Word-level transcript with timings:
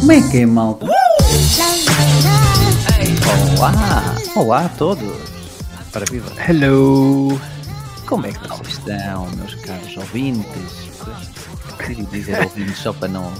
Como 0.00 0.12
é 0.12 0.20
que 0.30 0.38
é, 0.38 0.46
malta? 0.46 0.86
Olá! 3.58 4.14
Olá 4.34 4.64
a 4.64 4.68
todos! 4.70 5.12
Para 5.92 6.04
viva! 6.06 6.32
Hello! 6.48 7.40
Como 8.06 8.26
é 8.26 8.32
que 8.32 8.48
vocês 8.48 8.68
estão, 8.78 9.28
meus 9.36 9.54
caros 9.56 9.96
ouvintes? 9.96 10.90
Queria 11.78 12.04
dizer 12.04 12.40
ouvintes 12.42 12.78
só 12.78 12.92
para 12.92 13.08
não 13.08 13.32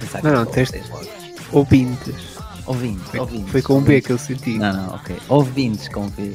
pensar 0.00 0.22
Não, 0.22 0.32
não, 0.32 0.46
que 0.46 0.52
teste- 0.52 0.78
vocês 0.78 0.88
logo. 0.90 1.06
Ouvintes. 1.52 2.37
Ouvintes, 2.68 3.08
Foi, 3.10 3.20
ouvintes. 3.20 3.50
foi 3.50 3.62
com 3.62 3.78
um 3.78 3.82
B 3.82 4.02
que 4.02 4.10
eu 4.12 4.18
senti. 4.18 4.58
Não, 4.58 4.72
não, 4.72 4.94
ok. 4.94 5.16
Ouvintes 5.30 5.88
com 5.88 6.06
V. 6.08 6.34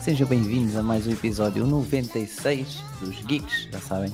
Sejam 0.00 0.26
bem-vindos 0.26 0.74
a 0.76 0.82
mais 0.82 1.06
um 1.06 1.12
episódio 1.12 1.66
96 1.66 2.82
dos 3.00 3.20
Geeks, 3.26 3.68
já 3.70 3.78
sabem. 3.78 4.10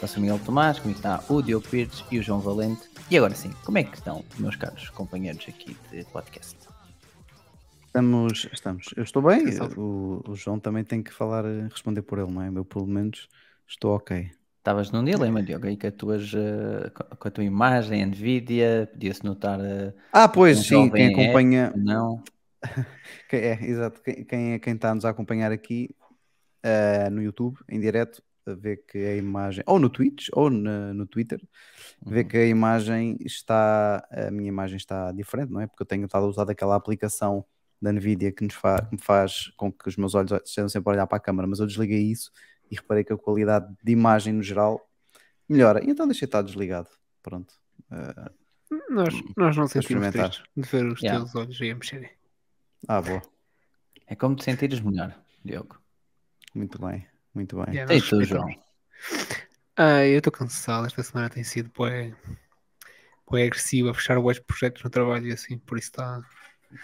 Eu 0.00 0.08
sou 0.08 0.16
o 0.18 0.20
Miguel 0.22 0.40
Tomás, 0.46 0.78
comigo 0.78 0.98
está 0.98 1.22
o 1.28 1.42
Diogo 1.42 1.68
Pires 1.68 2.02
e 2.10 2.18
o 2.18 2.22
João 2.22 2.40
Valente. 2.40 2.88
E 3.10 3.18
agora 3.18 3.34
sim, 3.34 3.50
como 3.66 3.76
é 3.76 3.84
que 3.84 3.98
estão, 3.98 4.24
meus 4.38 4.56
caros 4.56 4.88
companheiros 4.90 5.44
aqui 5.46 5.76
de 5.90 6.04
podcast? 6.06 6.56
Estamos, 7.86 8.48
estamos. 8.50 8.86
Eu 8.96 9.02
estou 9.02 9.20
bem. 9.20 9.44
O, 9.76 10.22
o 10.26 10.34
João 10.34 10.58
também 10.58 10.84
tem 10.84 11.02
que 11.02 11.12
falar, 11.12 11.44
eh, 11.44 11.68
responder 11.70 12.00
por 12.00 12.18
ele, 12.18 12.30
não 12.30 12.40
é? 12.42 12.48
Eu, 12.48 12.64
pelo 12.64 12.86
menos, 12.86 13.28
estou 13.66 13.94
ok. 13.94 14.30
Estavas 14.68 14.90
num 14.90 15.02
dilema, 15.02 15.42
Diogo, 15.42 15.66
aí 15.66 15.78
com, 15.78 15.90
tuas, 15.90 16.30
eh, 16.34 16.90
com- 16.90 17.26
a 17.26 17.30
tua 17.30 17.42
imagem, 17.42 18.04
Nvidia, 18.04 18.86
podia-se 18.92 19.24
notar. 19.24 19.58
eh, 19.60 19.94
Ah, 20.12 20.28
pois, 20.28 20.58
sim, 20.58 20.64
quem 20.68 20.84
jovem 20.84 21.04
é, 21.06 21.08
acompanha. 21.08 21.72
Não, 21.74 22.22
quem- 23.30 23.40
é, 23.40 23.64
exato. 23.64 24.02
Quem, 24.02 24.26
quem, 24.58 24.74
está 24.74 24.90
a 24.90 24.94
nos 24.94 25.06
acompanhar 25.06 25.50
aqui 25.50 25.88
eh, 26.62 27.08
no 27.08 27.22
YouTube, 27.22 27.56
em 27.66 27.80
direto, 27.80 28.22
a 28.44 28.52
ver 28.52 28.84
que 28.86 28.98
a 28.98 29.16
imagem, 29.16 29.64
ou 29.66 29.78
no 29.78 29.88
Twitch, 29.88 30.28
ou 30.34 30.50
na- 30.50 30.92
no 30.92 31.06
Twitter, 31.06 31.40
vê 32.06 32.22
que 32.22 32.36
a 32.36 32.44
imagem 32.46 33.16
está, 33.24 34.06
a 34.10 34.30
minha 34.30 34.48
imagem 34.48 34.76
está 34.76 35.12
diferente, 35.12 35.50
não 35.50 35.62
é? 35.62 35.66
Porque 35.66 35.82
eu 35.82 35.86
tenho 35.86 36.04
estado 36.04 36.26
a 36.26 36.28
usar 36.28 36.50
aquela 36.50 36.76
aplicação 36.76 37.42
da 37.80 37.90
Nvidia 37.90 38.32
que 38.32 38.44
nos 38.44 38.52
fa- 38.52 38.82
que 38.82 38.96
me 38.96 39.00
faz 39.02 39.48
com 39.56 39.72
que 39.72 39.88
os 39.88 39.96
meus 39.96 40.14
olhos 40.14 40.30
estejam 40.44 40.68
sempre 40.68 40.90
a 40.90 40.92
olhar 40.92 41.06
para 41.06 41.16
a 41.16 41.20
câmara, 41.20 41.48
mas 41.48 41.58
eu 41.58 41.66
desliguei 41.66 42.02
isso 42.02 42.30
e 42.70 42.76
reparei 42.76 43.04
que 43.04 43.12
a 43.12 43.16
qualidade 43.18 43.74
de 43.82 43.92
imagem 43.92 44.32
no 44.32 44.42
geral 44.42 44.80
melhora. 45.48 45.80
Então 45.84 46.06
deixei 46.06 46.26
estar 46.26 46.42
desligado. 46.42 46.88
Pronto. 47.22 47.52
Eh, 47.90 48.30
Nós, 48.90 49.14
nós 49.36 49.56
não 49.56 49.66
sentimos 49.66 49.84
experimentar. 50.04 50.30
tristes 50.30 50.44
de 50.56 50.68
ver 50.68 50.86
os 50.92 51.00
Yeah. 51.02 51.20
teus 51.24 51.34
olhos 51.34 51.60
aí 51.60 51.70
a 51.70 51.74
mexerem. 51.74 52.10
ah, 52.86 53.00
boa. 53.00 53.22
é 54.06 54.14
como 54.14 54.36
te 54.36 54.44
sentires 54.44 54.80
melhor, 54.80 55.18
Diogo. 55.44 55.80
Muito 56.54 56.78
bem, 56.84 57.06
muito 57.34 57.56
bem. 57.56 57.74
Yeah, 57.74 57.94
E 57.94 58.00
tu. 58.02 58.22
João? 58.24 58.46
Ah, 59.76 60.04
eu 60.04 60.18
estou 60.18 60.32
cansado. 60.32 60.86
Esta 60.86 61.02
semana 61.02 61.30
tem 61.30 61.44
sido 61.44 61.70
bué, 61.76 62.14
bué 63.30 63.44
agressivo 63.46 63.90
a 63.90 63.94
fechar 63.94 64.18
web 64.18 64.40
projetos 64.42 64.82
no 64.82 64.90
trabalho 64.90 65.26
e 65.28 65.32
assim, 65.32 65.58
por 65.58 65.78
isso 65.78 65.88
está. 65.88 66.20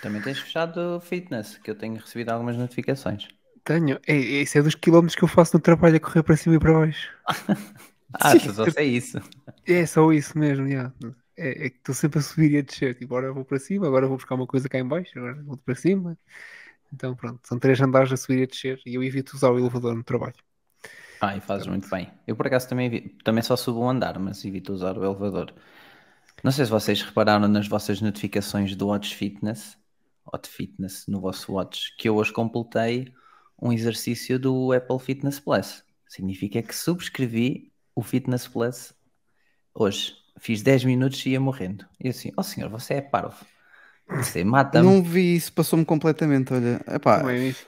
Também 0.00 0.22
tens 0.22 0.38
fechado 0.38 0.98
fitness, 1.00 1.58
que 1.58 1.70
eu 1.70 1.74
tenho 1.76 1.96
recebido 1.96 2.30
algumas 2.30 2.56
notificações. 2.56 3.28
Tenho. 3.64 3.98
É, 4.06 4.12
é- 4.14 4.42
isso 4.42 4.58
é 4.58 4.62
dos 4.62 4.74
quilómetros 4.74 5.16
que 5.16 5.24
eu 5.24 5.28
faço 5.28 5.56
no 5.56 5.60
trabalho 5.62 5.96
a 5.96 6.00
correr 6.00 6.22
para 6.22 6.36
cima 6.36 6.56
e 6.56 6.58
para 6.58 6.72
baixo. 6.72 7.08
Ah, 8.20 8.38
só 8.38 8.70
sei 8.70 8.96
isso. 8.96 9.18
É 9.66 9.84
só 9.86 10.12
isso 10.12 10.38
mesmo, 10.38 10.68
yeah. 10.68 10.94
é, 11.36 11.66
é 11.66 11.70
que 11.70 11.78
estou 11.78 11.92
sempre 11.92 12.20
a 12.20 12.22
subir 12.22 12.52
e 12.52 12.58
a 12.58 12.62
descer. 12.62 12.94
Tipo, 12.94 13.16
agora 13.16 13.32
vou 13.32 13.44
para 13.44 13.58
cima, 13.58 13.88
agora 13.88 14.06
vou 14.06 14.16
buscar 14.16 14.36
uma 14.36 14.46
coisa 14.46 14.68
cá 14.68 14.78
em 14.78 14.86
baixo, 14.86 15.18
agora 15.18 15.42
vou 15.42 15.56
para 15.56 15.74
cima. 15.74 16.16
Então 16.92 17.16
pronto, 17.16 17.40
são 17.46 17.58
três 17.58 17.80
andares 17.80 18.12
a 18.12 18.16
subir 18.16 18.40
e 18.40 18.42
a 18.44 18.46
descer 18.46 18.80
e 18.86 18.94
eu 18.94 19.02
evito 19.02 19.36
usar 19.36 19.50
o 19.50 19.58
elevador 19.58 19.94
no 19.96 20.04
trabalho. 20.04 20.36
Ah, 21.20 21.36
e 21.36 21.40
fazes 21.40 21.66
muito 21.66 21.88
bem. 21.88 22.12
Eu 22.26 22.36
por 22.36 22.46
acaso 22.46 22.68
também, 22.68 23.08
também 23.24 23.42
só 23.42 23.56
subo 23.56 23.80
um 23.80 23.88
andar, 23.90 24.18
mas 24.18 24.44
evito 24.44 24.72
usar 24.72 24.98
o 24.98 25.04
elevador. 25.04 25.54
Não 26.42 26.52
sei 26.52 26.64
se 26.66 26.70
vocês 26.70 27.02
repararam 27.02 27.48
nas 27.48 27.68
vossas 27.68 28.00
notificações 28.00 28.76
do 28.76 28.88
Watch 28.88 29.14
Fitness, 29.16 29.78
Hot 30.32 30.48
Fitness 30.48 31.06
no 31.08 31.20
vosso 31.20 31.52
Watch, 31.52 31.96
que 31.98 32.08
eu 32.08 32.16
hoje 32.16 32.32
completei 32.32 33.12
um 33.64 33.72
exercício 33.72 34.38
do 34.38 34.72
Apple 34.72 34.98
Fitness 35.00 35.40
Plus. 35.40 35.82
Significa 36.06 36.62
que 36.62 36.76
subscrevi 36.76 37.72
o 37.96 38.02
Fitness 38.02 38.46
Plus 38.46 38.92
hoje. 39.74 40.12
Fiz 40.38 40.62
10 40.62 40.84
minutos 40.84 41.24
e 41.24 41.30
ia 41.30 41.40
morrendo. 41.40 41.86
E 41.98 42.08
assim, 42.08 42.30
oh 42.36 42.42
senhor, 42.42 42.68
você 42.68 42.94
é 42.94 43.00
parvo. 43.00 43.44
Você 44.08 44.44
mata-me. 44.44 44.84
Não 44.86 45.02
vi 45.02 45.34
isso, 45.36 45.52
passou-me 45.52 45.84
completamente. 45.84 46.52
Olha, 46.52 46.80
epá, 46.88 47.22
Não 47.22 47.30
é 47.30 47.38
isso? 47.38 47.66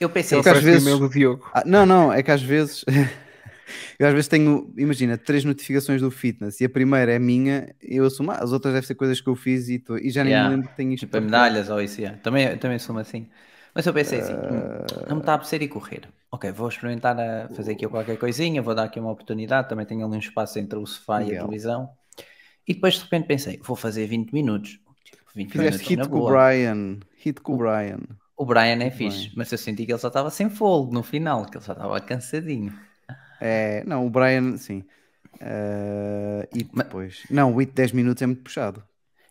Eu 0.00 0.08
pensei, 0.08 0.38
Eu 0.38 0.42
que 0.42 0.48
às 0.48 0.62
vezes- 0.62 0.98
do 0.98 1.08
Diogo. 1.08 1.48
Ah, 1.52 1.62
não, 1.66 1.84
não, 1.84 2.12
é 2.12 2.22
que 2.22 2.30
às 2.30 2.42
vezes 2.42 2.84
eu 3.98 4.06
às 4.06 4.12
vezes 4.14 4.28
tenho, 4.28 4.72
imagina, 4.76 5.16
três 5.18 5.44
notificações 5.44 6.00
do 6.00 6.10
fitness 6.10 6.60
e 6.60 6.64
a 6.64 6.68
primeira 6.70 7.12
é 7.12 7.18
minha, 7.18 7.74
eu 7.82 8.06
assumo, 8.06 8.30
ah, 8.32 8.38
as 8.42 8.50
outras 8.52 8.72
devem 8.74 8.86
ser 8.86 8.94
coisas 8.94 9.20
que 9.20 9.28
eu 9.28 9.36
fiz 9.36 9.68
e, 9.68 9.78
tô- 9.78 9.96
e 9.98 10.10
já 10.10 10.24
nem 10.24 10.32
Yeah. 10.32 10.48
me 10.50 10.56
lembro 10.56 10.70
que 10.70 10.76
tenho 10.76 10.92
isto. 10.92 11.06
Tipo, 11.06 11.20
medalhas 11.20 11.68
ou 11.68 11.80
isso, 11.82 12.00
yeah. 12.00 12.18
também, 12.18 12.46
eu 12.46 12.58
também 12.58 12.78
sou 12.78 12.96
assim. 12.98 13.26
Mas 13.74 13.86
eu 13.86 13.92
pensei 13.92 14.20
assim. 14.20 14.32
"Hum, 14.34 15.06
não 15.08 15.16
me 15.16 15.22
está 15.22 15.32
a 15.32 15.34
apetecer 15.36 15.62
ir 15.62 15.68
correr. 15.68 16.08
Ok, 16.30 16.50
vou 16.52 16.68
experimentar 16.68 17.18
a 17.18 17.48
fazer 17.50 17.72
aqui 17.72 17.86
qualquer 17.88 18.16
coisinha, 18.18 18.60
vou 18.62 18.74
dar 18.74 18.84
aqui 18.84 18.98
uma 19.00 19.10
oportunidade, 19.10 19.68
também 19.68 19.86
tenho 19.86 20.04
ali 20.06 20.16
um 20.16 20.18
espaço 20.18 20.58
entre 20.58 20.78
o 20.78 20.86
sofá 20.86 21.22
e 21.22 21.36
a 21.36 21.40
televisão. 21.40 21.90
E 22.66 22.74
depois 22.74 22.94
de 22.94 23.00
repente 23.02 23.26
pensei, 23.26 23.60
vou 23.62 23.76
fazer 23.76 24.06
20 24.06 24.32
minutos. 24.32 24.78
Tipo, 25.04 25.22
20 25.34 25.52
Fizeste 25.52 25.90
minutos 25.90 26.08
hit 26.08 26.08
com 26.08 26.18
o. 26.20 26.26
Brian, 26.28 26.98
hit 27.16 27.40
com 27.40 27.54
o 27.54 27.56
Brian. 27.58 28.00
O 28.36 28.44
Brian 28.44 28.82
é 28.82 28.90
fixe, 28.90 29.30
mas 29.36 29.50
eu 29.52 29.58
senti 29.58 29.86
que 29.86 29.92
ele 29.92 29.98
só 29.98 30.08
estava 30.08 30.28
sem 30.30 30.50
fogo 30.50 30.92
no 30.92 31.02
final, 31.04 31.44
que 31.46 31.56
ele 31.56 31.64
só 31.64 31.72
estava 31.72 32.00
cansadinho. 32.00 32.72
É, 33.40 33.84
não, 33.84 34.06
o 34.06 34.10
Brian, 34.10 34.56
sim. 34.56 34.82
Ah, 35.40 36.46
e 36.54 36.66
Mas- 36.72 36.86
depois, 36.86 37.22
não, 37.30 37.52
o 37.52 37.56
hit 37.58 37.72
10 37.72 37.92
minutos 37.92 38.22
é 38.22 38.26
muito 38.26 38.42
puxado. 38.42 38.82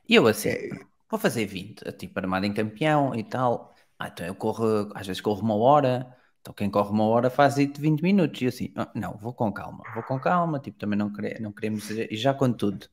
E 0.07 0.15
eu 0.15 0.27
assim, 0.27 0.49
É. 0.49 0.69
vou 1.09 1.19
fazer 1.19 1.45
20, 1.45 1.81
tipo 1.93 2.17
armado 2.19 2.45
em 2.45 2.53
campeão 2.53 3.13
e 3.15 3.23
tal. 3.23 3.72
Ah, 3.99 4.07
então 4.09 4.25
eu 4.25 4.35
corro, 4.35 4.89
às 4.95 5.07
vezes 5.07 5.21
corro 5.21 5.41
uma 5.41 5.55
hora, 5.55 6.15
então 6.41 6.53
quem 6.53 6.69
corre 6.69 6.89
uma 6.91 7.05
hora 7.05 7.29
faz 7.29 7.55
de 7.55 7.67
20 7.79 8.01
minutos. 8.01 8.41
E 8.41 8.47
assim, 8.47 8.73
"Ah, 8.75 8.91
não, 8.95 9.17
vou 9.17 9.33
com 9.33 9.51
calma, 9.53 9.85
vou 9.93 10.03
com 10.03 10.19
calma, 10.19 10.59
tipo, 10.59 10.77
também 10.77 10.97
não, 10.97 11.11
quere, 11.11 11.39
não 11.41 11.51
queremos, 11.51 11.89
e 11.89 12.15
já 12.15 12.33
com 12.33 12.51
tudo. 12.51 12.87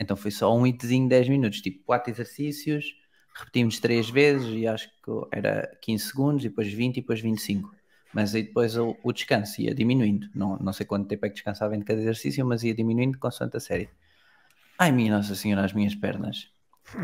Então 0.00 0.16
foi 0.16 0.30
só 0.30 0.54
um 0.56 0.66
hitzinho 0.66 1.04
de 1.04 1.10
10 1.10 1.28
minutos, 1.28 1.60
tipo, 1.60 1.84
quatro 1.84 2.10
exercícios, 2.12 2.94
repetimos 3.34 3.78
três 3.80 4.10
vezes 4.10 4.48
e 4.54 4.66
acho 4.66 4.88
que 4.88 5.10
era 5.32 5.68
15 5.82 6.06
segundos, 6.06 6.44
e 6.44 6.48
depois 6.48 6.72
20 6.72 6.98
e 6.98 7.00
depois 7.00 7.20
25. 7.20 7.74
Mas 8.12 8.34
aí 8.34 8.42
depois 8.44 8.76
o, 8.76 8.98
o 9.02 9.12
descanso 9.12 9.60
ia 9.60 9.74
diminuindo. 9.74 10.28
Não, 10.34 10.56
não 10.58 10.72
sei 10.72 10.86
quanto 10.86 11.08
tempo 11.08 11.26
é 11.26 11.28
que 11.28 11.34
descansava 11.34 11.76
em 11.76 11.80
cada 11.82 12.00
exercício, 12.00 12.44
mas 12.46 12.62
ia 12.64 12.74
diminuindo 12.74 13.18
consoante 13.18 13.56
a 13.56 13.60
série. 13.60 13.90
Ai, 14.78 14.90
minha 14.92 15.12
Nossa 15.16 15.34
Senhora, 15.36 15.64
as 15.64 15.72
minhas 15.72 15.94
pernas. 15.94 16.50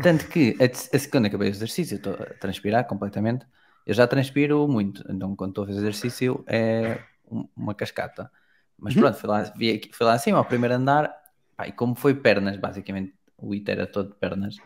Tanto 0.01 0.27
que, 0.27 0.57
a, 0.59 0.65
a, 0.65 1.09
quando 1.11 1.25
acabei 1.27 1.49
o 1.49 1.51
exercício, 1.51 1.95
estou 1.97 2.13
a 2.13 2.33
transpirar 2.35 2.87
completamente. 2.87 3.45
Eu 3.85 3.93
já 3.93 4.07
transpiro 4.07 4.67
muito, 4.67 5.03
então 5.11 5.35
quando 5.35 5.51
estou 5.51 5.63
a 5.63 5.67
fazer 5.67 5.79
exercício 5.79 6.43
é 6.47 6.99
um- 7.29 7.47
uma 7.55 7.75
cascata. 7.75 8.31
Mas 8.77 8.95
Uhum. 8.95 9.01
pronto, 9.01 9.17
fui 9.17 9.29
lá, 9.29 9.43
vi 9.55 9.71
aqui- 9.71 9.91
fui 9.93 10.05
lá 10.05 10.13
acima, 10.13 10.37
ao 10.39 10.47
primeiro 10.47 10.75
andar, 10.75 11.13
pá, 11.55 11.67
e 11.67 11.71
como 11.71 11.95
foi 11.95 12.15
pernas, 12.15 12.57
basicamente, 12.57 13.13
o 13.37 13.53
IT 13.53 13.71
era 13.71 13.87
todo 13.87 14.09
de 14.09 14.15
pernas, 14.15 14.57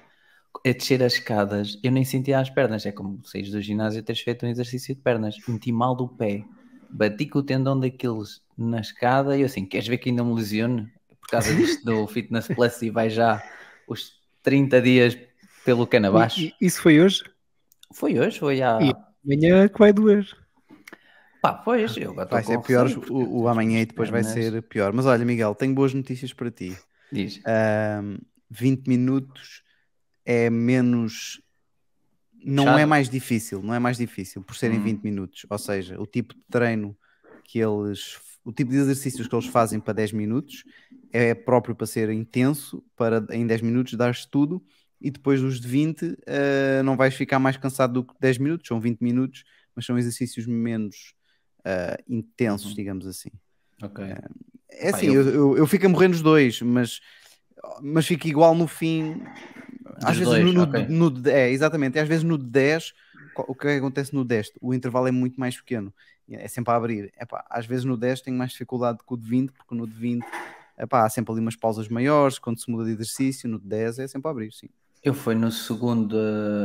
a 0.66 0.72
descer 0.72 1.04
as 1.04 1.14
escadas, 1.14 1.80
eu 1.84 1.92
nem 1.92 2.04
sentia 2.06 2.40
as 2.40 2.50
pernas, 2.50 2.86
é 2.86 2.92
como 2.92 3.24
saís 3.26 3.52
do 3.52 3.62
ginásio 3.62 4.00
e 4.00 4.04
teres 4.04 4.22
feito 4.22 4.46
um 4.46 4.50
exercício 4.50 4.96
de 4.96 5.02
pernas, 5.02 5.42
meti 5.48 5.72
mal 5.72 5.96
do 5.96 6.08
pé, 6.08 6.48
bati 6.90 7.28
com 7.28 7.40
o 7.40 7.44
tendão 7.44 7.80
daqueles 7.80 8.42
na 8.58 8.80
escada 8.82 9.38
e 9.38 9.42
eu 9.42 9.46
assim, 9.46 9.66
queres 9.66 9.88
ver 9.88 9.98
que 10.00 10.10
ainda 10.10 10.24
me 10.24 10.34
lesione? 10.34 10.92
Por 11.22 11.30
causa 11.30 11.54
disto 11.54 11.84
do 11.86 12.08
Fitness 12.08 12.50
Plus 12.50 12.82
e 12.82 12.90
vai 12.90 13.10
já 13.10 13.46
os 13.88 14.19
30 14.50 14.82
dias 14.82 15.16
pelo 15.64 15.86
cano 15.86 16.08
abaixo. 16.08 16.40
E- 16.42 16.56
Isso 16.60 16.82
foi 16.82 17.00
hoje? 17.00 17.24
Foi 17.94 18.18
hoje, 18.20 18.40
foi 18.40 18.62
há... 18.64 18.80
E- 18.82 19.10
Amanhã 19.24 19.68
que 19.68 19.78
vai 19.78 19.94
doer. 19.94 20.26
Pá, 21.42 21.54
pois, 21.54 21.96
eu 21.98 22.12
agora 22.12 22.30
Vai 22.30 22.44
ser 22.44 22.60
pior, 22.62 22.88
o, 23.10 23.42
o 23.42 23.48
amanhã 23.48 23.82
e 23.82 23.86
depois 23.86 24.10
vai 24.10 24.24
ser 24.24 24.62
pior. 24.64 24.92
Mas 24.92 25.06
olha, 25.06 25.24
Miguel, 25.24 25.54
tenho 25.54 25.76
boas 25.76 25.94
notícias 25.94 26.34
para 26.34 26.50
ti. 26.50 26.76
Diz. 27.12 27.40
Ahm, 27.46 28.18
20 28.50 28.88
minutos 28.88 29.62
é 30.26 30.50
menos. 30.50 31.42
Não 32.44 32.64
Chato. 32.64 32.80
é 32.80 32.86
mais 32.86 33.10
difícil, 33.10 33.62
não 33.62 33.74
é 33.74 33.80
mais 33.80 33.98
difícil 33.98 34.42
por 34.42 34.56
serem 34.56 34.80
Hum. 34.80 34.84
20 34.84 35.04
minutos. 35.04 35.46
Ou 35.50 35.58
seja, 35.58 36.00
o 36.02 36.08
tipo 36.08 36.34
de 36.34 36.42
treino 36.50 36.98
que 37.44 37.60
eles. 37.60 38.18
O 38.50 38.52
tipo 38.52 38.72
de 38.72 38.78
exercícios 38.78 39.28
que 39.28 39.36
eles 39.36 39.46
fazem 39.46 39.80
para 39.80 39.94
10 39.94 40.12
minutos 40.12 40.64
é 41.14 41.36
próprio 41.36 41.76
para 41.76 41.86
ser 41.86 42.10
intenso, 42.10 42.84
para 42.96 43.24
em 43.30 43.46
10 43.46 43.62
minutos 43.62 43.94
dar-se 43.94 44.28
tudo, 44.28 44.60
e 45.00 45.12
depois 45.12 45.40
dos 45.40 45.62
de 45.62 45.68
20 45.68 46.18
ah, 46.28 46.82
não 46.84 46.98
vais 46.98 47.14
ficar 47.14 47.38
mais 47.38 47.58
cansado 47.58 47.94
do 47.94 48.04
que 48.04 48.14
10 48.20 48.40
minutos, 48.40 48.68
são 48.68 48.80
20 48.80 49.02
minutos, 49.02 49.44
mas 49.76 49.86
são 49.86 50.00
exercícios 50.00 50.48
menos 50.48 51.14
ah, 51.64 51.96
intensos, 52.10 52.70
Uhum. 52.72 52.76
digamos 52.76 53.06
assim. 53.06 53.30
Ok. 53.84 54.04
É 54.72 54.92
Pá, 54.92 54.98
assim, 54.98 55.06
eu- 55.08 55.30
eu, 55.30 55.58
eu, 55.58 55.68
fico 55.68 55.86
a 55.86 55.90
morrer 55.90 56.08
nos 56.08 56.24
dois, 56.24 56.60
mas, 56.64 57.00
mas 57.84 58.08
fico 58.08 58.28
igual 58.28 58.56
no 58.56 58.66
fim. 58.66 59.16
Às 59.98 60.18
Dos 60.18 60.28
vezes 60.28 60.34
dois, 60.46 60.54
no, 60.56 60.64
ok. 60.64 60.88
no, 60.88 61.10
no- 61.12 61.30
é, 61.30 61.52
exatamente, 61.52 62.00
às 62.00 62.08
vezes 62.08 62.24
no 62.24 62.36
de 62.36 62.46
10 62.46 62.94
qual- 63.32 63.46
o 63.48 63.54
que 63.54 63.68
é 63.68 63.72
que 63.74 63.78
acontece 63.78 64.12
no 64.14 64.26
deste? 64.26 64.58
O 64.60 64.74
intervalo 64.74 65.08
é 65.08 65.12
muito 65.12 65.40
mais 65.40 65.56
pequeno, 65.56 65.94
é 66.36 66.48
sempre 66.48 66.72
a 66.74 66.78
abrir. 66.78 67.12
Epá, 67.20 67.46
às 67.50 67.66
vezes 67.66 67.86
no 67.86 67.98
10 67.98 68.22
tenho 68.22 68.38
mais 68.38 68.52
dificuldade 68.52 69.00
que 69.06 69.14
o 69.14 69.18
de 69.18 69.28
20, 69.28 69.52
porque 69.52 69.76
no 69.76 69.88
de 69.88 69.94
20 69.94 70.26
epá, 70.78 71.06
há 71.06 71.10
sempre 71.10 71.34
ali 71.34 71.42
umas 71.42 71.56
pausas 71.56 71.88
maiores, 71.90 72.40
quando 72.40 72.60
se 72.60 72.72
muda 72.72 72.86
de 72.86 72.92
exercício, 72.92 73.50
no 73.50 73.60
de 73.60 73.68
10 73.68 74.00
é 74.00 74.08
sempre 74.08 74.28
a 74.30 74.32
abrir, 74.32 74.52
sim. 74.54 74.70
Eu 75.04 75.14
fui 75.14 75.36
no 75.36 75.52
segundo, 75.52 76.16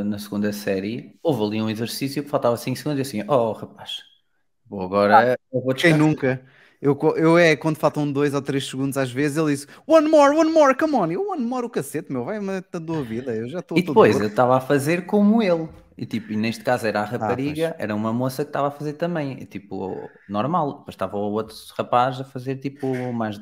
na 0.05 0.19
segunda 0.19 0.51
série, 0.51 1.17
houve 1.23 1.43
ali 1.43 1.61
um 1.61 1.69
exercício 1.69 2.23
que 2.23 2.29
faltava 2.29 2.57
5 2.57 2.77
segundos 2.77 2.99
e 2.99 3.01
assim, 3.01 3.29
oh 3.29 3.53
rapaz, 3.53 4.03
vou 4.65 4.81
agora, 4.81 5.37
eu 5.51 5.61
vou 5.61 5.73
Quem 5.73 5.93
descansar. 5.93 5.97
nunca? 5.99 6.45
Eu, 6.81 6.97
eu 7.15 7.37
é 7.37 7.55
quando 7.55 7.77
faltam 7.77 8.11
2 8.11 8.33
ou 8.33 8.41
3 8.41 8.67
segundos, 8.67 8.97
às 8.97 9.11
vezes 9.11 9.37
ele 9.37 9.51
diz 9.51 9.67
one 9.87 10.07
more, 10.09 10.35
one 10.37 10.51
more, 10.51 10.75
come 10.75 10.95
on. 10.95 11.09
Eu 11.11 11.29
one 11.29 11.43
more 11.43 11.65
o 11.65 11.69
cacete, 11.69 12.11
meu, 12.11 12.23
vai 12.25 12.39
matando 12.39 12.93
a 12.99 13.03
vida. 13.05 13.35
Eu 13.35 13.47
já 13.49 13.59
estou 13.59 13.77
E 13.77 13.81
depois 13.81 14.19
eu 14.19 14.27
estava 14.27 14.57
a 14.57 14.61
fazer 14.61 15.05
como 15.05 15.41
ele. 15.41 15.67
E 15.97 16.05
tipo, 16.05 16.33
e 16.33 16.35
neste 16.35 16.63
caso 16.63 16.85
era 16.85 16.99
a 16.99 17.03
Ah, 17.03 17.05
rapariga, 17.05 17.75
era 17.79 17.95
uma 17.95 18.11
moça 18.11 18.43
que 18.43 18.49
estava 18.49 18.67
a 18.67 18.71
fazer 18.71 18.93
também. 18.93 19.41
E, 19.41 19.45
tipo, 19.45 20.11
normal. 20.27 20.79
Depois 20.79 20.93
estava 20.93 21.15
o 21.17 21.31
outro 21.31 21.55
rapaz 21.77 22.19
a 22.19 22.23
fazer 22.25 22.57
tipo 22.57 23.13
mais 23.13 23.39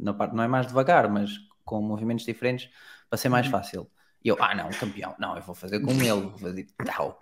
na 0.00 0.14
parte, 0.14 0.34
não 0.34 0.42
é 0.42 0.48
mais 0.48 0.66
devagar, 0.66 1.10
mas 1.10 1.30
com 1.62 1.80
movimentos 1.82 2.24
diferentes 2.24 2.70
para 3.10 3.18
ser 3.18 3.28
Uhum. 3.28 3.32
mais 3.32 3.46
fácil. 3.46 3.86
E 4.24 4.28
eu, 4.28 4.36
ah 4.40 4.54
não, 4.54 4.70
campeão, 4.70 5.14
não, 5.18 5.36
eu 5.36 5.42
vou 5.42 5.54
fazer 5.54 5.78
como 5.80 6.00
ele, 6.02 6.22
vou 6.22 6.38
fazer 6.38 6.66
tal. 6.86 7.18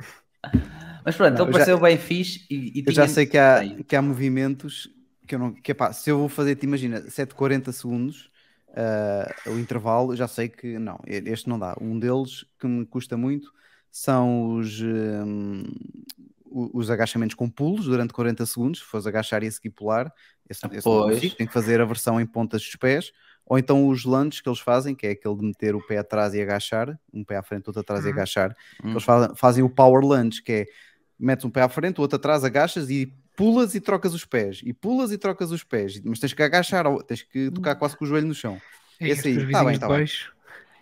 Mas 1.04 1.16
pronto, 1.16 1.32
Não, 1.34 1.40
ele 1.40 1.48
eu 1.48 1.52
já- 1.52 1.52
pareceu 1.52 1.80
bem 1.80 1.98
fixe 1.98 2.46
e, 2.48 2.78
e 2.80 2.84
Eu 2.86 2.92
já 2.92 3.02
tinha- 3.04 3.14
sei 3.14 3.26
que 3.26 3.36
há, 3.36 3.60
que 3.86 3.96
há 3.96 4.00
movimentos 4.02 4.88
que 5.26 5.34
eu 5.34 5.38
não. 5.38 5.52
Que, 5.52 5.72
epá, 5.72 5.92
se 5.92 6.10
eu 6.10 6.18
vou 6.18 6.28
fazer, 6.28 6.56
te 6.56 6.64
imagina, 6.64 7.02
7,40 7.10 7.72
segundos 7.72 8.30
ah, 8.74 9.30
o 9.50 9.58
intervalo, 9.58 10.16
já 10.16 10.26
sei 10.26 10.48
que 10.48 10.78
não, 10.78 10.98
e- 11.06 11.22
este 11.30 11.48
não 11.48 11.58
dá. 11.58 11.76
Um 11.80 11.98
deles 11.98 12.44
que 12.58 12.66
me 12.66 12.84
custa 12.86 13.16
muito 13.16 13.52
são 13.90 14.54
os, 14.54 14.80
o- 16.44 16.70
os 16.78 16.90
agachamentos 16.90 17.34
com 17.34 17.48
pulos 17.48 17.84
durante 17.86 18.12
40 18.12 18.44
segundos. 18.46 18.80
Se 18.80 18.86
fores 18.86 19.06
agachar 19.06 19.42
e 19.42 19.46
a 19.46 19.50
seguir 19.52 19.70
pular, 19.70 20.12
esse, 20.48 20.66
esse 20.72 20.82
consigo, 20.82 21.36
tem 21.36 21.46
que 21.46 21.52
fazer 21.52 21.80
a 21.80 21.84
versão 21.84 22.20
em 22.20 22.26
pontas 22.26 22.62
dos 22.62 22.76
pés. 22.76 23.12
Ou 23.44 23.58
então 23.58 23.88
os 23.88 24.04
lunges 24.04 24.40
que 24.40 24.48
eles 24.48 24.60
fazem, 24.60 24.94
que 24.94 25.06
é 25.06 25.10
aquele 25.10 25.36
de 25.36 25.44
meter 25.44 25.74
o 25.74 25.84
pé 25.86 25.98
atrás 25.98 26.32
e 26.32 26.40
agachar, 26.40 26.98
um 27.12 27.24
pé 27.24 27.36
à 27.36 27.42
frente, 27.42 27.66
outro 27.66 27.80
atrás 27.80 28.04
e 28.04 28.08
Uhum. 28.08 28.12
agachar. 28.14 28.56
Hum. 28.82 28.90
Eles 28.90 29.02
fazem, 29.02 29.36
fazem 29.36 29.64
o 29.64 29.68
power 29.68 30.02
lunge, 30.04 30.40
que 30.42 30.52
é 30.52 30.66
metes 31.18 31.44
um 31.44 31.50
pé 31.50 31.62
à 31.62 31.68
frente, 31.68 31.98
o 31.98 32.02
outro 32.02 32.16
atrás, 32.16 32.44
agachas 32.44 32.88
e 32.88 33.12
pulas 33.36 33.74
e 33.74 33.80
trocas 33.80 34.14
os 34.14 34.24
pés. 34.24 34.60
E 34.64 34.72
pulas 34.72 35.12
e 35.12 35.18
trocas 35.18 35.50
os 35.50 35.64
pés. 35.64 36.00
Mas 36.04 36.18
tens 36.18 36.32
que 36.34 36.42
agachar, 36.42 36.84
tens 37.04 37.22
que 37.22 37.50
tocar 37.50 37.76
quase 37.76 37.96
com 37.96 38.04
o 38.04 38.08
joelho 38.08 38.26
no 38.28 38.34
chão. 38.34 38.62
É, 39.00 39.08
Esse 39.10 39.28
aí, 39.28 39.34
estes 39.34 39.50
tá 39.50 39.64
bem, 39.64 39.78
tá 39.78 39.88
de 39.88 39.94
bem. 39.96 40.06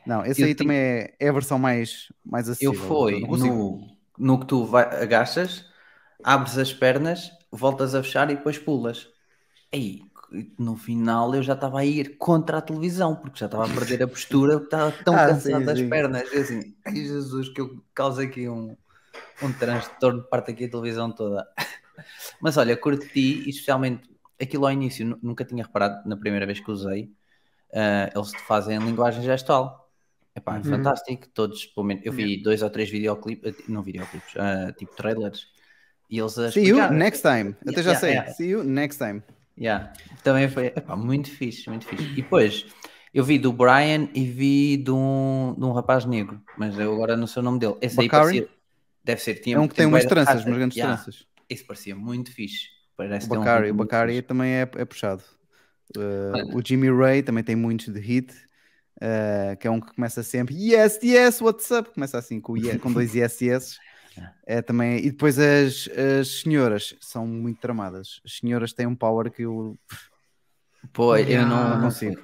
Não, 0.06 0.24
esse 0.24 0.42
Eu 0.42 0.46
aí 0.46 0.54
também 0.54 0.76
é, 0.78 1.14
é 1.20 1.28
a 1.28 1.32
versão 1.32 1.58
mais, 1.58 2.12
mais 2.24 2.48
Eu 2.58 2.72
acessível. 2.72 2.74
fui 2.74 3.20
não 3.20 3.28
consigo. 3.28 3.56
no, 3.56 3.96
no 4.18 4.40
que 4.40 4.46
tu 4.46 4.64
vai, 4.66 4.84
agachas, 5.02 5.64
abres 6.22 6.58
as 6.58 6.72
pernas, 6.72 7.30
voltas 7.50 7.94
a 7.94 8.02
fechar 8.02 8.30
e 8.30 8.36
depois 8.36 8.58
pulas. 8.58 9.08
Aí, 9.72 10.02
no 10.58 10.76
final 10.76 11.34
eu 11.34 11.42
já 11.42 11.54
estava 11.54 11.80
a 11.80 11.84
ir 11.86 12.16
contra 12.18 12.58
a 12.58 12.62
televisão, 12.62 13.16
porque 13.16 13.40
já 13.40 13.46
estava 13.46 13.66
a 13.66 13.68
perder 13.70 14.02
a 14.04 14.08
postura, 14.08 14.54
porque 14.60 14.74
estava 14.76 14.92
tão 14.92 15.14
Ah, 15.16 15.26
cansado 15.26 15.64
sim, 15.64 15.66
das 15.66 15.80
sim. 15.80 15.88
pernas. 15.88 16.32
Eu 16.32 16.42
assim, 16.42 16.76
ai 16.86 16.94
Jesus, 16.96 17.48
que 17.50 17.60
eu 17.60 17.82
causo 17.94 18.20
aqui 18.20 18.48
um, 18.48 18.76
um 19.42 19.52
transtorno, 19.52 20.24
parte 20.24 20.52
aqui 20.52 20.64
a 20.66 20.70
televisão 20.70 21.12
toda. 21.12 21.46
Mas 22.40 22.56
olha, 22.56 22.76
curti, 22.76 23.44
e 23.46 23.50
especialmente 23.50 24.08
aquilo 24.40 24.66
ao 24.66 24.72
início, 24.72 25.04
nu- 25.06 25.18
nunca 25.22 25.44
tinha 25.44 25.64
reparado 25.64 26.08
na 26.08 26.16
primeira 26.16 26.46
vez 26.46 26.60
que 26.60 26.70
usei, 26.70 27.10
ah, 27.74 28.10
eles 28.14 28.34
te 28.34 28.42
fazem 28.44 28.78
linguagem 28.78 29.22
gestual. 29.22 29.90
Epá, 30.34 30.54
é 30.58 30.60
Uhum. 30.60 30.70
fantástico, 30.70 31.28
todos, 31.34 31.66
pelo 31.66 31.86
menos, 31.86 32.04
eu 32.06 32.12
vi 32.12 32.42
dois 32.42 32.62
ou 32.62 32.70
três 32.70 32.88
videoclipes, 32.90 33.54
não 33.68 33.82
videoclipes, 33.82 34.34
ah, 34.36 34.72
tipo 34.72 34.94
trailers, 34.94 35.46
e 36.08 36.18
eles 36.18 36.38
a 36.38 36.50
See 36.50 36.68
you 36.68 36.88
next 36.90 37.22
time. 37.22 37.54
Até 37.66 37.82
já 37.82 37.90
Yeah, 37.90 38.00
sei. 38.00 38.12
yeah. 38.12 38.32
See 38.34 38.48
you 38.48 38.64
next 38.64 38.98
time. 38.98 39.22
Yeah. 39.58 39.92
Também 40.22 40.48
foi 40.48 40.66
epá, 40.66 40.96
muito 40.96 41.30
fixe, 41.30 41.68
muito 41.68 41.86
fixe. 41.86 42.04
E 42.16 42.22
depois 42.22 42.64
eu 43.12 43.24
vi 43.24 43.38
do 43.38 43.52
Brian 43.52 44.08
e 44.14 44.24
vi 44.24 44.76
de 44.76 44.90
um, 44.90 45.54
de 45.58 45.64
um 45.64 45.72
rapaz 45.72 46.04
negro, 46.04 46.40
mas 46.56 46.78
eu 46.78 46.92
agora 46.92 47.16
não 47.16 47.26
sei 47.26 47.40
o 47.40 47.44
nome 47.44 47.58
dele. 47.58 47.76
Esse 47.80 48.00
aí 48.00 48.08
Bakari? 48.08 48.38
parecia, 48.38 48.48
deve 49.04 49.20
ser, 49.20 49.34
tinha, 49.36 49.56
É 49.56 49.60
um 49.60 49.68
que 49.68 49.74
tem 49.74 49.86
umas 49.86 50.02
bué 50.02 50.04
de 50.04 50.08
tranças, 50.14 50.44
umas 50.44 50.58
grandes 50.58 50.78
Yeah, 50.78 50.96
tranças. 50.96 51.26
Esse 51.50 51.64
parecia 51.64 51.96
muito 51.96 52.32
fixe. 52.32 52.68
Parece 52.96 53.26
O 53.26 53.30
ter 53.30 53.38
um 53.38 53.42
o 53.42 53.88
fixe. 53.88 54.22
também 54.22 54.52
é, 54.52 54.60
é 54.62 54.84
puxado. 54.84 55.22
Uh, 55.96 56.56
o 56.56 56.62
Jimmy 56.64 56.88
Ray 56.90 57.22
também 57.22 57.42
tem 57.42 57.56
muitos 57.56 57.92
de 57.92 57.98
hit, 57.98 58.32
uh, 58.96 59.56
que 59.58 59.66
é 59.66 59.70
um 59.70 59.80
que 59.80 59.92
começa 59.92 60.22
sempre 60.22 60.54
Yes, 60.54 61.00
yes, 61.02 61.40
what's 61.40 61.68
up? 61.72 61.90
Começa 61.92 62.16
assim 62.16 62.40
com, 62.40 62.54
com 62.80 62.92
dois 62.92 63.12
yes, 63.16 63.40
yes. 63.40 63.78
É 64.46 64.60
também, 64.60 64.98
e 64.98 65.10
depois 65.10 65.38
as, 65.38 65.88
as 65.88 66.28
senhoras 66.28 66.94
são 67.00 67.26
muito 67.26 67.60
tramadas. 67.60 68.20
As 68.24 68.32
senhoras 68.32 68.72
têm 68.72 68.86
um 68.86 68.94
power 68.94 69.30
que 69.30 69.42
eu 69.42 69.78
Pô, 70.92 71.16
eu 71.16 71.46
não, 71.46 71.76
não 71.76 71.80
consigo. 71.82 72.20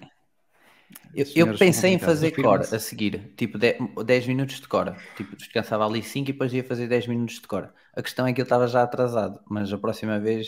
Eu, 1.17 1.47
eu 1.49 1.59
pensei 1.59 1.93
em 1.95 1.99
fazer 1.99 2.31
core 2.33 2.63
a 2.75 2.79
seguir, 2.79 3.33
tipo 3.37 3.59
10 3.59 4.27
minutos 4.27 4.61
de 4.61 4.69
core. 4.69 4.95
Tipo, 5.17 5.35
descansava 5.37 5.87
ali 5.87 6.03
5 6.03 6.29
e 6.29 6.33
depois 6.33 6.53
ia 6.53 6.63
fazer 6.63 6.87
10 6.89 7.07
minutos 7.07 7.37
de 7.37 7.47
core. 7.49 7.69
A 7.95 8.03
questão 8.03 8.27
é 8.27 8.33
que 8.33 8.41
eu 8.41 8.45
estava 8.45 8.69
já 8.69 8.83
atrasado, 8.83 9.41
mas 9.49 9.73
a 9.73 9.79
próxima 9.79 10.21
vez 10.21 10.47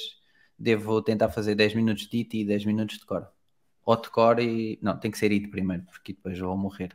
devo 0.59 1.01
tentar 1.03 1.31
fazer 1.31 1.55
10 1.55 1.75
minutos 1.75 2.07
de 2.07 2.19
IT 2.19 2.39
e 2.39 2.45
10 2.45 2.65
minutos 2.67 2.99
de 2.99 3.07
core. 3.07 3.27
Ou 3.85 3.97
de 3.97 4.11
core 4.11 4.43
e. 4.43 4.79
Não, 4.83 4.99
tem 4.99 5.11
que 5.11 5.19
ser 5.19 5.33
IT 5.33 5.49
primeiro, 5.49 5.85
porque 5.85 6.13
depois 6.13 6.39
vou 6.39 6.57
morrer. 6.57 6.91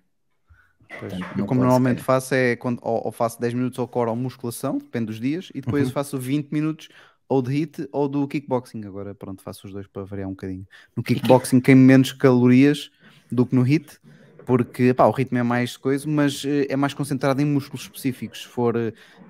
Portanto, 0.88 1.26
Eu, 1.38 1.46
como 1.48 1.62
normalmente 1.62 2.00
ser. 2.00 2.06
faço 2.06 2.36
é 2.36 2.56
quando 2.56 2.80
ou, 2.84 3.06
ou 3.08 3.12
faço 3.12 3.40
10 3.40 3.54
minutos 3.54 3.80
ao 3.80 3.88
core 3.88 4.10
ou 4.10 4.16
musculação, 4.16 4.78
depende 4.78 5.08
dos 5.08 5.20
dias, 5.20 5.50
e 5.56 5.62
depois 5.62 5.88
Uhum. 5.88 5.94
faço 5.94 6.18
20 6.20 6.52
minutos 6.52 6.90
ou 7.28 7.42
de 7.42 7.52
hit 7.52 7.88
ou 7.92 8.08
do 8.08 8.28
kickboxing. 8.28 8.86
Agora 8.86 9.16
pronto, 9.16 9.42
faço 9.42 9.66
os 9.66 9.74
dois 9.74 9.88
para 9.88 10.04
variar 10.04 10.28
um 10.28 10.34
bocadinho. 10.34 10.68
No 10.96 11.02
kickboxing 11.02 11.60
queimo 11.60 11.82
menos 11.82 12.12
calorias 12.12 12.92
do 13.34 13.46
que 13.46 13.56
no 13.56 13.62
hit, 13.64 13.98
porque 14.46 14.94
pá, 14.94 15.06
o 15.06 15.12
ritmo 15.12 15.38
é 15.38 15.44
mais 15.44 15.78
coisa, 15.78 16.08
mas 16.10 16.44
eh, 16.46 16.68
é 16.70 16.76
mais 16.76 16.94
concentrado 16.94 17.42
em 17.42 17.46
músculos 17.46 17.84
específicos. 17.84 18.42
Se 18.44 18.48
for 18.50 18.76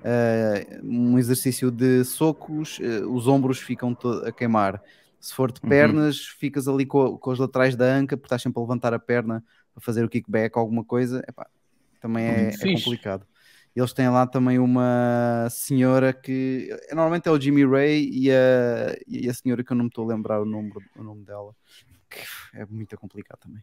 eh, 0.02 0.78
um 0.82 1.18
exercício 1.18 1.70
de 1.70 2.04
socos, 2.04 2.78
eh, 2.80 3.04
os 3.06 3.26
ombros 3.28 3.60
ficam 3.60 3.96
a 4.26 4.32
queimar. 4.32 4.82
Se 5.20 5.34
for 5.34 5.50
de 5.52 5.60
Uhum. 5.62 5.68
pernas, 5.68 6.18
ficas 6.20 6.68
ali 6.68 6.84
co- 6.86 7.18
com, 7.18 7.30
os 7.30 7.38
laterais 7.38 7.76
da 7.76 7.86
anca, 7.86 8.16
porque 8.16 8.26
estás 8.26 8.42
sempre 8.42 8.58
a 8.60 8.62
levantar 8.62 8.92
a 8.94 8.98
perna 8.98 9.42
para 9.72 9.82
fazer 9.82 10.04
o 10.04 10.08
kickback 10.08 10.56
ou 10.56 10.60
alguma 10.62 10.84
coisa. 10.84 11.22
Epá, 11.28 11.46
também 12.00 12.24
é, 12.26 12.56
é 12.60 12.68
complicado. 12.68 13.26
Eles 13.74 13.92
têm 13.92 14.08
lá 14.08 14.26
também 14.26 14.58
uma 14.58 15.48
senhora 15.50 16.12
que 16.12 16.68
normalmente 16.90 17.28
é 17.28 17.32
o 17.32 17.40
Jimmy 17.40 17.64
Ray 17.66 18.08
e 18.12 18.30
a, 18.30 18.96
e 19.06 19.28
a 19.28 19.34
senhora 19.34 19.64
que 19.64 19.72
eu 19.72 19.76
não 19.76 19.84
me 19.84 19.88
estou 19.88 20.04
a 20.10 20.14
lembrar 20.14 20.40
o 20.40 20.44
nome, 20.44 20.70
o 20.94 21.02
nome 21.02 21.24
dela, 21.24 21.54
que 22.14 22.58
é 22.58 22.66
muito 22.66 22.96
complicado 22.96 23.38
também. 23.40 23.62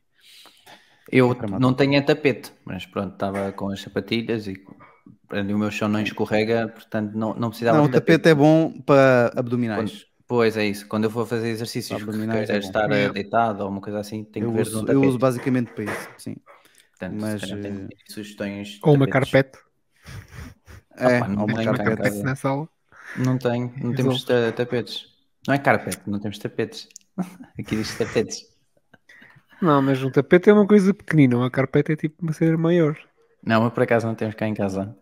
Eu 1.11 1.31
É 1.33 1.47
não 1.59 1.73
tenho 1.73 1.95
é 1.95 2.01
tapete, 2.01 2.51
mas 2.65 2.85
pronto, 2.85 3.13
estava 3.13 3.51
com 3.51 3.69
as 3.69 3.81
sapatilhas 3.81 4.47
e 4.47 4.53
o 5.31 5.57
meu 5.57 5.71
chão 5.71 5.87
não 5.87 6.01
escorrega, 6.01 6.67
portanto 6.67 7.13
não, 7.15 7.33
não 7.33 7.49
precisava 7.49 7.79
Não, 7.79 7.85
de 7.85 7.89
o 7.89 7.91
tapete 7.91 8.29
é 8.29 8.35
bom 8.35 8.71
para 8.81 9.31
abdominais. 9.35 10.05
Pois 10.27 10.55
é 10.55 10.65
isso, 10.65 10.87
quando 10.87 11.03
eu 11.05 11.09
for 11.11 11.27
fazer 11.27 11.49
exercícios 11.49 12.01
Abdominais 12.01 12.49
é 12.49 12.57
estar 12.57 12.89
eh, 12.91 13.09
deitado 13.09 13.63
ou 13.63 13.69
uma 13.69 13.81
coisa 13.81 13.99
assim, 13.99 14.23
tenho 14.23 14.45
Eu 14.45 14.51
que 14.51 14.55
ver 14.55 14.63
de 14.63 14.69
um 14.69 14.79
uso, 14.79 14.87
eu 14.87 14.95
tapete. 14.95 15.07
uso 15.09 15.19
basicamente 15.19 15.73
para 15.73 15.83
isso, 15.83 16.09
sim. 16.17 16.35
Portanto, 16.91 17.15
mas, 17.21 17.41
se 17.41 17.47
calhar 17.47 17.59
tenho 17.61 17.87
eh, 17.89 17.95
sugestões. 18.07 18.79
Ou 18.83 18.93
uma 18.93 19.07
carpete. 19.07 19.59
É, 20.97 21.19
pá, 21.19 21.27
não 21.27 21.45
uma 21.45 21.63
carpete. 21.63 22.23
na 22.23 22.35
sala. 22.35 22.69
Não 23.17 23.37
tenho, 23.37 23.73
não 23.83 23.93
temos 23.93 24.23
ta- 24.23 24.51
tapetes. 24.53 25.07
Não 25.47 25.53
é 25.55 25.59
carpete, 25.59 26.09
não 26.09 26.19
temos 26.19 26.37
tapetes. 26.37 26.87
Aqui 27.59 27.75
diz 27.75 27.97
tapetes. 27.97 28.43
Não, 29.61 29.81
mas 29.81 30.01
um 30.03 30.09
tapete 30.09 30.49
é 30.49 30.53
uma 30.53 30.65
coisa 30.65 30.93
pequenina. 30.93 31.37
Uma 31.37 31.51
carpete 31.51 31.91
é 31.91 31.95
tipo 31.95 32.21
uma 32.21 32.33
cena 32.33 32.57
maior. 32.57 32.97
Não, 33.43 33.61
mas 33.63 33.73
por 33.73 33.83
acaso 33.83 34.07
não 34.07 34.15
temos 34.15 34.35
cá 34.35 34.47
em 34.47 34.53
casa. 34.53 34.95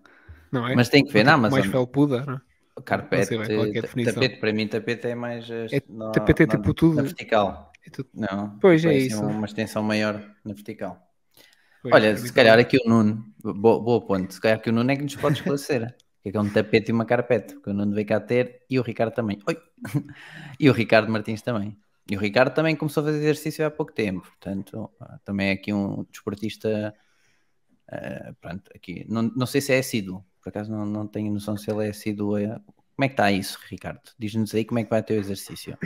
Não 0.51 0.68
é? 0.68 0.75
Mas 0.75 0.89
tem 0.89 1.06
que 1.06 1.13
ver 1.13 1.24
na 1.24 1.34
Amazon. 1.34 1.60
Mais 1.60 1.72
felpuda, 1.72 2.25
não 2.25 2.34
é? 2.36 2.42
Carpete, 2.86 3.36
Não 3.36 3.46
sei 3.46 3.58
é 3.58 3.78
é 3.80 3.82
tapete, 4.06 4.39
para 4.39 4.54
mim, 4.54 4.68
tapete 4.68 5.08
é 5.08 5.16
mais. 5.16 5.50
eh, 5.50 5.68
É- 5.72 5.84
na- 5.89 6.12
tapete 6.12 6.44
é 6.44 6.48
tipo 6.48 6.74
tudo- 6.74 6.96
Na 6.96 7.01
vertical. 7.04 7.72
É 7.86 7.89
tudo- 7.89 8.10
Não. 8.13 8.58
Pois, 8.60 8.84
é 8.86 8.94
isso. 8.98 9.22
Uma 9.22 9.46
extensão 9.46 9.84
maior 9.84 10.13
na 10.46 10.54
vertical. 10.54 10.98
Pois, 11.82 11.94
Olha, 11.94 12.16
se 12.16 12.32
calhar 12.32 12.58
aqui 12.58 12.78
o 12.78 12.89
Nuno, 12.89 13.24
boa, 13.44 13.82
boa 13.82 14.06
ponto, 14.06 14.34
se 14.34 14.39
calhar 14.39 14.58
aqui 14.58 14.70
o 14.70 14.74
Nuno 14.74 14.92
é 14.92 14.96
que 14.96 15.04
nos 15.04 15.16
pode 15.16 15.36
esclarecer. 15.36 15.84
O 15.84 15.88
que 16.24 16.30
é 16.30 16.32
que 16.32 16.38
é 16.38 16.42
um 16.42 16.50
tapete 16.50 16.89
e 16.89 16.94
uma 16.94 17.06
carpete? 17.06 17.54
Porque 17.56 17.70
o 17.70 17.74
Nuno 17.74 17.94
veio 17.94 18.08
cá 18.08 18.20
ter 18.20 18.62
e 18.70 18.80
o 18.80 18.82
Ricardo 18.82 19.13
também. 19.13 19.39
Oi! 19.48 19.58
E 20.60 20.70
o 20.70 20.74
Ricardo 20.74 21.12
Martins 21.12 21.42
também. 21.42 21.78
E 22.10 22.16
o 22.18 22.20
Ricardo 22.20 22.54
também 22.54 22.75
começou 22.75 23.01
a 23.04 23.06
fazer 23.08 23.20
exercício 23.20 23.66
há 23.66 23.70
pouco 23.72 23.94
tempo, 23.94 24.22
portanto, 24.28 24.89
ah, 25.00 25.20
também 25.24 25.50
é 25.50 25.51
aqui 25.51 25.72
um 25.74 26.04
desportista. 26.12 26.94
ah, 27.92 28.34
pronto, 28.42 28.72
aqui. 28.75 29.06
Não, 29.10 29.24
não 29.24 29.46
sei 29.46 29.62
se 29.62 29.74
é 29.74 29.80
assíduo, 29.80 30.24
por 30.42 30.50
acaso 30.50 30.72
não, 30.72 30.86
não 30.86 31.08
tenho 31.08 31.32
noção 31.34 31.58
se 31.58 31.70
ele 31.72 31.88
é 31.88 31.89
assíduo. 31.89 32.36
a- 32.36 32.60
Como 32.96 33.06
é 33.06 33.08
que 33.08 33.13
está 33.13 33.32
isso, 33.32 33.60
Ricardo? 33.70 34.01
Diz-nos 34.18 34.54
aí 34.56 34.66
como 34.66 34.80
é 34.80 34.84
que 34.84 34.89
vai 34.89 35.04
ter 35.04 35.16
o 35.16 35.20
exercício. 35.20 35.78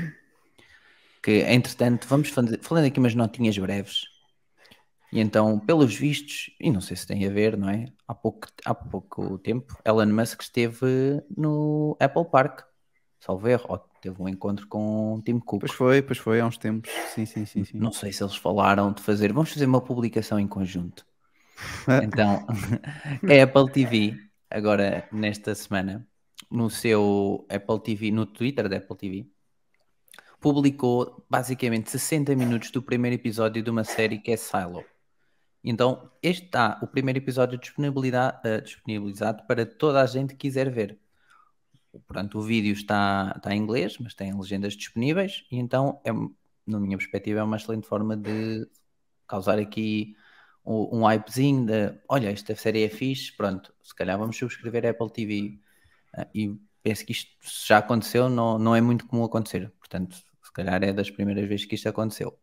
Que, 1.22 1.42
entretanto, 1.42 2.08
vamos 2.08 2.30
fazer, 2.30 2.60
falando 2.62 2.86
aqui 2.86 3.00
umas 3.00 3.15
notinhas 3.15 3.58
breves. 3.58 4.03
E 5.12 5.20
então, 5.20 5.60
pelos 5.60 5.96
vistos, 5.96 6.50
e 6.60 6.72
não 6.72 6.82
sei 6.82 6.98
se 6.98 7.06
tem 7.06 7.25
a 7.25 7.30
ver, 7.30 7.56
não 7.56 7.70
é? 7.70 7.86
Há 8.08 8.15
pouco, 8.15 8.48
há 8.65 8.74
pouco 8.74 9.38
tempo, 9.38 9.77
Elon 9.86 10.08
Musk 10.08 10.42
esteve 10.42 11.22
no 11.38 11.96
Apple 12.00 12.25
Park, 12.32 12.62
salvo 13.20 13.48
erro, 13.48 13.80
teve 14.03 14.22
um 14.22 14.27
encontro 14.27 14.67
com 14.67 15.22
Tim 15.25 15.39
Cook. 15.39 15.62
Pois 15.62 15.72
foi, 15.72 16.01
pois 16.01 16.17
foi, 16.19 16.41
há 16.41 16.45
uns 16.45 16.57
tempos. 16.57 16.91
Sim, 17.15 17.25
sim, 17.25 17.45
sim. 17.45 17.63
sim. 17.63 17.77
Não 17.77 17.91
sei 17.91 18.12
se 18.12 18.22
eles 18.22 18.36
falaram 18.36 18.91
de 18.91 19.01
fazer, 19.01 19.31
vamos 19.31 19.53
fazer 19.53 19.65
uma 19.65 19.81
publicação 19.81 20.39
em 20.39 20.48
conjunto. 20.48 21.05
Então, 22.03 22.45
a 22.48 23.43
Apple 23.43 23.72
TV, 23.72 24.17
agora 24.50 25.07
nesta 25.12 25.55
semana, 25.55 26.05
no 26.51 26.69
seu 26.69 27.45
Apple 27.48 27.79
TV, 27.79 28.12
no 28.12 28.25
Twitter 28.25 28.67
da 28.67 28.77
Apple 28.77 28.98
TV, 28.98 29.27
publicou 30.41 31.24
basicamente 31.29 31.89
60 31.89 32.36
minutos 32.36 32.72
do 32.72 32.81
primeiro 32.81 33.15
episódio 33.15 33.63
de 33.63 33.69
uma 33.69 33.86
série 33.86 34.17
que 34.17 34.31
é 34.31 34.36
Silo. 34.36 34.83
Então, 35.63 36.12
este 36.22 36.45
está 36.45 36.79
o 36.81 36.88
primeiro 36.88 37.19
episódio 37.19 37.57
eh, 37.57 38.62
disponibilizado 38.62 39.43
para 39.48 39.65
toda 39.65 40.01
a 40.01 40.05
gente 40.05 40.31
que 40.31 40.48
quiser 40.50 40.69
ver. 40.69 41.00
Portanto, 42.07 42.39
o 42.39 42.41
vídeo 42.41 42.73
está, 42.73 43.33
está 43.35 43.53
em 43.55 43.59
inglês, 43.59 43.97
mas 44.00 44.13
tem 44.13 44.38
legendas 44.38 44.73
disponíveis, 44.73 45.45
e 45.51 45.57
então, 45.57 46.01
é, 46.03 46.12
na 46.65 46.79
minha 46.79 46.97
perspectiva, 46.97 47.39
é 47.39 47.43
uma 47.43 47.57
excelente 47.57 47.88
forma 47.88 48.17
de 48.17 48.67
causar 49.27 49.59
aqui 49.59 50.15
um, 50.65 51.00
um 51.00 51.05
hypezinho 51.05 51.65
de 51.65 52.00
olha, 52.07 52.29
esta 52.31 52.55
série 52.55 52.83
é 52.83 52.89
fixe, 52.89 53.35
pronto, 53.35 53.73
se 53.83 53.93
calhar 53.93 54.17
vamos 54.17 54.38
subscrever 54.38 54.85
a 54.85 54.89
Apple 54.91 55.12
TV. 55.12 55.59
Ah, 56.15 56.27
e 56.33 56.57
penso 56.81 57.05
que 57.05 57.12
isto 57.12 57.31
já 57.67 57.79
aconteceu, 57.79 58.29
não, 58.29 58.57
não 58.57 58.75
é 58.75 58.81
muito 58.81 59.07
comum 59.07 59.23
acontecer. 59.23 59.71
Portanto, 59.79 60.15
se 60.15 60.51
calhar 60.53 60.83
é 60.83 60.93
das 60.93 61.09
primeiras 61.09 61.47
vezes 61.47 61.65
que 61.65 61.75
isto 61.75 61.89
aconteceu. 61.89 62.38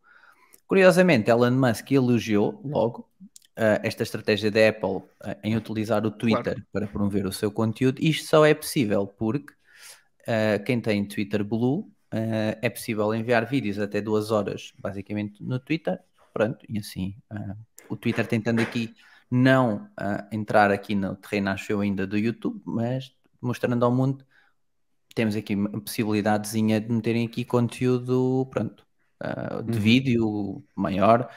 Curiosamente, 0.66 1.30
Elon 1.30 1.52
Musk 1.52 1.90
elogiou 1.92 2.60
logo 2.64 3.10
esta 3.82 4.02
estratégia 4.02 4.50
da 4.50 4.68
Apple 4.68 5.02
ah, 5.22 5.36
em 5.42 5.56
utilizar 5.56 6.04
o 6.06 6.10
Twitter 6.10 6.64
para 6.72 6.86
promover 6.86 7.26
o 7.26 7.32
seu 7.32 7.50
conteúdo. 7.52 8.02
Isto 8.02 8.28
só 8.28 8.46
é 8.46 8.54
possível 8.54 9.06
porque 9.06 9.52
ah, 10.26 10.58
quem 10.64 10.80
tem 10.80 11.04
Twitter 11.06 11.44
Blue 11.44 11.90
ah, 12.10 12.56
é 12.62 12.70
possível 12.70 13.14
enviar 13.14 13.46
vídeos 13.46 13.78
até 13.78 14.00
duas 14.00 14.30
horas, 14.30 14.72
basicamente, 14.78 15.42
no 15.42 15.58
Twitter. 15.58 15.98
Pronto, 16.32 16.64
e 16.68 16.78
assim 16.78 17.16
ah, 17.30 17.56
o 17.88 17.96
Twitter 17.96 18.26
tentando 18.26 18.60
aqui 18.60 18.94
não 19.30 19.88
entrar 20.32 20.72
aqui 20.72 20.94
no 20.94 21.14
terreno, 21.14 21.50
acho 21.50 21.70
eu, 21.70 21.80
ainda 21.80 22.04
do 22.06 22.18
YouTube, 22.18 22.60
mas 22.64 23.14
mostrando 23.40 23.84
ao 23.84 23.94
mundo 23.94 24.26
temos 25.14 25.36
aqui 25.36 25.54
uma 25.54 25.80
possibilidadezinha 25.80 26.80
de 26.80 26.90
meterem 26.92 27.26
aqui 27.26 27.44
conteúdo, 27.44 28.48
pronto, 28.50 28.84
de 29.66 29.78
Uhum. 29.78 29.78
vídeo 29.78 30.64
maior. 30.74 31.30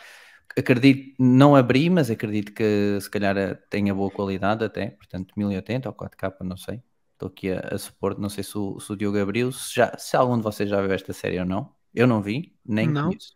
Acredito, 0.58 1.16
não 1.20 1.56
abri, 1.56 1.90
mas 1.90 2.10
acredito 2.12 2.54
que 2.54 3.00
se 3.02 3.10
calhar 3.10 3.36
ah, 3.38 3.56
tenha 3.70 3.94
boa 3.94 4.12
qualidade 4.12 4.64
até, 4.64 4.92
portanto 4.92 5.34
1080 5.36 5.90
ou 5.90 5.96
4K, 5.96 6.42
não 6.42 6.58
sei. 6.58 6.84
Estou 7.14 7.30
aqui 7.30 7.52
a, 7.52 7.60
a 7.76 7.78
supor, 7.78 8.20
não 8.20 8.30
sei 8.30 8.44
se 8.44 8.58
o, 8.58 8.80
se 8.80 8.92
o 8.92 8.96
Diogo 8.98 9.18
abriu, 9.20 9.52
se, 9.52 9.74
já, 9.76 9.98
se 9.98 10.16
algum 10.16 10.38
de 10.38 10.44
vocês 10.44 10.70
já 10.70 10.82
viu 10.82 10.92
esta 10.92 11.14
série 11.14 11.40
ou 11.40 11.46
não. 11.46 11.74
Eu 11.94 12.08
não 12.08 12.22
vi, 12.22 12.56
nem 12.66 12.88
Não. 12.88 13.08
conheço. 13.08 13.36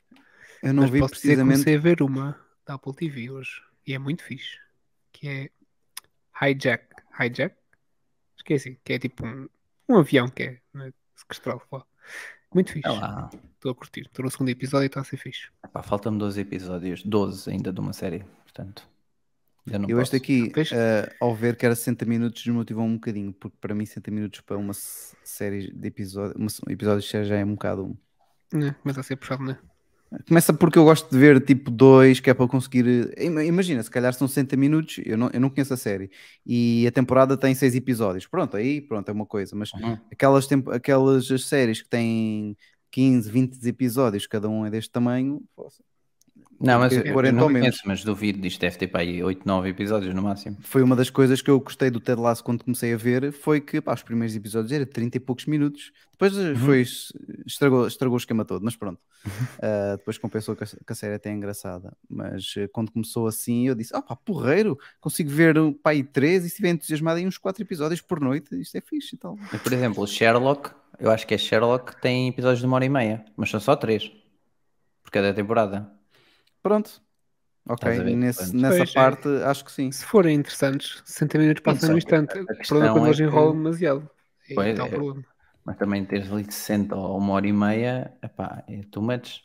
Eu 0.61 0.73
não 0.73 0.83
Mas 0.83 0.91
vi 0.91 0.99
posso 0.99 1.15
dizer 1.15 1.37
que 1.37 1.43
precisamente. 1.43 1.43
comecei 1.43 1.75
a 1.75 1.79
ver 1.79 2.01
uma 2.01 2.39
da 2.65 2.75
Apple 2.75 2.95
TV 2.95 3.29
hoje. 3.31 3.61
E 3.85 3.93
é 3.93 3.99
muito 3.99 4.23
fixe. 4.23 4.57
Que 5.11 5.27
é 5.27 5.51
Hijack. 6.51 6.85
Hijack? 7.19 7.55
Esqueci. 8.37 8.79
Que 8.83 8.93
é 8.93 8.99
tipo 8.99 9.25
um, 9.25 9.47
um 9.89 9.97
avião 9.97 10.27
que 10.29 10.43
é 10.43 10.61
né, 10.73 10.91
sequestrado 11.15 11.61
lá. 11.71 11.85
Muito 12.53 12.71
fixe. 12.71 12.87
É 12.87 12.91
lá. 12.91 13.29
Estou 13.55 13.71
a 13.71 13.75
curtir. 13.75 14.01
Estou 14.01 14.23
no 14.23 14.31
segundo 14.31 14.49
episódio 14.49 14.85
e 14.85 14.87
está 14.87 15.01
a 15.01 15.03
ser 15.03 15.17
fixe. 15.17 15.49
Epá, 15.63 15.81
Faltam-me 15.83 16.17
12 16.17 16.39
episódios, 16.39 17.03
12 17.03 17.49
ainda 17.49 17.73
de 17.73 17.79
uma 17.79 17.93
série, 17.93 18.23
portanto. 18.43 18.87
ainda 19.65 19.79
não 19.79 19.89
Eu 19.89 20.01
este 20.01 20.15
aqui, 20.15 20.51
eh, 20.71 21.15
ao 21.19 21.35
ver 21.35 21.55
que 21.57 21.65
era 21.65 21.75
60 21.75 22.05
minutos, 22.05 22.43
desmotivou 22.43 22.85
um 22.85 22.95
bocadinho, 22.95 23.33
porque 23.33 23.57
para 23.59 23.75
mim 23.75 23.85
60 23.85 24.11
minutos 24.11 24.41
para 24.41 24.57
uma 24.57 24.73
série 24.73 25.71
de 25.71 25.87
episódios, 25.87 26.59
um 26.67 26.71
episódio 26.71 27.01
de 27.01 27.07
série 27.07 27.25
já 27.25 27.35
é 27.35 27.45
um 27.45 27.53
bocado. 27.53 27.97
Né? 28.53 28.75
Mas 28.83 28.97
a 28.97 29.03
ser 29.03 29.17
puxado, 29.17 29.43
né? 29.43 29.57
Começa 30.27 30.53
porque 30.53 30.79
eu 30.79 30.85
gosto 30.85 31.09
de 31.09 31.17
ver 31.17 31.43
tipo 31.43 31.69
dois, 31.69 32.19
que 32.19 32.29
é 32.29 32.33
para 32.33 32.47
conseguir. 32.47 33.13
ima- 33.17 33.43
Imagina, 33.43 33.83
se 33.83 33.91
calhar 33.91 34.13
são 34.13 34.27
60 34.27 34.55
minutos, 34.55 34.99
eu 35.05 35.17
não, 35.17 35.29
eu 35.33 35.39
não 35.39 35.49
conheço 35.49 35.73
a 35.73 35.77
série, 35.77 36.09
e 36.45 36.85
a 36.87 36.91
temporada 36.91 37.35
tem 37.37 37.53
seis 37.53 37.75
episódios. 37.75 38.25
Pronto, 38.25 38.55
aí 38.55 38.79
pronto, 38.81 39.09
é 39.09 39.11
uma 39.13 39.25
coisa, 39.25 39.55
mas 39.55 39.73
Uhum. 39.73 39.97
aquelas, 40.11 40.47
tempo, 40.47 40.71
aquelas 40.71 41.27
séries 41.43 41.81
que 41.81 41.89
têm 41.89 42.55
15, 42.89 43.29
20 43.29 43.61
episódios, 43.67 44.25
cada 44.27 44.47
um 44.49 44.65
é 44.65 44.69
deste 44.69 44.91
tamanho, 44.91 45.43
Não, 46.59 46.79
mas 46.79 46.97
eu, 46.97 47.03
eu 47.03 47.13
40 47.13 47.35
não 47.35 47.43
ou 47.43 47.49
menos. 47.49 47.67
conheço, 47.67 47.81
mas 47.85 48.03
duvido 48.03 48.39
disto 48.41 48.59
deve 48.59 48.77
ter 48.77 48.87
para 48.87 49.01
aí 49.01 49.23
8, 49.23 49.45
9 49.45 49.69
episódios 49.69 50.13
no 50.13 50.23
máximo. 50.23 50.57
foi 50.61 50.81
uma 50.81 50.95
das 50.95 51.09
coisas 51.09 51.41
que 51.41 51.49
eu 51.51 51.59
gostei 51.59 51.91
do 51.91 51.99
Ted 51.99 52.19
Lasso 52.19 52.43
quando 52.43 52.63
comecei 52.63 52.93
a 52.93 52.97
ver, 52.97 53.31
foi 53.31 53.61
que 53.61 53.79
pá, 53.79 53.93
os 53.93 54.01
primeiros 54.01 54.35
episódios 54.35 54.71
era 54.71 54.85
30 54.85 55.17
e 55.17 55.19
poucos 55.19 55.45
minutos, 55.45 55.91
depois 56.11 56.35
eh, 56.37 56.55
foi, 56.55 56.81
estragou, 57.45 57.87
estragou 57.87 58.15
o 58.15 58.17
esquema 58.17 58.43
todo, 58.43 58.63
mas 58.65 58.75
pronto, 58.75 58.99
Ah, 59.61 59.95
depois 59.97 60.17
compensou 60.17 60.55
que 60.55 60.63
a, 60.63 60.67
que 60.67 60.91
a 60.91 60.95
série 60.95 61.13
até 61.15 61.29
é 61.29 61.33
engraçada, 61.33 61.95
mas 62.09 62.55
eh, 62.57 62.67
quando 62.67 62.91
começou 62.91 63.27
assim 63.27 63.67
eu 63.67 63.75
disse, 63.75 63.95
ah 63.95 64.01
pá, 64.01 64.15
porreiro, 64.15 64.79
consigo 64.99 65.29
ver 65.29 65.57
o 65.59 65.73
pai 65.73 66.01
3 66.01 66.43
e 66.43 66.47
estiver 66.47 66.69
entusiasmado 66.69 67.19
em 67.19 67.27
uns 67.27 67.37
4 67.37 67.61
episódios 67.61 68.01
por 68.01 68.19
noite, 68.19 68.59
isto 68.59 68.75
é 68.75 68.81
fixe 68.81 69.15
e 69.15 69.19
tal. 69.19 69.37
Por 69.63 69.73
exemplo, 69.73 70.01
o 70.03 70.07
Sherlock, 70.07 70.71
eu 70.99 71.11
acho 71.11 71.27
que 71.27 71.35
é 71.35 71.37
Sherlock, 71.37 72.01
tem 72.01 72.29
episódios 72.29 72.61
de 72.61 72.65
uma 72.65 72.77
hora 72.77 72.85
e 72.85 72.89
meia, 72.89 73.23
mas 73.35 73.51
são 73.51 73.59
só 73.59 73.75
3 73.75 74.11
por 75.03 75.11
cada 75.11 75.31
temporada. 75.33 75.95
Pronto, 76.67 77.01
ok, 77.69 78.03
nesse- 78.15 78.55
nessa 78.55 78.77
Pois 78.77 78.89
é. 78.89 78.93
parte 78.93 79.27
acho 79.45 79.65
que 79.65 79.71
sim. 79.71 79.91
Se 79.91 80.05
forem 80.05 80.35
interessantes, 80.35 81.01
60 81.05 81.37
minutos 81.37 81.61
passam 81.63 81.91
no 81.91 81.97
instante. 81.97 82.39
O 82.39 82.45
problema 82.67 82.89
é 82.89 82.91
quando 82.93 83.05
é 83.05 83.07
eles 83.07 83.17
que- 83.17 83.23
enrolam 83.23 83.53
demasiado. 83.53 84.09
Pois 84.55 84.79
é. 84.79 84.87
problema. 84.89 85.23
Mas 85.65 85.77
também 85.77 86.05
teres 86.05 86.31
ali 86.31 86.43
de 86.43 86.53
60 86.53 86.95
ou 86.95 87.17
uma 87.17 87.33
hora 87.33 87.47
e 87.47 87.51
meia, 87.53 88.13
epá, 88.23 88.63
é 88.69 88.81
too 88.89 89.01
much. 89.03 89.41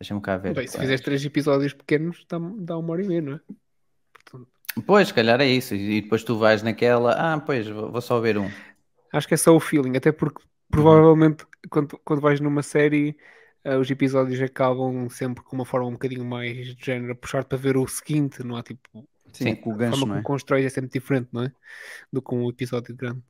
Deixa-me 0.00 0.20
cá 0.20 0.36
ver. 0.38 0.54
Bem, 0.54 0.66
se 0.66 0.72
quais. 0.72 0.80
fizeres 0.82 1.00
três 1.02 1.24
episódios 1.24 1.72
pequenos, 1.74 2.24
dá, 2.28 2.38
dá 2.58 2.78
uma 2.78 2.92
hora 2.92 3.02
e 3.02 3.06
meia, 3.06 3.20
não 3.22 3.34
é? 3.34 3.40
Portanto, 4.12 4.48
Pois, 4.86 5.08
se 5.08 5.14
calhar 5.14 5.40
é 5.40 5.46
isso. 5.46 5.74
E 5.74 6.00
depois 6.02 6.24
tu 6.24 6.38
vais 6.38 6.62
naquela, 6.62 7.12
ah, 7.12 7.38
pois, 7.40 7.68
vou 7.68 7.92
vou 7.92 8.00
só 8.00 8.18
ver 8.20 8.38
um. 8.38 8.50
acho 9.12 9.28
que 9.28 9.34
é 9.34 9.36
só 9.36 9.54
o 9.54 9.60
feeling, 9.60 9.96
até 9.96 10.10
porque 10.12 10.42
provavelmente 10.70 11.44
quando, 11.70 11.98
quando 12.04 12.20
vais 12.20 12.40
numa 12.40 12.62
série, 12.62 13.16
eh, 13.64 13.76
os 13.76 13.90
episódios 13.90 14.40
acabam 14.40 15.08
sempre 15.10 15.42
com 15.44 15.56
uma 15.56 15.64
forma 15.64 15.88
um 15.88 15.92
bocadinho 15.92 16.24
mais 16.24 16.74
de 16.76 16.84
género, 16.84 17.12
a 17.12 17.16
puxar 17.16 17.44
para 17.44 17.58
ver 17.58 17.76
o 17.76 17.86
seguinte, 17.88 18.42
não 18.44 18.56
há 18.56 18.62
tipo. 18.62 19.08
Sim, 19.32 19.56
com 19.56 19.70
o 19.72 19.74
A 19.74 19.76
gancho, 19.76 19.98
forma 19.98 20.06
não 20.06 20.16
é? 20.16 20.22
como 20.22 20.36
constróis 20.36 20.64
é 20.64 20.68
sempre 20.70 20.90
diferente, 20.90 21.28
não 21.32 21.42
é? 21.44 21.52
Do 22.12 22.22
que 22.22 22.34
um 22.34 22.48
episódio 22.50 22.94
grande. 22.96 23.22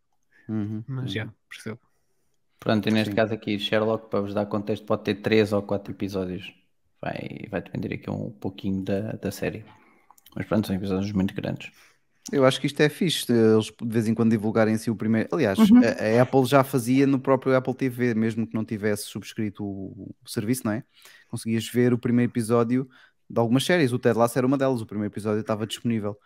Uhum, 0.49 0.85
Mas 0.87 1.07
uhum. 1.07 1.09
já, 1.13 1.35
percebo. 1.49 1.81
Pronto, 2.59 2.89
e 2.89 2.93
neste 2.93 3.11
Sim. 3.11 3.15
caso 3.15 3.35
aqui, 3.35 3.59
Sherlock, 3.59 4.09
para 4.11 4.21
vos 4.21 4.35
dar 4.35 4.47
contexto, 4.47 4.87
pode 4.87 5.05
ter 5.05 5.17
3 5.17 5.53
ou 5.53 5.63
4 5.63 5.93
episódios. 5.93 6.53
Vai, 7.01 7.47
vai 7.51 7.61
depender 7.63 7.95
aqui 7.95 8.11
um 8.11 8.31
pouquinho 8.31 8.83
da, 8.83 9.13
da 9.13 9.31
série. 9.31 9.65
Mas 10.37 10.47
pronto, 10.47 10.67
são 10.67 10.77
episódios 10.77 11.13
muito 11.13 11.35
grandes. 11.35 11.73
Eu 12.33 12.45
acho 12.47 12.59
que 12.61 12.67
isto 12.67 12.81
é 12.81 12.89
fixe, 12.89 13.31
eles 13.31 13.67
de 13.67 13.75
vez 13.89 14.09
em 14.09 14.15
quando 14.15 14.31
divulgarem 14.31 14.75
assim 14.75 14.91
o 14.91 14.97
primeiro. 14.97 15.29
Aliás, 15.33 15.59
Uhum. 15.59 15.79
a, 15.79 16.19
a 16.19 16.23
Apple 16.23 16.45
já 16.47 16.65
fazia 16.65 17.07
no 17.07 17.19
próprio 17.21 17.55
Apple 17.55 17.75
TV, 17.75 18.15
mesmo 18.15 18.47
que 18.47 18.55
não 18.55 18.65
tivesse 18.65 19.05
subscrito 19.05 19.63
o, 19.65 20.15
o 20.25 20.29
serviço, 20.29 20.63
não 20.65 20.73
é? 20.73 20.83
Conseguias 21.29 21.69
ver 21.69 21.93
o 21.93 21.99
primeiro 21.99 22.33
episódio 22.33 22.89
de 23.29 23.39
algumas 23.39 23.65
séries. 23.65 23.93
O 23.93 23.99
Ted 23.99 24.17
Lasso 24.19 24.39
era 24.39 24.47
uma 24.47 24.57
delas, 24.57 24.81
o 24.81 24.87
primeiro 24.87 25.13
episódio 25.13 25.41
estava 25.41 25.67
disponível. 25.67 26.17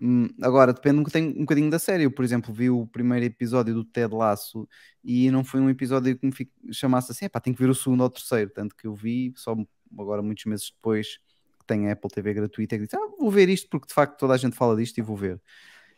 Hum, 0.00 0.28
agora, 0.42 0.72
depende 0.72 0.98
um 1.00 1.02
bocadinho, 1.02 1.30
um 1.36 1.40
bocadinho 1.40 1.70
da 1.70 1.78
série. 1.78 2.04
Eu, 2.04 2.10
por 2.10 2.24
exemplo, 2.24 2.52
vi 2.54 2.70
o 2.70 2.86
primeiro 2.86 3.24
episódio 3.26 3.74
do 3.74 3.84
Ted 3.84 4.14
Lasso 4.14 4.68
e 5.04 5.30
não 5.30 5.42
foi 5.44 5.60
um 5.60 5.70
episódio 5.70 6.18
que 6.18 6.26
me 6.26 6.32
fi- 6.32 6.50
chamasse 6.72 7.12
assim, 7.12 7.28
pá, 7.28 7.40
tenho 7.40 7.56
que 7.56 7.62
ver 7.62 7.68
o 7.70 7.74
segundo 7.74 8.00
ou 8.02 8.06
o 8.06 8.10
terceiro. 8.10 8.50
Tanto 8.50 8.74
que 8.76 8.86
eu 8.86 8.94
vi 8.94 9.32
só 9.36 9.54
agora, 9.98 10.22
muitos 10.22 10.44
meses 10.46 10.70
depois, 10.74 11.18
a 11.88 11.92
Apple 11.92 12.10
TV 12.10 12.34
gratuita, 12.34 12.74
e 12.74 12.78
que 12.78 12.84
disse, 12.84 12.96
ah, 12.96 13.08
vou 13.18 13.30
ver 13.30 13.48
isto 13.48 13.68
porque 13.70 13.86
de 13.88 13.94
facto 13.94 14.18
toda 14.18 14.34
a 14.34 14.36
gente 14.36 14.56
fala 14.56 14.76
disto 14.76 14.98
e 14.98 15.02
vou 15.02 15.16
ver. 15.16 15.40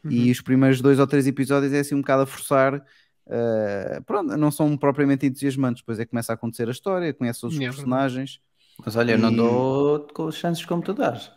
E 0.09 0.25
Uhum. 0.27 0.31
os 0.33 0.41
primeiros 0.41 0.81
dois 0.81 0.99
ou 0.99 1.07
três 1.07 1.27
episódios 1.27 1.73
é 1.73 1.79
assim 1.81 1.95
um 1.95 2.01
bocado 2.01 2.23
a 2.23 2.27
forçar. 2.27 2.83
eh, 3.29 4.01
pronto, 4.05 4.37
não 4.37 4.51
são 4.51 4.77
propriamente 4.77 5.25
entusiasmantes, 5.25 5.81
depois 5.83 5.99
é 6.01 6.05
que 6.05 6.11
começa 6.11 6.33
a 6.33 6.35
acontecer 6.35 6.67
a 6.69 6.73
história, 6.73 7.15
conhece 7.15 7.47
os 7.47 7.55
É 7.57 7.61
personagens. 7.61 8.41
Mas 8.85 8.97
olha, 8.97 9.13
eu 9.13 9.19
não 9.19 9.31
E- 9.31 9.37
dou 9.37 10.01
com 10.13 10.29
chances 10.33 10.65
como 10.67 10.83
tu 10.83 10.93
dás. 10.93 11.31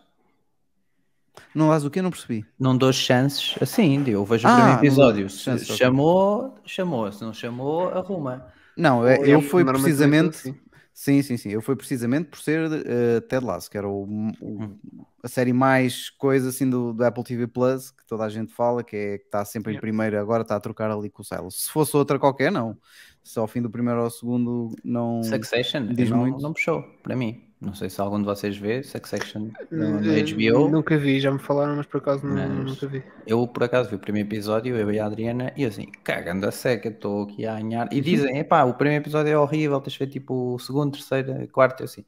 Não 1.53 1.69
dás 1.69 1.85
o 1.85 1.89
que? 1.91 1.99
Eu 1.99 2.03
não 2.03 2.09
percebi. 2.11 2.43
Não 2.59 2.75
dou 2.77 2.91
chances 2.91 3.55
assim, 3.61 4.03
eu 4.07 4.25
vejo 4.25 4.47
o 4.47 4.51
Ah, 4.51 4.55
primeiro 4.55 4.75
não 4.75 4.81
dou 4.81 4.85
episódio. 4.87 5.29
Se 5.29 5.39
chances, 5.39 5.67
chamou, 5.77 6.57
chamou. 6.65 7.11
Se 7.11 7.21
não 7.23 7.33
chamou, 7.33 7.89
arruma. 7.89 8.47
Não, 8.75 8.99
Ou 8.99 9.07
eu 9.07 9.39
é- 9.39 9.41
fui 9.41 9.63
normalmente 9.63 9.95
precisamente. 9.95 10.55
Sim, 10.97 11.21
sim, 11.21 11.35
sim. 11.35 11.49
Eu 11.49 11.61
fui 11.61 11.75
precisamente 11.75 12.29
por 12.29 12.39
ser 12.39 12.71
eh, 12.71 13.19
Ted 13.19 13.45
Lasso, 13.45 13.69
que 13.69 13.77
era 13.77 13.85
o, 13.87 14.03
o- 14.39 14.77
a 15.21 15.27
série 15.27 15.51
mais 15.51 16.09
coisa 16.09 16.47
assim 16.49 16.69
do, 16.69 16.93
do 16.93 17.03
Apple 17.03 17.21
TV 17.23 17.47
Plus, 17.47 17.91
que 17.91 18.05
toda 18.07 18.23
a 18.23 18.29
gente 18.29 18.53
fala, 18.53 18.81
que 18.81 18.95
é 18.95 19.17
que 19.17 19.25
está 19.25 19.43
sempre 19.43 19.73
em 19.73 19.79
primeiro, 19.79 20.17
agora 20.17 20.43
está 20.43 20.55
a 20.55 20.59
trocar 20.59 20.89
ali 20.89 21.09
com 21.09 21.21
o 21.21 21.25
Silas. 21.25 21.55
Se 21.55 21.69
fosse 21.69 21.97
outra 21.97 22.17
qualquer, 22.17 22.49
não. 22.49 22.77
Se 23.21 23.37
ao 23.37 23.45
fim 23.45 23.61
do 23.61 23.69
primeiro 23.69 24.03
ou 24.03 24.09
segundo 24.09 24.69
não. 24.85 25.21
Succession 25.21 25.83
Hum, 25.83 25.93
diz 25.93 26.09
não, 26.09 26.17
muito. 26.19 26.41
não 26.41 26.53
puxou, 26.53 26.81
para 27.03 27.15
mim. 27.15 27.44
Não 27.59 27.73
sei 27.73 27.89
se 27.89 27.99
algum 28.01 28.19
de 28.19 28.25
vocês 28.25 28.57
vê 28.57 28.83
Succession 28.83 29.49
no, 29.71 30.01
no 30.01 30.11
Eh, 30.13 30.21
HBO. 30.23 30.69
Nunca 30.69 30.97
vi, 30.97 31.19
já 31.19 31.31
me 31.31 31.39
falaram, 31.39 31.75
mas 31.77 31.85
por 31.85 31.97
acaso 31.97 32.25
não, 32.25 32.35
Mas- 32.35 32.65
nunca 32.71 32.87
vi. 32.87 33.01
Eu, 33.25 33.47
por 33.47 33.63
acaso, 33.63 33.89
vi 33.89 33.95
o 33.95 33.99
primeiro 33.99 34.27
episódio, 34.27 34.75
eu 34.75 34.91
e 34.91 34.99
a 34.99 35.05
Adriana, 35.05 35.51
e 35.55 35.65
assim, 35.65 35.85
cagando 36.03 36.45
a 36.45 36.51
seca, 36.51 36.89
estou 36.89 37.23
aqui 37.23 37.45
a 37.45 37.55
anhar. 37.55 37.87
E 37.91 38.01
dizem, 38.01 38.37
epá, 38.39 38.63
o 38.65 38.73
primeiro 38.73 39.03
episódio 39.03 39.31
é 39.31 39.37
horrível, 39.37 39.79
tens 39.81 39.93
de 39.93 39.99
ver 39.99 40.07
tipo 40.07 40.55
o 40.55 40.59
segundo, 40.59 40.91
terceiro, 40.91 41.47
quarto, 41.47 41.79
eu 41.81 41.85
assim, 41.85 42.05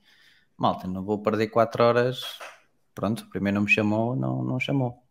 malta, 0.58 0.86
não 0.88 1.04
vou 1.04 1.18
perder 1.20 1.48
quatro 1.48 1.82
horas. 1.84 2.22
Pronto, 2.94 3.22
o 3.22 3.30
primeiro 3.30 3.56
não 3.56 3.64
me 3.64 3.70
chamou, 3.70 4.16
não, 4.16 4.44
não 4.44 4.60
chamou. 4.60 5.02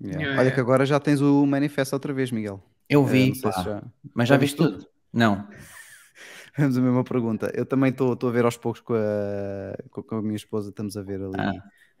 Yeah. 0.00 0.20
Yeah, 0.22 0.40
Olha 0.42 0.50
que 0.50 0.60
agora 0.60 0.84
já 0.84 1.00
tens 1.00 1.20
o 1.22 1.46
manifesto 1.46 1.94
outra 1.96 2.12
vez, 2.12 2.30
Miguel. 2.30 2.62
Eu 2.88 3.02
Eh, 3.02 3.10
vi, 3.10 3.34
sei 3.34 3.50
pá, 3.50 3.62
já- 3.62 3.82
mas 4.14 4.28
já 4.28 4.36
viste 4.36 4.56
tudo? 4.58 4.86
Não. 5.12 5.48
Temos 6.56 6.76
a 6.78 6.80
mesma 6.80 7.04
pergunta. 7.04 7.52
Eu 7.54 7.66
também 7.66 7.90
estou 7.90 8.16
a 8.22 8.30
ver 8.30 8.44
aos 8.44 8.56
poucos 8.56 8.80
com 8.80 8.94
a, 8.94 10.02
com 10.02 10.16
a 10.16 10.22
minha 10.22 10.36
esposa, 10.36 10.70
estamos 10.70 10.96
a 10.96 11.02
ver 11.02 11.20
ali. 11.22 11.34
Ah. 11.38 11.52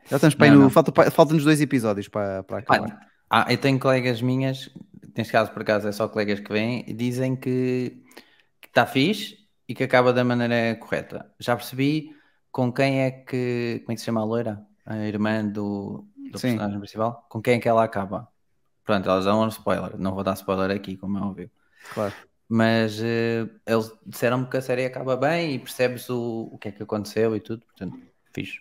Já 0.08 0.16
estamos 0.16 0.36
Não, 0.36 0.50
no. 0.54 0.60
não. 0.60 0.70
Falta, 0.70 0.92
pa- 0.92 1.10
Faltam-nos 1.10 1.44
dois 1.44 1.60
episódios 1.60 2.08
para, 2.08 2.42
para 2.44 2.58
acabar. 2.58 3.00
Ah, 3.28 3.46
eu 3.52 3.58
tenho 3.58 3.78
colegas 3.78 4.22
minhas, 4.22 4.70
neste 5.16 5.32
caso 5.32 5.50
por 5.50 5.62
acaso 5.62 5.88
é 5.88 5.92
só 5.92 6.08
colegas 6.08 6.38
que 6.40 6.52
vêm, 6.52 6.84
e 6.86 6.94
dizem 6.94 7.34
que 7.34 8.00
está 8.64 8.86
fixe 8.86 9.36
e 9.68 9.74
que 9.74 9.82
acaba 9.82 10.12
da 10.12 10.22
maneira 10.24 10.76
correta. 10.78 11.28
Já 11.40 11.56
percebi 11.56 12.14
com 12.52 12.72
quem 12.72 13.00
é 13.02 13.10
que. 13.10 13.80
Como 13.84 13.92
é 13.92 13.94
que 13.94 14.00
se 14.00 14.06
chama 14.06 14.20
a 14.20 14.24
loira? 14.24 14.62
A 14.86 14.96
irmã 14.98 15.44
do, 15.44 16.06
do 16.30 16.38
Sim. 16.38 16.50
personagem 16.50 16.78
principal? 16.78 17.26
Com 17.28 17.42
quem 17.42 17.54
é 17.54 17.58
que 17.58 17.68
ela 17.68 17.82
acaba? 17.82 18.28
Pronto, 18.84 19.08
elas 19.10 19.24
dão 19.24 19.42
um 19.42 19.48
spoiler. 19.48 19.98
Não 19.98 20.14
vou 20.14 20.22
dar 20.22 20.34
spoiler 20.34 20.70
aqui, 20.74 20.96
como 20.96 21.18
é 21.18 21.20
óbvio. 21.20 21.50
Claro. 21.92 22.14
Mas 22.48 23.00
eh, 23.00 23.48
eles 23.66 23.90
disseram-me 24.06 24.48
que 24.48 24.56
a 24.56 24.62
série 24.62 24.84
acaba 24.84 25.16
bem 25.16 25.54
e 25.54 25.58
percebes 25.58 26.08
o, 26.08 26.48
o 26.52 26.58
que 26.58 26.68
é 26.68 26.72
que 26.72 26.82
aconteceu 26.82 27.34
e 27.34 27.40
tudo. 27.40 27.64
Portanto, 27.66 27.98
fixe. 28.32 28.58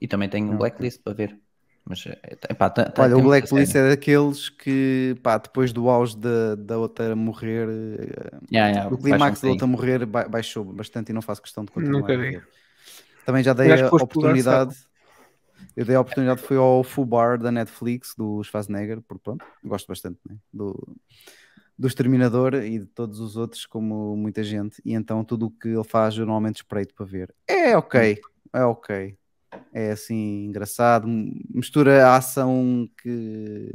E 0.00 0.08
também 0.08 0.28
tenho 0.28 0.50
um 0.50 0.56
blacklist 0.58 1.00
para 1.02 1.14
ver. 1.14 1.38
Mas, 1.84 2.04
eh, 2.06 2.18
epá, 2.50 2.70
tá- 2.70 2.84
tá- 2.84 3.02
Olha, 3.02 3.16
o 3.16 3.22
Blacklist 3.22 3.74
é 3.74 3.88
daqueles 3.90 4.48
que, 4.48 5.16
pá, 5.22 5.36
depois 5.38 5.72
do 5.72 5.88
auge 5.88 6.16
da, 6.16 6.54
da 6.54 6.78
outra 6.78 7.14
morrer, 7.16 7.68
eh, 7.68 8.38
Yeah, 8.50 8.68
yeah, 8.68 8.90
do 8.90 8.98
clímax 8.98 9.40
da 9.40 9.48
outra 9.48 9.66
morrer, 9.66 10.06
ba- 10.06 10.28
baixou 10.28 10.64
bastante 10.64 11.10
e 11.10 11.12
não 11.12 11.22
faço 11.22 11.42
questão 11.42 11.64
de 11.64 11.72
continuar. 11.72 12.00
Nunca 12.00 12.16
vi. 12.18 12.40
Também 13.24 13.42
já 13.42 13.52
dei 13.52 13.80
a 13.82 13.88
oportunidade. 13.88 14.74
Eu 15.76 15.84
dei 15.84 15.96
a 15.96 16.00
oportunidade, 16.00 16.42
foi 16.42 16.56
ao 16.56 16.84
Fubar 16.84 17.38
da 17.38 17.50
Netflix, 17.50 18.14
do 18.16 18.42
Schwarzenegger, 18.44 19.00
porque 19.02 19.22
pronto, 19.22 19.44
gosto 19.64 19.86
bastante 19.88 20.18
né, 20.28 20.36
do, 20.52 20.96
do 21.82 21.88
Exterminador 21.88 22.54
e 22.54 22.78
de 22.78 22.86
todos 22.86 23.20
os 23.20 23.36
outros, 23.36 23.66
como 23.66 24.16
muita 24.16 24.42
gente, 24.44 24.80
e 24.84 24.94
então 24.94 25.24
tudo 25.24 25.46
o 25.46 25.50
que 25.50 25.68
ele 25.68 25.84
faz 25.84 26.14
eu 26.16 26.24
normalmente 26.24 26.56
espreito 26.56 26.94
para 26.94 27.04
ver. 27.04 27.34
É 27.46 27.76
ok, 27.76 28.20
é 28.52 28.64
ok. 28.64 29.16
É 29.74 29.90
assim, 29.92 30.44
engraçado, 30.46 31.06
mistura 31.08 32.06
a 32.06 32.16
ação 32.16 32.88
que 33.02 33.72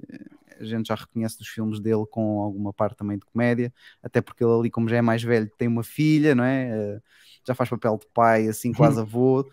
a 0.60 0.64
gente 0.64 0.88
já 0.88 0.96
reconhece 0.96 1.38
dos 1.38 1.48
filmes 1.48 1.80
dele 1.80 2.06
com 2.10 2.40
alguma 2.42 2.74
parte 2.74 2.98
também 2.98 3.18
de 3.18 3.26
comédia, 3.26 3.74
até 4.02 4.22
porque 4.22 4.44
ele 4.44 4.54
ali, 4.54 4.70
como 4.72 4.90
já 4.90 4.98
é 4.98 5.02
mais 5.02 5.22
velho, 5.24 5.50
tem 5.58 5.68
uma 5.68 5.84
filha, 5.84 6.34
não 6.36 6.44
é? 6.44 6.70
Eh, 6.96 7.02
Já 7.48 7.56
faz 7.56 7.70
papel 7.70 7.98
de 7.98 8.08
pai, 8.14 8.48
assim, 8.48 8.74
quase 8.74 9.00
avô. 9.00 9.48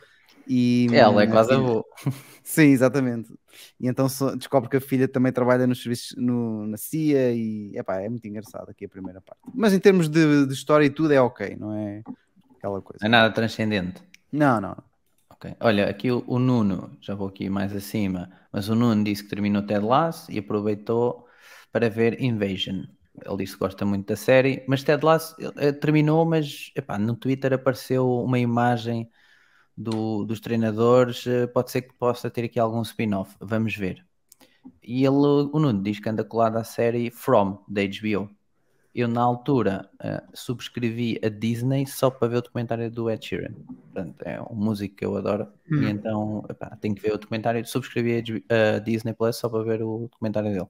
E, 0.47 0.87
Ela 0.93 1.23
é 1.23 1.27
quase 1.27 1.53
avô. 1.53 1.85
Sim, 2.43 2.69
exatamente. 2.69 3.33
E 3.81 3.89
então 3.89 4.07
descobre 4.37 4.69
que 4.69 4.77
a 4.77 4.81
filha 4.81 5.09
também 5.09 5.33
trabalha 5.33 5.67
nos 5.67 5.83
serviços 5.83 6.15
no, 6.17 6.67
na 6.67 6.77
CIA 6.77 7.33
e 7.33 7.73
epá, 7.77 8.01
é 8.01 8.09
muito 8.09 8.27
engraçado 8.27 8.69
aqui 8.71 8.85
a 8.85 8.89
primeira 8.89 9.21
parte. 9.21 9.41
Mas 9.55 9.73
em 9.73 9.79
termos 9.79 10.09
de, 10.09 10.47
de 10.47 10.53
história 10.53 10.85
e 10.85 10.91
tudo 10.91 11.13
é 11.13 11.21
ok, 11.21 11.57
não 11.59 11.75
é 11.75 12.03
aquela 12.57 12.83
coisa. 12.83 12.99
Não 13.01 13.07
é 13.07 13.11
nada 13.11 13.33
transcendente. 13.33 14.03
Não, 14.31 14.61
não. 14.61 14.77
Ok. 15.31 15.55
Olha, 15.61 15.89
aqui 15.89 16.11
o, 16.11 16.23
o 16.27 16.39
Nuno, 16.39 16.97
já 17.01 17.15
vou 17.15 17.29
aqui 17.29 17.49
mais 17.49 17.75
acima, 17.75 18.31
mas 18.53 18.69
o 18.69 18.75
Nuno 18.75 19.05
disse 19.05 19.23
que 19.23 19.31
terminou 19.31 19.63
Ted 19.63 19.85
Lasso 19.85 20.31
e 20.31 20.39
aproveitou 20.39 21.27
para 21.73 21.89
ver 21.89 22.21
Invasion. 22.21 22.85
Ele 23.25 23.37
disse 23.39 23.55
que 23.55 23.61
gosta 23.61 23.85
muito 23.85 24.09
da 24.09 24.17
série, 24.17 24.65
mas 24.67 24.83
Ted 24.83 25.05
Lasso 25.05 25.37
eh, 25.57 25.73
terminou, 25.73 26.25
mas 26.25 26.73
epá, 26.75 26.99
no 26.99 27.15
Twitter 27.15 27.53
apareceu 27.53 28.09
uma 28.23 28.39
imagem 28.39 29.09
do- 29.77 30.25
dos 30.25 30.41
treinadores, 30.41 31.27
eh, 31.27 31.47
pode 31.47 31.71
ser 31.71 31.83
que 31.83 31.95
possa 31.95 32.31
ter 32.31 32.45
aqui 32.45 32.59
algum 32.59 32.83
spin-off, 32.83 33.37
vamos 33.41 33.77
ver. 33.77 34.05
E 34.83 35.05
ele, 35.05 35.17
o 35.17 35.59
Nuno 35.59 35.83
diz 35.83 36.01
que 36.01 36.09
anda 36.09 36.25
colado 36.25 36.57
à 36.57 36.65
série 36.65 37.11
From, 37.11 37.65
da 37.69 37.83
HBO. 37.83 38.29
Eu, 38.95 39.09
na 39.09 39.23
altura, 39.23 39.91
eh, 40.01 40.23
subscrevi 40.35 41.19
a 41.25 41.29
Disney 41.29 41.85
só 41.87 42.11
para 42.11 42.29
ver 42.29 42.37
o 42.37 42.43
documentário 42.43 42.91
do 42.91 43.11
Ed 43.11 43.25
Sheeran. 43.27 43.53
Portanto, 43.93 44.23
é 44.23 44.41
um 44.41 44.55
músico 44.55 44.95
que 44.97 45.05
eu 45.05 45.17
adoro. 45.17 45.49
Hum. 45.71 45.83
E 45.83 45.91
então, 45.91 46.45
epá, 46.49 46.77
tenho 46.77 46.95
que 46.95 47.03
ver 47.03 47.13
o 47.13 47.19
documentário. 47.19 47.67
Subscrevi 47.67 48.45
a 48.49 48.79
Disney 48.79 49.13
Plus 49.13 49.37
só 49.37 49.49
para 49.49 49.65
ver 49.65 49.83
o 49.83 50.09
documentário 50.11 50.51
dele. 50.53 50.69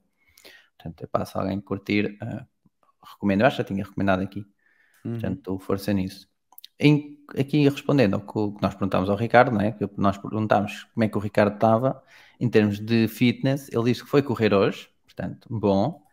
Portanto, 0.77 1.03
epá, 1.03 1.25
se 1.25 1.37
alguém 1.37 1.61
curtir, 1.61 2.17
eh, 2.21 2.45
recomendo. 3.13 3.41
Eu 3.41 3.47
acho 3.47 3.57
que 3.57 3.61
já 3.63 3.67
tinha 3.67 3.83
recomendado 3.83 4.21
aqui. 4.21 4.39
Uhum. 5.03 5.11
Portanto, 5.13 5.59
força 5.59 5.93
nisso. 5.93 6.27
Em- 6.79 7.14
aqui 7.37 7.63
respondendo 7.69 8.15
ao 8.15 8.21
que 8.21 8.61
nós 8.61 8.73
perguntámos 8.73 9.09
ao 9.09 9.15
Ricardo, 9.17 9.55
né? 9.55 9.71
que 9.73 9.89
nós 9.97 10.17
perguntámos 10.17 10.83
como 10.93 11.03
é 11.03 11.09
que 11.09 11.17
o 11.17 11.21
Ricardo 11.21 11.55
estava 11.55 12.01
em 12.39 12.49
termos 12.49 12.79
de 12.79 13.07
fitness, 13.07 13.69
ele 13.71 13.85
disse 13.85 14.03
que 14.03 14.09
foi 14.09 14.21
correr 14.21 14.53
hoje, 14.53 14.89
portanto, 15.05 15.47
bom. 15.49 16.03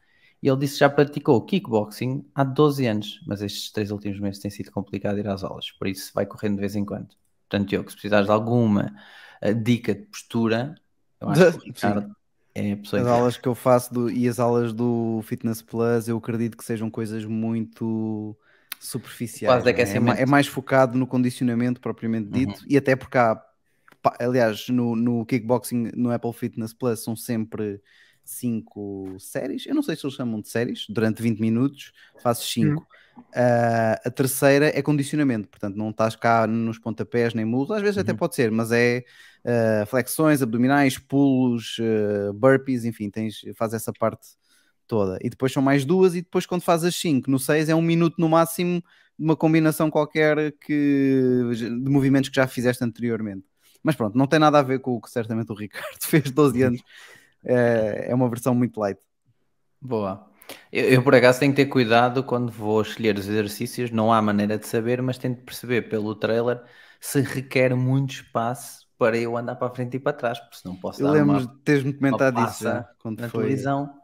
E 0.43 0.49
ele 0.49 0.59
disse 0.59 0.75
que 0.75 0.81
já 0.81 0.91
praticou 0.91 1.45
kickboxing 1.45 2.25
há 2.35 2.43
12 2.45 2.87
anos, 2.87 3.21
mas 3.27 3.43
estes 3.43 3.71
três 3.71 3.91
últimos 3.93 4.19
meses 4.21 4.41
tem 4.41 4.51
sido 4.51 4.71
complicado 4.73 5.19
ir 5.19 5.29
às 5.29 5.45
aulas, 5.45 5.71
por 5.73 5.87
isso 5.89 6.13
vai 6.15 6.27
correndo 6.27 6.57
de 6.57 6.61
vez 6.61 6.75
em 6.77 6.85
quando. 6.85 7.15
Portanto, 7.49 7.73
eu, 7.73 7.85
que 7.85 7.91
se 7.91 7.97
precisares 7.97 8.27
de 8.27 8.33
alguma 8.33 8.93
eh, 9.41 9.55
dica 9.55 9.95
de 9.95 10.03
postura, 10.07 10.75
eu 11.21 11.29
acho 11.31 11.47
que 11.49 11.57
o 11.57 11.59
Sim. 11.75 11.97
Ricardo 11.97 12.15
é 12.55 12.73
a 12.73 12.77
pessoa 12.77 13.03
As 13.03 13.07
aulas 13.07 13.37
que 13.39 13.49
eu 13.49 13.55
faço 13.55 13.93
do- 13.95 14.11
e 14.11 14.29
as 14.29 14.39
aulas 14.41 14.73
do 14.73 15.23
Fitness 15.25 15.63
Plus, 15.63 16.09
eu 16.09 16.19
acredito 16.19 16.57
que 16.57 16.65
sejam 16.65 16.91
coisas 16.91 17.25
muito 17.25 18.37
superficiais. 18.83 19.67
É? 19.67 19.83
É, 19.83 20.23
é 20.23 20.27
mais 20.27 20.47
focado 20.47 20.99
no 20.99 21.07
condicionamento 21.07 21.81
propriamente 21.81 22.29
dito, 22.31 22.65
e 22.69 22.77
até 22.77 22.97
porque 22.97 23.17
há, 23.17 23.41
aliás, 24.19 24.69
no, 24.69 24.97
no 24.97 25.25
kickboxing, 25.25 25.93
no 25.95 26.11
Apple 26.11 26.33
Fitness 26.33 26.73
Plus, 26.73 27.03
são 27.03 27.15
sempre 27.15 27.81
cinco 28.25 29.17
séries. 29.19 29.67
Eu 29.67 29.75
não 29.75 29.83
sei 29.83 29.97
se 29.97 30.05
eles 30.05 30.17
chamam 30.17 30.41
de 30.41 30.49
séries, 30.49 30.87
durante 30.89 31.23
20 31.23 31.41
minutos, 31.41 31.93
fazes 32.23 32.45
cinco. 32.45 32.87
Ah, 33.35 34.01
a 34.05 34.11
terceira 34.11 34.77
é 34.77 34.83
condicionamento, 34.83 35.49
portanto, 35.49 35.77
não 35.77 35.91
estás 35.91 36.17
cá 36.17 36.47
nos 36.47 36.79
pontapés 36.79 37.35
nem 37.35 37.45
mulos, 37.45 37.71
às 37.71 37.83
vezes 37.83 37.99
até 37.99 38.13
Uhum. 38.13 38.19
pode 38.19 38.35
ser, 38.35 38.51
mas 38.51 38.73
é 38.73 39.05
uh, 39.45 39.87
flexões, 39.87 40.43
abdominais, 40.43 40.99
pulos, 40.99 41.79
uh, 41.79 42.33
burpees, 42.33 42.85
enfim, 42.85 43.11
tens, 43.11 43.41
faz 43.55 43.75
essa 43.75 43.93
parte 43.93 44.27
toda. 44.93 45.19
E 45.23 45.31
depois 45.31 45.51
são 45.51 45.63
mais 45.63 45.87
duas, 45.87 46.15
e 46.15 46.21
depois 46.21 46.45
quando 46.45 46.61
faz 46.61 46.85
as 46.85 46.95
5, 46.97 47.31
no 47.31 47.39
6 47.39 47.71
é 47.71 47.75
um 47.75 47.81
minuto 47.81 48.17
no 48.19 48.29
máximo 48.29 48.85
de 49.19 49.25
uma 49.25 49.35
combinação 49.35 49.91
qualquer 49.91 50.53
que, 50.61 51.41
de 51.57 51.91
movimentos 51.91 52.29
que 52.29 52.37
já 52.37 52.47
fizeste 52.47 52.85
anteriormente. 52.85 53.43
Mas 53.83 53.97
pronto, 53.97 54.19
não 54.19 54.27
tem 54.27 54.39
nada 54.39 54.59
a 54.59 54.63
ver 54.63 54.81
com 54.81 54.95
o 54.95 55.01
que 55.01 55.11
certamente 55.11 55.51
o 55.51 55.55
Ricardo 55.55 55.97
fez 56.05 56.31
12 56.31 56.63
anos. 56.63 56.83
É, 57.43 58.09
é 58.11 58.15
uma 58.15 58.29
versão 58.29 58.55
muito 58.55 58.79
light. 58.79 59.01
Boa. 59.81 60.29
Eu, 60.71 60.85
eu, 60.85 61.03
por 61.03 61.15
acaso 61.15 61.41
tenho 61.41 61.53
que 61.53 61.65
ter 61.65 61.71
cuidado 61.71 62.23
quando 62.23 62.53
vou 62.53 62.83
escolher 62.83 63.17
os 63.17 63.27
exercícios, 63.27 63.91
não 63.91 64.13
há 64.13 64.21
maneira 64.21 64.59
de 64.59 64.67
saber, 64.67 65.01
mas 65.01 65.17
tenho 65.17 65.35
de 65.35 65.41
perceber 65.41 65.89
pelo 65.89 66.15
trailer 66.15 66.61
se 67.01 67.23
requer 67.23 67.75
muito 67.75 68.11
espaço 68.11 68.87
para 68.99 69.17
eu 69.17 69.39
andar 69.39 69.55
para 69.55 69.69
a 69.69 69.71
frente 69.71 69.97
e 69.97 70.01
para 70.01 70.13
trás, 70.13 70.39
porque 70.39 70.59
senão 70.59 70.77
posso 70.77 71.01
Eu 71.01 71.07
dar 71.07 71.13
lembro 71.15 71.39
uma, 71.39 71.41
de 71.41 71.59
teres-me 71.65 71.95
comentado 71.95 72.45
isso 72.45 72.67
quando 72.99 73.21
na 73.21 73.31
foi 73.31 73.45
televisão. 73.45 74.02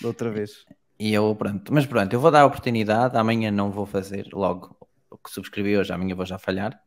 Da 0.00 0.08
outra 0.08 0.30
vez. 0.30 0.64
E 0.98 1.12
eu, 1.12 1.34
pronto, 1.36 1.72
mas 1.72 1.84
pronto, 1.84 2.12
eu 2.12 2.20
vou 2.20 2.30
dar 2.30 2.42
a 2.42 2.46
oportunidade, 2.46 3.16
amanhã 3.16 3.50
não 3.50 3.70
vou 3.70 3.84
fazer 3.84 4.28
logo 4.32 4.76
o 5.10 5.18
que 5.18 5.30
subscrevi 5.30 5.76
hoje, 5.76 5.92
amanhã 5.92 6.14
vou 6.14 6.24
já 6.24 6.38
falhar, 6.38 6.80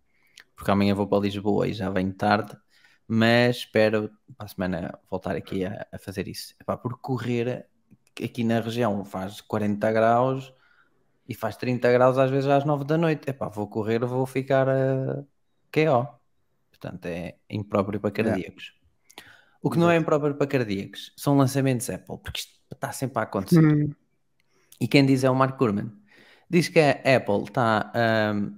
porque 0.56 0.72
amanhã 0.72 0.96
vou 0.96 1.08
para 1.08 1.20
Lisboa 1.20 1.68
e 1.68 1.74
já 1.74 1.90
venho 1.90 2.14
tarde, 2.14 2.58
mas 3.08 3.58
espero 3.58 4.10
para 4.36 4.46
a 4.46 4.48
semana 4.48 5.00
voltar 5.10 5.36
aqui 5.36 5.66
a, 5.66 5.86
a 5.92 6.00
fazer 6.00 6.28
isso. 6.28 6.56
Epá, 6.60 6.76
porque 6.76 7.00
correr 7.02 7.68
aqui 8.24 8.44
na 8.44 8.60
região 8.60 9.04
faz 9.06 9.42
40 9.42 9.92
graus 9.92 10.54
e 11.28 11.36
faz 11.36 11.56
30 11.56 11.92
graus 11.92 12.18
às 12.18 12.30
vezes 12.32 12.50
às 12.50 12.66
9 12.66 12.84
da 12.86 12.98
noite. 12.98 13.30
Epá, 13.30 13.48
vou 13.48 13.68
correr, 13.68 14.00
vou 14.06 14.26
ficar 14.26 14.68
a 14.68 15.24
KO. 15.72 16.08
Portanto, 16.70 17.06
é 17.06 17.36
impróprio 17.50 18.00
para 18.00 18.12
cardíacos. 18.12 18.74
O 19.62 19.70
que 19.70 19.78
não 19.78 19.92
é 19.92 19.98
impróprio 19.98 20.36
para 20.36 20.48
cardíacos 20.48 21.12
são 21.18 21.38
lançamentos 21.38 21.90
Apple, 21.90 22.18
porque 22.20 22.40
isto 22.40 22.59
está 22.76 22.92
sempre 22.92 23.20
a 23.20 23.24
acontecer. 23.24 23.64
Hum, 23.64 23.92
E 24.80 24.88
quem 24.88 25.06
diz 25.06 25.24
é 25.24 25.30
o 25.30 25.36
Mark 25.36 25.58
Gurman. 25.58 25.92
Diz 26.50 26.68
que 26.70 26.80
a 26.80 26.92
Apple 27.16 27.44
está 27.44 27.92
um, 28.34 28.56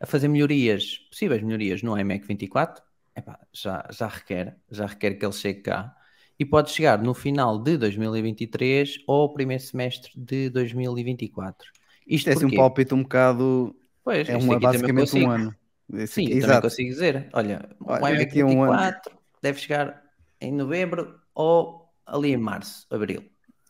a 0.00 0.06
fazer 0.06 0.28
melhorias, 0.28 0.98
possíveis 1.10 1.42
melhorias 1.42 1.82
no 1.82 1.98
iMac 1.98 2.26
24. 2.26 2.82
Epá, 3.16 3.38
já, 3.52 3.86
já 3.90 4.06
requer, 4.08 4.56
já 4.70 4.86
requer 4.86 5.14
que 5.14 5.24
ele 5.24 5.32
chegue 5.32 5.60
cá. 5.62 5.94
E 6.38 6.44
pode 6.44 6.70
chegar 6.70 7.02
no 7.02 7.14
final 7.14 7.58
de 7.58 7.76
2023 7.76 8.98
ou 9.08 9.32
primeiro 9.34 9.62
semestre 9.62 10.12
de 10.16 10.48
2024. 10.50 11.68
Isto 12.06 12.30
é 12.30 12.32
assim 12.32 12.46
um 12.46 12.50
palpite 12.50 12.94
um 12.94 13.02
bocado. 13.02 13.74
Pois, 14.04 14.28
É 14.28 14.36
uma, 14.36 14.58
basicamente 14.58 15.14
um 15.16 15.28
ano. 15.28 15.54
Esse 15.92 16.14
Sim, 16.14 16.22
aqui- 16.22 16.30
também 16.40 16.44
exato. 16.46 16.62
consigo 16.68 16.90
dizer. 16.90 17.28
Olha, 17.32 17.68
o 17.80 17.90
Olha, 17.92 18.08
iMac 18.14 18.18
daqui 18.24 18.40
a 18.40 18.46
um 18.46 18.62
ano. 18.62 18.72
24 18.78 19.18
deve 19.42 19.58
chegar 19.58 20.02
em 20.40 20.52
novembro 20.52 21.20
ou 21.34 21.87
ali 22.08 22.32
em 22.32 22.36
março, 22.36 22.86
abril. 22.90 23.22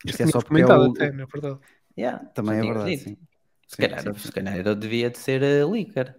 Isto 0.05 0.23
é 0.23 0.27
só 0.27 0.39
porque 0.41 0.61
é 0.61 0.65
o- 0.67 0.91
até, 0.91 1.11
na 1.11 1.25
verdade. 1.25 1.59
Yeah, 1.97 2.25
Também 2.33 2.59
é 2.59 2.61
verdade, 2.63 2.97
sim. 2.97 3.17
Se 3.67 3.75
Sim, 3.75 3.81
calhar, 3.83 4.01
sim, 4.01 4.13
se 4.13 4.31
calhar 4.31 4.67
eu 4.67 4.75
devia 4.75 5.09
de 5.09 5.17
ser 5.17 5.41
uh, 5.43 5.69
leaker. 5.71 6.15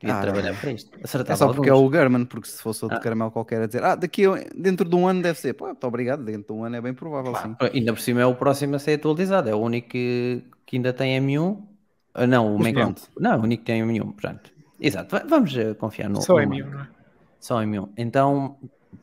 Devia 0.00 0.14
Ah, 0.14 0.20
de 0.20 0.26
trabalhar 0.26 0.60
para 0.60 0.70
isto. 0.70 0.90
Acertava 1.02 1.32
É 1.32 1.36
só 1.36 1.46
porque 1.52 1.68
é 1.68 1.72
alguns. 1.72 1.90
o 1.90 1.92
German, 1.92 2.24
porque 2.24 2.48
se 2.48 2.62
fosse 2.62 2.84
outro 2.84 2.98
Ah. 2.98 3.00
caramelo 3.02 3.30
qualquer 3.32 3.62
a 3.62 3.66
dizer, 3.66 3.82
ah, 3.82 3.96
daqui 3.96 4.24
a, 4.26 4.34
dentro 4.54 4.88
de 4.88 4.94
um 4.94 5.08
ano 5.08 5.20
deve 5.22 5.38
ser, 5.40 5.54
pô, 5.54 5.66
muito 5.66 5.84
obrigado, 5.86 6.24
dentro 6.24 6.54
de 6.54 6.60
um 6.60 6.64
ano 6.64 6.76
é 6.76 6.80
bem 6.80 6.94
provável, 6.94 7.34
sim. 7.34 7.56
Ah, 7.58 7.70
Ainda 7.74 7.92
por 7.92 8.00
cima 8.00 8.20
é 8.20 8.26
o 8.26 8.34
próximo 8.36 8.76
a 8.76 8.78
ser 8.78 8.94
atualizado. 8.94 9.48
É 9.48 9.54
o 9.54 9.58
único 9.58 9.88
que, 9.88 10.44
que 10.64 10.76
ainda 10.76 10.92
tem 10.92 11.16
M1. 11.16 11.66
Ah, 12.14 12.26
Não, 12.26 12.54
o 12.54 12.58
pronto. 12.72 13.02
Não, 13.18 13.32
é 13.32 13.36
o 13.36 13.42
único 13.42 13.64
que 13.64 13.66
tem 13.72 13.82
M1. 13.82 14.12
Portanto. 14.12 14.52
Exato. 14.80 15.16
Va- 15.16 15.24
Vamos 15.28 15.52
uh, 15.56 15.74
confiar 15.74 16.08
no. 16.08 16.22
Só 16.22 16.34
no 16.34 16.40
é 16.40 16.46
Mac. 16.46 16.58
meu, 16.58 16.70
não 16.70 16.80
é? 16.80 16.88
Só 17.40 17.62
M1. 17.62 17.88
Então 17.96 18.56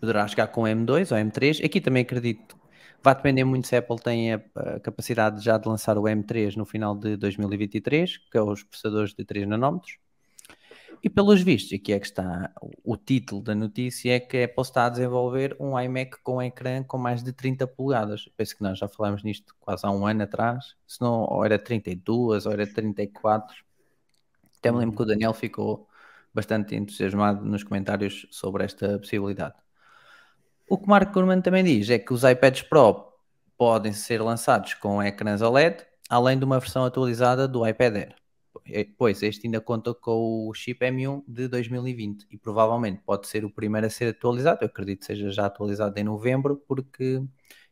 poderá 0.06 0.28
chegar 0.28 0.48
com 0.48 0.62
M2 0.62 1.12
ou 1.12 1.18
M3. 1.18 1.65
Aqui 1.65 1.82
também 1.82 2.04
acredito. 2.04 2.56
Vai 3.04 3.15
depender 3.15 3.44
muito 3.44 3.68
se 3.68 3.76
a 3.76 3.80
Apple 3.80 3.98
tem 3.98 4.34
a, 4.34 4.39
capacidade 4.82 5.44
já 5.44 5.58
de 5.58 5.68
lançar 5.68 5.98
o 5.98 6.04
M3 6.04 6.56
no 6.56 6.65
final 6.65 6.96
de 6.96 7.18
2023, 7.18 8.18
que 8.18 8.38
é 8.38 8.41
os 8.41 8.63
processadores 8.63 9.13
de 9.13 9.26
3 9.26 9.48
nanómetros. 9.48 9.98
E 11.04 11.10
pelos 11.10 11.41
vistos, 11.41 11.74
aqui 11.74 11.94
é 11.94 12.00
que 12.00 12.06
está 12.06 12.52
o, 12.84 12.96
título 12.98 13.41
da 13.41 13.54
notícia, 13.54 14.15
é 14.15 14.20
que 14.20 14.38
a 14.38 14.46
Apple 14.46 14.62
está 14.62 14.86
a 14.86 14.89
desenvolver 14.89 15.56
um 15.60 15.80
iMac 15.80 16.18
com 16.24 16.41
ecrã 16.41 16.84
com 16.84 16.98
mais 16.98 17.24
de 17.24 17.32
30 17.32 17.68
polegadas. 17.68 18.30
Penso 18.38 18.56
que 18.58 18.63
nós 18.63 18.80
já 18.80 18.88
falámos 18.88 19.24
nisto 19.24 19.56
quase 19.60 19.86
há 19.86 19.91
um 19.91 20.08
ano 20.08 20.24
atrás, 20.24 20.76
se 20.88 21.02
não, 21.02 21.24
ou 21.24 21.44
era 21.46 21.60
32, 21.60 22.46
ou 22.46 22.52
era 22.54 22.65
34. 22.65 23.56
Até 24.58 24.72
me 24.72 24.80
lembro 24.80 24.96
que 24.96 25.04
o 25.04 25.06
Daniel 25.06 25.34
ficou 25.34 25.88
bastante 26.34 26.76
entusiasmado 26.76 27.46
nos 27.46 27.63
comentários 27.63 28.28
sobre 28.32 28.63
esta 28.65 28.98
possibilidade. 28.98 29.64
O 30.67 30.80
que 30.80 30.88
Mark 30.88 31.13
Gurman 31.13 31.41
também 31.41 31.63
diz 31.63 31.89
é 31.91 31.99
que 31.99 32.12
os 32.12 32.23
iPads 32.23 32.63
Pro 32.63 33.13
podem 33.56 33.93
ser 33.93 34.21
lançados 34.21 34.73
com 34.73 35.01
ecrãs 35.01 35.41
OLED, 35.41 35.86
além 36.10 36.39
de 36.39 36.43
uma 36.43 36.60
versão 36.60 36.84
atualizada 36.84 37.47
do 37.47 37.67
iPad 37.67 37.95
Air. 37.95 38.15
Pois 38.97 39.21
este 39.21 39.45
ainda 39.45 39.62
conta 39.62 39.93
com 39.93 40.47
o 40.47 40.54
chip 40.56 40.84
M1 40.84 41.23
de 41.28 41.47
2020 41.47 42.25
e 42.32 42.38
provavelmente 42.38 43.01
pode 43.06 43.28
ser 43.28 43.45
o 43.45 43.49
primeiro 43.49 43.86
a 43.86 43.89
ser 43.91 44.10
atualizado. 44.10 44.63
Eu 44.63 44.67
acredito 44.67 45.01
que 45.01 45.06
seja 45.06 45.30
já 45.30 45.45
atualizado 45.45 45.99
em 45.99 46.04
novembro, 46.04 46.58
porque 46.67 47.21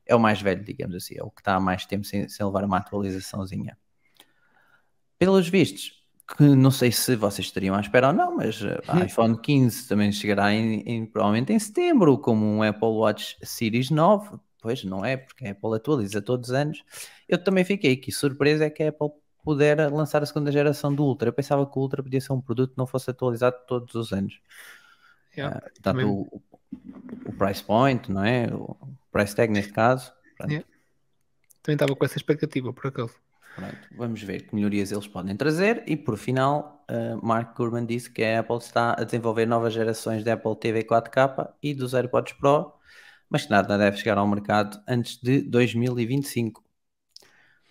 é 0.06 0.16
o 0.16 0.20
mais 0.20 0.40
velho, 0.40 0.64
digamos 0.64 0.96
assim, 0.96 1.16
é 1.18 1.24
o 1.24 1.32
que 1.32 1.42
está 1.42 1.56
há 1.56 1.60
mais 1.60 1.88
tempo 1.88 2.06
sem, 2.06 2.30
sem 2.30 2.46
levar 2.46 2.64
uma 2.64 2.78
atualizaçãozinha. 2.78 3.76
Pelos 5.18 5.48
vistos, 5.48 6.03
que 6.28 6.44
não 6.44 6.72
sei 6.72 6.92
se 6.92 7.16
vocês 7.16 7.48
estariam 7.48 7.76
à 7.76 7.82
espera 7.82 8.08
ou 8.08 8.14
não, 8.14 8.36
mas 8.38 8.62
eh, 8.62 8.80
a 8.88 9.04
iPhone 9.06 9.38
15 9.40 9.88
também 9.88 10.12
chegará 10.12 10.54
em, 10.54 10.82
em- 10.82 11.06
provavelmente 11.06 11.52
em 11.54 11.60
setembro, 11.60 12.18
como 12.18 12.46
um 12.46 12.64
Apple 12.64 12.88
Watch 12.88 13.38
Series 13.44 13.90
9. 13.90 14.38
Pois 14.62 14.84
não 14.86 15.04
é, 15.04 15.18
porque 15.18 15.46
a 15.46 15.52
Apple 15.52 15.76
atualiza 15.76 16.22
todos 16.22 16.50
os 16.50 16.56
anos. 16.56 16.84
Eu 17.28 17.38
também 17.44 17.66
fiquei 17.66 17.94
aqui 17.94 18.12
surpresa 18.14 18.64
é 18.66 18.70
que 18.70 18.82
a 18.82 18.90
Apple 18.90 19.10
pudera 19.44 19.90
lançar 19.94 20.24
a 20.24 20.26
segunda 20.26 20.50
geração 20.54 20.96
do 20.96 21.04
Ultra. 21.04 21.28
Eu 21.28 21.34
pensava 21.34 21.66
que 21.70 21.78
o 21.78 21.82
Ultra 21.82 22.02
podia 22.02 22.22
ser 22.22 22.32
um 22.32 22.40
produto 22.40 22.72
que 22.72 22.78
não 22.78 22.88
fosse 22.88 23.10
atualizado 23.12 23.58
todos 23.68 23.94
os 23.94 24.14
anos. 24.14 24.40
Yeah, 25.36 25.58
Ah, 25.58 25.62
Tanto 25.62 25.82
também. 25.82 26.06
o, 26.06 26.42
o 27.26 27.34
price 27.38 27.62
point, 27.62 28.10
não 28.10 28.24
é? 28.24 28.48
O 28.54 28.78
price 29.12 29.36
tag 29.36 29.52
neste 29.52 29.74
caso. 29.74 30.14
Yeah. 30.42 30.66
Também 31.62 31.76
estava 31.76 31.94
com 31.96 32.06
essa 32.06 32.18
expectativa, 32.18 32.72
por 32.72 32.88
acaso. 32.88 33.16
Pronto, 33.56 33.78
vamos 33.92 34.22
ver 34.24 34.48
que 34.48 34.56
melhorias 34.56 34.92
eles 34.92 35.08
podem 35.08 35.36
trazer. 35.36 35.84
E 35.88 35.96
por 35.96 36.18
final, 36.18 36.84
uh, 36.90 37.26
Mark 37.26 37.56
Gurman 37.56 37.86
disse 37.86 38.10
que 38.10 38.24
a 38.24 38.40
Apple 38.40 38.58
está 38.58 38.94
a 38.94 39.04
desenvolver 39.04 39.46
novas 39.46 39.74
gerações 39.74 40.24
de 40.24 40.32
Apple 40.32 40.56
TV 40.60 40.84
4K 40.84 41.54
e 41.62 41.74
dos 41.74 41.94
AirPods 41.94 42.34
Pro, 42.34 42.74
mas 43.30 43.46
que 43.46 43.52
nada 43.52 43.78
deve 43.78 43.98
chegar 43.98 44.18
ao 44.18 44.28
mercado 44.28 44.82
antes 44.88 45.20
de 45.22 45.42
2025. 45.42 46.64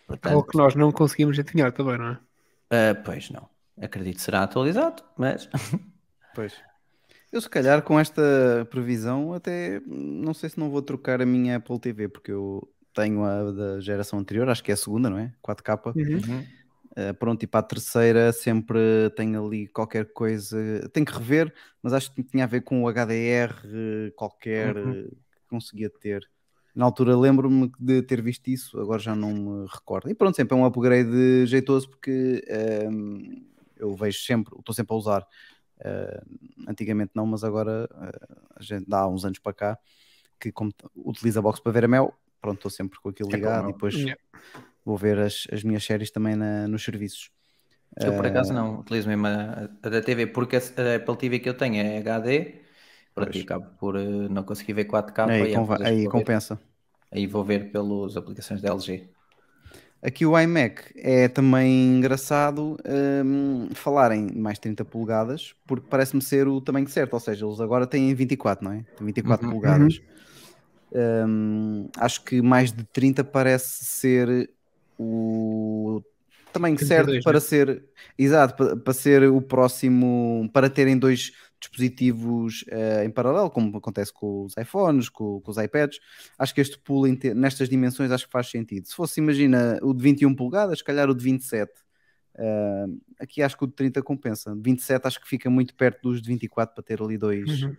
Portanto, 0.06 0.32
Algo 0.32 0.46
que 0.46 0.58
nós 0.58 0.74
não 0.74 0.92
conseguimos 0.92 1.38
adivinhar 1.38 1.72
também, 1.72 1.98
não 1.98 2.08
é? 2.08 2.92
uh, 2.92 3.02
pois 3.04 3.30
não. 3.30 3.48
Acredito 3.80 4.16
que 4.16 4.22
será 4.22 4.42
atualizado, 4.42 5.02
mas 5.16 5.48
Pois. 6.34 6.54
Eu 7.30 7.40
se 7.40 7.48
calhar 7.48 7.82
com 7.82 7.98
esta 7.98 8.22
previsão 8.70 9.32
até 9.32 9.80
não 9.86 10.34
sei 10.34 10.50
se 10.50 10.58
não 10.58 10.70
vou 10.70 10.82
trocar 10.82 11.22
a 11.22 11.26
minha 11.26 11.56
Apple 11.56 11.78
TV, 11.80 12.08
porque 12.08 12.32
eu 12.32 12.71
tenho 12.92 13.24
a 13.24 13.50
da 13.50 13.80
geração 13.80 14.18
anterior, 14.18 14.48
acho 14.48 14.62
que 14.62 14.70
é 14.70 14.74
a 14.74 14.76
segunda, 14.76 15.08
não 15.10 15.18
é? 15.18 15.32
4K. 15.42 15.92
Uhum. 15.94 16.44
Uh, 16.92 17.14
pronto, 17.14 17.42
e 17.42 17.46
para 17.46 17.60
a 17.60 17.62
terceira 17.62 18.32
sempre 18.32 18.78
tenho 19.16 19.44
ali 19.44 19.66
qualquer 19.66 20.12
coisa, 20.12 20.56
tenho 20.92 21.06
que 21.06 21.12
rever, 21.12 21.52
mas 21.82 21.94
acho 21.94 22.12
que 22.14 22.22
tinha 22.22 22.44
a 22.44 22.46
ver 22.46 22.60
com 22.62 22.82
o 22.82 22.88
HDR 22.88 23.54
eh, 23.64 24.12
qualquer 24.14 24.76
Uhum. 24.76 24.92
eh, 24.92 25.08
que 25.08 25.48
conseguia 25.48 25.88
ter. 25.88 26.28
Na 26.74 26.84
altura 26.84 27.16
lembro-me 27.16 27.70
de 27.78 28.02
ter 28.02 28.20
visto 28.22 28.48
isso, 28.48 28.78
agora 28.78 28.98
já 28.98 29.14
não 29.14 29.32
me 29.32 29.66
recordo. 29.70 30.10
E 30.10 30.14
pronto, 30.14 30.36
sempre 30.36 30.56
é 30.56 30.60
um 30.60 30.64
upgrade 30.64 31.46
jeitoso 31.46 31.88
porque 31.88 32.42
ehm, 32.46 33.42
eu 33.76 33.94
vejo 33.94 34.20
sempre, 34.20 34.54
estou 34.58 34.74
sempre 34.74 34.94
a 34.94 34.96
usar. 34.96 35.26
Eh, 35.84 36.22
antigamente 36.68 37.12
não, 37.14 37.26
mas 37.26 37.42
agora 37.42 37.88
eh, 37.90 38.36
a 38.56 38.62
gente 38.62 38.88
dá 38.88 39.00
há 39.00 39.08
uns 39.08 39.24
anos 39.24 39.38
para 39.38 39.52
cá 39.52 39.78
que 40.38 40.52
como 40.52 40.72
utiliza 40.96 41.40
a 41.40 41.42
box 41.42 41.60
para 41.60 41.72
ver 41.72 41.84
a 41.84 41.88
Mel, 41.88 42.14
pronto, 42.42 42.58
estou 42.58 42.72
sempre 42.72 43.00
com 43.00 43.10
aquilo 43.10 43.32
É 43.34 43.36
ligado 43.36 43.64
como 43.64 43.70
e 43.70 43.72
depois 43.72 44.06
Yeah. 44.06 44.16
vou 44.84 44.96
ver 44.98 45.18
as, 45.20 45.46
as 45.52 45.62
minhas 45.64 45.84
séries 45.84 46.10
também 46.10 46.36
na- 46.36 46.68
nos 46.68 46.84
serviços. 46.84 47.30
eu 48.00 48.14
por 48.14 48.26
acaso 48.26 48.52
Eh, 48.52 48.58
não 48.58 48.80
utilizo 48.80 49.08
mesmo 49.08 49.26
a, 49.26 49.64
a 49.82 49.88
da 49.88 50.02
TV, 50.02 50.26
porque 50.28 50.56
a, 50.56 50.60
a 50.60 50.96
Apple 50.96 51.16
TV 51.18 51.40
que 51.40 51.48
eu 51.48 51.56
tenho 51.56 51.76
é 51.76 51.98
HD. 51.98 52.62
E 53.16 53.40
acabo 53.40 53.66
por 53.78 53.96
uh, 53.96 54.28
não 54.30 54.44
conseguir 54.44 54.72
ver 54.74 54.86
4K. 54.86 55.36
aí, 55.40 55.52
e 55.78 55.86
aí 55.86 56.06
vou 56.06 56.12
ver. 56.12 56.26
compensa. 56.26 56.60
Aí 57.12 57.26
vou 57.26 57.44
ver 57.44 57.72
pelas 57.72 58.16
aplicações 58.16 58.62
da 58.62 58.70
LG. 58.70 59.14
Aqui 60.02 60.26
o 60.26 60.38
iMac 60.38 60.82
é 60.96 61.28
também 61.28 61.96
engraçado 61.96 62.76
hum, 63.24 63.68
falarem 63.74 64.26
em 64.34 64.38
mais 64.40 64.58
30 64.58 64.84
polegadas, 64.84 65.54
porque 65.64 65.86
parece-me 65.88 66.20
ser 66.20 66.48
o 66.48 66.60
tamanho 66.60 66.88
certo, 66.88 67.14
ou 67.14 67.20
seja, 67.20 67.46
eles 67.46 67.60
agora 67.60 67.86
têm 67.86 68.12
24, 68.14 68.64
não 68.64 68.72
é? 68.72 68.84
Tem 68.96 69.06
24 69.06 69.46
Uhum. 69.46 69.48
polegadas. 69.48 70.00
Hum, 70.94 71.88
acho 71.96 72.22
que 72.22 72.42
mais 72.42 72.70
de 72.70 72.84
30 72.84 73.24
parece 73.24 73.84
ser 73.84 74.50
o 74.98 76.02
tamanho 76.52 76.76
32, 76.76 76.86
certo 76.86 77.24
para 77.24 77.38
né? 77.38 77.40
ser, 77.40 77.84
exato, 78.18 78.54
para, 78.54 78.76
para 78.76 78.92
ser 78.92 79.22
o 79.24 79.40
próximo, 79.40 80.50
para 80.52 80.68
terem 80.68 80.98
dois 80.98 81.32
dispositivos 81.58 82.64
eh, 82.68 83.04
em 83.04 83.10
paralelo, 83.10 83.48
como 83.48 83.76
acontece 83.78 84.12
com 84.12 84.44
os 84.44 84.56
iPhones, 84.56 85.08
com, 85.08 85.40
com 85.40 85.50
os 85.50 85.56
iPads. 85.56 85.98
Acho 86.38 86.54
que 86.54 86.60
este 86.60 86.78
pulo 86.78 87.06
nestas 87.34 87.68
dimensões 87.68 88.10
acho 88.10 88.26
que 88.26 88.32
faz 88.32 88.50
sentido. 88.50 88.86
Se 88.86 88.94
fosse, 88.94 89.20
imagina, 89.20 89.78
o 89.80 89.94
de 89.94 90.02
21 90.02 90.34
polegadas, 90.34 90.78
se 90.78 90.84
calhar 90.84 91.08
o 91.08 91.14
de 91.14 91.24
27. 91.24 91.72
eh, 92.36 92.84
aqui 93.18 93.42
acho 93.42 93.56
que 93.56 93.64
o 93.64 93.66
de 93.66 93.74
30 93.74 94.02
compensa. 94.02 94.54
27 94.54 95.06
acho 95.06 95.20
que 95.20 95.28
fica 95.28 95.48
muito 95.48 95.74
perto 95.74 96.02
dos 96.02 96.20
de 96.20 96.28
24 96.28 96.74
para 96.74 96.84
ter 96.84 97.00
ali 97.00 97.16
dois 97.16 97.62
Uhum. 97.62 97.76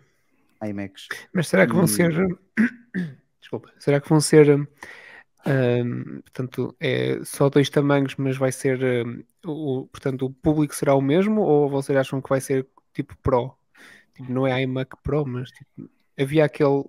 iMacs. 0.70 1.08
Mas 1.34 1.48
será 1.48 1.66
que 1.68 1.74
vão 1.74 1.86
E- 1.86 1.88
ser. 1.88 2.12
Desculpa. 3.42 3.70
Será 3.80 4.00
que 4.02 4.10
vão 4.10 4.20
ser. 4.22 4.50
hum, 4.56 6.22
portanto, 6.24 6.76
é 6.80 7.20
só 7.24 7.50
dois 7.50 7.70
tamanhos, 7.70 8.16
mas 8.18 8.38
vai 8.38 8.52
ser. 8.52 8.80
hum, 9.06 9.24
o, 9.46 9.88
portanto, 9.92 10.26
o 10.26 10.30
público 10.32 10.74
será 10.76 10.96
o 10.96 11.02
mesmo? 11.02 11.42
Ou 11.42 11.70
vocês 11.70 11.98
acham 11.98 12.22
que 12.22 12.30
vai 12.30 12.40
ser 12.42 12.66
tipo 12.94 13.16
Pro? 13.22 13.54
Tipo, 14.16 14.32
não 14.32 14.46
é 14.48 14.62
iMac 14.62 14.92
Pro, 15.04 15.26
mas 15.26 15.50
tipo, 15.52 15.90
havia 16.20 16.46
aquele. 16.46 16.84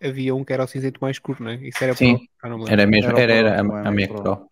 Havia 0.00 0.32
um 0.34 0.44
que 0.44 0.52
era 0.52 0.62
o 0.62 0.66
cinzento 0.68 0.98
mais 1.02 1.16
escuro, 1.16 1.42
não 1.42 1.50
é? 1.50 1.56
Isso 1.56 1.82
era 1.82 1.92
Sim. 1.94 2.18
Pro. 2.40 2.50
Lembro. 2.56 2.72
Era 2.72 2.86
mesmo, 2.86 3.10
Era 3.10 3.20
era, 3.20 3.32
era, 3.34 3.50
a, 3.50 3.58
a 3.58 3.60
iMac 3.64 3.90
Mac 3.90 4.08
Pro. 4.10 4.22
Pro. 4.22 4.48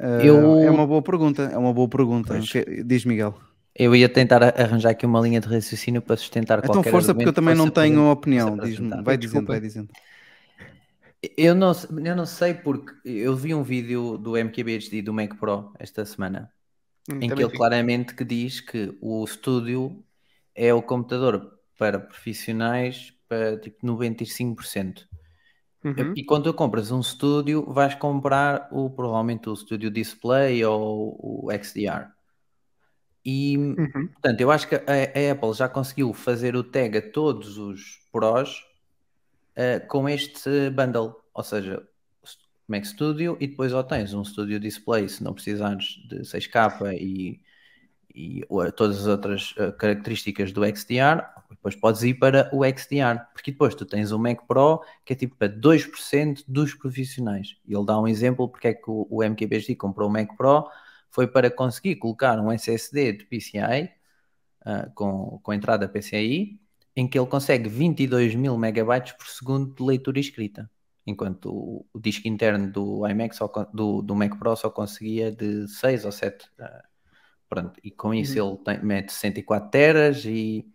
Eh, 0.00 0.20
Eu- 0.28 0.58
É 0.60 0.70
uma 0.70 0.86
boa 0.86 1.02
pergunta, 1.02 1.42
é 1.42 1.58
uma 1.58 1.72
boa 1.72 1.88
pergunta. 1.88 2.34
Pois. 2.34 2.50
Diz 2.86 3.04
Miguel. 3.04 3.38
Eu 3.74 3.94
ia 3.96 4.08
tentar 4.08 4.42
arranjar 4.60 4.90
aqui 4.90 5.04
uma 5.06 5.20
linha 5.20 5.40
de 5.40 5.48
raciocínio 5.48 6.00
para 6.02 6.16
sustentar 6.16 6.62
Então 6.62 6.82
qualquer 6.82 6.84
força, 6.84 7.14
porque 7.14 7.28
eu 7.28 7.32
também 7.32 7.54
não 7.54 7.70
tenho 7.70 8.10
opinião. 8.10 8.54
apresentado. 8.54 9.04
vai 9.04 9.16
dizendo, 9.16 9.46
vai 9.46 9.60
dizendo. 9.60 9.92
Eu 11.36 11.54
não, 11.54 11.72
eu 12.04 12.16
não 12.16 12.26
sei 12.26 12.54
porque 12.54 12.92
eu 13.04 13.34
vi 13.34 13.54
um 13.54 13.62
vídeo 13.62 14.18
do 14.18 14.36
MKBHD 14.36 15.02
do 15.02 15.12
Mac 15.14 15.38
Pro 15.38 15.72
esta 15.78 16.04
semana 16.04 16.52
Hum, 17.08 17.20
em 17.20 17.32
que 17.32 17.42
ele 17.42 17.50
vi. 17.50 17.56
claramente 17.56 18.14
que 18.14 18.24
diz 18.24 18.60
que 18.60 18.96
o 19.02 19.24
estúdio 19.24 20.04
é 20.54 20.74
o 20.74 20.82
computador 20.82 21.60
para 21.78 22.00
profissionais 22.00 23.12
para 23.28 23.58
tipo 23.60 23.86
95%. 23.86 25.08
Uhum. 25.84 26.12
E 26.16 26.24
quando 26.24 26.44
tu 26.52 26.54
compras 26.54 26.90
um 26.92 27.00
estúdio, 27.00 27.64
vais 27.72 27.94
comprar 27.96 28.68
o, 28.72 28.90
provavelmente 28.90 29.48
o 29.50 29.56
Studio 29.56 29.90
Display 29.90 30.64
ou 30.64 31.18
o 31.46 31.52
XDR. 31.52 32.13
E, 33.24 33.56
Uhum. 33.56 34.08
portanto, 34.08 34.40
eu 34.40 34.50
acho 34.50 34.68
que 34.68 34.74
a, 34.74 34.80
a 34.80 35.32
Apple 35.32 35.54
já 35.54 35.68
conseguiu 35.68 36.12
fazer 36.12 36.54
o 36.56 36.62
tag 36.62 36.98
a 36.98 37.10
todos 37.10 37.56
os 37.58 38.00
Pros 38.12 38.64
eh, 39.56 39.80
com 39.80 40.08
este 40.08 40.70
bundle. 40.70 41.14
Ou 41.32 41.42
seja, 41.42 41.82
Mac 42.68 42.84
Studio 42.84 43.36
e 43.40 43.46
depois 43.46 43.72
ou 43.72 43.82
tens 43.84 44.14
um 44.14 44.24
Studio 44.24 44.58
Display 44.58 45.08
se 45.08 45.22
não 45.22 45.34
precisares 45.34 45.98
de 46.08 46.20
6K 46.20 46.94
e, 46.94 47.40
e 48.14 48.42
todas 48.76 49.00
as 49.00 49.06
outras 49.06 49.54
eh, 49.58 49.72
características 49.72 50.52
do 50.52 50.64
XDR, 50.64 51.22
depois 51.50 51.76
podes 51.76 52.02
ir 52.02 52.14
para 52.14 52.50
o 52.52 52.64
XDR, 52.64 53.20
porque 53.32 53.50
depois 53.52 53.74
tu 53.74 53.84
tens 53.84 54.12
o 54.12 54.18
Mac 54.18 54.46
Pro 54.46 54.82
que 55.04 55.12
é 55.12 55.16
tipo 55.16 55.36
para 55.36 55.48
2% 55.48 56.44
dos 56.46 56.74
profissionais. 56.74 57.56
E 57.66 57.74
ele 57.74 57.84
dá 57.86 57.98
um 57.98 58.08
exemplo 58.08 58.48
porque 58.48 58.68
é 58.68 58.74
que 58.74 58.90
o, 58.90 59.06
o 59.10 59.22
MKBHD 59.22 59.74
comprou 59.76 60.08
o 60.08 60.12
Mac 60.12 60.36
Pro, 60.36 60.68
foi 61.14 61.28
para 61.28 61.48
conseguir 61.48 61.94
colocar 61.94 62.40
um 62.40 62.50
SSD 62.50 63.12
de 63.12 63.24
PCI 63.26 63.88
ah, 64.64 64.90
com, 64.96 65.38
com 65.44 65.52
entrada 65.52 65.88
PCI, 65.88 66.58
em 66.96 67.06
que 67.06 67.16
ele 67.16 67.28
consegue 67.28 67.68
22 67.68 68.34
mil 68.34 68.58
megabytes 68.58 69.12
por 69.12 69.28
segundo 69.28 69.72
de 69.72 69.80
leitura 69.80 70.18
e 70.18 70.20
escrita, 70.20 70.68
enquanto 71.06 71.52
o, 71.52 71.86
o 71.92 72.00
disco 72.00 72.26
interno 72.26 72.68
do 72.68 73.08
iMac 73.08 73.36
só, 73.36 73.46
do, 73.72 74.02
do 74.02 74.16
Mac 74.16 74.36
Pro 74.36 74.56
só 74.56 74.68
conseguia 74.68 75.30
de 75.30 75.68
6 75.68 76.04
ou 76.04 76.10
7. 76.10 76.48
ah, 76.58 76.82
pronto, 77.48 77.78
e 77.84 77.92
com 77.92 78.12
isso 78.12 78.36
ele 78.36 78.56
tem, 78.64 78.84
mete 78.84 79.12
64 79.12 79.70
teras 79.70 80.24
e 80.24 80.66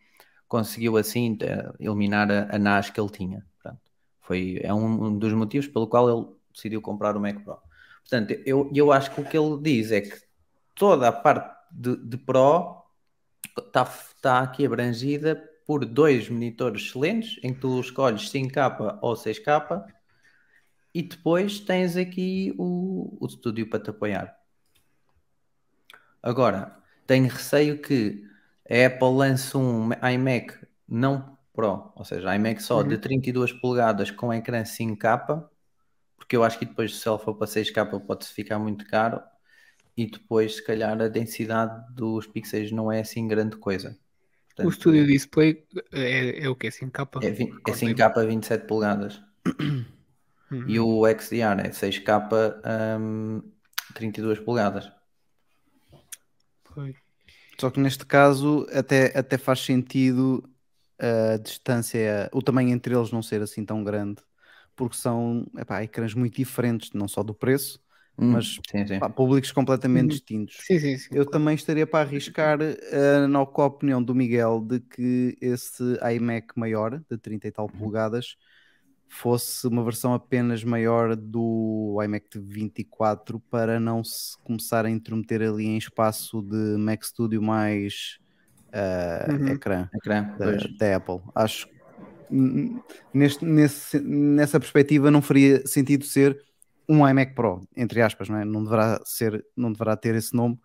conseguiu 0.48 0.96
assim 0.96 1.38
eliminar 1.82 2.32
a, 2.32 2.56
a 2.56 2.58
NAS 2.58 2.90
que 2.90 3.00
ele 3.00 3.10
tinha. 3.10 3.46
Portanto, 3.62 3.82
foi, 4.22 4.62
é 4.64 4.74
um, 4.74 5.08
um 5.08 5.18
dos 5.18 5.34
motivos 5.34 5.68
pelo 5.68 5.88
qual 5.88 6.10
ele 6.10 6.34
decidiu 6.54 6.82
comprar 6.82 7.18
o 7.18 7.20
Mac 7.20 7.44
Pro. 7.44 7.58
Portanto, 8.04 8.32
eu, 8.46 8.72
eu 8.74 8.92
acho 8.94 9.12
que 9.14 9.20
o 9.20 9.26
que 9.26 9.38
ele 9.38 9.62
diz 9.62 9.92
é 9.92 10.02
que 10.02 10.29
toda 10.80 11.10
a 11.10 11.12
parte 11.12 11.54
de, 11.70 11.98
de 11.98 12.18
Pro 12.18 12.82
está 13.58 13.86
tá 14.22 14.40
aqui 14.40 14.66
abrangida 14.66 15.36
por 15.68 15.86
dois 15.86 16.30
monitores 16.30 16.84
excelentes, 16.84 17.38
em 17.44 17.54
que 17.54 17.60
tu 17.60 17.80
escolhes 17.80 18.32
5K 18.32 18.98
ou 19.02 19.14
6K, 19.14 19.86
e 20.96 21.04
depois 21.04 21.60
tens 21.60 21.96
aqui 21.96 22.56
o, 22.58 23.18
o 23.20 23.28
estúdio 23.28 23.70
para 23.70 23.80
te 23.80 23.90
apoiar. 23.90 24.36
Agora, 26.24 26.76
tenho 27.06 27.28
receio 27.28 27.80
que 27.82 28.24
a 28.68 28.88
Apple 28.88 29.16
lance 29.16 29.56
um 29.56 29.90
iMac 29.94 30.58
não 30.88 31.38
Pro, 31.54 31.92
ou 31.94 32.06
seja, 32.06 32.34
iMac 32.36 32.64
só 32.64 32.82
de 32.84 32.98
32 32.98 33.52
polegadas 33.52 34.10
com 34.10 34.34
ecrã 34.34 34.64
5K, 34.64 35.46
porque 36.16 36.38
eu 36.38 36.44
acho 36.44 36.58
que 36.58 36.66
depois 36.66 36.96
se 36.96 37.10
ele 37.10 37.20
for 37.20 37.36
para 37.36 37.48
6K 37.48 38.00
pode 38.06 38.26
ficar 38.28 38.58
muito 38.58 38.86
caro 38.88 39.22
e 40.02 40.04
depois 40.10 40.56
se 40.58 40.64
calhar 40.66 41.00
a 41.02 41.08
densidade 41.10 41.76
dos 41.96 42.28
pixels 42.28 42.72
não 42.72 42.92
é 42.92 43.02
assim 43.02 43.28
grande 43.28 43.58
coisa. 43.58 43.98
O 44.62 44.70
Portanto, 44.70 44.78
Studio 44.78 45.06
Display 45.06 45.66
é, 45.92 46.44
é 46.46 46.50
o 46.50 46.56
que? 46.56 46.70
5K? 46.72 47.06
é, 47.20 47.30
vi- 47.32 47.62
é 47.66 47.72
Quanto 47.72 47.80
5K 47.80 48.26
27 48.26 48.66
polegadas 48.68 49.22
Uhum. 50.52 50.76
e 50.76 50.80
o 50.80 51.08
XDR 51.08 51.62
é 51.68 51.72
6K 51.72 52.20
hum, 53.00 53.42
32 53.96 54.40
polegadas. 54.40 54.92
Foi. 56.64 56.96
Só 57.60 57.70
que 57.72 57.80
neste 57.80 58.06
caso 58.06 58.66
até, 58.74 59.18
até 59.18 59.38
faz 59.38 59.60
sentido 59.62 60.44
a 61.00 61.38
distância, 61.38 62.30
o 62.34 62.42
tamanho 62.42 62.70
entre 62.72 62.96
eles 62.96 63.12
não 63.12 63.22
ser 63.24 63.42
assim 63.42 63.66
tão 63.66 63.84
grande, 63.84 64.22
porque 64.76 64.96
são 64.98 65.46
epá, 65.58 65.84
ecrãs 65.84 66.14
muito 66.14 66.36
diferentes, 66.38 66.92
não 66.94 67.08
só 67.08 67.24
do 67.24 67.34
preço, 67.34 67.82
Hum, 68.20 68.34
mas 68.34 68.60
sim, 68.70 68.86
sim. 68.88 69.00
pá, 69.00 69.10
públicos 69.10 69.52
completamente 69.52 70.12
Uhum. 70.12 70.12
distintos. 70.12 70.56
Sim, 70.62 70.80
sim, 70.80 70.98
sim. 70.98 71.10
Eu 71.12 71.26
também 71.26 71.56
estaria 71.56 71.88
para 71.88 72.08
arriscar, 72.08 72.60
eh, 72.62 73.28
na 73.28 73.42
opinião 73.42 74.04
do 74.04 74.14
Miguel, 74.16 74.62
de 74.62 74.80
que 74.80 75.38
esse 75.42 75.84
iMac 76.16 76.48
maior, 76.58 77.02
de 77.10 77.18
30 77.18 77.48
e 77.48 77.52
tal 77.52 77.70
Uhum. 77.74 77.80
polegadas, 77.80 78.36
fosse 79.08 79.68
uma 79.68 79.84
versão 79.84 80.14
apenas 80.14 80.64
maior 80.64 81.16
do 81.16 81.98
iMac 82.04 82.28
de 82.32 82.40
24 82.40 83.40
para 83.50 83.80
não 83.80 84.04
se 84.04 84.38
começar 84.44 84.86
a 84.86 84.90
intrometer 84.90 85.42
ali 85.42 85.66
em 85.66 85.78
espaço 85.78 86.42
de 86.44 86.78
Mac 86.78 87.04
Studio 87.04 87.42
mais 87.42 88.20
eh, 88.74 89.28
Uhum. 89.28 89.52
ecrã 89.54 89.90
Ecrã, 89.96 90.24
da, 90.36 90.68
da 90.70 90.96
Apple. 90.98 91.22
Acho 91.36 91.68
que 91.68 91.74
n- 92.32 92.84
neste, 93.14 93.46
nesse, 93.46 94.00
nessa 94.02 94.60
perspectiva 94.60 95.12
não 95.12 95.22
faria 95.22 95.66
sentido 95.68 96.06
ser 96.06 96.40
um 96.90 97.08
iMac 97.08 97.36
Pro, 97.36 97.62
entre 97.78 98.02
aspas, 98.02 98.28
não, 98.28 98.38
é? 98.38 98.44
não, 98.44 98.64
deverá, 98.64 99.00
ser, 99.06 99.46
não 99.56 99.72
deverá 99.72 99.96
ter 99.96 100.16
esse 100.16 100.36
nome 100.36 100.60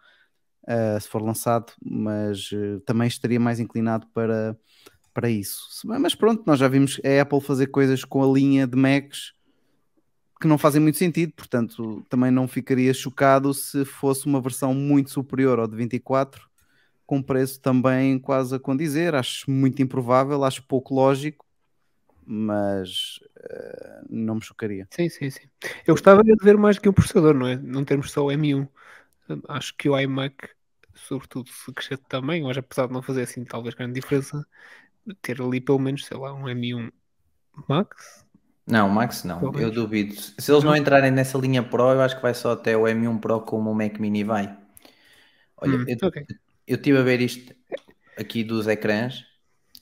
uh, 0.65 1.01
se 1.01 1.07
for 1.07 1.23
lançado, 1.23 1.73
mas 1.85 2.51
uh, 2.53 2.81
também 2.87 3.07
estaria 3.07 3.39
mais 3.39 3.61
inclinado 3.61 4.07
para, 4.15 4.57
para 5.13 5.29
isso. 5.29 5.69
Mas 5.85 6.15
pronto, 6.15 6.43
nós 6.47 6.59
já 6.59 6.67
vimos 6.67 7.01
a 7.05 7.23
Apple 7.23 7.41
fazer 7.41 7.67
coisas 7.67 8.05
com 8.05 8.23
a 8.23 8.33
linha 8.33 8.67
de 8.67 8.77
Macs 8.77 9.35
que 10.41 10.49
não 10.49 10.59
fazem 10.59 10.81
muito 10.81 10.99
sentido, 10.99 11.33
portanto 11.35 12.05
também 12.09 12.31
não 12.31 12.49
ficaria 12.49 12.93
chocado 12.93 13.55
se 13.55 13.85
fosse 13.85 14.27
uma 14.27 14.41
versão 14.41 14.75
muito 14.75 15.11
superior 15.11 15.59
ao 15.59 15.67
de 15.67 15.77
24 15.77 16.49
com 17.07 17.23
preço 17.23 17.61
também 17.61 18.19
quase 18.19 18.55
a 18.55 18.59
condizer. 18.59 19.15
Acho 19.15 19.51
muito 19.51 19.83
improvável, 19.83 20.43
acho 20.45 20.63
pouco 20.65 20.95
lógico, 20.95 21.45
mas 22.27 23.21
não 24.09 24.37
me 24.37 24.43
chocaria. 24.45 24.87
Sim, 24.91 25.09
sim, 25.09 25.31
sim. 25.31 25.49
Eu 25.87 25.95
gostava 25.95 26.23
de 26.23 26.35
ver 26.43 26.57
mais 26.57 26.79
que 26.79 26.89
um 26.89 26.93
processador, 26.93 27.35
não 27.35 27.47
é? 27.49 27.57
Não 27.57 27.85
termos 27.85 28.11
só 28.13 28.25
o 28.25 28.33
M1. 28.33 28.69
Acho 29.49 29.75
que 29.77 29.89
o 29.89 29.99
iMac, 29.99 30.37
sobretudo 30.95 31.49
se 31.51 31.73
crescer 31.73 31.99
também, 31.99 32.43
mas 32.43 32.57
apesar 32.59 32.87
de 32.87 32.93
não 32.93 33.03
fazer 33.03 33.23
assim 33.23 33.45
talvez 33.45 33.75
grande 33.75 33.95
diferença, 33.95 34.47
ter 35.23 35.41
ali 35.43 35.61
pelo 35.61 35.79
menos, 35.81 36.07
sei 36.07 36.17
lá, 36.19 36.33
um 36.35 36.49
M1 36.49 36.93
Max. 37.69 38.27
Não, 38.67 38.89
Max 38.91 39.25
não, 39.25 39.51
eu 39.57 39.71
duvido. 39.71 40.15
Se 40.39 40.51
eles 40.53 40.65
não 40.65 40.75
entrarem 40.77 41.11
nessa 41.11 41.37
linha 41.39 41.63
Pro, 41.63 41.93
eu 41.93 42.01
acho 42.03 42.17
que 42.17 42.23
vai 42.23 42.35
só 42.35 42.53
até 42.53 42.77
o 42.77 42.87
M1 42.89 43.19
Pro 43.19 43.41
como 43.43 43.71
o 43.71 43.75
Mac 43.75 43.99
Mini 43.99 44.25
vai. 44.25 44.55
Olha, 45.57 45.77
Hum, 45.77 45.87
eu, 45.87 45.97
ok. 46.03 46.17
eu 46.67 46.77
estive 46.77 46.99
a 46.99 47.03
ver 47.03 47.21
isto 47.21 47.55
aqui 48.19 48.45
dos 48.45 48.67
ecrãs 48.69 49.25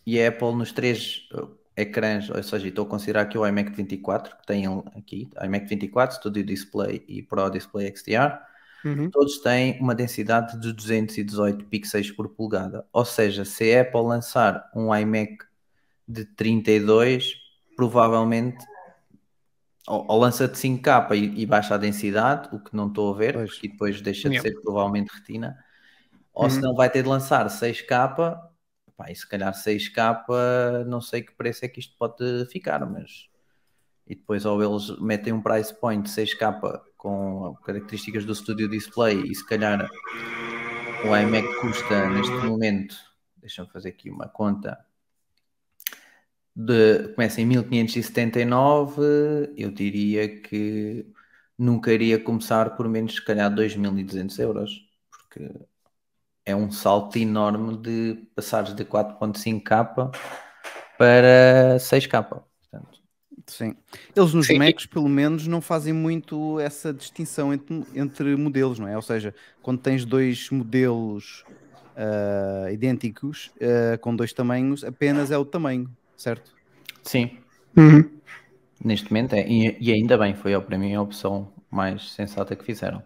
e 0.06 0.20
a 0.22 0.28
Apple 0.30 0.54
nos 0.56 0.72
três 0.72 1.28
ecrãs, 1.76 2.28
ou 2.30 2.42
seja, 2.42 2.68
estou 2.68 2.86
a 2.86 2.88
considerar 2.88 3.22
aqui 3.22 3.38
o 3.38 3.46
iMac 3.46 3.70
24, 3.72 4.36
que 4.36 4.46
tem 4.46 4.64
aqui, 4.96 5.30
iMac 5.42 5.66
24, 5.66 6.16
Studio 6.16 6.44
Display 6.44 7.04
e 7.08 7.22
Pro 7.22 7.48
Display 7.50 7.88
XDR, 7.94 8.38
Uhum. 8.84 9.10
todos 9.10 9.38
têm 9.38 9.78
uma 9.80 9.94
densidade 9.94 10.60
de 10.60 10.72
218 10.72 11.64
pixels 11.66 12.10
por 12.10 12.28
polegada. 12.30 12.86
Ou 12.92 13.04
seja, 13.04 13.44
se 13.44 13.74
a 13.74 13.82
Apple 13.82 14.02
lançar 14.02 14.70
um 14.74 14.94
iMac 14.94 15.38
de 16.08 16.24
32, 16.24 17.34
provavelmente 17.76 18.64
ou, 19.88 20.06
ou 20.08 20.18
lança 20.20 20.46
de 20.48 20.56
5K 20.58 21.14
e, 21.14 21.42
e 21.42 21.46
baixa 21.46 21.74
a 21.74 21.78
densidade, 21.78 22.48
o 22.54 22.60
que 22.60 22.74
não 22.76 22.88
estou 22.88 23.12
a 23.14 23.16
ver, 23.16 23.34
Pois. 23.34 23.50
porque 23.50 23.68
depois 23.68 24.00
deixa 24.00 24.30
de 24.30 24.34
Yeah. 24.34 24.50
ser 24.50 24.60
provavelmente 24.62 25.10
retina, 25.12 25.58
ou 26.34 26.44
Uhum. 26.44 26.50
se 26.50 26.60
não 26.62 26.74
vai 26.74 26.90
ter 26.90 27.02
de 27.02 27.08
lançar 27.08 27.48
6K, 27.50 28.51
pá, 28.96 29.10
e 29.10 29.16
se 29.16 29.28
calhar 29.28 29.52
6K, 29.52 30.84
não 30.86 31.00
sei 31.00 31.22
que 31.22 31.32
preço 31.32 31.64
é 31.64 31.68
que 31.68 31.80
isto 31.80 31.96
pode 31.98 32.46
ficar, 32.46 32.88
mas 32.88 33.32
e 34.06 34.14
depois 34.14 34.44
ou 34.44 34.62
eles 34.62 34.98
metem 34.98 35.32
um 35.32 35.40
price 35.40 35.74
point 35.74 36.02
de 36.02 36.10
6K 36.10 36.82
com 36.96 37.54
características 37.64 38.24
do 38.24 38.34
Studio 38.34 38.68
Display 38.68 39.22
e 39.22 39.34
se 39.34 39.46
calhar 39.46 39.88
o 41.04 41.16
iMac 41.16 41.60
custa 41.60 42.08
neste 42.10 42.34
momento, 42.46 42.96
deixa-me 43.36 43.68
fazer 43.70 43.90
aqui 43.90 44.10
uma 44.10 44.28
conta, 44.28 44.78
de, 46.54 47.08
começa 47.14 47.40
em 47.40 47.46
1579, 47.46 49.52
eu 49.56 49.70
diria 49.70 50.40
que 50.40 51.06
nunca 51.58 51.92
iria 51.92 52.18
começar 52.18 52.76
por 52.76 52.88
menos 52.88 53.14
se 53.14 53.24
calhar 53.24 53.52
2200 53.52 54.38
euros, 54.38 54.88
porque 55.10 55.50
é 56.44 56.54
um 56.56 56.70
salto 56.70 57.16
enorme 57.18 57.76
de 57.78 58.14
passares 58.34 58.74
de 58.74 58.84
4.5K 58.84 60.10
para 60.98 61.78
6K. 61.80 62.22
Portanto, 62.70 63.00
Sim. 63.46 63.74
Eles 64.14 64.34
nos 64.34 64.46
Sim. 64.46 64.58
Macs, 64.58 64.86
pelo 64.86 65.08
menos, 65.08 65.46
não 65.46 65.60
fazem 65.60 65.92
muito 65.92 66.60
essa 66.60 66.92
distinção 66.92 67.52
entre, 67.52 67.84
entre 67.94 68.36
modelos, 68.36 68.78
não 68.78 68.86
é? 68.88 68.94
Ou 68.96 69.02
seja, 69.02 69.34
quando 69.60 69.80
tens 69.80 70.04
dois 70.04 70.48
modelos 70.50 71.44
ah, 71.96 72.70
idênticos, 72.72 73.50
ah, 73.60 73.98
com 73.98 74.14
dois 74.14 74.32
tamanhos, 74.32 74.84
apenas 74.84 75.30
é 75.30 75.38
o 75.38 75.44
tamanho, 75.44 75.90
certo? 76.16 76.56
sim, 77.02 77.42
Uhum. 77.76 78.20
neste 78.84 79.10
momento 79.10 79.34
é, 79.34 79.46
e, 79.48 79.76
e 79.80 79.92
ainda 79.92 80.18
bem, 80.18 80.34
foi 80.34 80.60
para 80.60 80.78
mim 80.78 80.94
a 80.94 81.02
opção 81.02 81.52
mais 81.70 82.12
sensata 82.12 82.54
que 82.56 82.64
fizeram. 82.64 83.02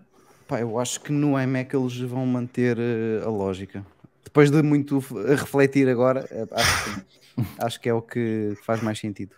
Pá, 0.46 0.60
eu 0.60 0.78
acho 0.78 1.00
que 1.00 1.10
no 1.10 1.40
iMac 1.40 1.74
eles 1.74 1.98
vão 2.00 2.24
manter 2.24 2.78
eh, 2.78 3.22
a 3.24 3.28
lógica. 3.28 3.84
Depois 4.22 4.50
de 4.50 4.62
muito 4.62 4.98
refletir 5.26 5.88
agora, 5.88 6.26
eh, 6.30 6.46
acho 6.52 6.84
que, 6.84 7.06
acho 7.58 7.80
que 7.80 7.88
é 7.88 7.94
o 7.94 8.00
que 8.00 8.54
faz 8.64 8.80
mais 8.80 8.98
sentido. 8.98 9.34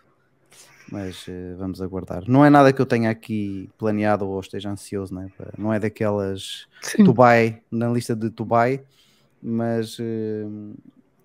Mas 0.91 1.25
eh, 1.27 1.55
vamos 1.59 1.81
aguardar. 1.81 2.25
Não 2.27 2.45
é 2.45 2.51
nada 2.51 2.73
que 2.73 2.81
eu 2.81 2.87
tenha 2.87 3.11
aqui 3.11 3.71
planeado 3.79 4.27
ou 4.27 4.39
esteja 4.41 4.71
ansioso, 4.71 5.15
né? 5.15 5.31
Não 5.57 5.73
é 5.73 5.79
daquelas 5.79 6.67
Sim. 6.83 7.05
Dubai, 7.05 7.63
na 7.71 7.89
lista 7.89 8.15
de 8.15 8.29
Dubai, 8.29 8.83
mas, 9.43 9.97
eh, 10.01 10.47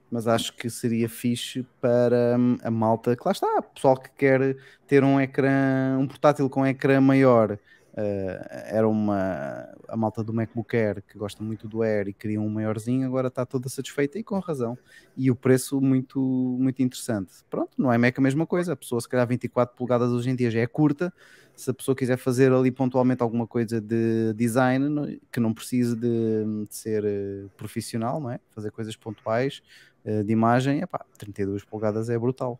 mas 0.10 0.28
acho 0.28 0.56
que 0.56 0.70
seria 0.70 1.10
fixe 1.10 1.66
para 1.82 2.38
hum, 2.40 2.58
a 2.64 2.72
malta 2.72 3.16
que 3.18 3.24
lá 3.26 3.32
está, 3.34 3.62
pessoal 3.62 3.98
que 3.98 4.10
quer 4.18 4.56
ter 4.88 5.04
um 5.04 5.20
ecrã, 5.20 5.98
um 6.00 6.08
portátil 6.08 6.50
com 6.50 6.66
ecrã 6.66 7.02
maior. 7.02 7.58
Eh, 7.96 8.66
era 8.72 8.88
uma 8.88 9.68
a 9.88 9.96
malta 9.96 10.24
do 10.24 10.34
MacBook 10.34 10.76
Air 10.76 11.04
que 11.08 11.18
gosta 11.18 11.44
muito 11.44 11.68
do 11.68 11.84
Air 11.84 12.08
e 12.08 12.14
queria 12.14 12.42
um 12.42 12.50
maiorzinho, 12.50 13.06
agora 13.06 13.28
está 13.28 13.46
toda 13.46 13.70
satisfeita 13.70 14.18
e 14.18 14.24
com 14.24 14.40
razão. 14.40 14.78
E 15.16 15.30
o 15.30 15.36
preço 15.36 15.80
muito, 15.80 16.20
muito 16.20 16.82
interessante. 16.82 17.32
Pronto, 17.50 17.72
no 17.78 17.94
iMac 17.94 18.20
a 18.20 18.22
mesma 18.22 18.48
coisa. 18.48 18.74
A 18.74 18.76
pessoa, 18.76 19.00
se 19.00 19.08
calhar 19.08 19.28
24 19.28 19.76
polegadas 19.76 20.10
hoje 20.10 20.30
em 20.30 20.36
dia 20.36 20.50
já 20.50 20.60
é 20.60 20.68
curta. 20.68 21.14
Se 21.56 21.70
a 21.70 21.74
pessoa 21.74 21.96
quiser 21.96 22.18
fazer 22.18 22.52
ali 22.52 22.72
pontualmente 22.72 23.22
alguma 23.22 23.46
coisa 23.46 23.80
de 23.80 24.34
design 24.34 25.22
que 25.32 25.40
não 25.40 25.54
precise 25.54 25.96
de, 25.96 26.66
de 26.68 26.76
ser 26.76 27.06
eh, 27.06 27.46
profissional, 27.56 28.20
não 28.20 28.32
é? 28.32 28.40
Fazer 28.50 28.72
coisas 28.72 28.96
pontuais 28.96 29.62
eh, 30.04 30.24
de 30.24 30.34
imagem, 30.34 30.82
epá, 30.82 31.06
32 31.20 31.64
polegadas 31.64 32.10
é 32.10 32.18
brutal. 32.18 32.60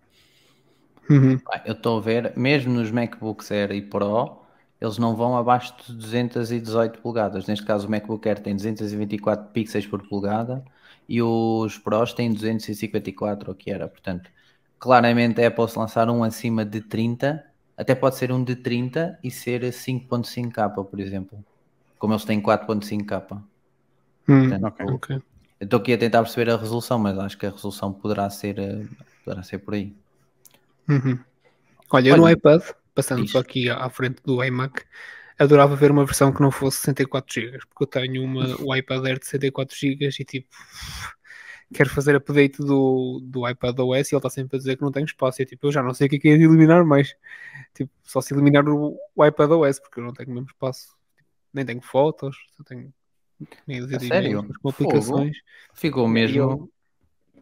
Uhum. 1.10 1.40
Eu 1.66 1.74
estou 1.74 1.98
a 1.98 2.02
ver, 2.02 2.38
mesmo 2.38 2.72
nos 2.72 2.92
MacBooks 2.92 3.52
Air 3.52 3.72
e 3.72 3.82
Pro, 3.82 4.43
eles 4.84 4.98
não 4.98 5.16
vão 5.16 5.38
abaixo 5.38 5.74
de 5.88 5.94
218 5.94 7.00
polegadas. 7.00 7.48
Neste 7.48 7.66
caso, 7.66 7.88
o 7.88 7.90
MacBook 7.90 8.28
Air 8.28 8.42
tem 8.42 8.54
224 8.54 9.50
pixels 9.52 9.88
por 9.88 10.06
polegada 10.10 10.64
e 11.08 11.22
os 11.22 11.78
Pros 11.78 12.14
têm 12.14 12.34
254, 12.34 13.52
o 13.52 13.56
que 13.56 13.72
era. 13.72 13.88
Portanto, 13.88 14.30
claramente 14.78 15.42
Apple 15.42 15.70
se 15.70 15.80
lançar 15.80 16.10
um 16.10 16.22
acima 16.22 16.66
de 16.66 16.82
30, 16.82 17.46
até 17.78 17.96
pode 17.96 18.18
ser 18.18 18.30
um 18.32 18.44
de 18.44 18.58
30 18.58 19.18
e 19.24 19.32
ser 19.32 19.72
5.5K, 19.72 20.84
por 20.84 21.00
exemplo. 21.00 21.44
Como 21.98 22.14
eles 22.14 22.26
têm 22.26 22.42
4.5K. 22.42 23.42
Hum, 24.28 24.50
Portanto, 24.50 24.66
Ok. 24.66 24.86
ok. 24.86 25.16
Eu 25.62 25.66
estou 25.66 25.80
aqui 25.80 25.94
a 25.94 25.98
tentar 25.98 26.22
perceber 26.24 26.52
a 26.52 26.58
resolução, 26.58 27.00
mas 27.00 27.18
acho 27.18 27.38
que 27.38 27.46
a 27.46 27.50
resolução 27.50 27.94
poderá 27.94 28.30
ser, 28.30 28.60
eh, 28.60 28.84
poderá 29.24 29.44
ser 29.44 29.60
por 29.60 29.76
aí. 29.76 29.96
Uhum. 30.90 31.18
Olha, 31.90 32.10
eu 32.10 32.18
no 32.18 32.24
Olha, 32.24 32.34
iPad, 32.34 32.62
passando 32.94 33.28
só 33.28 33.40
aqui 33.40 33.70
à 33.70 33.90
frente 33.90 34.22
do 34.24 34.44
iMac, 34.44 34.84
adorava 35.38 35.76
ver 35.76 35.92
uma 35.92 36.06
versão 36.06 36.32
que 36.34 36.42
não 36.42 36.52
fosse 36.52 36.78
64 36.80 37.34
GB, 37.34 37.60
porque 37.70 37.84
eu 37.84 37.88
tenho 37.88 38.24
uma, 38.24 38.56
o 38.62 38.76
iPad 38.76 39.06
Air 39.06 39.20
de 39.20 39.26
64 39.26 39.76
GB 39.78 40.10
e 40.20 40.26
tipo, 40.26 40.50
quero 41.74 41.90
fazer 41.90 42.16
update 42.16 42.58
do, 42.60 43.20
do 43.24 43.48
iPad 43.48 43.78
OS 43.80 44.12
e 44.12 44.16
ele 44.16 44.20
está 44.20 44.30
sempre 44.30 44.56
a 44.58 44.60
dizer 44.60 44.76
que 44.78 44.84
não 44.84 44.92
tem 44.92 45.04
espaço. 45.04 45.42
E 45.42 45.46
tipo, 45.46 45.68
eu 45.68 45.72
já 45.72 45.82
não 45.82 45.94
sei 45.94 46.08
o 46.08 46.10
que 46.10 46.18
é 46.18 46.20
que 46.20 46.30
é 46.30 46.38
de 46.38 46.44
eliminar 46.44 46.86
mais. 46.86 47.16
Tipo, 47.74 47.92
só 48.04 48.22
se 48.22 48.34
eliminar 48.34 48.68
o, 48.68 48.98
o 49.16 49.26
iPad 49.26 49.52
OS, 49.52 49.80
porque 49.80 50.00
eu 50.00 50.04
não 50.04 50.14
tenho 50.14 50.30
o 50.30 50.34
mesmo 50.34 50.48
espaço. 50.50 50.96
Nem 51.54 51.66
tenho 51.66 51.82
fotos, 51.82 52.36
só 52.58 52.64
tenho 52.64 52.94
de 53.68 54.08
sério? 54.08 54.48
com 54.62 54.70
aplicações. 54.70 55.38
Ficou 55.74 56.08
mesmo. 56.08 56.40
eu- 56.40 56.72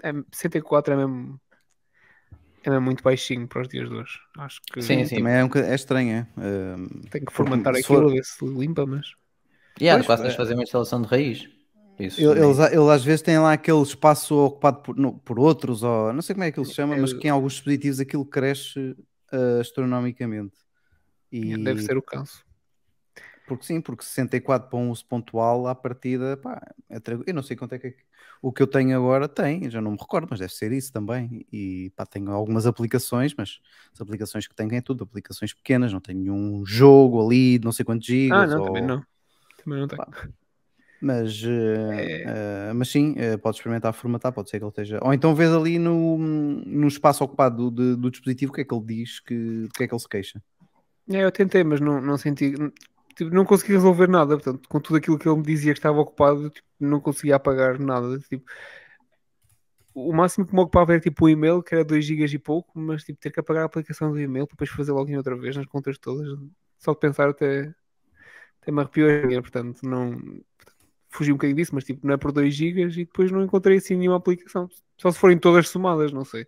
é, 0.04 0.12
64 0.32 0.94
é 0.94 0.98
mesmo, 0.98 1.40
é 2.63 2.80
muito 2.80 3.04
baixinho 3.04 3.47
para 3.47 3.62
os 3.62 3.67
dias 3.67 3.89
de 3.89 3.95
hoje. 3.95 4.19
Acho 4.38 4.62
que 4.71 4.82
Sim, 4.82 5.06
sim. 5.06 5.15
Também 5.17 5.34
é, 5.34 5.43
um, 5.45 5.50
é 5.56 5.76
estranho, 5.76 6.12
é? 6.12 6.28
Ehm, 6.43 6.88
tenho 7.10 7.26
que 7.26 7.34
formatar 7.34 7.74
aquilo, 7.74 7.84
for- 7.84 8.12
ver 8.12 8.24
se 8.24 8.45
limpa, 8.45 8.86
mas. 8.86 9.08
Yeah, 9.82 9.97
Pois, 10.00 10.06
quase 10.08 10.24
tens 10.24 10.32
de 10.32 10.36
é. 10.36 10.38
fazer 10.38 10.54
uma 10.54 10.63
instalação 10.63 11.02
de 11.02 11.08
raiz. 11.08 11.50
Isso, 12.00 12.19
Ele- 12.21 12.39
Eles, 12.43 12.58
eles 12.60 12.89
às 12.89 13.04
vezes 13.04 13.21
têm 13.21 13.38
lá 13.39 13.54
aquele 13.54 13.82
espaço 13.82 14.36
ocupado 14.36 14.82
por, 14.82 14.95
no- 14.95 15.19
por 15.19 15.39
outros, 15.39 15.84
ou 15.84 16.12
não 16.13 16.21
sei 16.21 16.34
como 16.36 16.43
é 16.43 16.52
que 16.52 16.60
ele 16.60 16.67
se 16.67 16.74
chama, 16.74 16.95
mas 16.97 17.13
É- 17.13 17.17
que 17.17 17.28
em 17.28 17.32
alguns 17.32 17.54
dispositivos 17.54 18.00
aquilo 18.00 18.26
cresce 18.26 18.95
eh, 19.32 19.60
astronomicamente. 19.62 20.56
E, 21.32 21.56
Deve 21.58 21.82
ser 21.82 21.97
o 21.97 22.02
caso. 22.02 22.43
Porque 23.52 23.66
sim, 23.66 23.82
porque 23.82 24.04
64 24.06 24.70
para 24.70 24.80
um 24.80 24.90
uso 24.92 25.06
pontual 25.06 25.68
à 25.68 25.76
partida, 25.76 26.38
pá, 26.38 26.62
é 26.90 27.00
tranquilo. 27.02 27.26
eu 27.30 27.34
não 27.34 27.44
sei 27.44 27.58
quanto 27.58 27.74
é 27.76 27.80
que 27.80 27.88
é 27.88 27.96
o 28.42 28.52
que 28.52 28.62
eu 28.64 28.68
tenho 28.68 28.96
agora 28.98 29.28
tem, 29.28 29.70
já 29.70 29.82
não 29.82 29.92
me 29.92 29.98
recordo, 30.00 30.28
mas 30.30 30.40
deve 30.40 30.54
ser 30.54 30.72
isso 30.72 30.92
também. 30.92 31.46
E 31.52 31.92
pá, 31.96 32.06
tenho 32.06 32.32
algumas 32.32 32.66
aplicações, 32.66 33.34
mas 33.38 33.60
as 33.94 34.00
aplicações 34.02 34.48
que 34.48 34.56
tenho 34.56 34.74
é 34.74 34.82
tudo 34.82 35.04
aplicações 35.04 35.54
pequenas, 35.54 35.92
não 35.94 36.00
tenho 36.00 36.20
nenhum 36.20 36.66
jogo 36.66 37.26
ali, 37.26 37.60
de 37.60 37.66
não 37.66 37.72
sei 37.74 37.84
quantos 37.86 38.08
gigas. 38.08 38.40
Ah, 38.40 38.48
não, 38.48 38.62
ou- 38.62 38.66
também 38.66 38.82
não. 38.88 39.06
Também 39.58 39.80
não 39.80 39.88
tenho. 39.88 40.02
Pá, 40.02 40.08
Mas, 41.04 41.42
eh, 41.44 42.70
eh, 42.70 42.74
mas 42.76 42.90
sim, 42.90 43.16
eh, 43.18 43.36
pode 43.38 43.58
experimentar 43.58 43.92
formatar, 43.94 44.32
pode 44.32 44.50
ser 44.52 44.60
que 44.60 44.64
ele 44.64 44.70
esteja. 44.70 45.00
Ou 45.02 45.12
então 45.14 45.34
vês 45.34 45.52
ali 45.52 45.80
no, 45.80 46.18
no 46.18 46.88
espaço 46.88 47.24
ocupado 47.24 47.72
do, 47.72 47.98
do 47.98 48.12
dispositivo 48.12 48.52
o 48.52 48.56
que 48.56 48.62
é 48.62 48.66
que 48.66 48.74
ele 48.74 48.86
diz, 48.86 49.20
que, 49.20 49.36
do 49.64 49.70
que 49.70 49.84
é 49.84 49.88
que 49.88 49.94
ele 49.96 50.00
se 50.02 50.08
queixa. 50.10 50.42
É, 51.10 51.24
eu 51.24 51.32
tentei, 51.32 51.64
mas 51.64 51.80
não, 51.82 52.00
não 52.02 52.18
senti. 52.18 52.54
Tipo, 53.15 53.34
não 53.34 53.45
consegui 53.45 53.74
resolver 53.74 54.08
nada. 54.08 54.36
Portanto, 54.36 54.67
com 54.67 54.80
tudo 54.80 54.97
aquilo 54.97 55.17
que 55.17 55.28
ele 55.28 55.38
me 55.38 55.43
dizia 55.43 55.74
que 55.74 55.80
estava 55.80 56.00
ocupado, 56.00 56.50
tipo, 56.50 56.67
não 56.80 57.00
conseguia 57.00 57.36
apagar 57.36 57.80
nada. 57.80 58.19
Tipo, 58.19 58.45
o 59.93 60.13
máximo 60.13 60.45
que 60.45 60.54
me 60.54 60.62
ocupava 60.62 60.93
era 60.93 61.02
tipo 61.02 61.26
o 61.26 61.30
e-mail, 61.30 61.62
que 61.62 61.76
era 61.76 61.84
2 61.84 62.06
GB 62.06 62.26
e 62.26 62.39
pouco, 62.39 62.71
mas 62.80 63.04
tipo, 63.04 63.19
ter 63.19 63.32
que 63.32 63.39
apagar 63.39 63.63
a 63.63 63.65
aplicação 63.65 64.12
do 64.12 64.19
e-mail 64.19 64.47
depois 64.50 64.69
fazer 64.69 64.91
login 64.91 65.17
outra 65.17 65.36
vez 65.36 65.56
nas 65.56 65.65
contas 65.65 65.97
todas. 65.97 66.28
Só 66.78 66.93
de 66.93 67.00
pensar 67.00 67.30
até, 67.30 67.74
até 68.62 68.71
me 68.71 68.80
arrepiou 68.82 69.10
a 69.10 69.41
portanto, 69.41 69.82
não. 69.84 70.19
Fugi 71.10 71.32
um 71.32 71.36
bocadinho 71.36 71.58
disso, 71.58 71.76
mas 71.76 71.84
tipo, 71.84 72.08
não 72.08 72.13
é 72.13 72.17
por 72.17 72.32
2 72.32 72.56
GB 72.56 72.84
e 72.84 73.06
depois 73.06 73.30
não 73.32 73.43
encontrei 73.43 73.78
assim 73.78 73.97
nenhuma 73.97 74.17
aplicação. 74.17 74.69
Só 74.97 75.12
se 75.12 75.19
forem 75.19 75.38
todas 75.38 75.67
somadas, 75.67 76.13
não 76.13 76.24
sei. 76.24 76.47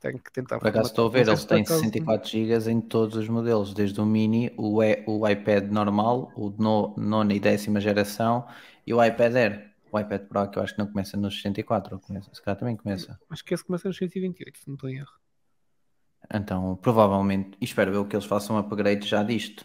Tenho 0.00 0.18
que 0.20 0.30
tentar. 0.32 0.58
Por 0.58 0.68
acaso 0.68 0.90
estou 0.90 1.06
a 1.06 1.10
ver, 1.10 1.26
eles 1.26 1.44
têm 1.44 1.62
acaso- 1.62 1.80
64 1.80 2.28
GB 2.28 2.70
em 2.70 2.80
todos 2.80 3.16
os 3.16 3.28
modelos, 3.28 3.74
desde 3.74 4.00
o 4.00 4.06
Mini, 4.06 4.52
o, 4.56 4.82
e, 4.82 5.02
o 5.06 5.28
iPad 5.28 5.70
normal, 5.70 6.32
o 6.36 6.50
no, 6.50 6.94
nona 6.96 7.34
e 7.34 7.40
décima 7.40 7.80
geração 7.80 8.46
e 8.86 8.94
o 8.94 9.04
iPad 9.04 9.34
Air. 9.34 9.68
O 9.90 9.98
iPad 9.98 10.22
Pro, 10.22 10.48
que 10.50 10.58
eu 10.58 10.62
acho 10.62 10.74
que 10.74 10.78
não 10.78 10.86
começa 10.86 11.16
nos 11.16 11.34
64, 11.36 11.94
ou 11.96 12.00
começa, 12.00 12.32
se 12.32 12.42
calhar 12.42 12.58
também 12.58 12.76
começa. 12.76 13.18
Acho 13.30 13.44
que 13.44 13.54
esse 13.54 13.64
começa 13.64 13.88
nos 13.88 13.96
128, 13.96 14.58
se 14.58 14.68
não 14.68 14.74
estou 14.74 14.90
em 14.90 14.96
erro. 14.98 15.12
Então, 16.32 16.76
provavelmente, 16.76 17.56
e 17.60 17.64
espero 17.64 17.94
eu 17.94 18.06
que 18.06 18.14
eles 18.14 18.26
façam 18.26 18.56
um 18.56 18.58
upgrade 18.58 19.06
já 19.06 19.22
disto, 19.22 19.64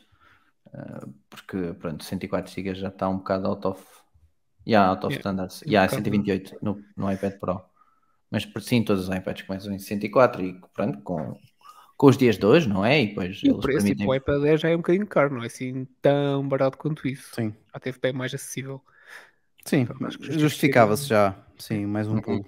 Ah, 0.74 1.06
porque, 1.30 1.74
pronto, 1.74 2.04
104 2.04 2.52
GB 2.52 2.74
já 2.74 2.88
está 2.88 3.08
um 3.08 3.18
bocado 3.18 3.48
out 3.48 3.68
of, 3.68 3.86
yeah, 4.66 4.90
out 4.90 5.06
of 5.06 5.14
Yeah, 5.14 5.20
standards. 5.20 5.62
um 5.62 5.70
Yeah, 5.70 5.86
bocado. 5.88 6.04
128 6.04 6.58
no, 6.64 6.84
no 6.98 7.12
iPad 7.12 7.34
Pro. 7.40 7.62
Mas, 8.34 8.46
por 8.46 8.62
sim, 8.64 8.84
todos 8.84 9.10
os 9.10 9.16
iPads 9.16 9.44
começam 9.48 9.74
em 9.74 9.80
64 9.80 10.44
e, 10.46 10.62
pronto, 10.76 11.02
com, 11.04 11.40
com 11.98 12.08
os 12.08 12.18
dias 12.18 12.38
de 12.40 12.46
hoje, 12.48 12.70
não 12.70 12.86
é? 12.86 13.02
E 13.04 13.08
depois 13.10 13.44
E 13.44 13.52
o 13.52 13.56
preço, 13.56 13.86
permitem... 13.86 13.96
tipo, 13.96 14.10
o 14.10 14.16
iPad 14.16 14.44
Air 14.46 14.58
já 14.58 14.70
é 14.70 14.74
um 14.76 14.78
bocadinho 14.78 15.08
caro, 15.08 15.34
não 15.36 15.44
é 15.44 15.48
assim 15.48 15.86
tão 16.02 16.48
barato 16.48 16.78
quanto 16.78 17.08
isso. 17.08 17.36
Sim, 17.36 17.56
Já 17.74 17.80
teve 17.80 18.00
bem 18.00 18.14
mais 18.14 18.34
acessível. 18.34 18.84
sim, 19.66 19.88
Então, 19.90 19.98
justificava-se 20.30 21.08
já. 21.08 21.36
Sim, 21.60 21.86
mais 21.86 22.08
um 22.08 22.18
Uhum. 22.18 22.22
pulo. 22.22 22.46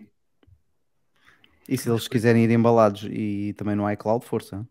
E 1.67 1.77
se 1.77 1.89
eles 1.89 2.07
quiserem 2.07 2.43
ir 2.43 2.51
embalados 2.51 3.03
e 3.09 3.53
também 3.57 3.75
no 3.75 3.89
iCloud, 3.91 4.25
força. 4.25 4.67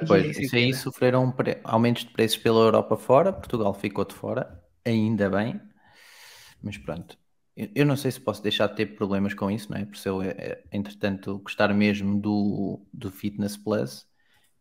E 0.00 0.06
pois, 0.06 0.38
isso 0.38 0.56
aí 0.56 0.72
era. 0.72 0.82
sofreram 0.82 1.30
pre- 1.32 1.60
aumentos 1.64 2.04
de 2.04 2.10
preços 2.10 2.38
pela 2.38 2.60
Europa 2.60 2.96
fora, 2.96 3.32
Portugal 3.32 3.74
ficou 3.74 4.04
de 4.04 4.14
fora, 4.14 4.62
ainda 4.84 5.28
bem, 5.30 5.60
mas 6.62 6.78
pronto. 6.78 7.18
Eu, 7.56 7.86
não 7.86 7.96
sei 7.96 8.10
se 8.10 8.20
posso 8.20 8.42
deixar 8.42 8.66
de 8.68 8.76
ter 8.76 8.86
problemas 8.96 9.32
com 9.32 9.50
isso, 9.50 9.70
não 9.72 9.78
é? 9.78 9.86
Por 9.86 9.96
se 9.96 10.08
eu, 10.08 10.22
eh, 10.22 10.62
entretanto, 10.70 11.38
gostar 11.38 11.72
mesmo 11.72 12.20
do, 12.20 12.86
do 12.92 13.10
Fitness 13.10 13.56
Plus, 13.56 14.06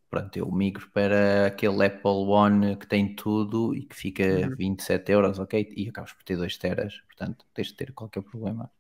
pronto, 0.09 0.37
eu 0.37 0.49
migro 0.51 0.89
para 0.91 1.47
aquele 1.47 1.85
Apple 1.85 2.09
One 2.11 2.77
que 2.77 2.87
tem 2.87 3.13
tudo 3.15 3.75
e 3.75 3.85
que 3.85 3.95
fica 3.95 4.23
Uhum. 4.23 4.55
27 4.57 5.11
euros, 5.11 5.39
ok? 5.39 5.73
E 5.75 5.89
acabas 5.89 6.13
por 6.13 6.23
ter 6.23 6.37
2 6.37 6.57
teras, 6.57 7.01
portanto, 7.07 7.45
tens 7.53 7.67
de 7.67 7.75
ter 7.75 7.93
qualquer 7.93 8.23
problema. 8.23 8.71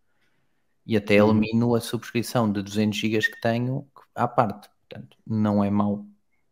E 0.85 0.95
até 0.95 1.21
Uhum. 1.21 1.31
elimino 1.31 1.75
a 1.75 1.81
subscrição 1.81 2.51
de 2.51 2.61
200 2.61 2.97
GB 2.97 3.19
que 3.19 3.41
tenho 3.41 3.87
à 4.13 4.27
parte, 4.27 4.69
portanto, 4.69 5.17
não 5.25 5.63
é 5.63 5.69
mau 5.69 6.05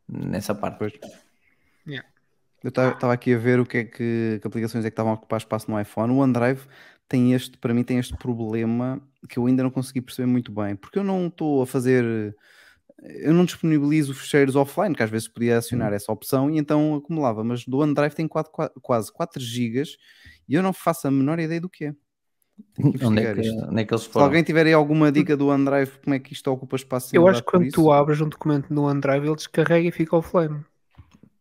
nessa 0.08 0.54
parte. 0.54 0.78
Pois. 0.80 0.94
Yeah. 1.88 2.08
Eu 2.64 2.70
estava 2.70 3.12
aqui 3.14 3.34
a 3.34 3.38
ver 3.38 3.60
o 3.60 3.66
que 3.66 3.78
é 3.80 3.84
que, 3.84 4.40
que 4.42 4.48
aplicações 4.48 4.86
é 4.86 4.90
que 4.90 4.94
estavam 4.94 5.12
a 5.12 5.16
ocupar 5.16 5.38
espaço 5.38 5.70
no 5.70 5.80
iPhone. 5.80 6.14
O 6.14 6.18
OneDrive 6.18 6.62
tem 7.08 7.34
este, 7.34 7.58
para 7.58 7.74
mim, 7.74 7.84
tem 7.84 7.98
este 8.00 8.16
problema 8.18 9.02
que 9.30 9.38
eu 9.38 9.46
ainda 9.46 9.64
não 9.64 9.70
consegui 9.70 10.02
perceber 10.02 10.26
muito 10.28 10.52
bem, 10.52 10.76
porque 10.76 11.00
eu 11.00 11.04
não 11.04 11.28
estou 11.28 11.62
a 11.62 11.66
fazer, 11.68 12.36
eu 13.02 13.34
não 13.34 13.46
disponibilizo 13.46 14.14
ficheiros 14.14 14.56
offline, 14.56 14.96
que 14.96 15.04
às 15.04 15.10
vezes 15.10 15.28
podia 15.28 15.58
acionar 15.58 15.90
Uhum. 15.90 15.96
essa 15.96 16.12
opção 16.12 16.50
e 16.52 16.58
então 16.58 16.96
acumulava, 16.96 17.44
mas 17.44 17.66
do 17.66 17.80
OneDrive 17.80 18.16
tem 18.16 18.28
quatro- 18.28 18.52
qua- 18.52 18.72
quase 18.82 19.12
4 19.14 19.42
GB 19.42 19.84
e 20.48 20.56
eu 20.56 20.64
não 20.64 20.74
faço 20.74 21.08
a 21.08 21.12
menor 21.12 21.40
ideia 21.40 21.62
do 21.62 21.70
que 21.70 21.86
é. 21.86 21.94
Que 22.76 22.76
Onde 23.06 23.22
é 23.24 23.34
que, 23.34 23.50
onde 23.50 23.82
é 23.82 23.86
que 23.86 23.94
eles 23.94 24.04
Se 24.04 24.18
alguém 24.20 24.44
tiver 24.44 24.66
aí 24.68 24.74
alguma 24.74 25.12
dica 25.12 25.36
do 25.36 25.48
OneDrive, 25.48 25.92
como 26.04 26.14
é 26.16 26.20
que 26.20 26.34
isto 26.34 26.48
ocupa 26.52 26.76
espaço 26.76 27.16
Eu 27.16 27.28
acho 27.28 27.42
que 27.44 27.50
quando 27.50 27.64
isso? 27.66 27.76
tu 27.76 27.92
abres 27.92 28.22
um 28.22 28.30
documento 28.30 28.72
no 28.74 28.84
OneDrive, 28.84 29.26
ele 29.26 29.36
descarrega 29.36 29.88
e 29.88 29.92
fica 29.92 30.16
offline. 30.16 30.64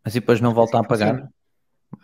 Mas 0.04 0.14
e 0.14 0.20
depois 0.20 0.40
não 0.40 0.54
voltam 0.54 0.80
a 0.80 0.82
Assim 0.82 0.88
funciona. 0.88 1.12
pagar? 1.20 1.32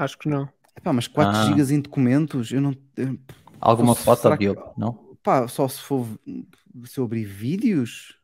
Acho 0.04 0.18
que 0.18 0.28
não. 0.28 0.48
Epá, 0.76 0.92
mas 0.92 1.08
4 1.08 1.36
Ah. 1.36 1.44
GB 1.56 1.74
em 1.74 1.80
documentos, 1.80 2.52
eu 2.52 2.60
não. 2.60 2.74
eu- 2.96 3.18
Alguma 3.60 3.94
Será 3.94 4.04
foto, 4.16 4.30
que- 4.32 4.38
Diogo? 4.38 4.72
Não? 4.76 4.92
Pá, 5.22 5.46
só 5.48 5.66
se 5.68 5.80
for 5.80 6.06
se 6.84 6.98
eu 6.98 7.04
abrir 7.04 7.24
vídeos. 7.24 8.16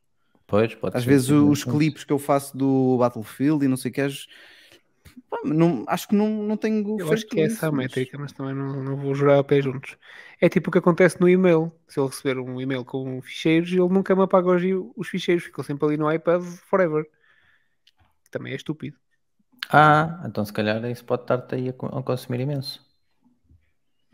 Pois, 0.47 0.75
pode 0.75 0.97
Às 0.97 1.03
ser 1.03 1.09
vezes 1.09 1.27
que- 1.29 1.33
os 1.35 1.65
clipes 1.65 2.05
que 2.05 2.13
eu 2.13 2.19
faço 2.19 2.57
do 2.57 2.97
Battlefield 2.99 3.65
e 3.65 3.69
não 3.69 3.77
sei 3.77 3.91
o 3.91 3.95
que, 3.95 4.03
pá, 5.29 5.39
não, 5.45 5.85
acho 5.89 6.09
que 6.09 6.15
não, 6.15 6.29
não 6.29 6.57
tenho. 6.57 6.97
Eu 7.01 7.13
acho 7.13 7.27
que 7.27 7.41
é 7.41 7.47
isso, 7.47 7.57
essa 7.57 7.69
a 7.69 7.73
mas- 7.73 7.87
métrica, 7.87 8.17
mas 8.19 8.33
também 8.33 8.55
não, 8.55 8.83
não 8.83 8.97
vou 8.97 9.15
jurar 9.15 9.39
a 9.39 9.45
pé 9.45 9.61
juntos. 9.61 9.97
É 10.41 10.49
tipo 10.49 10.69
o 10.69 10.73
que 10.73 10.79
acontece 10.79 11.21
no 11.21 11.29
e-mail. 11.29 11.73
Se 11.89 11.99
ele 11.99 12.09
receber 12.09 12.39
um 12.39 12.61
e-mail 12.61 12.85
com 12.85 13.21
ficheiros, 13.23 13.71
ele 13.71 13.89
nunca 13.89 14.15
me 14.15 14.23
apaga 14.23 14.49
os, 14.51 14.63
os 14.97 15.09
ficheiros, 15.09 15.45
ficam 15.45 15.65
sempre 15.65 15.87
ali 15.87 15.97
no 15.97 16.11
iPad 16.13 16.43
forever. 16.43 17.07
Também 18.31 18.53
é 18.53 18.57
estúpido. 18.57 18.97
Ah, 19.71 20.23
então 20.27 20.45
se 20.45 20.53
calhar 20.53 20.85
isso 20.91 21.05
pode 21.05 21.23
estar-te 21.23 21.55
aí 21.55 21.69
a 21.71 21.73
consumir 21.73 22.41
imenso. 22.41 22.84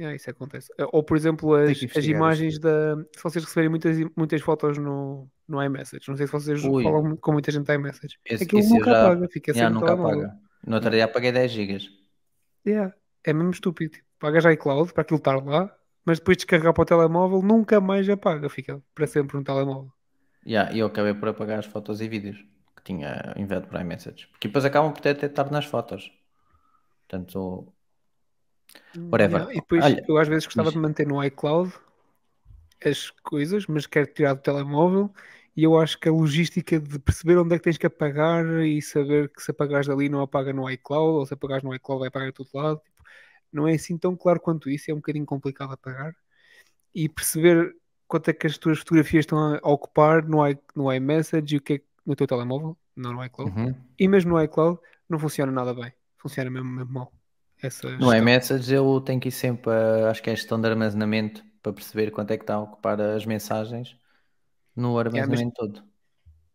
É, 0.03 0.15
isso 0.17 0.31
acontece. 0.31 0.73
Ou, 0.93 1.03
por 1.03 1.17
exemplo, 1.17 1.53
as, 1.55 1.79
as 1.97 2.05
imagens 2.07 2.59
da. 2.59 2.97
Se 3.15 3.23
vocês 3.23 3.45
receberem 3.45 3.69
muitas, 3.69 3.97
muitas 4.17 4.41
fotos 4.41 4.79
no, 4.79 5.29
no 5.47 5.63
iMessage, 5.63 6.09
não 6.09 6.17
sei 6.17 6.27
se 6.27 6.33
vocês 6.33 6.65
Ui. 6.65 6.83
falam 6.83 7.17
com 7.17 7.33
muita 7.33 7.53
gente 7.53 7.69
no 7.69 7.75
iMessage. 7.75 8.19
Esse- 8.25 8.45
Aquilo 8.45 8.61
isso 8.61 8.75
eu 8.75 8.79
nunca 8.79 8.91
já- 8.93 9.07
apaga, 9.07 9.29
fica 9.29 9.53
Já 9.53 9.59
sempre 9.69 9.75
no 9.75 9.81
nunca 9.81 9.93
apaga. 9.93 10.33
No 10.67 10.75
outro 10.77 10.91
dia 10.91 11.05
apaguei 11.05 11.33
10 11.33 11.51
gigas. 11.51 11.89
Yeah. 12.67 12.95
É 13.25 13.33
mesmo 13.35 13.51
estúpido. 13.51 13.99
Pagas 14.19 14.45
iCloud 14.47 14.93
para 14.93 15.03
aquilo 15.03 15.19
estar 15.19 15.37
lá, 15.45 15.75
mas 16.05 16.19
depois 16.19 16.37
de 16.37 16.45
descarregar 16.45 16.73
para 16.73 16.83
o 16.83 16.87
telemóvel 16.87 17.43
nunca 17.43 17.81
mais 17.81 18.09
apaga. 18.09 18.49
Fica 18.49 18.81
para 18.95 19.07
sempre 19.07 19.37
no 19.37 19.45
telemóvel. 19.45 19.93
Yeah, 20.47 20.73
e 20.73 20.79
eu 20.79 20.87
acabei 20.87 21.13
por 21.13 21.29
apagar 21.29 21.59
as 21.59 21.67
fotos 21.67 22.01
e 22.01 22.09
vídeos 22.09 22.39
que 22.77 22.83
tinha 22.85 23.35
enviado 23.37 23.67
para 23.69 23.83
iMessage. 23.83 24.29
Porque 24.29 24.49
depois 24.49 24.65
acabam 24.65 24.93
por 24.93 25.01
ter 25.03 25.11
até 25.11 25.27
estar 25.27 25.51
nas 25.51 25.67
fotos. 25.67 26.11
Portanto, 27.07 27.71
Whatever. 28.95 29.41
Yeah, 29.43 29.53
E 29.53 29.61
depois 29.61 29.85
Olha, 29.85 30.05
eu 30.09 30.19
às 30.19 30.29
vezes 30.29 30.47
gostava 30.47 30.69
diz. 30.69 30.75
de 30.75 30.79
manter 30.81 31.07
no 31.07 31.23
iCloud 31.25 31.73
as 32.85 33.11
coisas, 33.11 33.67
mas 33.67 33.87
quero 33.87 34.07
tirar 34.07 34.35
do 34.35 34.41
telemóvel 34.41 35.13
e 35.57 35.65
eu 35.65 35.79
acho 35.79 35.99
que 35.99 36.09
a 36.09 36.13
logística 36.13 36.81
de 36.81 36.99
perceber 36.99 37.37
onde 37.37 37.55
é 37.55 37.59
que 37.59 37.65
tens 37.65 37.77
que 37.77 37.87
apagar 37.87 38.47
e 38.65 38.81
saber 38.81 39.29
que 39.31 39.43
se 39.43 39.51
apagares 39.51 39.87
dali 39.87 40.09
não 40.09 40.23
apaga 40.23 40.53
no 40.53 40.71
iCloud 40.71 41.19
ou 41.19 41.27
se 41.27 41.35
apagares 41.35 41.63
no 41.63 41.75
iCloud 41.75 42.01
vai 42.01 42.09
apagar 42.09 42.29
de 42.29 42.35
todo 42.35 42.49
lado, 42.55 42.81
tipo, 42.81 43.03
não 43.53 43.69
é 43.69 43.75
assim 43.75 43.99
tão 43.99 44.17
claro 44.17 44.41
quanto 44.41 44.71
isso, 44.71 44.91
é 44.91 44.95
um 44.95 44.99
bocadinho 44.99 45.27
complicado 45.27 45.73
apagar 45.73 46.15
e 46.95 47.09
perceber 47.09 47.75
quanto 48.09 48.31
é 48.31 48.33
que 48.33 48.47
as 48.47 48.59
tuas 48.59 48.79
fotografias 48.79 49.25
estão 49.25 49.55
a 49.63 49.71
ocupar 49.71 50.27
no, 50.27 50.47
i, 50.49 50.59
no 50.75 50.93
iMessage 50.93 51.55
e 51.55 51.59
o 51.59 51.61
que 51.61 51.75
é 51.75 51.81
no 52.07 52.17
teu 52.17 52.27
telemóvel, 52.27 52.77
não 52.97 53.13
no 53.13 53.25
iCloud. 53.25 53.53
uhum. 53.53 53.75
E 53.99 54.09
mesmo 54.09 54.33
no 54.33 54.43
iCloud 54.43 54.81
não 55.09 55.19
funciona 55.19 55.53
nada 55.53 55.75
bem, 55.75 55.93
funciona 56.17 56.51
mesmo, 56.51 56.71
mesmo 56.71 56.93
mal. 56.93 57.13
Essa 57.63 57.89
no 57.99 58.13
gestão. 58.13 58.15
iMessage 58.15 58.73
eu 58.75 59.01
tenho 59.01 59.21
que 59.21 59.29
ir 59.29 59.33
sempre 59.33 59.71
a, 59.73 60.11
acho 60.11 60.23
que 60.23 60.31
é 60.31 60.33
a 60.33 60.37
gestão 60.37 60.61
de 60.61 60.69
armazenamento 60.69 61.45
para 61.63 61.73
perceber 61.73 62.11
quanto 62.11 62.31
é 62.33 62.37
que 62.39 62.43
está 62.45 62.55
a 62.57 62.63
ocupar 62.63 63.01
as 63.01 63.27
mensagens 63.27 63.97
no 64.77 64.99
armazenamento 64.99 65.55
todo. 65.57 65.85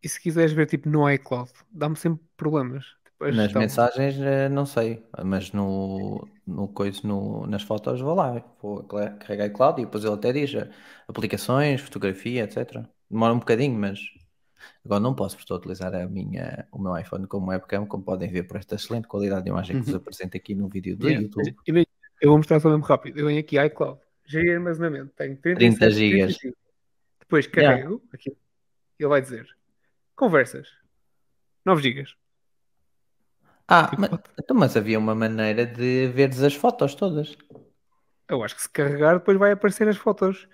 E 0.03 0.07
se 0.09 0.19
quiseres 0.21 0.53
ver 0.53 0.67
tipo 0.67 0.87
no 0.89 1.09
iCloud, 1.09 1.51
dá-me 1.71 1.97
sempre 1.97 2.23
problemas. 2.37 2.85
Tipo, 3.05 3.25
Nas 3.27 3.53
gestão. 3.53 3.63
mensagens 3.63 4.15
eh, 4.19 4.49
não 4.49 4.65
sei, 4.67 5.03
mas 5.23 5.51
no, 5.51 6.27
no 6.45 6.67
coisa, 6.67 7.01
no, 7.03 7.47
nas 7.47 7.63
fotos 7.63 7.99
vou 7.99 8.13
lá, 8.15 8.39
vou 8.61 8.83
carregar 8.83 9.47
iCloud 9.47 9.81
e 9.81 9.85
depois 9.85 10.03
ele 10.03 10.13
até 10.13 10.31
diz 10.31 10.53
eh, 10.53 10.69
aplicações, 11.07 11.81
fotografia, 11.81 12.43
etc. 12.43 12.87
Demora 13.09 13.33
um 13.33 13.39
bocadinho, 13.39 13.77
mas 13.79 13.99
agora 14.83 14.99
não 14.99 15.13
posso, 15.13 15.35
porque 15.35 15.43
estou 15.43 15.55
a 15.55 15.59
utilizar 15.59 15.93
a 15.93 16.07
minha, 16.07 16.67
o 16.71 16.79
meu 16.79 16.97
iPhone 16.97 17.27
como 17.27 17.49
webcam, 17.49 17.85
como 17.85 18.03
podem 18.03 18.29
ver 18.29 18.43
por 18.43 18.57
esta 18.57 18.75
excelente 18.75 19.07
qualidade 19.07 19.43
de 19.43 19.49
imagem 19.49 19.79
que 19.79 19.85
vos 19.85 19.95
apresento 19.95 20.37
aqui 20.37 20.55
no 20.55 20.67
vídeo 20.67 20.95
do 20.95 21.07
Yeah, 21.07 21.23
YouTube. 21.25 21.55
Eu 22.21 22.29
vou 22.29 22.37
mostrar 22.37 22.59
só 22.59 22.69
mesmo 22.69 22.83
rápido. 22.83 23.19
Eu 23.19 23.27
venho 23.27 23.39
aqui 23.39 23.59
iCloud, 23.59 23.99
gerir 24.25 24.55
armazenamento, 24.55 25.11
tenho 25.15 25.37
37, 25.37 25.77
30 25.77 25.91
gigas. 25.91 26.37
30 26.37 26.39
gigas. 26.39 26.57
Depois 27.19 27.47
carrego 27.47 28.03
aqui, 28.13 28.37
ele 28.99 29.09
vai 29.09 29.21
dizer 29.21 29.47
conversas, 30.15 30.69
9 31.65 31.81
gigas. 31.81 32.15
Ah, 33.67 33.87
Tipo, 33.89 34.01
mas, 34.01 34.11
então, 34.39 34.55
mas 34.55 34.77
havia 34.77 34.99
uma 34.99 35.15
maneira 35.15 35.65
de 35.65 36.07
veres 36.07 36.41
as 36.41 36.53
fotos 36.53 36.93
todas. 36.95 37.35
Eu 38.27 38.43
acho 38.43 38.55
que 38.55 38.61
se 38.61 38.69
carregar, 38.69 39.15
depois 39.15 39.37
vai 39.37 39.51
aparecer 39.51 39.87
as 39.87 39.97
fotos. 39.97 40.47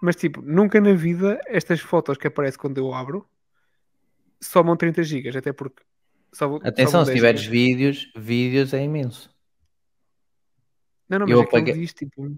Mas 0.00 0.16
tipo, 0.16 0.40
nunca 0.42 0.80
na 0.80 0.92
vida 0.94 1.40
estas 1.46 1.80
fotos 1.80 2.16
que 2.16 2.26
aparecem 2.26 2.58
quando 2.60 2.78
eu 2.78 2.92
abro 2.94 3.28
somam 4.40 4.76
30 4.76 5.02
gigas, 5.02 5.34
até 5.34 5.52
porque 5.52 5.82
só, 6.32 6.56
Atenção, 6.62 7.04
se 7.04 7.10
10 7.10 7.16
tiveres 7.18 7.40
gigas. 7.40 7.52
vídeos, 7.52 8.12
vídeos 8.16 8.74
é 8.74 8.82
imenso. 8.82 9.34
Não, 11.08 11.20
não, 11.20 11.28
eu 11.28 11.38
mas 11.38 11.46
é 11.46 11.50
que 11.50 11.56
ele 11.56 11.62
apaguei- 11.62 11.74
diz 11.82 11.94
tipo 11.94 12.36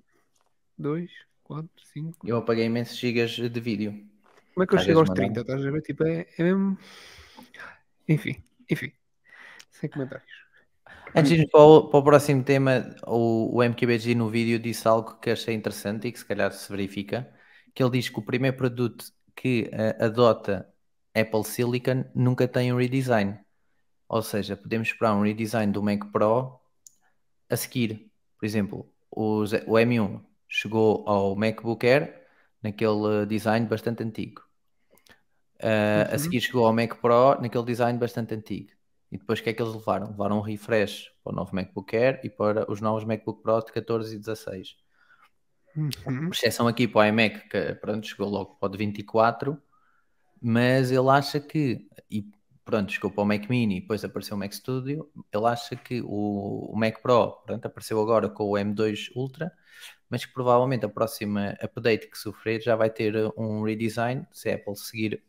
2, 0.79 1.11
4, 1.43 1.69
5. 1.93 2.27
Eu 2.27 2.37
apaguei 2.39 2.65
imensos 2.65 2.97
gigas 2.97 3.33
de 3.33 3.61
vídeo. 3.61 3.93
Como 4.55 4.65
é 4.65 4.67
que 4.67 4.75
eu 4.75 4.79
Às 4.79 4.85
chego 4.85 5.01
aos 5.01 5.09
vezes 5.09 5.23
30? 5.23 5.41
Estás 5.41 5.67
a 5.67 5.71
ver? 5.71 5.83
Tipo, 5.83 6.05
é, 6.05 6.27
é 6.39 6.43
mesmo. 6.43 6.79
Enfim, 8.09 8.43
enfim. 8.71 8.93
Sem 9.71 9.91
comentários. 9.91 10.31
Antes 11.15 11.31
de 11.31 11.35
irmos 11.37 11.51
para 11.51 11.61
o, 11.61 11.89
para 11.89 11.99
o 12.01 12.03
próximo 12.05 12.43
tema, 12.45 12.95
o, 13.07 13.57
o 13.57 13.63
MQBG 13.63 14.15
no 14.15 14.29
vídeo 14.29 14.59
disse 14.59 14.87
algo 14.87 15.19
que 15.19 15.31
achei 15.31 15.55
interessante 15.55 16.07
e 16.09 16.13
que 16.13 16.19
se 16.19 16.25
calhar 16.25 16.53
se 16.53 16.71
verifica, 16.71 17.29
que 17.75 17.83
ele 17.83 17.93
diz 17.93 18.09
que 18.09 18.19
o 18.19 18.23
primeiro 18.23 18.57
produto 18.57 19.05
que 19.37 19.69
eh, 19.73 19.97
adota 20.05 20.73
Apple 21.15 21.45
Silicon 21.45 22.05
nunca 22.15 22.47
tem 22.49 22.73
um 22.73 22.77
redesign. 22.77 23.39
Ou 24.09 24.23
seja, 24.23 24.57
podemos 24.57 24.89
esperar 24.89 25.15
um 25.15 25.23
redesign 25.23 25.73
do 25.73 25.83
Mac 25.83 26.05
Pro 26.13 26.61
a 27.49 27.57
seguir. 27.57 28.11
Por 28.39 28.47
exemplo, 28.47 28.93
o, 29.11 29.47
Z- 29.47 29.65
o 29.67 29.79
M1 29.79 30.25
chegou 30.49 31.09
ao 31.09 31.37
MacBook 31.37 31.87
Air 31.87 32.27
naquele 32.63 33.27
design 33.27 33.67
bastante 33.67 34.03
antigo. 34.03 34.43
Uh, 35.63 36.15
A 36.15 36.17
Uhum. 36.17 36.19
seguir 36.19 36.41
chegou 36.41 36.67
ao 36.67 36.73
Mac 36.73 36.97
Pro 37.01 37.41
naquele 37.41 37.65
design 37.65 37.99
bastante 37.99 38.35
antigo. 38.35 38.71
E 39.13 39.19
depois 39.19 39.41
o 39.41 39.43
que 39.43 39.51
é 39.51 39.53
que 39.55 39.61
eles 39.63 39.75
levaram? 39.75 40.09
Levaram 40.09 40.39
um 40.39 40.43
refresh 40.43 41.11
para 41.23 41.33
o 41.33 41.37
novo 41.37 41.55
MacBook 41.55 41.95
Air 41.97 42.21
e 42.25 42.31
para 42.31 42.71
os 42.71 42.81
novos 42.81 43.05
MacBook 43.05 43.43
Pro 43.43 43.61
de 43.65 43.73
14 43.73 44.15
e 44.15 44.19
16. 44.19 44.77
Uhum. 45.77 46.31
Exceção 46.33 46.67
aqui 46.67 46.89
para 46.89 47.01
o 47.01 47.05
iMac, 47.05 47.49
que 47.49 47.75
pronto, 47.75 48.07
chegou 48.07 48.29
logo 48.29 48.57
para 48.57 48.67
o 48.67 48.71
de 48.71 48.79
24, 48.79 49.61
mas 50.41 50.91
ele 50.91 51.09
acha 51.09 51.39
que, 51.39 51.87
e 52.11 52.25
pronto, 52.65 52.93
chegou 52.93 53.11
para 53.11 53.23
o 53.23 53.27
Mac 53.27 53.49
Mini 53.49 53.79
e 53.79 53.81
depois 53.81 54.05
apareceu 54.05 54.37
o 54.37 54.39
Mac 54.39 54.53
Studio, 54.53 55.11
ele 55.33 55.47
acha 55.47 55.77
que 55.77 56.01
o, 56.03 56.73
o 56.73 56.77
Mac 56.77 57.01
Pro, 57.03 57.33
pronto, 57.45 57.67
apareceu 57.67 58.01
agora 58.01 58.29
com 58.29 58.45
o 58.45 58.53
M2 58.53 59.11
Ultra, 59.15 59.53
mas 60.09 60.25
que 60.25 60.33
provavelmente 60.33 60.85
a 60.85 60.89
próxima 60.89 61.57
update 61.63 62.09
que 62.09 62.19
sofrer 62.19 62.61
já 62.61 62.75
vai 62.77 62.91
ter 62.91 63.15
um 63.37 63.63
redesign, 63.63 64.27
se 64.33 64.51
a 64.51 64.55
Apple 64.55 64.77
seguir 64.77 65.23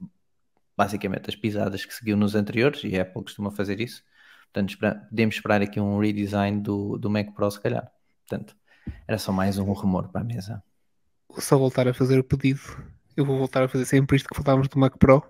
basicamente 0.78 1.30
as 1.30 1.36
pisadas 1.36 1.86
que 1.86 1.94
seguiu 1.94 2.18
nos 2.18 2.36
anteriores, 2.36 2.84
e 2.84 2.98
a 2.98 3.04
Apple 3.04 3.24
costuma 3.24 3.52
fazer 3.52 3.80
isso, 3.80 4.04
portanto 4.52 4.78
podemos 5.10 5.36
esperar 5.36 5.62
aqui 5.62 5.80
um 5.80 6.00
redesign 6.00 6.62
do, 6.62 6.98
do 6.98 7.10
Mac 7.10 7.34
Pro 7.34 7.50
se 7.52 7.60
calhar. 7.60 7.92
Portanto, 8.28 8.56
era 9.08 9.18
só 9.18 9.32
mais 9.32 9.58
um 9.58 9.72
rumor 9.72 10.10
para 10.10 10.22
a 10.22 10.24
mesa. 10.24 10.64
Vou 11.30 11.42
só 11.42 11.58
voltar 11.58 11.88
a 11.88 11.94
fazer 11.94 12.20
o 12.20 12.24
pedido. 12.24 12.62
Eu 13.16 13.26
vou 13.26 13.38
voltar 13.38 13.64
a 13.64 13.68
fazer 13.68 13.86
sempre 13.86 14.18
isto 14.18 14.30
que 14.30 14.36
falávamos 14.36 14.68
do 14.68 14.80
Mac 14.80 14.98
Pro. 14.98 15.24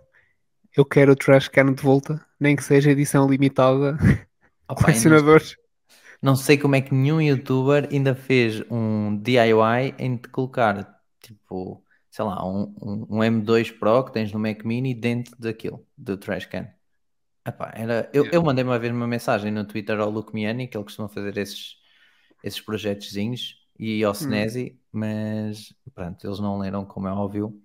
Eu 0.75 0.85
quero 0.85 1.11
o 1.11 1.15
Trash 1.15 1.47
Can 1.47 1.73
de 1.73 1.83
volta, 1.83 2.25
nem 2.39 2.55
que 2.55 2.63
seja 2.63 2.91
edição 2.91 3.27
limitada, 3.27 3.97
ainda 4.69 4.75
colecionadores. 4.75 5.55
não 6.21 6.35
sei 6.35 6.57
como 6.57 6.75
é 6.75 6.81
que 6.81 6.93
nenhum 6.93 7.21
youtuber 7.21 7.89
ainda 7.91 8.15
fez 8.15 8.61
um 8.71 9.17
DIY 9.17 9.95
em 9.97 10.15
te 10.17 10.29
colocar 10.29 11.01
tipo, 11.21 11.83
sei 12.09 12.25
lá, 12.25 12.45
um, 12.47 12.73
um, 12.81 13.17
um 13.17 13.19
M2 13.19 13.77
Pro 13.77 14.05
que 14.05 14.13
tens 14.13 14.31
no 14.31 14.39
Mac 14.39 14.63
Mini 14.63 14.93
dentro 14.93 15.35
daquilo, 15.39 15.85
do 15.97 16.17
trash 16.17 16.45
can. 16.45 16.67
Epá, 17.45 17.73
era, 17.75 18.09
eu, 18.13 18.25
eu 18.31 18.43
mandei 18.43 18.63
uma 18.63 18.77
vez 18.77 18.93
uma 18.93 19.07
mensagem 19.07 19.51
no 19.51 19.65
Twitter 19.65 19.99
ao 19.99 20.09
Luke 20.09 20.33
Miani, 20.33 20.67
que 20.67 20.77
ele 20.77 20.83
costuma 20.83 21.09
fazer 21.09 21.37
esses, 21.37 21.75
esses 22.43 22.61
projetozinhos, 22.61 23.59
e 23.77 24.03
Hum. 24.03 24.07
ao 24.07 24.13
Senesi, 24.13 24.79
mas 24.91 25.73
pronto, 25.93 26.25
eles 26.25 26.39
não 26.39 26.59
leram, 26.59 26.85
como 26.85 27.07
é 27.07 27.11
óbvio. 27.11 27.59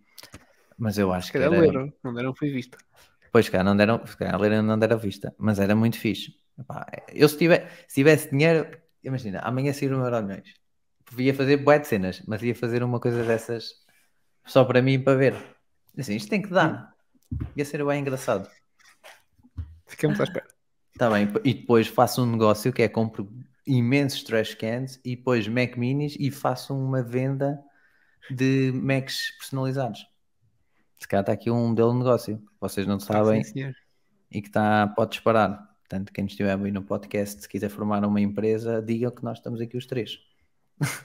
Mas 0.78 0.98
eu 0.98 1.12
acho 1.12 1.26
Se 1.26 1.32
que 1.32 1.38
calhar 1.38 1.52
era. 1.52 1.62
leram, 1.62 1.92
não 2.02 2.14
deram 2.14 2.34
foi 2.34 2.50
vista. 2.50 2.78
Pois, 3.32 3.48
cara, 3.48 3.64
não 3.64 3.76
deram, 3.76 4.02
leram 4.38 4.62
não 4.62 4.78
deram 4.78 4.98
vista, 4.98 5.34
mas 5.38 5.58
era 5.58 5.74
muito 5.76 5.98
fixe. 5.98 6.34
Epá, 6.58 6.86
eu 7.12 7.28
se, 7.28 7.36
tiver, 7.36 7.70
se 7.86 7.96
tivesse 7.96 8.30
dinheiro, 8.30 8.66
imagina, 9.04 9.40
amanhã 9.40 9.72
sair 9.72 9.92
o 9.92 9.96
meu 9.96 10.06
Euromilhões, 10.06 10.54
ia 11.18 11.34
fazer 11.34 11.58
bué 11.58 11.78
de 11.78 11.86
cenas, 11.86 12.22
mas 12.26 12.42
ia 12.42 12.54
fazer 12.54 12.82
uma 12.82 12.98
coisa 12.98 13.22
dessas 13.24 13.72
só 14.46 14.64
para 14.64 14.80
mim 14.80 14.98
para 15.00 15.16
ver. 15.18 15.34
Assim, 15.98 16.16
isto 16.16 16.30
tem 16.30 16.40
que 16.42 16.48
dar. 16.50 16.94
Ia 17.56 17.64
ser 17.64 17.84
bem 17.84 18.00
engraçado. 18.00 18.48
Ficamos 19.86 20.20
à 20.20 20.24
espera. 20.24 20.46
Está 20.92 21.10
bem, 21.10 21.28
e 21.44 21.52
depois 21.52 21.88
faço 21.88 22.22
um 22.22 22.30
negócio 22.32 22.72
que 22.72 22.82
é 22.82 22.88
compro 22.88 23.30
imensos 23.66 24.22
trash 24.22 24.54
cans 24.54 25.00
e 25.04 25.16
depois 25.16 25.48
Mac 25.48 25.76
Minis 25.76 26.16
e 26.18 26.30
faço 26.30 26.74
uma 26.74 27.02
venda 27.02 27.58
de 28.30 28.72
Macs 28.74 29.32
personalizados. 29.38 30.06
Se 30.98 31.06
calhar 31.06 31.22
está 31.22 31.32
aqui 31.32 31.50
um 31.50 31.68
modelo 31.68 31.92
de 31.92 31.98
negócio, 31.98 32.38
que 32.38 32.44
vocês 32.60 32.86
não 32.86 32.98
sabem 32.98 33.42
Sim, 33.44 33.52
senhor. 33.52 33.74
e 34.30 34.40
que 34.40 34.48
está, 34.48 34.86
pode 34.88 35.12
disparar. 35.12 35.68
Portanto, 35.80 36.12
quem 36.12 36.26
estiver 36.26 36.58
aí 36.58 36.72
no 36.72 36.82
podcast, 36.82 37.42
se 37.42 37.48
quiser 37.48 37.68
formar 37.68 38.04
uma 38.04 38.20
empresa, 38.20 38.82
digam 38.82 39.10
que 39.10 39.22
nós 39.22 39.38
estamos 39.38 39.60
aqui 39.60 39.76
os 39.76 39.86
três. 39.86 40.18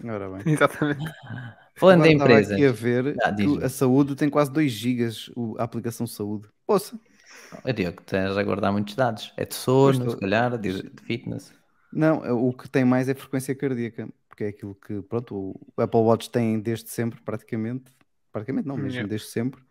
Ora 0.03 0.30
bem. 0.30 0.41
Exatamente. 0.53 1.05
Falando 1.76 2.01
da 2.03 2.09
empresa, 2.12 2.53
aqui 2.53 2.66
a 2.66 2.72
ver 2.72 3.16
Ah, 3.24 3.66
a 3.66 3.70
saúde 3.70 4.16
tem 4.16 4.30
quase 4.30 4.51
2 4.51 4.72
gigas 4.72 5.30
a 5.57 5.64
aplicação 5.64 6.05
saúde. 6.07 6.47
Poça. 6.66 6.99
eu 7.66 7.74
digo 7.74 7.91
que 7.93 8.03
tens 8.03 8.36
a 8.36 8.43
guardar 8.43 8.72
muitos 8.72 8.95
dados. 8.95 9.34
É 9.38 9.45
de 9.45 9.53
sono, 9.55 9.99
Pois 9.99 10.12
se 10.14 10.20
calhar, 10.20 10.57
de 10.57 10.89
fitness. 11.03 11.53
Não, 11.92 12.24
é, 12.26 12.32
o 12.32 12.54
que 12.54 12.70
tem 12.70 12.86
mais 12.86 13.10
é 13.10 13.14
frequência 13.16 13.56
cardíaca, 13.56 14.08
porque 14.30 14.44
é 14.46 14.48
aquilo 14.50 14.76
que, 14.76 15.02
pronto, 15.04 15.36
o 15.76 15.82
Apple 15.82 16.00
Watch 16.00 16.30
tem 16.30 16.60
desde 16.60 16.89
sempre, 16.89 17.22
praticamente. 17.22 17.92
Praticamente 18.32 18.68
não, 18.68 18.78
mesmo 18.78 19.04
Yeah. 19.04 19.10
desde 19.10 19.28
sempre. 19.28 19.62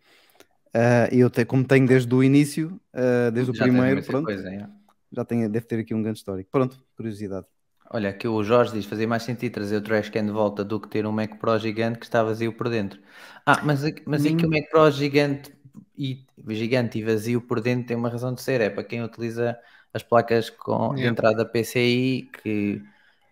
Ah, 0.75 1.09
E 1.13 1.21
eu, 1.21 1.31
te- 1.31 1.45
como 1.45 1.65
tenho 1.67 1.87
desde 1.87 2.15
o 2.15 2.23
início, 2.23 2.81
ah, 2.93 3.31
desde 3.31 3.51
o 3.51 3.55
Já 3.55 3.65
a 3.65 3.67
primeiro, 3.67 4.03
pronto, 4.05 4.27
coisa, 4.27 4.49
é. 4.51 4.69
Já 5.13 5.25
tem, 5.25 5.51
deve 5.51 5.67
ter 5.67 5.81
aqui 5.81 5.95
um 5.95 6.03
grande 6.03 6.19
histórico. 6.19 6.51
Pronto, 6.51 6.85
curiosidade. 6.97 7.47
Olha, 7.93 8.13
que 8.13 8.29
o 8.29 8.43
Jorge 8.45 8.73
diz 8.73 8.87
fazia 8.87 9.09
mais 9.09 9.23
sentido 9.25 9.53
trazer 9.55 9.77
o 9.77 9.83
Trashcan 9.83 10.25
de 10.25 10.31
volta 10.33 10.65
do 10.65 10.81
que 10.81 10.89
ter 10.89 11.07
um 11.07 11.13
Mac 11.13 11.39
Pro 11.39 11.59
gigante 11.59 11.99
que 11.99 12.05
está 12.07 12.23
vazio 12.23 12.53
por 12.53 12.69
dentro. 12.69 13.01
Ah, 13.45 13.63
mas, 13.65 13.81
mas 14.07 14.25
é 14.25 14.33
que 14.33 14.47
o 14.47 14.51
Mac 14.51 14.69
Pro 14.71 14.91
gigante 14.91 15.53
e, 15.99 16.25
gigante 16.49 16.99
e 16.99 17.03
vazio 17.05 17.41
por 17.43 17.61
dentro 17.61 17.89
tem 17.89 17.97
uma 17.97 18.09
razão 18.09 18.33
de 18.33 18.41
ser. 18.43 18.61
É 18.61 18.71
para 18.71 18.85
quem 18.85 19.03
utiliza 19.03 19.59
as 19.93 20.03
placas 20.03 20.51
com, 20.51 20.95
de 20.95 21.01
Yeah. 21.01 21.11
entrada 21.11 21.45
PCI, 21.45 22.29
que 22.43 22.83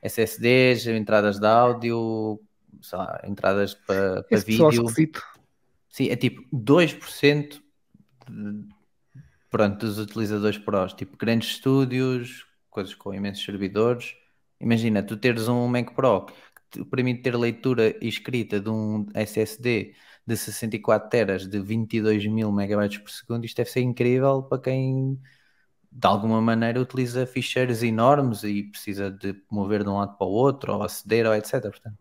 SSDs, 0.03 0.87
entradas 0.87 1.39
de 1.39 1.47
áudio, 1.47 2.41
lá, 2.93 3.21
entradas 3.25 3.75
para, 3.75 4.23
para 4.23 4.43
pessoal 4.43 4.71
vídeo. 4.71 4.85
esquisito. 4.85 5.23
Sim, 5.89 6.09
é 6.11 6.17
tipo 6.17 6.43
2% 6.53 7.61
de, 8.29 8.65
pronto, 9.51 9.79
dos 9.79 9.99
utilizadores 9.99 10.59
pros, 10.59 10.93
tipo 10.93 11.17
grandes 11.17 11.51
estúdios, 11.51 12.47
coisas 12.71 12.95
com 12.95 13.15
imensos 13.15 13.45
servidores. 13.45 14.15
Imagina, 14.61 15.03
tu 15.03 15.17
teres 15.17 15.49
um 15.49 15.67
Mac 15.67 15.95
Pro 15.95 16.27
que 16.27 16.35
te 16.71 16.85
permite 16.85 17.23
ter 17.23 17.37
leitura 17.37 17.97
e 18.01 18.09
escrita 18.09 18.61
de 18.61 18.69
um 18.69 19.07
SSD 19.15 19.95
de 20.27 20.37
64 20.37 21.09
teras 21.09 21.49
de 21.49 21.59
22 21.59 22.27
mil 22.27 22.53
megabytes 22.53 22.99
por 22.99 23.11
segundo, 23.11 23.47
isto 23.47 23.57
deve 23.57 23.71
ser 23.71 23.81
incrível 23.81 24.43
para 24.43 24.61
quem 24.61 25.19
de 25.99 26.07
alguma 26.07 26.41
maneira 26.41 26.81
utiliza 26.81 27.27
ficheiros 27.27 27.83
enormes 27.83 28.45
e 28.45 28.63
precisa 28.63 29.11
de 29.11 29.35
mover 29.51 29.83
de 29.83 29.91
um 29.91 29.97
lado 29.97 30.17
para 30.17 30.27
o 30.29 30.31
outro, 30.31 30.73
ou 30.73 30.85
aceder, 30.85 31.27
ou 31.27 31.35
etc. 31.35 31.61
Portanto, 31.61 31.99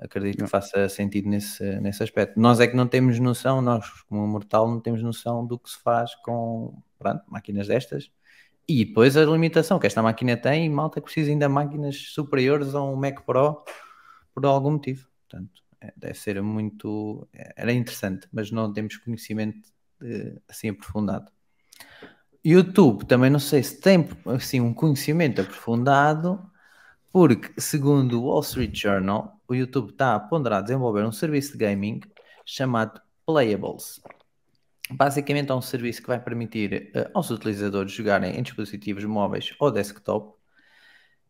acredito 0.00 0.42
que 0.42 0.50
faça 0.50 0.88
sentido 0.88 1.28
nesse, 1.28 1.62
nesse 1.80 2.02
aspecto. 2.02 2.40
Nós 2.40 2.58
é 2.58 2.66
que 2.66 2.74
não 2.74 2.88
temos 2.88 3.20
noção, 3.20 3.62
nós 3.62 3.88
como 4.08 4.26
mortal 4.26 4.68
não 4.68 4.80
temos 4.80 5.00
noção 5.00 5.46
do 5.46 5.56
que 5.60 5.70
se 5.70 5.78
faz 5.78 6.12
com 6.24 6.82
pronto, 6.98 7.22
máquinas 7.28 7.68
destas. 7.68 8.10
E 8.66 8.84
depois 8.84 9.16
a 9.16 9.24
limitação 9.24 9.78
que 9.78 9.86
esta 9.86 10.02
máquina 10.02 10.36
tem, 10.36 10.66
e 10.66 10.68
malta 10.68 11.00
que 11.00 11.04
precisa 11.04 11.30
ainda 11.30 11.46
de 11.46 11.52
máquinas 11.52 11.96
superiores 11.96 12.74
a 12.74 12.82
um 12.82 12.96
Mac 12.96 13.24
Pro 13.24 13.62
por 14.34 14.44
algum 14.44 14.72
motivo. 14.72 15.06
Portanto, 15.28 15.62
é, 15.80 15.92
deve 15.96 16.14
ser 16.14 16.42
muito. 16.42 17.28
Era 17.32 17.72
interessante, 17.72 18.28
mas 18.32 18.50
não 18.50 18.72
temos 18.72 18.96
conhecimento 18.96 19.70
eh, 20.02 20.36
assim 20.48 20.70
aprofundado. 20.70 21.30
YouTube 22.44 23.04
também 23.04 23.28
não 23.28 23.38
sei 23.38 23.62
se 23.62 23.80
tem 23.80 24.08
assim 24.26 24.60
um 24.60 24.72
conhecimento 24.72 25.42
aprofundado, 25.42 26.40
porque 27.12 27.60
segundo 27.60 28.20
o 28.20 28.26
Wall 28.26 28.40
Street 28.40 28.74
Journal, 28.74 29.38
o 29.46 29.54
YouTube 29.54 29.90
está 29.90 30.14
a 30.14 30.20
ponderar 30.20 30.62
desenvolver 30.62 31.04
um 31.04 31.12
serviço 31.12 31.52
de 31.52 31.58
gaming 31.58 32.00
chamado 32.46 33.00
Playables. 33.26 34.00
Basicamente 34.90 35.50
é 35.50 35.54
um 35.54 35.60
serviço 35.60 36.00
que 36.00 36.08
vai 36.08 36.18
permitir 36.18 36.90
eh, 36.94 37.10
aos 37.14 37.30
utilizadores 37.30 37.92
jogarem 37.92 38.36
em 38.36 38.42
dispositivos 38.42 39.04
móveis 39.04 39.54
ou 39.60 39.70
desktop 39.70 40.34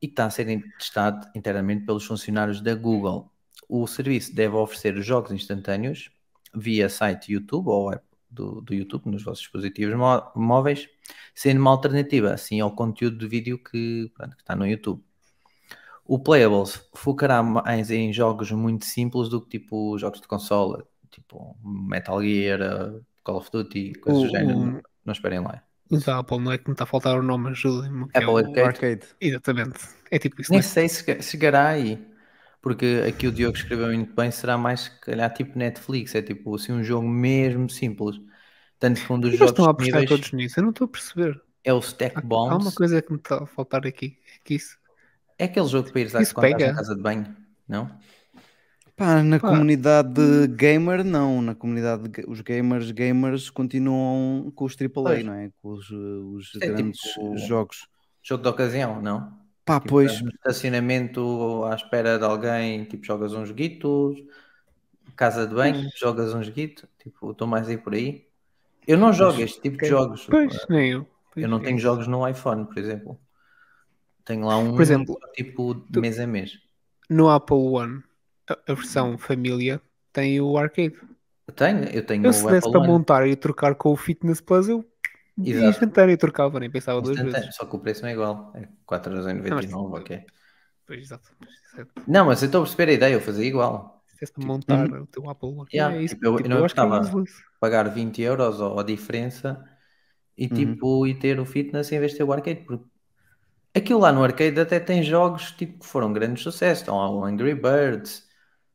e 0.00 0.06
que 0.06 0.12
está 0.12 0.26
a 0.26 0.30
ser 0.30 0.46
testado 0.78 1.26
internamente 1.34 1.84
pelos 1.84 2.06
funcionários 2.06 2.60
da 2.60 2.74
Google. 2.74 3.30
O 3.68 3.86
serviço 3.86 4.34
deve 4.34 4.54
oferecer 4.54 4.96
jogos 5.02 5.32
instantâneos 5.32 6.10
via 6.54 6.88
site 6.88 7.32
YouTube 7.32 7.68
ou 7.68 7.92
app 7.92 8.09
do, 8.30 8.60
do 8.60 8.72
YouTube 8.74 9.06
nos 9.10 9.22
vossos 9.24 9.40
dispositivos 9.42 9.94
mó- 9.96 10.30
móveis, 10.36 10.88
sendo 11.34 11.60
uma 11.60 11.70
alternativa 11.70 12.32
assim 12.32 12.60
ao 12.60 12.74
conteúdo 12.74 13.18
de 13.18 13.26
vídeo 13.26 13.58
que, 13.58 14.10
pronto, 14.16 14.36
que 14.36 14.42
está 14.42 14.54
no 14.56 14.66
YouTube. 14.66 15.02
O 16.04 16.18
Playables 16.18 16.88
focará 16.94 17.42
mais 17.42 17.90
em 17.90 18.12
jogos 18.12 18.50
muito 18.50 18.84
simples 18.84 19.28
do 19.28 19.40
que 19.40 19.58
tipo 19.58 19.96
jogos 19.98 20.20
de 20.20 20.26
consola, 20.26 20.84
tipo 21.10 21.56
Metal 21.64 22.20
Gear, 22.22 22.60
Call 23.22 23.36
of 23.36 23.50
Duty, 23.52 23.92
coisas 24.00 24.22
do 24.22 24.28
O- 24.28 24.30
género. 24.30 24.58
o- 24.58 24.64
Não, 24.66 24.82
não 25.04 25.12
esperem 25.12 25.40
lá. 25.40 25.62
Da 26.06 26.18
Apple 26.18 26.38
não 26.38 26.52
é 26.52 26.58
que 26.58 26.68
me 26.68 26.72
está 26.74 26.84
a 26.84 26.86
faltar 26.86 27.18
o 27.18 27.22
nome, 27.22 27.50
ajudem-me. 27.50 28.06
é 28.14 28.18
Apple 28.18 28.60
o- 28.60 28.64
Arcade. 28.64 29.06
Exatamente. 29.20 29.78
É 30.10 30.18
tipo 30.18 30.40
isso. 30.40 30.50
Nem 30.52 30.60
não 30.60 30.66
é? 30.66 30.68
sei 30.68 30.88
se 30.88 31.04
che- 31.04 31.20
chegará 31.22 31.68
aí. 31.68 31.98
Porque 32.62 33.04
aqui 33.08 33.26
o 33.26 33.32
Diogo 33.32 33.56
escreveu 33.56 33.86
muito 33.86 34.14
bem, 34.14 34.30
será 34.30 34.58
mais 34.58 34.80
se 34.80 35.00
calhar 35.00 35.32
tipo 35.32 35.58
Netflix, 35.58 36.14
é 36.14 36.20
tipo 36.22 36.54
assim 36.54 36.72
um 36.72 36.84
jogo 36.84 37.08
mesmo 37.08 37.70
simples. 37.70 38.20
Tanto 38.78 39.00
que 39.04 39.12
um 39.12 39.18
dos 39.18 39.28
Eles 39.30 39.38
jogos 39.38 39.52
estão 39.52 39.64
a 39.66 39.70
apostar 39.70 40.04
todos 40.06 40.32
nisso. 40.32 40.58
Eu 40.58 40.64
não 40.64 40.70
estou 40.70 40.84
a 40.84 40.88
perceber. 40.88 41.40
é 41.64 41.72
o 41.72 41.78
Stack 41.80 42.16
Há, 42.16 42.18
há 42.18 42.22
Bombs. 42.22 42.64
uma 42.66 42.72
coisa 42.72 43.00
que 43.02 43.12
me 43.12 43.18
está 43.18 43.42
a 43.42 43.46
faltar 43.46 43.86
aqui. 43.86 44.18
É 44.36 44.38
que 44.44 44.54
isso. 44.54 44.78
É 45.38 45.44
aquele 45.44 45.66
jogo 45.68 45.90
para 45.90 46.00
ires 46.02 46.14
à 46.14 46.22
casa 46.74 46.94
de 46.94 47.00
banho, 47.02 47.34
não? 47.66 47.90
Pá, 48.96 49.22
na 49.22 49.38
Pá. 49.40 49.48
comunidade 49.48 50.46
gamer, 50.48 51.02
não. 51.02 51.40
Na 51.40 51.54
comunidade, 51.54 52.10
os 52.28 52.42
gamers, 52.42 52.90
gamers 52.90 53.48
continuam 53.48 54.50
com 54.54 54.64
os 54.66 54.76
AAA, 54.76 54.88
Pois. 54.92 55.24
não 55.24 55.32
é? 55.32 55.50
Com 55.62 55.70
os, 55.70 55.90
uh, 55.90 56.34
os 56.34 56.52
É 56.60 56.66
grandes 56.68 57.00
tipo- 57.00 57.38
jogos. 57.38 57.88
Jogo 58.22 58.42
de 58.42 58.48
ocasião, 58.50 59.00
não? 59.00 59.39
Pá, 59.70 59.78
Tipo, 59.78 59.90
pois, 59.90 60.20
no 60.20 60.30
estacionamento 60.30 61.64
à 61.64 61.76
espera 61.76 62.18
de 62.18 62.24
alguém, 62.24 62.82
tipo, 62.86 63.06
jogas 63.06 63.32
uns 63.32 63.52
guitos, 63.52 64.20
casa 65.14 65.46
de 65.46 65.54
banho, 65.54 65.88
jogas 65.96 66.34
uns 66.34 66.48
guitos, 66.48 66.86
tipo, 66.98 67.30
estou 67.30 67.46
mais 67.46 67.68
aí 67.68 67.78
por 67.78 67.94
aí. 67.94 68.26
Eu 68.84 68.98
não 68.98 69.12
jogo 69.12 69.40
este 69.40 69.60
tipo 69.60 69.78
de 69.78 69.86
jogos. 69.86 70.26
Pois, 70.28 70.66
nem 70.68 70.90
eu. 70.90 71.06
Pois, 71.32 71.44
Eu 71.44 71.48
não 71.48 71.58
é 71.58 71.62
tenho 71.62 71.78
jogos 71.78 72.08
no 72.08 72.26
iPhone, 72.26 72.66
por 72.66 72.78
exemplo. 72.78 73.20
Tenho 74.24 74.44
lá 74.44 74.58
um 74.58 74.72
Por 74.72 74.82
exemplo, 74.82 75.16
tipo 75.34 75.74
de 75.88 76.00
mês 76.00 76.18
a 76.18 76.26
mês. 76.26 76.58
No 77.08 77.30
Apple 77.30 77.56
One, 77.56 78.02
a, 78.48 78.74
versão 78.74 79.16
família 79.16 79.80
tem 80.12 80.40
o 80.40 80.58
arcade. 80.58 80.96
Eu 81.46 81.54
tenho, 81.54 81.84
eu 81.84 82.04
tenho 82.04 82.26
Eu 82.26 82.32
se 82.32 82.44
desse 82.44 82.68
para 82.68 82.80
montar 82.80 83.24
e 83.28 83.36
trocar 83.36 83.76
com 83.76 83.92
o 83.92 83.96
Fitness 83.96 84.40
Plus, 84.40 84.68
eu 84.68 84.84
Exato. 85.48 85.68
instantâneo 85.70 86.18
trocava, 86.18 86.60
nem 86.60 86.70
pensava 86.70 87.00
duas 87.00 87.18
vezes. 87.18 87.54
Só 87.54 87.64
que 87.66 87.76
o 87.76 87.78
preço 87.78 88.02
não 88.02 88.08
é 88.08 88.12
igual. 88.12 88.52
É 88.54 88.68
4,99€, 88.86 89.70
Não, 89.70 89.92
ok. 89.92 90.24
Pois, 90.86 91.00
exato. 91.00 91.30
Não, 92.06 92.26
mas 92.26 92.42
eu 92.42 92.46
estou 92.46 92.62
a 92.62 92.64
perceber 92.64 92.90
a 92.90 92.94
ideia, 92.94 93.14
eu 93.14 93.20
fazia 93.20 93.44
igual. 93.46 94.02
desse 94.20 94.32
para 94.32 94.44
montar 94.44 94.92
o 94.92 95.06
teu 95.06 95.30
Apple. 95.30 95.48
Uhum. 95.48 95.64
Yeah, 95.72 95.96
é 95.96 96.02
isso. 96.02 96.14
tipo, 96.14 96.26
eu- 96.26 96.36
tipo, 96.36 96.46
eu 96.46 96.50
não 96.50 96.56
que 96.56 96.60
é 96.60 96.64
gostava. 96.64 97.00
useless. 97.00 97.32
Pagar 97.58 97.88
20 97.88 98.20
euros 98.20 98.60
ou 98.60 98.78
a 98.78 98.82
diferença 98.82 99.64
e 100.36 100.44
Uhum. 100.46 100.54
tipo, 100.54 101.06
e 101.06 101.14
ter 101.14 101.40
o 101.40 101.46
fitness 101.46 101.90
em 101.92 101.98
vez 102.00 102.12
de 102.12 102.18
ter 102.18 102.24
o 102.24 102.32
arcade. 102.32 102.60
Porque 102.66 102.84
aquilo 103.74 104.00
lá 104.00 104.12
no 104.12 104.22
arcade 104.22 104.58
até 104.60 104.78
tem 104.80 105.02
jogos 105.02 105.52
tipo, 105.52 105.78
que 105.80 105.86
foram 105.86 106.12
grandes 106.12 106.42
sucessos. 106.42 106.82
Estão 106.82 106.96
lá 106.98 107.10
o 107.10 107.24
Angry 107.24 107.54
Birds, 107.54 108.28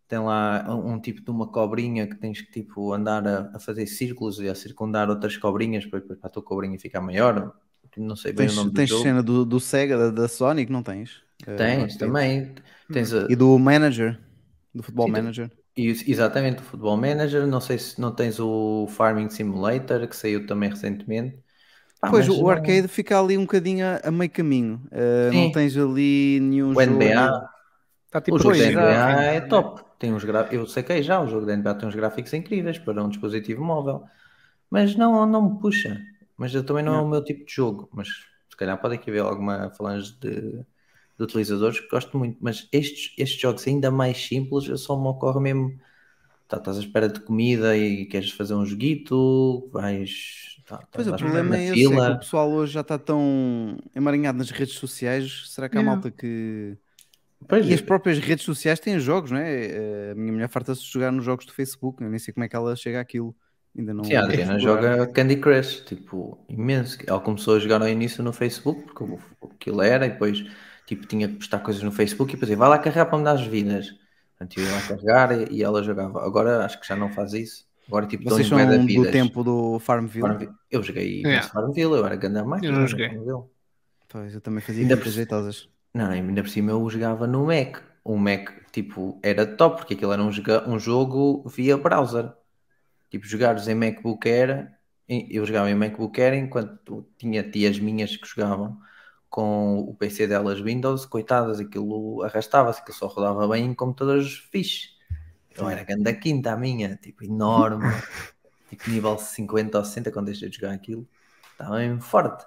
tem 0.08 0.20
lá 0.20 0.66
um, 0.76 0.94
um 0.94 1.00
tipo 1.02 1.22
de 1.22 1.30
uma 1.32 1.48
cobrinha 1.52 2.08
que 2.08 2.16
tens 2.16 2.42
que 2.42 2.52
tipo 2.52 2.94
andar 2.94 3.28
a, 3.28 3.52
a 3.56 3.60
fazer 3.60 3.88
círculos 3.88 4.40
e 4.40 4.48
a 4.50 4.56
circundar 4.56 5.10
outras 5.10 5.38
cobrinhas 5.38 5.86
para, 5.86 6.02
para 6.02 6.18
a 6.24 6.30
tua 6.30 6.44
cobrinha 6.44 6.80
ficar 6.80 7.02
maior. 7.02 7.54
Não 7.98 8.16
sei 8.16 8.34
bem 8.34 8.50
tens, 8.50 8.52
o 8.52 8.54
nome 8.54 8.72
do 8.74 8.82
tens 8.82 8.92
jogo. 8.92 9.12
cena 9.12 9.24
do, 9.24 9.46
do 9.46 9.60
Sega, 9.60 9.98
da, 9.98 10.12
da 10.12 10.28
Sonic, 10.28 10.72
não 10.72 10.84
tens? 10.84 11.24
Uh, 11.48 11.52
Tens 11.56 11.98
arcade. 12.02 12.18
também. 12.18 12.56
Tens 12.92 13.14
a- 13.14 13.30
E 13.30 13.36
do 13.36 13.58
Manager, 13.60 14.20
do 14.74 14.84
Futebol 14.84 15.08
Sim, 15.08 15.10
Manager. 15.10 15.52
E, 15.78 15.88
exatamente, 16.12 16.62
o 16.62 16.66
Football 16.66 16.98
Manager, 16.98 17.46
não 17.48 17.60
sei 17.62 17.78
se 17.80 18.00
não 18.00 18.14
tens 18.16 18.40
o 18.40 18.88
Farming 18.90 19.30
Simulator, 19.30 20.08
que 20.08 20.16
saiu 20.16 20.46
também 20.48 20.70
recentemente. 20.70 21.44
Pois, 22.08 22.28
Ah, 22.28 22.30
mas 22.30 22.42
o 22.42 22.48
não- 22.48 22.48
arcade 22.50 22.88
fica 22.88 23.20
ali 23.20 23.38
um 23.38 23.42
bocadinho 23.42 23.86
a, 24.04 24.12
meio 24.12 24.30
caminho. 24.32 24.82
Uh, 24.92 25.34
não 25.34 25.50
tens 25.50 25.76
ali 25.76 26.40
nenhum 26.40 26.76
O 26.76 26.80
jogo. 26.86 27.10
NBA, 27.12 27.50
Está 28.08 28.22
tipo 28.22 28.38
o 28.38 28.40
jogo 28.40 28.56
Pois, 28.56 28.64
NBA 28.64 29.24
é 29.24 29.42
top. 29.42 29.85
Tem 30.00 30.14
uns 30.14 30.24
gra... 30.24 30.50
Eu 30.52 30.68
saquei 30.68 31.02
já, 31.04 31.22
o 31.22 31.28
jogo 31.28 31.46
da 31.46 31.54
NBA 31.54 31.76
tem 31.76 31.88
uns 31.88 31.96
gráficos 31.96 32.34
incríveis 32.34 32.78
para 32.80 33.04
um 33.04 33.10
dispositivo 33.10 33.64
móvel, 33.64 34.06
mas 34.70 34.96
não, 34.96 35.26
não 35.26 35.54
me 35.54 35.60
puxa. 35.60 36.02
Mas 36.38 36.54
eu 36.56 36.66
também 36.66 36.84
não 36.84 36.96
é 36.96 37.02
o 37.02 37.08
meu 37.08 37.24
tipo 37.24 37.46
de 37.46 37.54
jogo. 37.54 37.90
Mas 37.94 38.10
se 38.50 38.58
calhar 38.58 38.80
pode 38.82 38.96
aqui 38.96 39.10
haver 39.10 39.22
alguma 39.22 39.70
falange 39.72 40.14
de, 40.20 40.54
de 40.62 41.24
utilizadores 41.24 41.80
que 41.80 41.88
gosto 41.90 42.18
muito. 42.18 42.38
Mas 42.42 42.68
estes, 42.72 43.14
estes 43.18 43.40
jogos 43.42 43.68
ainda 43.68 43.92
mais 43.92 44.18
simples, 44.18 44.68
eu 44.68 44.78
só 44.78 45.00
me 45.00 45.08
ocorre 45.08 45.40
mesmo. 45.42 45.80
Tá, 46.48 46.58
estás 46.58 46.78
à 46.78 46.82
espera 46.82 47.10
de 47.10 47.20
comida 47.22 47.78
e 47.78 48.06
queres 48.08 48.32
fazer 48.32 48.56
um 48.56 48.66
joguito, 48.66 49.70
vais. 49.72 50.58
Tá, 50.66 50.88
Pois 50.94 51.08
estás 51.08 51.08
o 51.08 51.14
problema 51.14 51.58
é 51.58 51.66
esse, 51.68 51.94
é 51.94 52.00
que 52.02 52.12
o 52.12 52.16
pessoal 52.16 52.50
hoje 52.52 52.74
já 52.74 52.82
está 52.82 52.98
tão 52.98 53.78
emaranhado 53.94 54.38
nas 54.38 54.50
redes 54.50 54.76
sociais. 54.76 55.50
Será 55.50 55.68
que 55.70 55.78
há 55.78 55.82
Yeah. 55.82 55.84
malta 55.84 56.10
que. 56.12 56.78
Pois 57.48 57.66
E 57.68 57.72
é. 57.72 57.76
as 57.76 57.82
próprias 57.82 58.18
redes 58.20 58.44
sociais 58.46 58.80
têm 58.80 59.00
jogos, 59.00 59.32
não 59.32 59.38
é? 59.40 59.66
Eh, 59.66 60.12
A 60.12 60.16
minha 60.16 60.32
mulher 60.34 60.50
farta-se 60.50 60.82
de 60.82 60.92
jogar 60.92 61.12
nos 61.12 61.24
jogos 61.26 61.46
do 61.46 61.54
Facebook. 61.54 62.04
Eu 62.04 62.10
nem 62.10 62.20
sei 62.20 62.34
como 62.34 62.44
é 62.44 62.50
que 62.50 62.56
ela 62.56 62.76
chega 62.76 63.00
àquilo. 63.00 63.36
Ainda 63.78 63.94
não. 63.94 64.04
Sim, 64.04 64.16
a 64.16 64.24
Adriana 64.24 64.58
explorar. 64.58 64.82
joga 64.98 65.08
Candy 65.12 65.36
Crush, 65.38 65.82
tipo, 65.86 66.38
imenso. 66.48 66.98
Ela 67.06 67.20
começou 67.20 67.56
a 67.56 67.60
jogar 67.60 67.82
ao 67.82 67.90
início 67.90 68.24
no 68.24 68.32
Facebook, 68.32 68.84
porque 68.84 69.04
o- 69.04 69.20
aquilo 69.54 69.82
era, 69.82 70.06
e 70.06 70.10
depois, 70.12 70.46
tipo, 70.86 71.06
tinha 71.06 71.28
que 71.28 71.36
postar 71.36 71.60
coisas 71.60 71.84
no 71.84 71.92
Facebook 71.92 72.32
e 72.32 72.36
depois 72.36 72.48
dizia, 72.48 72.58
vai 72.58 72.70
lá 72.70 72.80
carregar 72.80 73.06
para 73.08 73.18
me 73.18 73.24
dar 73.26 73.32
as 73.34 73.46
vidas. 73.46 73.94
Portanto, 74.38 74.58
eu 74.60 74.66
ia 74.66 74.72
lá 74.72 74.82
carregar 74.82 75.32
e, 75.52 75.56
e 75.56 75.64
ela 75.64 75.84
jogava. 75.84 76.26
Agora 76.26 76.66
acho 76.66 76.80
que 76.80 76.88
já 76.88 76.96
não 76.96 77.10
faz 77.12 77.34
isso. 77.34 77.66
Agora, 77.88 78.08
tipo, 78.08 78.24
Vocês 78.24 78.48
são 78.48 78.58
de 78.58 78.96
do 78.96 79.12
tempo 79.12 79.44
do 79.44 79.78
Farmville? 79.80 80.22
Farmville. 80.28 80.52
Eu 80.72 80.82
joguei 80.82 81.22
Yeah. 81.22 81.48
Farmville, 81.50 81.92
eu 81.94 82.06
era 82.06 82.16
grande 82.16 82.42
máquina. 82.44 82.68
Eu 82.70 82.74
não 82.74 82.82
no 82.82 82.88
joguei. 82.88 83.10
Farmville. 83.10 83.44
Pois, 84.10 84.34
eu 84.34 84.42
também 84.42 84.62
fazia 84.62 84.82
Ainda 84.82 84.96
muitas 84.96 85.12
por- 85.14 85.16
jeitosas. 85.18 85.70
Não, 85.96 86.12
ainda 86.12 86.44
por 86.44 86.50
cima 86.50 86.72
eu 86.72 86.90
jogava 86.90 87.26
no 87.26 87.46
Mac. 87.46 87.78
O 88.04 88.18
Mac, 88.18 88.50
tipo, 88.74 89.18
era 89.24 89.46
top, 89.48 89.78
porque 89.78 89.94
aquilo 89.94 90.12
era 90.12 90.22
um, 90.22 90.30
joga- 90.30 90.70
um 90.70 90.78
jogo 90.78 91.48
via 91.48 91.78
browser. 91.78 92.34
Tipo, 93.10 93.26
jogares 93.26 93.66
em 93.70 93.76
MacBook 93.76 94.28
Air, 94.28 94.74
em- 95.08 95.26
eu 95.32 95.46
jogava 95.46 95.72
em 95.72 95.74
MacBook 95.76 96.22
Air 96.22 96.34
enquanto 96.34 97.08
tinha 97.18 97.50
tias 97.50 97.80
minhas 97.80 98.18
que 98.18 98.28
jogavam 98.28 98.78
com 99.30 99.80
o 99.80 99.96
PC 99.96 100.28
delas 100.28 100.60
Windows, 100.60 101.06
coitadas, 101.06 101.62
aquilo 101.62 102.22
arrastava-se, 102.24 102.82
aquilo 102.82 102.98
só 102.98 103.08
rodava 103.08 103.48
bem 103.48 103.64
em 103.68 103.74
computadores 103.74 104.34
fixe. 104.52 104.90
Eu 105.56 105.70
era 105.70 105.82
grande 105.86 106.10
a 106.10 106.14
quinta 106.14 106.52
a 106.52 106.58
minha, 106.58 106.98
tipo, 106.98 107.24
enorme, 107.24 107.86
tipo 108.70 108.90
nível 108.90 109.18
50 109.18 109.78
ou 109.78 109.86
60 109.86 110.12
quando 110.12 110.26
deixei 110.26 110.50
de 110.50 110.58
jogar 110.58 110.74
aquilo. 110.74 111.08
Estava 111.54 111.78
bem 111.78 112.02
forte. 112.02 112.46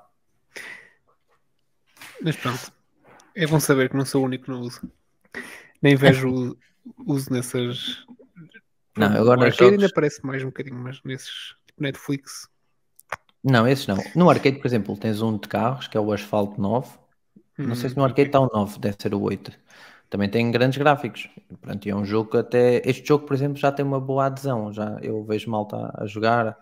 Mas 2.23 2.37
pronto. 2.37 2.78
É 3.43 3.47
bom 3.47 3.59
saber 3.59 3.89
que 3.89 3.97
não 3.97 4.05
sou 4.05 4.21
o 4.23 4.25
único 4.27 4.45
que 4.45 4.51
não 4.51 4.61
uso. 4.61 4.81
Nem 5.83 5.97
vejo 5.97 6.31
o 6.31 6.59
uso 7.07 7.33
nessas. 7.33 8.05
Não, 8.97 9.09
agora 9.17 9.41
o 9.41 9.45
arcade 9.45 9.63
jogos- 9.63 9.75
ainda 9.75 9.89
parece 9.89 10.25
mais 10.25 10.43
um 10.43 10.47
bocadinho, 10.47 10.77
mas 10.79 11.03
nesses 11.05 11.55
tipo 11.67 11.83
Netflix. 11.83 12.49
Não, 13.43 13.67
esses 13.67 13.87
não. 13.87 14.11
No 14.15 14.29
arcade, 14.31 14.59
por 14.59 14.67
exemplo, 14.67 14.97
tens 14.97 15.23
um 15.23 15.37
de 15.39 15.49
carros, 15.49 15.87
que 15.89 15.97
é 15.97 16.01
o 16.01 16.13
Asfalto 16.13 16.61
9. 16.61 16.99
Não 17.65 17.75
sei 17.75 17.91
se 17.91 17.97
no 17.97 18.05
Hum, 18.05 18.05
arcade 18.05 18.29
está 18.31 18.41
o 18.41 18.49
9, 18.53 18.79
deve 18.79 18.97
ser 19.01 19.15
o 19.15 19.21
8. 19.23 19.53
Também 20.11 20.29
tem 20.31 20.51
grandes 20.51 20.79
gráficos. 20.79 21.29
Pronto, 21.61 21.87
e 21.87 21.91
é 21.91 21.97
um 21.97 22.05
jogo 22.05 22.31
que 22.31 22.37
até. 22.39 22.83
Este 22.89 23.07
jogo, 23.09 23.27
por 23.27 23.35
exemplo, 23.35 23.59
já 23.59 23.71
tem 23.73 23.85
uma 23.85 24.01
boa 24.01 24.27
adesão. 24.27 24.73
Já 24.73 24.99
eu 25.03 25.25
vejo 25.25 25.51
malta 25.51 25.93
a 25.97 26.07
jogar 26.07 26.59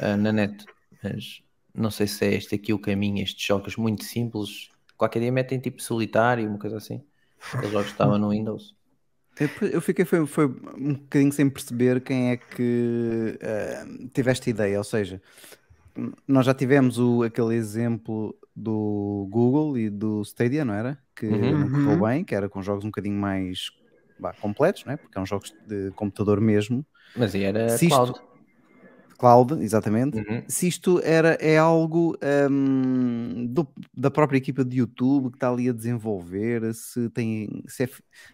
ah, 0.00 0.16
na 0.16 0.32
net. 0.32 0.68
Mas 1.02 1.42
não 1.74 1.90
sei 1.90 2.06
se 2.06 2.24
é 2.26 2.34
este 2.34 2.54
aqui 2.56 2.72
o 2.72 2.78
caminho. 2.80 3.22
Estes 3.22 3.44
jogos 3.46 3.76
muito 3.76 4.04
simples. 4.04 4.70
Qualquer 5.00 5.20
dia 5.20 5.32
metem 5.32 5.58
tipo 5.58 5.82
solitário, 5.82 6.46
uma 6.46 6.58
coisa 6.58 6.76
assim. 6.76 7.02
Aqueles 7.54 7.70
jogos 7.72 7.86
que 7.86 7.92
estavam 7.94 8.18
no 8.18 8.28
Windows. 8.28 8.76
Eu, 9.72 9.80
fiquei 9.80 10.04
foi, 10.04 10.26
foi 10.26 10.44
um 10.44 10.92
bocadinho 10.92 11.32
sem 11.32 11.48
perceber 11.48 12.02
quem 12.02 12.32
é 12.32 12.36
que 12.36 13.38
eh, 13.40 13.82
teve 14.12 14.30
esta 14.30 14.50
ideia. 14.50 14.76
Ou 14.76 14.84
seja, 14.84 15.22
nós 16.28 16.44
já 16.44 16.52
tivemos 16.52 16.98
o, 16.98 17.22
aquele 17.22 17.54
exemplo 17.54 18.36
do 18.54 19.26
Google 19.30 19.78
e 19.78 19.88
do 19.88 20.20
Stadia, 20.20 20.66
não 20.66 20.74
era? 20.74 20.98
Que 21.16 21.24
Uhum. 21.26 21.60
não 21.60 21.70
correu 21.70 21.92
Uhum. 21.92 22.00
bem, 22.06 22.22
que 22.22 22.34
era 22.34 22.50
com 22.50 22.60
jogos 22.60 22.84
um 22.84 22.88
bocadinho 22.88 23.16
mais 23.18 23.70
vá, 24.18 24.34
completos, 24.34 24.84
não 24.84 24.92
é? 24.92 24.98
Porque 24.98 25.16
eram 25.16 25.24
jogos 25.24 25.54
de 25.66 25.90
computador 25.92 26.38
mesmo. 26.42 26.84
Mas 27.16 27.34
era 27.34 27.70
Se 27.70 27.86
isto- 27.86 27.96
cloud. 27.96 28.20
Cloud, 29.20 29.62
exatamente. 29.62 30.16
Uhum. 30.18 30.42
Se 30.48 30.66
isto 30.66 30.98
era, 31.04 31.34
é 31.40 31.58
algo 31.58 32.16
hum, 32.50 33.46
do- 33.46 33.68
da 33.94 34.10
própria 34.10 34.38
equipa 34.38 34.64
de 34.64 34.78
YouTube 34.78 35.30
que 35.30 35.36
está 35.36 35.50
ali 35.50 35.68
a 35.68 35.72
desenvolver, 35.72 36.74
se 36.74 37.10
tem 37.10 37.62
se 37.68 37.84
é 37.84 37.88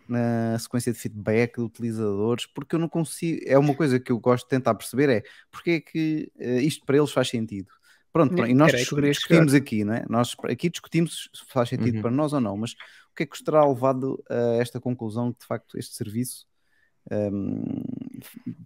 na 0.09 0.59
sequência 0.59 0.93
de 0.93 0.99
feedback 0.99 1.57
de 1.57 1.63
utilizadores, 1.63 2.47
porque 2.47 2.77
eu 2.77 2.79
não 2.79 2.89
consigo. 2.89 3.41
É 3.47 3.59
uma 3.59 3.75
coisa 3.75 3.99
que 4.01 4.13
eu 4.13 4.19
gosto 4.21 4.45
de 4.45 4.51
tentar 4.51 4.75
perceber: 4.77 5.09
é 5.11 5.23
porque 5.51 5.71
é 5.73 5.81
que 5.81 6.31
eh, 6.39 6.63
isto 6.63 6.87
para 6.87 6.97
eles 6.97 7.11
faz 7.13 7.29
sentido. 7.29 7.69
Pronto, 8.13 8.39
Era 8.39 8.49
e 8.49 8.55
nós 8.55 8.73
aí 8.73 8.87
que 8.87 8.93
eu 8.93 8.97
queria 8.97 9.11
discutimos 9.11 9.53
aqui, 9.55 9.85
não 9.85 9.93
é? 9.95 10.05
Nós 10.09 10.35
aqui 10.45 10.71
discutimos 10.71 11.29
se 11.35 11.45
faz 11.53 11.69
sentido 11.69 11.97
Uhum. 11.97 12.03
para 12.03 12.11
nós 12.11 12.33
ou 12.33 12.41
não, 12.41 12.57
mas 12.57 12.73
o 12.73 13.15
que 13.17 13.25
é 13.25 13.27
que 13.27 13.35
os 13.35 13.43
terá 13.43 13.67
levado 13.67 14.23
a 14.31 14.35
esta 14.61 14.81
conclusão 14.81 15.33
que 15.33 15.41
de 15.41 15.47
facto 15.47 15.77
este 15.79 15.95
serviço 15.95 16.47
hum, 17.11 17.83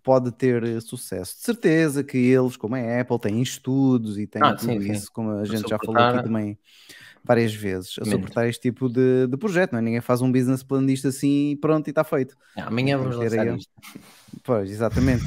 pode 0.02 0.32
ter 0.32 0.62
eh, 0.64 0.80
sucesso. 0.80 1.36
De 1.36 1.42
certeza 1.44 2.02
que 2.04 2.16
eles, 2.18 2.56
como 2.56 2.74
a 2.74 3.00
Apple, 3.00 3.18
têm 3.18 3.40
estudos 3.42 4.18
e 4.18 4.26
têm 4.26 4.42
Ah, 4.42 4.54
tudo 4.54 4.72
sim, 4.72 4.80
sim. 4.80 4.92
isso, 4.92 5.12
como 5.12 5.30
a 5.32 5.44
gente 5.44 5.68
já 5.68 5.78
falou 5.78 6.00
aqui 6.02 6.22
também 6.22 6.58
várias 7.24 7.54
vezes, 7.54 7.96
a 8.00 8.04
suportar 8.04 8.48
este 8.48 8.62
tipo 8.62 8.88
de, 8.88 9.26
de 9.26 9.36
projeto, 9.36 9.72
não 9.72 9.78
é? 9.78 9.82
Ninguém 9.82 10.00
faz 10.00 10.22
um 10.22 10.32
business 10.32 10.62
plan 10.62 10.84
disto 10.84 11.08
assim 11.08 11.50
e 11.50 11.56
pronto, 11.56 11.86
e 11.86 11.90
está 11.90 12.02
feito. 12.04 12.36
Amanhã 12.56 12.96
Tem 12.96 13.10
vamos 13.10 13.16
que 13.18 13.28
ter 13.28 13.38
lançar 13.38 13.52
aí- 13.52 13.58
isto. 13.58 13.70
Pois, 14.44 14.70
exatamente. 14.70 15.24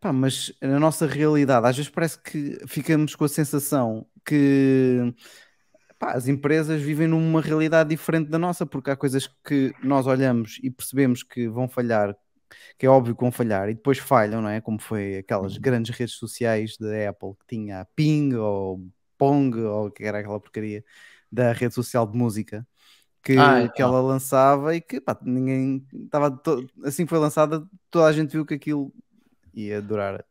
Pá, 0.00 0.12
mas 0.12 0.52
na 0.60 0.78
nossa 0.80 1.06
realidade, 1.06 1.66
às 1.66 1.76
vezes 1.76 1.90
parece 1.90 2.18
que 2.22 2.58
ficamos 2.66 3.14
com 3.14 3.24
a 3.24 3.28
sensação 3.28 4.06
que 4.24 5.14
pá, 5.98 6.12
as 6.12 6.26
empresas 6.28 6.80
vivem 6.82 7.06
numa 7.06 7.40
realidade 7.40 7.90
diferente 7.90 8.28
da 8.28 8.38
nossa, 8.38 8.66
porque 8.66 8.90
há 8.90 8.96
coisas 8.96 9.26
que 9.44 9.72
nós 9.82 10.06
olhamos 10.06 10.58
e 10.62 10.70
percebemos 10.70 11.22
que 11.22 11.48
vão 11.48 11.68
falhar, 11.68 12.16
que 12.78 12.86
é 12.86 12.88
óbvio 12.88 13.14
que 13.14 13.20
vão 13.22 13.32
falhar, 13.32 13.68
e 13.68 13.74
depois 13.74 13.98
falham, 13.98 14.42
não 14.42 14.48
é? 14.48 14.60
Como 14.60 14.80
foi 14.80 15.18
aquelas 15.18 15.56
Uhum. 15.56 15.58
grandes 15.58 15.96
redes 15.96 16.14
sociais 16.16 16.76
da 16.78 17.08
Apple 17.10 17.34
que 17.40 17.46
tinha 17.56 17.80
a 17.82 17.84
Ping 17.86 18.34
ou 18.36 18.80
Pong 19.18 19.58
ou 19.60 19.90
que 19.90 20.04
era 20.04 20.18
aquela 20.20 20.40
porcaria 20.40 20.84
da 21.30 21.52
rede 21.52 21.74
social 21.74 22.06
de 22.06 22.16
música. 22.18 22.66
Que, 23.22 23.34
Ah, 23.36 23.72
que 23.74 23.82
ela 23.82 24.00
lançava 24.00 24.74
e 24.76 24.80
que 24.80 25.00
pá, 25.00 25.18
ninguém 25.22 25.86
estava 25.92 26.30
to- 26.30 26.66
assim 26.84 27.04
que 27.04 27.10
foi 27.10 27.18
lançada, 27.18 27.66
toda 27.90 28.06
a 28.06 28.12
gente 28.12 28.32
viu 28.32 28.46
que 28.46 28.54
aquilo 28.54 28.94
ia 29.54 29.82
durar 29.82 30.24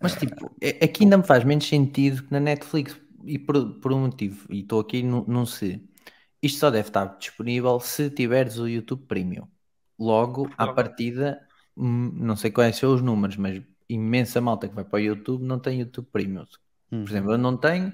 Mas 0.00 0.16
tipo, 0.16 0.56
é- 0.60 0.84
aqui 0.84 1.04
ainda 1.04 1.18
me 1.18 1.24
faz 1.26 1.44
menos 1.44 1.66
sentido 1.66 2.22
que 2.24 2.32
na 2.32 2.40
Netflix 2.40 2.96
e 3.24 3.38
por, 3.38 3.80
por 3.80 3.92
um 3.92 4.00
motivo, 4.06 4.46
e 4.52 4.60
estou 4.60 4.80
aqui 4.80 5.02
num 5.02 5.46
se. 5.46 5.82
Isto 6.42 6.60
só 6.60 6.70
deve 6.70 6.88
estar 6.88 7.06
disponível 7.18 7.80
se 7.80 8.10
tiveres 8.10 8.58
o 8.58 8.68
YouTube 8.68 9.06
Premium. 9.06 9.48
Logo, 9.98 10.50
à 10.58 10.66
partida, 10.68 11.40
hum, 11.76 12.10
não 12.14 12.36
sei 12.36 12.50
quais 12.50 12.76
são 12.76 12.94
os 12.94 13.02
números, 13.02 13.36
mas 13.36 13.62
imensa 13.88 14.40
malta 14.40 14.68
que 14.68 14.74
vai 14.74 14.84
para 14.84 14.96
o 14.96 15.00
YouTube 15.00 15.44
não 15.44 15.58
tem 15.58 15.80
YouTube 15.80 16.08
Premium. 16.10 16.46
Uhum. 16.90 17.04
Por 17.04 17.10
exemplo, 17.10 17.32
eu 17.32 17.38
não 17.38 17.56
tenho, 17.56 17.92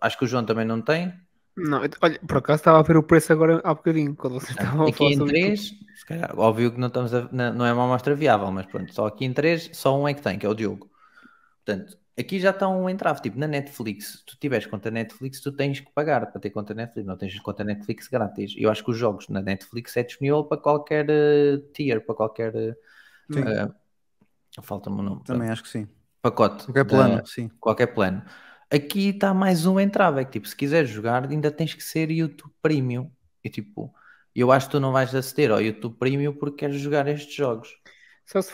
acho 0.00 0.18
que 0.18 0.24
o 0.24 0.26
João 0.28 0.44
também 0.44 0.64
não 0.64 0.80
tem. 0.80 1.12
Não, 1.56 1.80
olha, 2.02 2.18
por 2.26 2.38
acaso 2.38 2.60
estava 2.60 2.80
a 2.80 2.82
ver 2.82 2.96
o 2.96 3.02
preço 3.02 3.32
agora 3.32 3.60
há 3.64 3.72
bocadinho, 3.74 4.16
quando 4.16 4.34
vocês 4.34 4.50
estavam 4.50 4.86
a 4.86 4.90
Aqui 4.90 5.04
em 5.04 5.14
sobre 5.14 5.32
três, 5.32 5.70
se 5.94 6.04
calhar, 6.04 6.38
óbvio 6.38 6.72
que 6.72 6.78
não, 6.78 6.88
estamos 6.88 7.14
a- 7.14 7.28
não 7.32 7.64
é 7.64 7.72
uma 7.72 7.84
amostra 7.84 8.14
viável, 8.14 8.50
mas 8.50 8.66
pronto, 8.66 8.92
só 8.92 9.06
aqui 9.06 9.24
em 9.24 9.32
três, 9.32 9.70
só 9.72 9.96
um 9.98 10.08
é 10.08 10.14
que 10.14 10.22
tem, 10.22 10.38
que 10.38 10.46
é 10.46 10.48
o 10.48 10.54
Diogo. 10.54 10.90
Portanto, 11.64 11.98
aqui 12.18 12.38
já 12.38 12.50
está 12.50 12.68
um 12.68 12.88
entrave, 12.88 13.20
tipo, 13.22 13.38
na 13.38 13.46
Netflix, 13.46 14.18
se 14.18 14.24
tu 14.24 14.36
tiveres 14.38 14.66
conta 14.66 14.90
Netflix, 14.90 15.40
tu 15.40 15.52
tens 15.52 15.80
que 15.80 15.90
pagar 15.92 16.30
para 16.30 16.40
ter 16.40 16.50
conta 16.50 16.74
Netflix, 16.74 17.06
não 17.06 17.16
tens 17.16 17.38
conta 17.40 17.64
Netflix 17.64 18.08
grátis. 18.08 18.54
Eu 18.56 18.70
acho 18.70 18.84
que 18.84 18.90
os 18.90 18.96
jogos 18.98 19.28
na 19.28 19.42
Netflix 19.42 19.96
é 19.96 20.02
disponível 20.02 20.44
para 20.44 20.60
qualquer 20.60 21.06
eh, 21.08 21.58
tier, 21.72 22.00
para 22.04 22.14
qualquer. 22.14 22.54
eh, 22.54 22.74
Falta-me 24.62 25.00
o 25.00 25.02
nome. 25.02 25.24
Também 25.24 25.48
acho 25.50 25.62
que 25.62 25.68
sim. 25.68 25.88
Pacote. 26.22 26.64
Qualquer 26.66 26.84
da- 26.84 26.90
plano, 26.90 27.26
sim. 27.26 27.48
qualquer 27.60 27.86
plano. 27.88 28.22
Aqui 28.70 29.10
está 29.10 29.34
mais 29.34 29.66
um 29.66 29.78
entrave, 29.78 30.20
é 30.20 30.24
que 30.24 30.32
tipo, 30.32 30.48
se 30.48 30.56
quiseres 30.56 30.90
jogar, 30.90 31.28
ainda 31.28 31.50
tens 31.50 31.74
que 31.74 31.82
ser 31.82 32.10
YouTube 32.10 32.52
Premium. 32.62 33.10
E 33.42 33.50
tipo, 33.50 33.92
eu 34.34 34.50
acho 34.50 34.66
que 34.66 34.72
tu 34.72 34.80
não 34.80 34.92
vais 34.92 35.14
aceder 35.14 35.50
ao 35.50 35.60
YouTube 35.60 35.96
Premium 35.98 36.32
porque 36.32 36.58
queres 36.58 36.80
jogar 36.80 37.06
estes 37.08 37.34
jogos. 37.34 37.76
Só 38.24 38.40
se... 38.40 38.52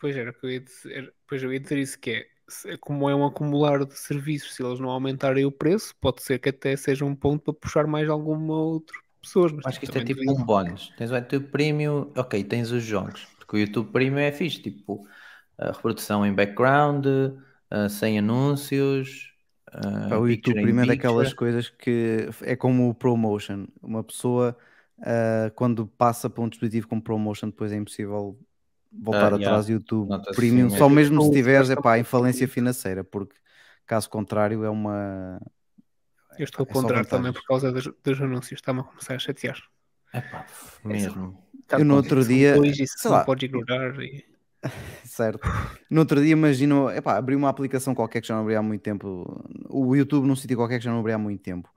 Pois 0.00 0.16
era 0.16 0.30
o 0.30 0.34
que 0.34 0.46
eu 0.46 0.50
ia 0.50 0.60
dizer. 0.60 1.14
Pois 1.26 1.42
eu 1.42 1.52
ia 1.52 1.60
dizer 1.60 1.78
isso 1.78 1.98
que 1.98 2.10
é, 2.10 2.26
como 2.80 3.08
é 3.08 3.14
um 3.14 3.24
acumular 3.24 3.84
de 3.84 3.98
serviços, 3.98 4.54
se 4.54 4.62
eles 4.62 4.80
não 4.80 4.90
aumentarem 4.90 5.44
o 5.44 5.52
preço, 5.52 5.94
pode 6.00 6.22
ser 6.22 6.38
que 6.38 6.48
até 6.48 6.76
seja 6.76 7.04
um 7.04 7.14
ponto 7.14 7.52
para 7.52 7.54
puxar 7.54 7.86
mais 7.86 8.08
alguma 8.08 8.54
outra 8.54 8.96
pessoas. 9.20 9.52
Mas 9.52 9.66
Acho 9.66 9.78
que 9.78 9.86
isto 9.86 9.98
é 9.98 10.04
tipo 10.04 10.20
um 10.30 10.42
bónus. 10.42 10.92
Tens 10.96 11.10
o 11.10 11.16
YouTube 11.16 11.48
Premium, 11.48 12.10
ok, 12.16 12.42
tens 12.44 12.70
os 12.70 12.82
jogos. 12.82 13.26
Porque 13.38 13.56
o 13.56 13.58
YouTube 13.60 13.90
Premium 13.92 14.18
é 14.18 14.32
fixe, 14.32 14.60
tipo, 14.60 15.06
a 15.56 15.72
reprodução 15.72 16.24
em 16.24 16.32
background, 16.32 17.06
ah, 17.70 17.88
sem 17.88 18.18
anúncios. 18.18 19.32
Pá, 19.70 20.16
o 20.16 20.26
YouTube 20.26 20.62
primeiro 20.62 20.90
é 20.90 20.96
daquelas 20.96 21.34
coisas 21.34 21.68
que 21.68 22.28
é 22.42 22.56
como 22.56 22.88
o 22.88 22.94
promotion. 22.94 23.66
Uma 23.82 24.02
pessoa 24.02 24.56
ah, 25.00 25.50
quando 25.54 25.86
passa 25.86 26.30
para 26.30 26.42
um 26.42 26.48
dispositivo 26.48 26.88
com 26.88 27.00
promotion, 27.00 27.48
depois 27.48 27.72
é 27.72 27.76
impossível 27.76 28.38
voltar 28.92 29.32
Ah, 29.34 29.36
yeah. 29.36 29.46
atrás 29.46 29.66
do 29.66 29.72
YouTube 29.72 30.08
Premium, 30.34 30.70
sim 30.70 30.78
só 30.78 30.88
mesmo. 30.88 31.22
se 31.22 31.30
tiveres 31.32 31.70
epá, 31.70 31.82
gasta 31.90 31.98
em 32.00 32.04
falência 32.04 32.48
financeira, 32.48 33.04
porque 33.04 33.36
caso 33.86 34.08
contrário 34.10 34.64
é 34.64 34.70
uma. 34.70 35.40
Eu 36.38 36.44
estou 36.44 36.64
a 36.64 36.70
É 36.70 36.72
só 36.72 36.80
ponderar 36.80 37.06
também 37.06 37.32
por 37.32 37.44
causa 37.44 37.72
dos, 37.72 37.88
dos 38.02 38.20
anúncios, 38.20 38.58
está-me 38.58 38.80
a 38.80 38.84
começar 38.84 39.14
a 39.14 39.18
chatear. 39.18 39.58
Epá, 40.14 40.46
mesmo. 40.84 41.42
Tá 41.66 41.78
Eu 41.78 41.84
no 41.84 41.96
outro 41.96 42.24
dia, 42.24 42.56
e 42.64 42.86
sei 42.86 43.10
lá. 43.10 43.24
podes 43.24 43.44
ignorar. 43.48 44.00
E... 44.00 44.24
Certo. 45.04 45.40
No 45.90 46.00
outro 46.00 46.20
dia, 46.22 46.32
imagino, 46.32 46.90
epá, 46.90 47.16
abri 47.16 47.34
uma 47.36 47.48
aplicação 47.48 47.94
qualquer 47.94 48.20
que 48.20 48.28
já 48.28 48.34
não 48.34 48.42
abri 48.42 48.54
há 48.56 48.62
muito 48.62 48.80
tempo, 48.82 49.42
o 49.68 49.94
YouTube 49.94 50.26
num 50.26 50.36
sítio 50.36 50.56
qualquer 50.56 50.78
que 50.78 50.84
já 50.84 50.90
não 50.90 51.00
abri 51.00 51.12
há 51.12 51.18
muito 51.18 51.42
tempo 51.42 51.68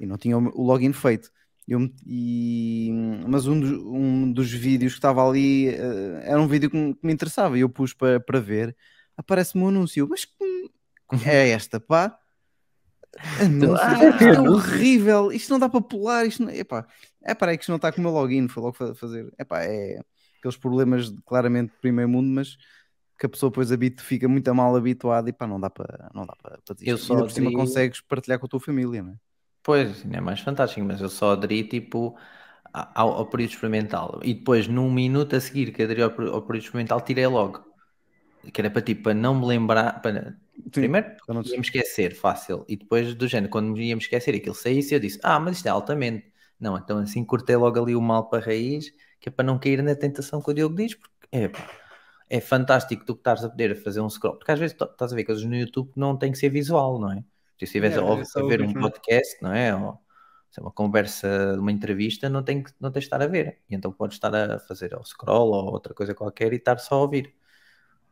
e 0.00 0.06
não 0.06 0.16
tinha 0.16 0.36
o 0.38 0.62
login 0.62 0.92
feito. 0.92 1.30
Eu, 1.66 1.80
e, 2.06 2.90
mas 3.28 3.46
um 3.46 3.58
dos, 3.58 3.70
um 3.84 4.32
dos 4.32 4.50
vídeos 4.52 4.92
que 4.92 4.98
estava 4.98 5.26
ali 5.26 5.68
eh, 5.68 6.22
era 6.24 6.40
um 6.40 6.46
vídeo 6.48 6.70
que, 6.70 6.76
me- 6.76 6.94
que 6.94 7.06
me 7.06 7.12
interessava 7.12 7.56
e 7.58 7.62
eu 7.62 7.68
pus 7.70 7.94
para 7.94 8.20
para 8.20 8.40
ver. 8.40 8.76
Aparece-me 9.16 9.64
um 9.64 9.68
anúncio, 9.68 10.06
mas 10.08 10.26
é 11.26 11.50
esta, 11.50 11.80
pá? 11.80 12.18
Anúncio, 13.36 13.92
Ah, 13.92 14.10
isto 14.18 14.22
é 14.22 14.32
anúncios. 14.34 14.48
horrível, 14.48 15.32
isto 15.32 15.50
não 15.50 15.58
dá 15.58 15.68
para 15.68 15.80
pular, 15.80 16.26
isto 16.26 16.42
não, 16.42 16.50
epá, 16.50 16.86
é 17.22 17.34
para 17.34 17.50
aí 17.52 17.56
que 17.58 17.62
isto 17.62 17.70
não 17.70 17.76
está 17.76 17.92
com 17.92 18.00
o 18.00 18.04
meu 18.04 18.12
login, 18.12 18.48
foi 18.48 18.62
logo 18.62 18.76
fa- 18.76 18.94
fazer, 18.94 19.32
epá, 19.38 19.62
é 19.64 19.98
aqueles 20.38 20.56
problemas 20.56 21.10
claramente 21.24 21.70
de 21.72 21.78
primeiro 21.80 22.08
mundo, 22.10 22.28
mas 22.28 22.56
que 23.18 23.26
a 23.26 23.28
pessoa 23.28 23.50
depois 23.50 23.70
habitu, 23.72 24.02
fica 24.04 24.28
muito 24.28 24.52
mal 24.54 24.74
habituada 24.76 25.28
e 25.30 25.32
pá, 25.32 25.46
não 25.46 25.60
dá 25.60 25.70
para 25.70 26.10
não 26.14 26.26
dá 26.26 26.34
para, 26.36 26.58
para 26.62 26.74
desistir. 26.74 26.90
Eu 26.90 26.98
E 27.00 27.06
só 27.06 27.12
ainda 27.12 27.22
por 27.24 27.32
cima 27.32 27.52
consegues 27.52 28.00
partilhar 28.00 28.38
com 28.38 28.46
a 28.46 28.48
tua 28.48 28.60
família, 28.60 29.02
não 29.02 29.12
é? 29.12 29.18
Pois, 29.64 30.04
ainda 30.04 30.18
é 30.18 30.20
mais 30.20 30.40
fantástico, 30.40 30.86
mas 30.86 31.00
eu 31.00 31.08
só 31.08 31.32
aderi 31.32 31.66
tipo 31.68 32.16
ao, 32.72 33.12
ao 33.14 33.26
período 33.30 33.52
experimental 33.52 34.20
e 34.22 34.34
depois 34.34 34.68
num 34.68 34.92
minuto 34.92 35.36
a 35.36 35.40
seguir 35.40 35.72
que 35.72 35.82
aderi 35.82 36.02
ao, 36.02 36.10
ao 36.10 36.42
período 36.42 36.64
experimental 36.64 37.00
tirei 37.00 37.26
logo. 37.26 37.64
Que 38.52 38.60
era 38.60 38.70
para 38.70 38.82
tipo, 38.82 39.04
para 39.04 39.14
não 39.14 39.34
me 39.40 39.46
lembrar, 39.46 40.02
para, 40.02 40.38
Primeiro, 40.72 41.16
eu 41.26 41.34
não 41.34 41.44
sei. 41.44 41.58
ia-me 41.58 41.64
esquecer, 41.64 42.14
fácil. 42.14 42.64
E 42.68 42.76
depois, 42.76 43.14
do 43.14 43.28
género, 43.28 43.50
quando 43.50 43.72
me 43.72 43.88
ia-me 43.88 44.02
esquecer 44.02 44.34
aquilo 44.34 44.54
saísse, 44.54 44.94
eu 44.94 45.00
disse, 45.00 45.18
ah, 45.22 45.40
mas 45.40 45.56
isto 45.58 45.66
é 45.66 45.70
altamente. 45.70 46.32
Não, 46.60 46.76
então 46.78 46.98
assim 46.98 47.24
cortei 47.24 47.56
logo 47.56 47.80
ali 47.82 47.96
o 47.96 48.00
mal 48.02 48.28
para 48.30 48.42
a 48.42 48.46
raiz, 48.46 48.90
que 49.20 49.28
é 49.28 49.32
para 49.32 49.44
não 49.44 49.58
cair 49.58 49.82
na 49.82 49.94
tentação 49.96 50.42
que 50.42 50.50
o 50.50 50.54
Diogo 50.54 50.76
diz, 50.76 50.94
porque 50.94 51.14
é, 51.32 51.50
é 52.30 52.40
fantástico 52.40 53.04
tu 53.04 53.14
que 53.14 53.20
estás 53.20 53.44
a 53.44 53.50
poder 53.50 53.76
fazer 53.82 54.00
um 54.00 54.10
scroll, 54.10 54.36
porque 54.38 54.52
às 54.52 54.58
vezes 54.60 54.76
estás 54.80 55.12
a 55.12 55.16
ver 55.16 55.24
coisas 55.24 55.44
no 55.44 55.56
YouTube 55.56 55.92
que 55.92 56.00
não 56.00 56.16
tem 56.18 56.32
que 56.32 56.38
ser 56.38 56.50
visual, 56.50 56.98
não 57.00 57.12
é? 57.12 57.24
Se 57.58 57.64
estiveres 57.64 57.96
É, 57.96 58.00
a, 58.00 58.04
ouvir- 58.04 58.26
só 58.26 58.40
a 58.40 58.46
ver 58.48 58.62
um 58.62 58.70
é? 58.70 58.74
podcast, 58.74 59.42
não 59.42 59.52
é? 59.52 59.74
Ou 59.74 59.98
se 60.50 60.60
é 60.60 60.62
uma 60.62 60.70
conversa, 60.70 61.56
uma 61.58 61.72
entrevista, 61.72 62.28
não, 62.28 62.42
tem 62.42 62.62
que, 62.62 62.72
não 62.80 62.90
tens 62.92 63.02
de 63.02 63.06
estar 63.06 63.20
a 63.22 63.26
ver. 63.26 63.60
E 63.68 63.74
então 63.74 63.92
podes 63.92 64.16
estar 64.16 64.34
a 64.34 64.58
fazer 64.58 64.94
ou 64.94 65.04
scroll 65.04 65.50
ou 65.52 65.72
outra 65.72 65.92
coisa 65.92 66.14
qualquer 66.14 66.52
e 66.52 66.56
estar 66.56 66.78
só 66.78 66.96
a 66.96 66.98
ouvir. 66.98 67.34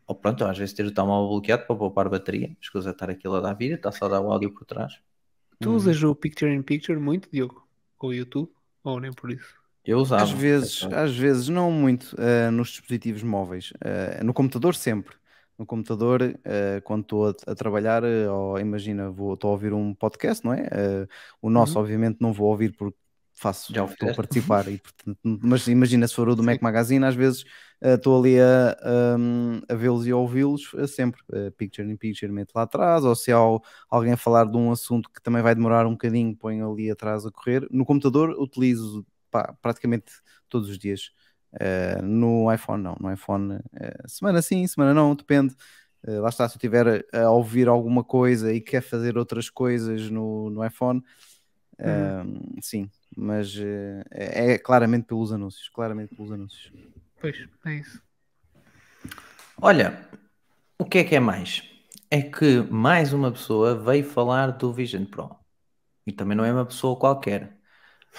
Ou 0.06 0.14
pronto, 0.16 0.44
às 0.44 0.58
vezes 0.58 0.74
ter 0.74 0.84
o 0.84 0.92
telemóvel 0.92 1.28
bloqueado 1.28 1.66
para 1.66 1.76
poupar 1.76 2.08
bateria, 2.08 2.56
escusa 2.60 2.90
estar 2.90 3.08
aquilo 3.08 3.36
a 3.36 3.40
dar 3.40 3.54
vida, 3.54 3.76
está 3.76 3.92
só 3.92 4.06
a 4.06 4.08
dar 4.08 4.20
o 4.20 4.30
áudio 4.32 4.52
por 4.52 4.64
trás. 4.64 4.98
Tu 5.60 5.70
usas 5.70 6.02
o 6.02 6.14
Picture 6.14 6.52
in 6.52 6.62
Picture 6.62 6.98
muito, 6.98 7.28
Diogo? 7.30 7.66
Com 7.96 8.08
o 8.08 8.12
YouTube? 8.14 8.50
Ou 8.82 8.98
nem 8.98 9.12
por 9.12 9.30
isso? 9.30 9.54
Eu 9.84 9.98
usava. 9.98 10.24
Às 10.24 10.30
vezes, 10.32 10.82
às 10.92 11.16
vezes, 11.16 11.48
não 11.48 11.70
muito 11.70 12.16
eh, 12.18 12.50
nos 12.50 12.68
dispositivos 12.70 13.22
móveis. 13.22 13.72
Eh, 13.80 14.22
no 14.24 14.34
computador, 14.34 14.74
sempre. 14.74 15.14
No 15.62 15.66
computador, 15.66 16.20
eh, 16.44 16.80
quando 16.84 17.02
estou 17.02 17.28
a, 17.28 17.34
a 17.46 17.54
trabalhar, 17.54 18.02
eh, 18.04 18.28
ou 18.28 18.58
imagina, 18.58 19.10
vou, 19.10 19.34
estou 19.34 19.48
a 19.50 19.52
ouvir 19.52 19.72
um 19.72 19.94
podcast, 19.94 20.44
não 20.44 20.52
é? 20.52 20.66
Eh, 20.72 21.06
o 21.40 21.50
nosso, 21.50 21.78
obviamente, 21.78 22.18
não 22.20 22.32
vou 22.32 22.48
ouvir 22.48 22.72
porque 22.76 22.98
faço, 23.34 23.72
Já 23.74 23.84
estou 23.84 24.10
a 24.10 24.12
participar. 24.12 24.68
E, 24.68 24.78
portanto, 24.78 25.18
mas 25.24 25.66
imagina 25.68 26.06
se 26.08 26.14
for 26.14 26.28
o 26.28 26.34
do 26.36 26.42
Mac 26.42 26.60
Magazine, 26.62 27.04
às 27.04 27.14
vezes 27.14 27.44
estou 27.80 28.18
ali 28.18 28.38
a, 28.40 28.76
a, 28.82 29.74
a 29.74 29.76
vê-los 29.76 30.06
e 30.06 30.10
a 30.10 30.16
ouvi-los 30.16 30.70
sempre. 30.88 31.22
picture 31.56 31.88
in 31.90 31.96
picture, 31.96 32.30
meto 32.32 32.52
lá 32.54 32.62
atrás, 32.62 33.04
ou 33.04 33.14
se 33.14 33.32
há 33.32 33.36
al- 33.36 33.62
alguém 33.90 34.12
a 34.12 34.16
falar 34.16 34.44
de 34.46 34.56
um 34.56 34.70
assunto 34.72 35.10
que 35.10 35.22
também 35.22 35.42
vai 35.42 35.54
demorar 35.54 35.86
um 35.86 35.92
bocadinho, 35.92 36.36
ponho 36.36 36.70
ali 36.72 36.90
atrás 36.90 37.24
a 37.26 37.30
correr. 37.30 37.66
No 37.70 37.84
computador, 37.84 38.30
utilizo 38.38 39.06
pá, 39.30 39.54
praticamente 39.62 40.12
todos 40.48 40.68
os 40.68 40.78
dias. 40.78 41.10
Eh, 41.60 42.00
no 42.02 42.52
iPhone 42.52 42.82
não, 42.82 42.96
no 42.98 43.12
iPhone 43.12 43.60
eh, 43.74 44.02
semana 44.06 44.40
sim, 44.40 44.66
semana 44.66 44.94
não, 44.94 45.14
depende. 45.14 45.54
Eh, 46.06 46.18
lá 46.18 46.28
está, 46.28 46.48
se 46.48 46.54
eu 46.54 46.58
estiver 46.58 47.04
a, 47.12 47.30
ouvir 47.30 47.68
alguma 47.68 48.02
coisa 48.02 48.52
e 48.52 48.60
quer 48.60 48.80
fazer 48.80 49.18
outras 49.18 49.50
coisas 49.50 50.10
no, 50.10 50.50
no 50.50 50.64
iPhone, 50.64 51.02
eh, 51.78 52.22
sim, 52.60 52.90
mas 53.16 53.56
é, 54.10 54.54
é 54.54 54.58
claramente 54.58 55.04
pelos 55.06 55.32
anúncios, 55.32 55.68
claramente 55.68 56.14
pelos 56.14 56.32
anúncios. 56.32 56.72
Pois, 57.20 57.36
é 57.66 57.74
isso. 57.74 58.02
Olha, 59.60 60.08
o 60.78 60.84
que 60.84 60.98
é 60.98 61.04
que 61.04 61.14
é 61.14 61.20
mais? 61.20 61.62
É 62.10 62.20
que 62.22 62.62
mais 62.62 63.12
uma 63.12 63.30
pessoa 63.30 63.76
veio 63.78 64.04
falar 64.04 64.52
do 64.52 64.72
Vision 64.72 65.04
Pro. 65.04 65.36
E 66.06 66.12
também 66.12 66.36
não 66.36 66.44
é 66.44 66.52
uma 66.52 66.66
pessoa 66.66 66.96
qualquer. 66.96 67.56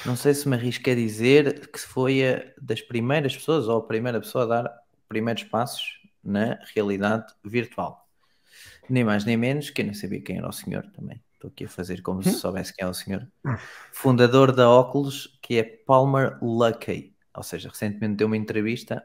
Não 0.06 0.16
sei 0.16 0.34
se 0.34 0.48
me 0.50 0.56
arrisco 0.56 0.90
a 0.90 0.96
dizer 0.96 1.68
que 1.68 1.80
foi 1.80 2.28
a 2.28 2.54
das 2.62 2.82
primeiras 2.82 3.36
pessoas 3.36 3.68
ou 3.68 3.78
a 3.78 3.88
primeira 3.88 4.20
pessoa 4.20 4.44
a 4.44 4.48
dar 4.48 4.80
primeiros 5.08 5.44
passos 5.44 6.02
na 6.24 6.60
realidade 6.74 7.34
virtual. 7.44 8.08
Nem 8.90 9.04
mais 9.04 9.24
nem 9.24 9.38
menos, 9.38 9.70
que 9.70 9.82
eu 9.82 9.86
nem 9.86 9.94
sabia 9.94 10.22
quem 10.22 10.38
era 10.38 10.48
o 10.48 10.52
senhor 10.52 10.86
também. 10.92 11.22
Estou 11.34 11.50
aqui 11.50 11.66
a 11.66 11.70
fazer 11.70 12.02
como 12.02 12.24
se 12.24 12.32
soubesse 12.34 12.74
quem 12.74 12.86
é 12.86 12.90
o 12.90 12.94
senhor. 12.94 13.28
Fundador 13.92 14.52
da 14.52 14.70
Oculus, 14.70 15.38
que 15.42 15.58
é 15.58 15.64
Palmer 15.64 16.38
Luckey. 16.42 17.14
Ou 17.36 17.44
seja, 17.44 17.70
recentemente 17.70 18.16
deu 18.16 18.28
uma 18.28 18.38
entrevista 18.38 19.04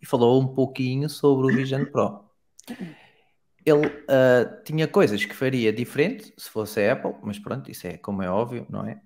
e 0.00 0.06
falou 0.06 0.40
um 0.40 0.54
pouquinho 0.54 1.08
sobre 1.08 1.52
o 1.52 1.56
Vision 1.56 1.84
Pro. 1.84 2.24
Ele 3.64 3.86
ah, 4.08 4.60
tinha 4.64 4.88
coisas 4.88 5.24
que 5.24 5.34
faria 5.34 5.72
diferente 5.72 6.32
se 6.36 6.48
fosse 6.48 6.80
a 6.80 6.92
Apple, 6.92 7.14
mas 7.22 7.38
pronto, 7.38 7.70
isso 7.70 7.86
é 7.86 7.96
como 7.96 8.22
é 8.22 8.30
óbvio, 8.30 8.66
não 8.68 8.86
é? 8.86 9.00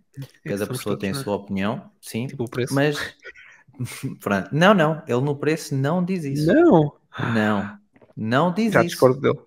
Cada 0.44 0.64
somos 0.66 0.78
pessoa 0.78 0.98
tem 0.98 1.10
a 1.10 1.14
sua 1.14 1.34
opinião, 1.36 1.90
sim, 2.00 2.26
Tipo 2.26 2.44
o 2.44 2.48
preço. 2.50 2.74
mas 2.74 2.96
pronto. 4.20 4.48
não, 4.52 4.74
não, 4.74 5.02
ele 5.06 5.20
no 5.20 5.34
preço 5.36 5.74
não 5.74 6.04
diz 6.04 6.24
isso. 6.24 6.46
Não! 6.52 6.92
Não, 7.34 7.78
não 8.16 8.52
diz 8.52 8.72
Já 8.72 8.80
isso. 8.80 8.90
discordo 8.90 9.20
dele. 9.20 9.38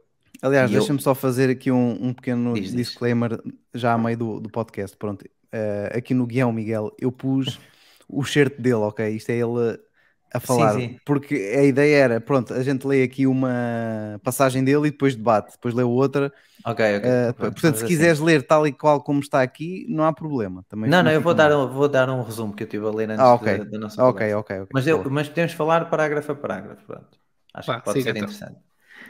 Aliás, 0.42 0.70
E 0.70 0.74
eu- 0.76 0.80
deixa-me 0.80 1.02
só 1.02 1.16
fazer 1.16 1.50
aqui 1.50 1.72
um, 1.72 2.08
um 2.08 2.14
pequeno 2.14 2.54
Diz, 2.54 2.66
diz. 2.66 2.76
disclaimer 2.76 3.42
já 3.74 3.94
a 3.94 3.98
meio 3.98 4.18
do, 4.18 4.40
do 4.40 4.50
podcast. 4.50 4.96
Pronto, 4.98 5.26
eh, 5.52 5.92
aqui 5.96 6.14
no 6.14 6.26
guião, 6.28 6.52
Miguel, 6.52 6.92
eu 7.00 7.12
pus 7.12 7.60
o 8.08 8.24
shirt 8.24 8.56
dele, 8.60 8.76
ok? 8.76 9.10
Isto 9.16 9.30
é 9.32 9.36
ele 9.38 9.80
a 10.34 10.40
falar, 10.40 10.82
sim. 10.82 11.00
porque 11.06 11.36
a 11.36 11.64
ideia 11.64 11.96
era, 11.98 12.22
pronto, 12.22 12.54
a 12.54 12.64
gente 12.64 12.86
lê 12.86 13.04
aqui 13.04 13.28
uma 13.28 14.20
passagem 14.24 14.64
dele 14.64 14.88
e 14.88 14.92
depois 14.92 15.16
debate, 15.16 15.54
depois 15.54 15.74
lê 15.74 15.84
outra. 15.84 16.32
Ok, 16.64 16.80
ok. 16.98 17.06
Eh, 17.06 17.34
pronto, 17.34 17.54
portanto, 17.54 17.78
se 17.78 17.86
assim- 17.86 17.86
quiseres 17.86 18.20
ler 18.20 18.46
tal 18.48 18.68
e 18.68 18.74
qual 18.74 19.04
como 19.04 19.20
está 19.22 19.42
aqui, 19.44 19.86
não 19.90 20.06
há 20.06 20.14
problema. 20.14 20.64
Também 20.70 20.92
Não, 20.92 21.02
não, 21.04 21.12
eu 21.12 21.22
vou 21.22 21.34
dar, 21.34 21.52
um, 21.56 21.68
vou 21.70 21.88
dar 21.90 22.10
um 22.10 22.22
resumo 22.22 22.56
que 22.56 22.64
eu 22.64 22.66
estive 22.66 22.86
a 22.86 22.92
ler 22.92 23.10
antes 23.10 23.32
Ah, 23.32 23.34
ok. 23.34 23.48
da, 23.48 23.64
da 23.64 23.80
nossa 23.80 23.98
Ok, 23.98 24.22
conversa. 24.22 24.36
ok, 24.36 24.52
ok. 24.62 24.72
Mas, 24.72 24.86
eu, 24.88 25.04
mas 25.10 25.28
podemos 25.30 25.54
falar 25.54 25.90
parágrafo 25.90 26.32
a 26.32 26.36
parágrafo, 26.36 26.86
pronto. 26.86 27.18
Acho 27.54 27.72
Vá, 27.72 27.80
que 27.80 27.82
pode 27.84 28.02
siga 28.02 28.12
ser 28.12 28.12
então. 28.12 28.18
interessante. 28.18 28.60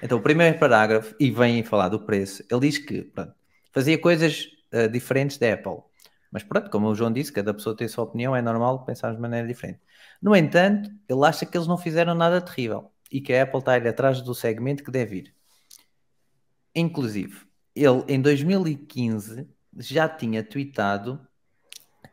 Então, 0.01 0.17
o 0.17 0.21
primeiro 0.21 0.57
parágrafo, 0.59 1.15
e 1.19 1.31
vem 1.31 1.63
falar 1.63 1.89
do 1.89 1.99
preço, 2.05 2.43
ele 2.49 2.61
diz 2.61 2.77
que 2.77 3.03
pronto, 3.03 3.33
fazia 3.73 3.97
coisas 3.99 4.47
ah, 4.71 4.87
diferentes 4.87 5.37
da 5.37 5.53
Apple. 5.53 5.79
Mas 6.31 6.43
pronto, 6.43 6.69
como 6.69 6.87
o 6.87 6.95
João 6.95 7.11
disse, 7.11 7.31
cada 7.31 7.53
pessoa 7.53 7.75
tem 7.75 7.85
a 7.85 7.89
sua 7.89 8.03
opinião, 8.05 8.35
é 8.35 8.41
normal 8.41 8.85
pensar 8.85 9.13
de 9.13 9.19
maneira 9.21 9.47
diferente. 9.47 9.79
No 10.21 10.35
entanto, 10.35 10.89
ele 11.07 11.25
acha 11.25 11.45
que 11.45 11.57
eles 11.57 11.67
não 11.67 11.77
fizeram 11.77 12.15
nada 12.15 12.41
terrível 12.41 12.91
e 13.11 13.21
que 13.21 13.33
a 13.33 13.43
Apple 13.43 13.59
está 13.59 13.73
a 13.73 13.77
ir 13.77 13.87
atrás 13.87 14.21
do 14.21 14.33
segmento 14.35 14.83
que 14.83 14.91
deve 14.91 15.17
ir. 15.17 15.35
Inclusive, 16.73 17.45
ele 17.75 18.03
em 18.07 18.21
2015 18.21 19.47
já 19.77 20.07
tinha 20.09 20.43
tweetado 20.43 21.25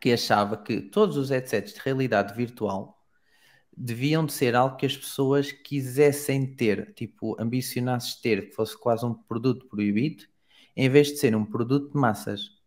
que 0.00 0.12
achava 0.12 0.56
que 0.56 0.80
todos 0.80 1.16
os 1.16 1.30
headsets 1.30 1.74
de 1.74 1.80
realidade 1.80 2.34
virtual 2.34 2.98
deviam 3.76 4.26
de 4.26 4.32
ser 4.32 4.54
algo 4.56 4.76
que 4.76 4.86
as 4.86 4.96
pessoas 4.96 5.52
quisessem 5.52 6.56
ter, 6.56 6.92
tipo, 6.94 7.40
ambicionasses 7.40 8.16
ter, 8.20 8.48
que 8.50 8.54
fosse 8.54 8.78
quase 8.78 9.06
um 9.06 9.14
produto 9.14 9.66
proibido, 9.68 10.24
em 10.76 10.88
vez 10.90 11.08
de 11.08 11.18
ser 11.18 11.34
um 11.36 11.44
produto 11.44 11.92
de 11.92 11.98
massas. 11.98 12.60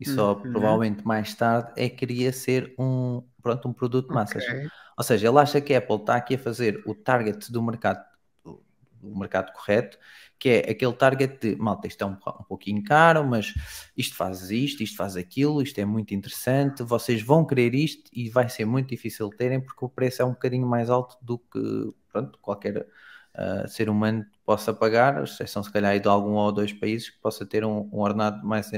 E 0.00 0.06
só 0.06 0.34
Uhum. 0.34 0.42
provavelmente 0.52 1.06
mais 1.06 1.34
tarde 1.34 1.72
é 1.76 1.88
que 1.88 2.04
iria 2.04 2.32
ser 2.32 2.74
um, 2.78 3.27
pronto, 3.42 3.68
um 3.68 3.72
produto 3.72 4.08
de 4.08 4.14
massas. 4.14 4.44
Ok. 4.44 4.68
Ou 4.96 5.04
seja, 5.04 5.28
ele 5.28 5.38
acha 5.38 5.60
que 5.60 5.74
a 5.74 5.78
Apple 5.78 5.96
está 5.96 6.16
aqui 6.16 6.34
a 6.34 6.38
fazer 6.38 6.82
o 6.84 6.94
target 6.94 7.50
do 7.52 7.62
mercado, 7.62 8.04
o 8.44 9.18
mercado 9.18 9.52
correto, 9.52 9.98
que 10.38 10.48
é 10.48 10.70
aquele 10.70 10.92
target 10.92 11.38
de 11.40 11.56
malta, 11.56 11.86
isto 11.86 12.02
é 12.02 12.06
um, 12.06 12.12
um 12.12 12.44
pouquinho 12.44 12.82
caro, 12.82 13.24
mas 13.24 13.54
isto 13.96 14.16
faz 14.16 14.50
isto, 14.50 14.82
isto 14.82 14.96
faz 14.96 15.16
aquilo, 15.16 15.62
isto 15.62 15.78
é 15.78 15.84
muito 15.84 16.14
interessante, 16.14 16.82
vocês 16.82 17.22
vão 17.22 17.44
querer 17.44 17.74
isto 17.74 18.10
e 18.12 18.28
vai 18.28 18.48
ser 18.48 18.64
muito 18.64 18.88
difícil 18.88 19.28
terem 19.30 19.60
porque 19.60 19.84
o 19.84 19.88
preço 19.88 20.22
é 20.22 20.24
um 20.24 20.30
bocadinho 20.30 20.66
mais 20.66 20.90
alto 20.90 21.16
do 21.22 21.38
que 21.38 21.92
pronto, 22.12 22.38
qualquer 22.40 22.86
ah, 23.34 23.66
ser 23.68 23.88
humano 23.88 24.26
possa 24.44 24.72
pagar, 24.74 25.22
exceção 25.22 25.62
se 25.62 25.72
calhar 25.72 25.98
de 26.00 26.08
algum 26.08 26.32
ou 26.32 26.52
dois 26.52 26.72
países 26.72 27.10
que 27.10 27.18
possa 27.18 27.46
ter 27.46 27.64
um, 27.64 27.88
um 27.92 27.98
ordenado 28.00 28.46
mais 28.46 28.70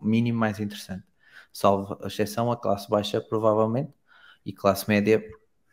mínimo 0.00 0.38
mais 0.38 0.60
interessante. 0.60 1.04
Salvo 1.58 1.98
a 2.02 2.06
exceção 2.08 2.50
a 2.52 2.56
classe 2.56 2.88
baixa, 2.90 3.20
provavelmente, 3.20 3.92
e 4.44 4.52
classe 4.52 4.88
média 4.88 5.22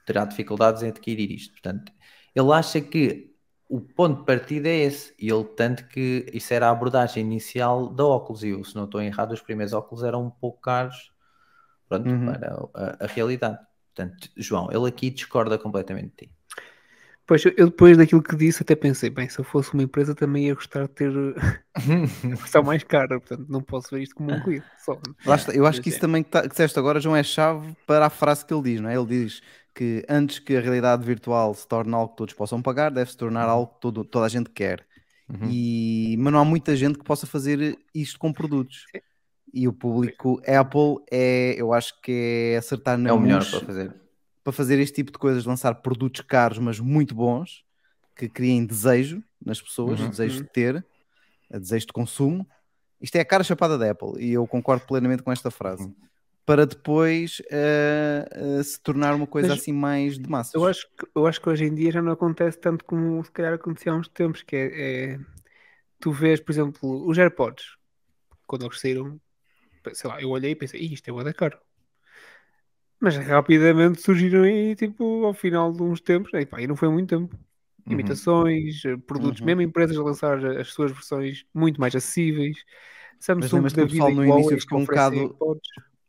terá 0.05 0.25
dificuldades 0.25 0.83
em 0.83 0.89
adquirir 0.89 1.31
isto. 1.31 1.51
Portanto, 1.53 1.91
ele 2.35 2.51
acha 2.51 2.81
que 2.81 3.33
o 3.69 3.81
ponto 3.81 4.19
de 4.19 4.25
partida 4.25 4.69
é 4.69 4.83
esse, 4.83 5.13
e 5.19 5.29
ele 5.29 5.43
tanto 5.45 5.87
que 5.87 6.25
isso 6.33 6.53
era 6.53 6.67
a 6.67 6.71
abordagem 6.71 7.23
inicial 7.25 7.87
da 7.89 8.05
óculos, 8.05 8.43
e 8.43 8.49
eu, 8.49 8.63
se 8.63 8.75
não 8.75 8.85
estou 8.85 9.01
errado, 9.01 9.31
os 9.31 9.41
primeiros 9.41 9.73
óculos 9.73 10.03
eram 10.03 10.25
um 10.25 10.29
pouco 10.29 10.61
caros 10.61 11.11
pronto, 11.87 12.09
Uhum. 12.09 12.25
para 12.25 12.55
a, 12.73 13.05
a 13.05 13.07
realidade. 13.07 13.59
Portanto, 13.95 14.29
João, 14.37 14.69
ele 14.71 14.87
aqui 14.87 15.09
discorda 15.09 15.57
completamente 15.57 16.09
de 16.11 16.27
ti. 16.27 16.35
Pois, 17.25 17.45
eu 17.45 17.69
depois 17.69 17.97
daquilo 17.97 18.21
que 18.21 18.35
disse 18.35 18.63
até 18.63 18.75
pensei, 18.75 19.09
bem, 19.09 19.29
se 19.29 19.39
eu 19.39 19.45
fosse 19.45 19.73
uma 19.73 19.83
empresa 19.83 20.13
também 20.13 20.47
ia 20.47 20.55
gostar 20.55 20.83
de 20.83 20.89
ter 20.89 21.11
a 21.75 22.35
versão 22.35 22.63
mais 22.63 22.83
cara, 22.83 23.19
portanto 23.19 23.45
não 23.49 23.61
posso 23.61 23.95
ver 23.95 24.03
isto 24.03 24.15
como 24.15 24.31
um 24.31 24.41
cliente. 24.41 24.65
Só. 24.77 24.99
Lá 25.25 25.35
está, 25.35 25.53
eu 25.53 25.65
acho 25.65 25.81
que 25.81 25.89
isso 25.89 25.99
é. 25.99 26.01
também 26.01 26.21
que, 26.23 26.29
tá, 26.29 26.41
que 26.41 26.49
disseste 26.49 26.77
agora, 26.77 26.99
João, 26.99 27.15
é 27.15 27.23
chave 27.23 27.75
para 27.87 28.07
a 28.07 28.09
frase 28.09 28.45
que 28.45 28.53
ele 28.53 28.63
diz, 28.63 28.81
não 28.81 28.89
é? 28.89 28.95
Ele 28.95 29.05
diz 29.05 29.41
que 29.73 30.05
antes 30.07 30.39
que 30.39 30.55
a 30.55 30.61
realidade 30.61 31.05
virtual 31.05 31.53
se 31.53 31.67
torne 31.67 31.93
algo 31.95 32.09
que 32.09 32.17
todos 32.17 32.33
possam 32.33 32.61
pagar, 32.61 32.91
deve 32.91 33.09
se 33.09 33.17
tornar 33.17 33.47
algo 33.49 33.73
que 33.73 33.79
todo- 33.81 34.03
toda 34.03 34.25
a 34.25 34.29
gente 34.29 34.49
quer. 34.49 34.85
Uhum. 35.29 35.49
E, 35.49 36.15
mas 36.19 36.33
não 36.33 36.39
há 36.39 36.45
muita 36.45 36.75
gente 36.75 36.99
que 36.99 37.05
possa 37.05 37.25
fazer 37.25 37.77
isto 37.95 38.19
com 38.19 38.31
produtos. 38.33 38.85
Sim. 38.91 39.01
E 39.53 39.67
o 39.67 39.73
público 39.73 40.41
Apple 40.47 41.03
é, 41.11 41.55
eu 41.57 41.73
acho 41.73 41.99
que 42.01 42.53
é 42.53 42.57
acertar 42.57 42.97
na 42.97 43.09
É 43.09 43.13
o 43.13 43.19
melhor 43.19 43.47
para 43.49 43.59
fazer. 43.61 44.02
Para 44.43 44.53
fazer 44.53 44.79
este 44.79 44.95
tipo 44.95 45.11
de 45.11 45.17
coisas, 45.17 45.45
lançar 45.45 45.75
produtos 45.75 46.21
caros, 46.21 46.57
mas 46.59 46.79
muito 46.79 47.15
bons, 47.15 47.63
que 48.15 48.27
criem 48.27 48.65
desejo 48.65 49.23
nas 49.43 49.61
pessoas, 49.61 49.99
Uhum. 49.99 50.09
desejo 50.09 50.43
de 50.43 50.49
ter, 50.49 50.85
a 51.51 51.57
desejo 51.57 51.87
de 51.87 51.93
consumo. 51.93 52.47
Isto 53.01 53.15
é 53.15 53.21
a 53.21 53.25
cara 53.25 53.43
chapada 53.43 53.77
da 53.77 53.91
Apple 53.91 54.21
e 54.23 54.33
eu 54.33 54.45
concordo 54.47 54.85
plenamente 54.85 55.23
com 55.23 55.31
esta 55.31 55.49
frase. 55.49 55.83
Uhum. 55.83 55.95
Para 56.45 56.65
depois 56.65 57.41
eh, 57.49 58.25
eh, 58.31 58.63
se 58.63 58.79
tornar 58.81 59.15
uma 59.15 59.25
coisa 59.25 59.49
Mas 59.49 59.59
assim 59.59 59.71
mais 59.71 60.19
de 60.19 60.29
massas. 60.29 60.53
Eu 60.53 60.65
acho, 60.65 60.87
que, 60.97 61.07
eu 61.15 61.25
acho 61.25 61.41
que 61.41 61.49
hoje 61.49 61.63
em 61.63 61.73
dia 61.73 61.89
já 61.91 62.01
não 62.01 62.11
acontece 62.11 62.59
tanto 62.59 62.83
como 62.83 63.23
se 63.23 63.31
calhar 63.31 63.53
acontecia 63.53 63.93
há 63.93 63.95
uns 63.95 64.09
tempos, 64.09 64.41
que 64.43 64.55
é, 64.55 65.13
é- 65.13 65.19
tu 65.99 66.11
vês, 66.11 66.41
por 66.41 66.51
exemplo, 66.51 67.07
os 67.07 67.17
AirPods, 67.17 67.77
quando 68.45 68.65
eles 68.65 68.79
saíram, 68.79 69.19
sei 69.93 70.09
lá, 70.09 70.21
eu 70.21 70.29
olhei 70.29 70.51
e 70.51 70.55
pensei, 70.55 70.81
"Ih, 70.81 70.93
isto 70.93 71.09
é 71.17 71.23
da 71.23 71.33
caro. 71.33 71.57
Mas 73.03 73.17
rapidamente 73.17 74.01
surgiram 74.01 74.43
aí, 74.43 74.75
tipo, 74.75 75.25
ao 75.25 75.33
final 75.35 75.73
de 75.73 75.83
uns 75.83 76.01
tempos, 76.01 76.31
e, 76.35 76.45
pá, 76.45 76.61
e 76.61 76.67
não 76.67 76.75
foi 76.77 76.89
muito 76.89 77.09
tempo. 77.09 77.37
Uhum. 77.87 78.21
Imitações, 78.37 78.85
eh, 78.85 78.97
produtos, 78.97 79.41
Uhum. 79.41 79.43
mesmo 79.43 79.61
empresas 79.61 79.97
a 79.97 80.03
lançar 80.03 80.45
as 80.45 80.69
suas 80.69 80.91
versões 80.91 81.45
muito 81.53 81.81
mais 81.81 81.95
acessíveis. 81.95 82.57
Samsung 83.19 83.71
da 83.71 83.83
que 83.83 83.83
o 83.83 83.87
pessoal 83.87 84.11
vida 84.11 84.11
no 84.11 84.25
igual, 84.25 84.41
início 84.41 84.57
ficou 84.57 84.79
um 84.79 84.85
bocado- 84.85 85.39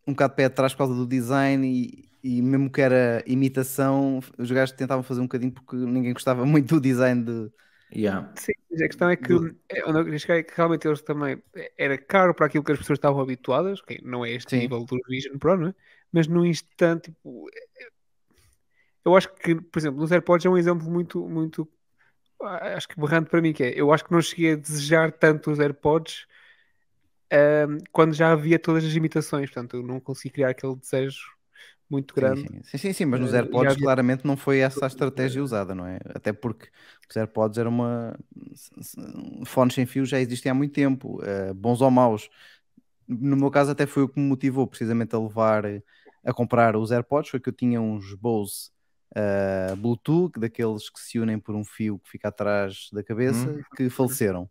um 0.07 0.13
bocado 0.13 0.33
de 0.33 0.37
pé 0.37 0.45
atrás 0.47 0.73
por 0.75 0.79
causa 0.79 0.95
do 0.95 1.07
design 1.07 1.67
e, 1.67 2.11
e 2.23 2.43
mesmo 2.43 2.71
que 2.71 2.81
era 2.83 3.23
imitação, 3.27 4.21
os 4.39 4.51
gajos 4.51 4.77
tentavam 4.77 5.03
fazer 5.05 5.21
um 5.21 5.25
bocadinho 5.25 5.53
porque 5.53 5.77
ninguém 5.77 6.13
gostava 6.13 6.45
muito 6.47 6.77
do 6.77 6.81
design 6.81 7.25
de. 7.25 7.53
Yeah. 7.91 8.25
Sim, 8.37 8.53
mas 8.71 8.81
a 8.83 8.87
questão 8.89 9.11
é 9.11 9.17
que, 9.17 9.33
Do- 9.33 9.57
é, 9.69 9.79
é 10.39 10.43
que 10.43 10.55
realmente 10.57 10.87
eles 10.87 11.03
também 11.03 11.43
era 11.79 11.97
caro 11.99 12.35
para 12.35 12.47
aquilo 12.47 12.65
que 12.65 12.73
as 12.73 12.79
pessoas 12.79 12.99
estavam 12.99 13.21
habituadas, 13.21 13.81
ok, 13.81 14.01
não 14.03 14.25
é 14.25 14.31
este 14.33 14.49
Sim. 14.49 14.59
nível 14.59 14.85
do 14.85 14.99
Vision 15.09 15.39
Pro, 15.39 15.57
não 15.57 15.69
é? 15.69 15.75
Mas 16.15 16.27
no 16.29 16.47
instante, 16.47 17.11
tipo, 17.13 17.49
eu 19.05 19.17
acho 19.17 19.29
que, 19.35 19.55
por 19.55 19.79
exemplo, 19.79 20.01
nos 20.01 20.11
AirPods 20.13 20.47
é 20.47 20.49
um 20.49 20.57
exemplo 20.59 20.91
muito, 20.91 21.29
muito, 21.29 21.69
ah, 22.43 22.77
acho 22.77 22.89
que 22.89 23.01
berrante 23.01 23.31
para 23.31 23.43
mim, 23.43 23.53
que 23.53 23.65
é, 23.65 23.81
eu 23.81 23.93
acho 23.93 24.05
que 24.05 24.13
não 24.13 24.23
cheguei 24.23 24.53
a 24.53 24.57
desejar 24.57 25.13
tanto 25.13 25.51
os 25.51 25.61
AirPods 25.61 26.27
ahm, 27.31 27.79
quando 27.93 28.15
já 28.15 28.33
havia 28.33 28.59
todas 28.59 28.85
as 28.85 28.95
imitações, 28.95 29.51
portanto, 29.51 29.77
eu 29.77 29.83
não 29.83 30.01
consegui 30.01 30.31
criar 30.31 30.51
aquele 30.51 30.77
desejo 30.77 31.21
muito 31.91 32.15
grande. 32.15 32.47
Sim, 32.49 32.63
sim, 32.65 32.79
sim, 32.79 32.93
sim, 32.93 33.05
mas 33.07 33.21
nos 33.21 33.35
já 33.35 33.39
AirPods 33.41 33.73
havia- 33.73 33.87
claramente 33.87 34.25
não 34.25 34.37
foi 34.37 34.59
essa 34.61 34.87
a 34.87 34.89
estratégia 34.89 35.43
usada, 35.43 35.75
não 35.75 35.85
é? 35.87 35.99
Até 36.15 36.33
porque 36.33 36.69
os 37.11 37.17
AirPods 37.17 37.59
eram 37.59 37.71
uma. 37.71 38.17
Fones 39.47 39.75
sem 39.75 39.85
fio 39.87 40.05
já 40.07 40.21
existem 40.21 40.51
há 40.51 40.55
muito 40.55 40.73
tempo, 40.73 41.21
bons 41.57 41.81
ou 41.81 41.91
maus. 41.91 42.29
No 43.09 43.37
meu 43.37 43.51
caso, 43.51 43.71
até 43.73 43.87
foi 43.87 44.05
o 44.05 44.09
que 44.09 44.19
me 44.21 44.27
motivou 44.29 44.67
precisamente 44.67 45.15
a 45.15 45.19
levar 45.19 45.65
a 46.25 46.33
comprar 46.33 46.77
os 46.77 46.91
AirPods. 46.91 47.31
Foi 47.31 47.41
que 47.41 47.49
eu 47.49 47.53
tinha 47.53 47.81
uns 47.81 48.15
Bose 48.15 48.71
eh, 49.15 49.75
Bluetooth, 49.77 50.39
daqueles 50.39 50.91
que 50.91 51.01
se 51.01 51.19
unem 51.19 51.39
por 51.39 51.55
um 51.55 51.65
fio 51.65 51.99
que 51.99 52.11
fica 52.11 52.29
atrás 52.29 52.89
da 52.93 53.03
cabeça, 53.03 53.49
Hum. 53.51 53.63
que 53.77 53.89
faleceram. 53.89 54.51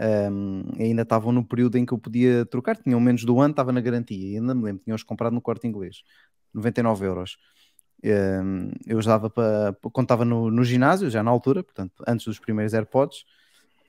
Um, 0.00 0.62
ainda 0.78 1.02
estavam 1.02 1.32
no 1.32 1.44
período 1.46 1.76
em 1.76 1.84
que 1.84 1.92
eu 1.92 1.98
podia 1.98 2.46
trocar, 2.46 2.76
tinham 2.76 2.98
menos 2.98 3.24
do 3.24 3.38
ano, 3.40 3.52
estava 3.52 3.70
na 3.72 3.80
garantia. 3.80 4.32
E 4.32 4.36
ainda 4.36 4.54
me 4.54 4.64
lembro, 4.64 4.82
tinha-os 4.82 5.02
comprado 5.02 5.34
no 5.34 5.40
corte 5.40 5.66
inglês, 5.66 6.02
99 6.52 7.04
euros. 7.06 7.36
Um, 8.04 8.70
eu 8.86 8.98
usava 8.98 9.30
para 9.30 9.76
quando 9.92 10.06
estava 10.06 10.24
no, 10.24 10.50
no 10.50 10.64
ginásio, 10.64 11.08
já 11.10 11.22
na 11.22 11.30
altura, 11.30 11.62
portanto, 11.62 12.02
antes 12.08 12.26
dos 12.26 12.38
primeiros 12.38 12.74
AirPods. 12.74 13.24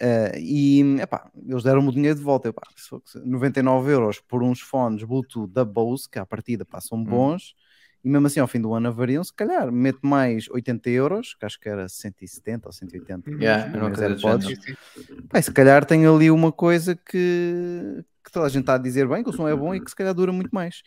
Uh, 0.01 0.37
e 0.37 0.97
epá, 1.01 1.29
eles 1.47 1.63
deram-me 1.63 1.89
o 1.89 1.91
dinheiro 1.91 2.17
de 2.17 2.23
volta. 2.23 2.47
Eu, 2.47 2.53
pá, 2.53 2.61
se 2.75 2.89
for- 2.89 3.01
se- 3.05 3.19
99 3.19 3.91
euros 3.91 4.19
por 4.19 4.43
uns 4.43 4.59
fones 4.61 5.03
Bluetooth 5.03 5.51
da 5.51 5.63
Bose, 5.65 6.09
que 6.09 6.19
à 6.19 6.25
partida 6.25 6.65
pá, 6.65 6.79
são 6.81 7.03
bons, 7.03 7.55
e 8.03 8.09
mesmo 8.09 8.27
assim 8.27 8.39
ao 8.39 8.47
fim 8.47 8.59
do 8.59 8.73
ano 8.73 8.87
avariam, 8.89 9.23
se 9.23 9.33
calhar 9.33 9.71
meto 9.71 10.05
mais 10.05 10.49
80 10.49 10.89
euros, 10.89 11.35
que 11.35 11.45
acho 11.45 11.59
que 11.59 11.69
era 11.69 11.87
170 11.87 12.67
ou 12.67 12.73
180. 12.73 13.29
Uhum. 13.29 13.39
Yeah, 13.41 13.65
era. 13.75 14.17
Pá, 15.29 15.41
se 15.41 15.51
calhar 15.51 15.85
tem 15.85 16.05
ali 16.05 16.29
uma 16.29 16.51
coisa 16.51 16.95
que, 16.95 18.03
que 18.23 18.31
toda 18.31 18.45
a 18.45 18.49
gente 18.49 18.61
está 18.61 18.75
a 18.75 18.77
dizer 18.77 19.07
bem, 19.07 19.23
que 19.23 19.29
o 19.29 19.33
som 19.33 19.47
é 19.47 19.55
bom 19.55 19.73
e 19.73 19.79
que 19.79 19.89
se 19.89 19.95
calhar 19.95 20.13
dura 20.13 20.31
muito 20.31 20.51
mais. 20.53 20.81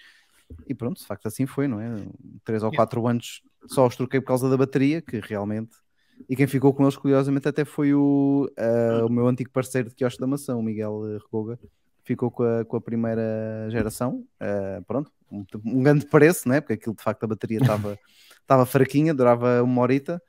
E 0.68 0.74
pronto, 0.74 1.00
de 1.00 1.06
facto 1.06 1.26
assim 1.26 1.46
foi, 1.46 1.66
não 1.68 1.80
é? 1.80 1.88
Três 2.44 2.62
ou 2.62 2.70
Yeah. 2.70 2.76
quatro 2.76 3.06
anos 3.06 3.42
só 3.66 3.86
os 3.86 3.96
troquei 3.96 4.20
por 4.20 4.28
causa 4.28 4.48
da 4.48 4.56
bateria, 4.56 5.00
que 5.02 5.20
realmente. 5.20 5.70
E 6.28 6.34
quem 6.34 6.46
ficou 6.46 6.72
com 6.72 6.82
eles, 6.82 6.96
curiosamente, 6.96 7.48
até 7.48 7.64
foi 7.64 7.94
o, 7.94 8.50
ah, 8.56 9.04
o 9.04 9.08
meu 9.08 9.26
antigo 9.26 9.50
parceiro 9.50 9.88
de 9.88 9.94
quiosque 9.94 10.20
da 10.20 10.26
maçã, 10.26 10.56
o 10.56 10.62
Miguel 10.62 11.18
Regoga. 11.24 11.58
Ficou 12.02 12.30
com 12.30 12.44
a, 12.44 12.64
com 12.64 12.76
a 12.76 12.80
primeira 12.80 13.68
geração. 13.70 14.24
ah, 14.40 14.80
pronto, 14.86 15.10
um, 15.30 15.44
um 15.64 15.82
grande 15.82 16.06
preço, 16.06 16.48
né? 16.48 16.60
Porque 16.60 16.74
aquilo 16.74 16.94
de 16.94 17.02
facto 17.02 17.24
a 17.24 17.26
bateria 17.26 17.58
estava 17.58 18.66
fraquinha, 18.66 19.14
durava 19.14 19.62
uma 19.62 19.82
horita. 19.82 20.22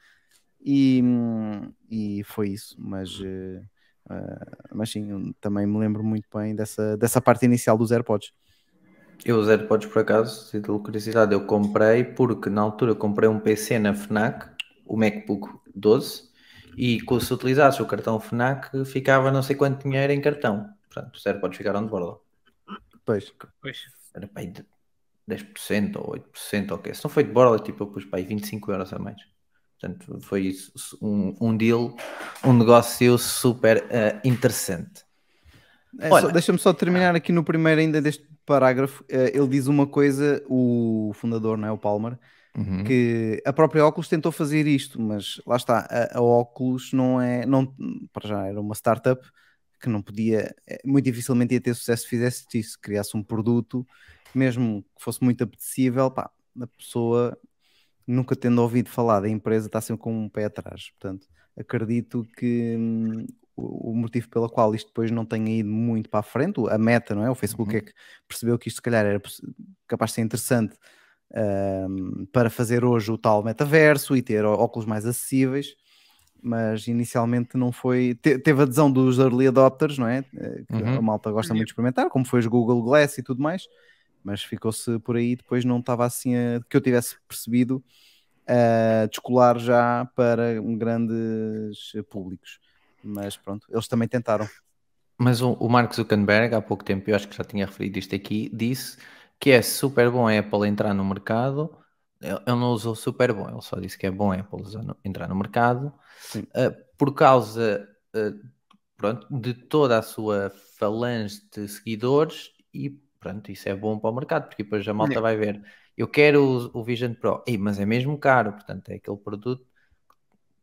E, 0.60 1.02
e 1.90 2.24
foi 2.26 2.50
isso, 2.50 2.76
mas. 2.78 3.22
ah, 4.10 4.58
mas 4.74 4.92
sim, 4.92 5.34
também 5.40 5.66
me 5.66 5.78
lembro 5.78 6.04
muito 6.04 6.28
bem 6.34 6.56
dessa, 6.56 6.98
dessa 6.98 7.22
parte 7.22 7.46
inicial 7.46 7.78
dos 7.78 7.92
AirPods. 7.92 8.32
Eu 9.26 9.38
os 9.40 9.50
AirPods, 9.50 9.88
por 9.90 10.02
acaso, 10.02 10.50
título 10.52 10.78
de 10.78 10.86
curiosidade, 10.86 11.34
eu 11.34 11.46
comprei 11.46 12.04
porque 12.04 12.50
na 12.50 12.62
altura 12.62 12.96
comprei 12.96 13.28
um 13.28 13.40
PC 13.40 13.80
na 13.80 13.94
FNAC, 13.94 14.48
o 14.88 14.98
MacBook 14.98 15.48
12, 15.76 16.24
e 16.78 17.00
se 17.00 17.34
utilizasses 17.34 17.80
o 17.80 17.86
cartão 17.86 18.20
FNAC 18.20 18.86
ficava 18.86 19.32
não 19.32 19.42
sei 19.42 19.56
quanto 19.56 19.84
dinheiro 19.84 20.14
em 20.14 20.22
cartão. 20.22 20.70
Portanto, 20.90 21.16
os 21.16 21.26
AirPods 21.26 21.58
ficaram 21.58 21.84
de 21.84 21.90
borda. 21.90 22.18
Pois, 23.06 23.34
Pois. 23.62 23.78
Era 24.14 24.28
para 24.28 24.42
aí 24.42 24.48
de 24.48 24.66
10% 25.30 25.98
ou 25.98 26.16
8%, 26.16 26.72
ok. 26.72 26.94
Se 26.94 27.04
não 27.04 27.12
foi 27.12 27.24
de 27.24 27.32
borda, 27.32 27.64
tipo, 27.64 27.84
eu 27.84 27.88
pus 27.88 28.06
para 28.06 28.20
aí 28.20 28.26
25 28.26 28.72
euros 28.72 28.94
a 28.94 29.00
mais. 29.00 29.22
Portanto, 29.80 30.20
foi 30.22 30.48
isso, 30.48 30.98
um, 31.02 31.36
um 31.40 31.56
deal, 31.56 31.96
um 32.44 32.54
negócio 32.54 33.18
super 33.18 33.86
eh, 33.90 34.20
interessante. 34.24 35.06
É, 36.00 36.32
Deixa-me 36.32 36.58
só 36.58 36.74
terminar 36.74 37.16
aqui 37.16 37.32
no 37.32 37.44
primeiro 37.44 37.82
ainda 37.82 38.02
deste 38.02 38.28
parágrafo. 38.46 39.04
Eh, 39.08 39.38
Ele 39.38 39.48
diz 39.48 39.68
uma 39.68 39.86
coisa, 39.86 40.44
o 40.48 41.12
fundador, 41.14 41.58
não 41.58 41.68
é? 41.68 41.72
O 41.72 41.78
Palmer, 41.78 42.18
Uhum. 42.58 42.84
que 42.84 43.39
a 43.45 43.53
própria 43.53 43.86
Oculus 43.86 44.10
tentou 44.10 44.32
fazer 44.32 44.66
isto, 44.66 44.99
mas 44.99 45.39
lá 45.45 45.55
está, 45.55 45.88
a, 45.91 46.18
a 46.18 46.22
Oculus 46.22 46.91
não 46.91 47.22
é, 47.22 47.45
não, 47.45 47.72
para 48.12 48.28
já 48.28 48.47
era 48.47 48.60
uma 48.60 48.74
startup 48.74 49.22
que 49.80 49.88
não 49.88 50.01
podia, 50.01 50.55
eh, 50.66 50.82
muito 50.84 51.05
dificilmente 51.05 51.53
ia 51.53 51.62
ter 51.62 51.76
sucesso 51.76 52.03
se 52.03 52.10
fizesse 52.10 52.45
isso, 52.55 52.80
criasse 52.82 53.16
um 53.16 53.22
produto, 53.22 53.86
mesmo 54.34 54.84
que 54.97 55.03
fosse 55.03 55.24
muito 55.24 55.43
apetecível, 55.43 56.10
pá, 56.10 56.32
a 56.60 56.68
pessoa 56.68 57.38
nunca 58.08 58.36
tendo 58.36 58.60
ouvido 58.60 58.89
falar 58.89 59.20
da 59.20 59.30
empresa 59.30 59.68
está 59.68 59.80
sempre 59.80 60.01
com 60.01 60.26
um 60.26 60.28
pé 60.28 60.45
atrás, 60.45 60.89
portanto, 60.99 61.28
acredito 61.55 62.26
que 62.36 62.76
hum, 62.76 63.28
o, 63.55 63.93
motivo 63.93 64.30
pelo 64.30 64.49
qual 64.49 64.74
isto 64.74 64.88
depois 64.88 65.12
não 65.12 65.26
tenha 65.26 65.60
ido 65.60 65.70
muito 65.70 66.10
para 66.10 66.22
a 66.22 66.24
frente, 66.24 66.60
a 66.70 66.78
meta, 66.78 67.14
não 67.14 67.24
é? 67.24 67.30
O 67.30 67.36
Facebook 67.36 67.72
Uhum. 67.72 67.78
é 67.78 67.82
que 67.82 67.93
percebeu 68.28 68.58
que 68.58 68.68
isto 68.68 68.78
se 68.78 68.82
calhar 68.82 69.05
era 69.05 69.22
capaz 69.88 70.12
de 70.12 70.16
ser 70.16 70.22
interessante 70.22 70.76
um, 71.36 72.26
para 72.32 72.50
fazer 72.50 72.84
hoje 72.86 73.12
o 73.12 73.18
tal 73.18 73.44
metaverso 73.44 74.16
e 74.16 74.22
ter 74.22 74.46
óculos 74.46 74.86
mais 74.88 75.06
acessíveis, 75.06 75.76
mas 76.42 76.88
inicialmente 76.88 77.58
não 77.58 77.72
foi. 77.72 78.16
te- 78.16 78.40
teve 78.40 78.62
adesão 78.64 78.92
dos 78.92 79.20
early 79.20 79.48
adopters, 79.48 79.98
não 79.98 80.08
é? 80.08 80.20
Eh, 80.36 80.64
Que 80.74 80.84
Uhum. 80.84 80.98
a 80.98 81.02
malta 81.02 81.32
gosta 81.32 81.54
muito 81.54 81.68
de 81.68 81.72
experimentar, 81.74 82.10
como 82.10 82.26
foi 82.26 82.40
os 82.40 82.48
Google 82.48 82.82
Glass 82.84 83.18
e 83.18 83.24
tudo 83.24 83.42
mais, 83.42 83.64
mas 84.24 84.44
ficou-se 84.44 85.00
por 85.00 85.18
aí. 85.18 85.36
Depois 85.36 85.66
não 85.66 85.80
estava 85.80 86.06
assim 86.06 86.36
a, 86.36 86.62
que 86.70 86.78
eu 86.78 86.82
tivesse 86.82 87.18
percebido 87.28 87.84
a 88.48 89.08
descolar 89.08 89.60
já 89.60 90.06
para 90.16 90.62
um 90.62 90.78
grandes 90.78 91.94
públicos. 92.10 92.60
Mas 93.04 93.38
pronto, 93.38 93.68
eles 93.72 93.88
também 93.88 94.08
tentaram. 94.08 94.50
Mas 95.20 95.42
o, 95.42 95.54
o 95.54 95.70
Mark 95.70 95.94
Zuckerberg, 95.94 96.54
há 96.56 96.62
pouco 96.62 96.84
tempo, 96.84 97.10
eu 97.10 97.16
acho 97.16 97.28
que 97.28 97.36
já 97.36 97.44
tinha 97.44 97.66
referido 97.66 97.98
isto 98.00 98.16
aqui, 98.16 98.50
disse 98.54 98.98
que 99.40 99.52
é 99.52 99.62
super 99.62 100.10
bom 100.10 100.28
a 100.28 100.38
Apple 100.38 100.68
entrar 100.68 100.94
no 100.94 101.06
mercado. 101.06 101.76
Ele 102.20 102.42
não 102.48 102.72
usou 102.72 102.96
super 102.96 103.32
bom, 103.32 103.48
ele 103.48 103.62
só 103.62 103.80
disse 103.80 103.98
que 103.98 104.08
é 104.08 104.12
bom 104.12 104.32
a 104.32 104.40
Apple 104.40 104.64
entrar 105.06 105.28
no 105.28 105.36
mercado 105.36 105.94
uh, 106.36 106.98
por 106.98 107.14
causa 107.14 107.88
uh, 108.16 108.48
pronto, 108.96 109.28
de 109.30 109.54
toda 109.54 110.00
a 110.00 110.02
sua 110.02 110.52
falange 110.80 111.40
de 111.56 111.68
seguidores 111.68 112.52
e 112.74 112.90
pronto, 113.20 113.52
isso 113.52 113.70
é 113.70 113.76
bom 113.76 114.00
para 114.00 114.10
o 114.10 114.16
mercado, 114.16 114.48
porque 114.48 114.64
depois 114.64 114.88
a 114.88 114.94
malta 114.94 115.22
vai 115.22 115.38
ver. 115.38 115.64
Eu 115.96 116.08
quero 116.08 116.72
o, 116.74 116.80
o 116.80 116.84
Vision 116.84 117.14
Pro, 117.14 117.44
Ei, 117.46 117.58
mas 117.58 117.80
é 117.80 117.86
mesmo 117.86 118.18
caro, 118.18 118.54
portanto 118.54 118.90
é 118.90 118.96
aquele 118.96 119.18
produto 119.18 119.66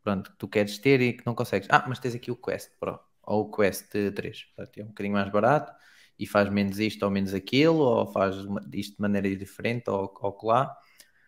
pronto, 0.02 0.32
que 0.32 0.36
tu 0.36 0.48
queres 0.48 0.76
ter 0.78 1.00
e 1.00 1.12
que 1.12 1.24
não 1.24 1.34
consegues. 1.34 1.68
Ah, 1.70 1.84
mas 1.88 2.00
tens 2.00 2.14
aqui 2.14 2.30
o 2.30 2.36
Quest 2.36 2.72
Pro 2.78 2.98
ou 3.22 3.44
o 3.44 3.50
Quest 3.50 3.90
3, 3.90 4.44
portanto, 4.44 4.78
é 4.78 4.82
um 4.82 4.88
bocadinho 4.88 5.14
mais 5.14 5.30
barato 5.30 5.72
e 6.18 6.26
faz 6.26 6.48
menos 6.50 6.78
isto 6.78 7.02
ou 7.04 7.10
menos 7.10 7.34
aquilo, 7.34 7.78
ou 7.78 8.06
faz 8.06 8.36
isto 8.72 8.96
de 8.96 9.00
maneira 9.02 9.34
diferente 9.36 9.90
ou, 9.90 10.12
ou 10.20 10.38
lá. 10.44 10.76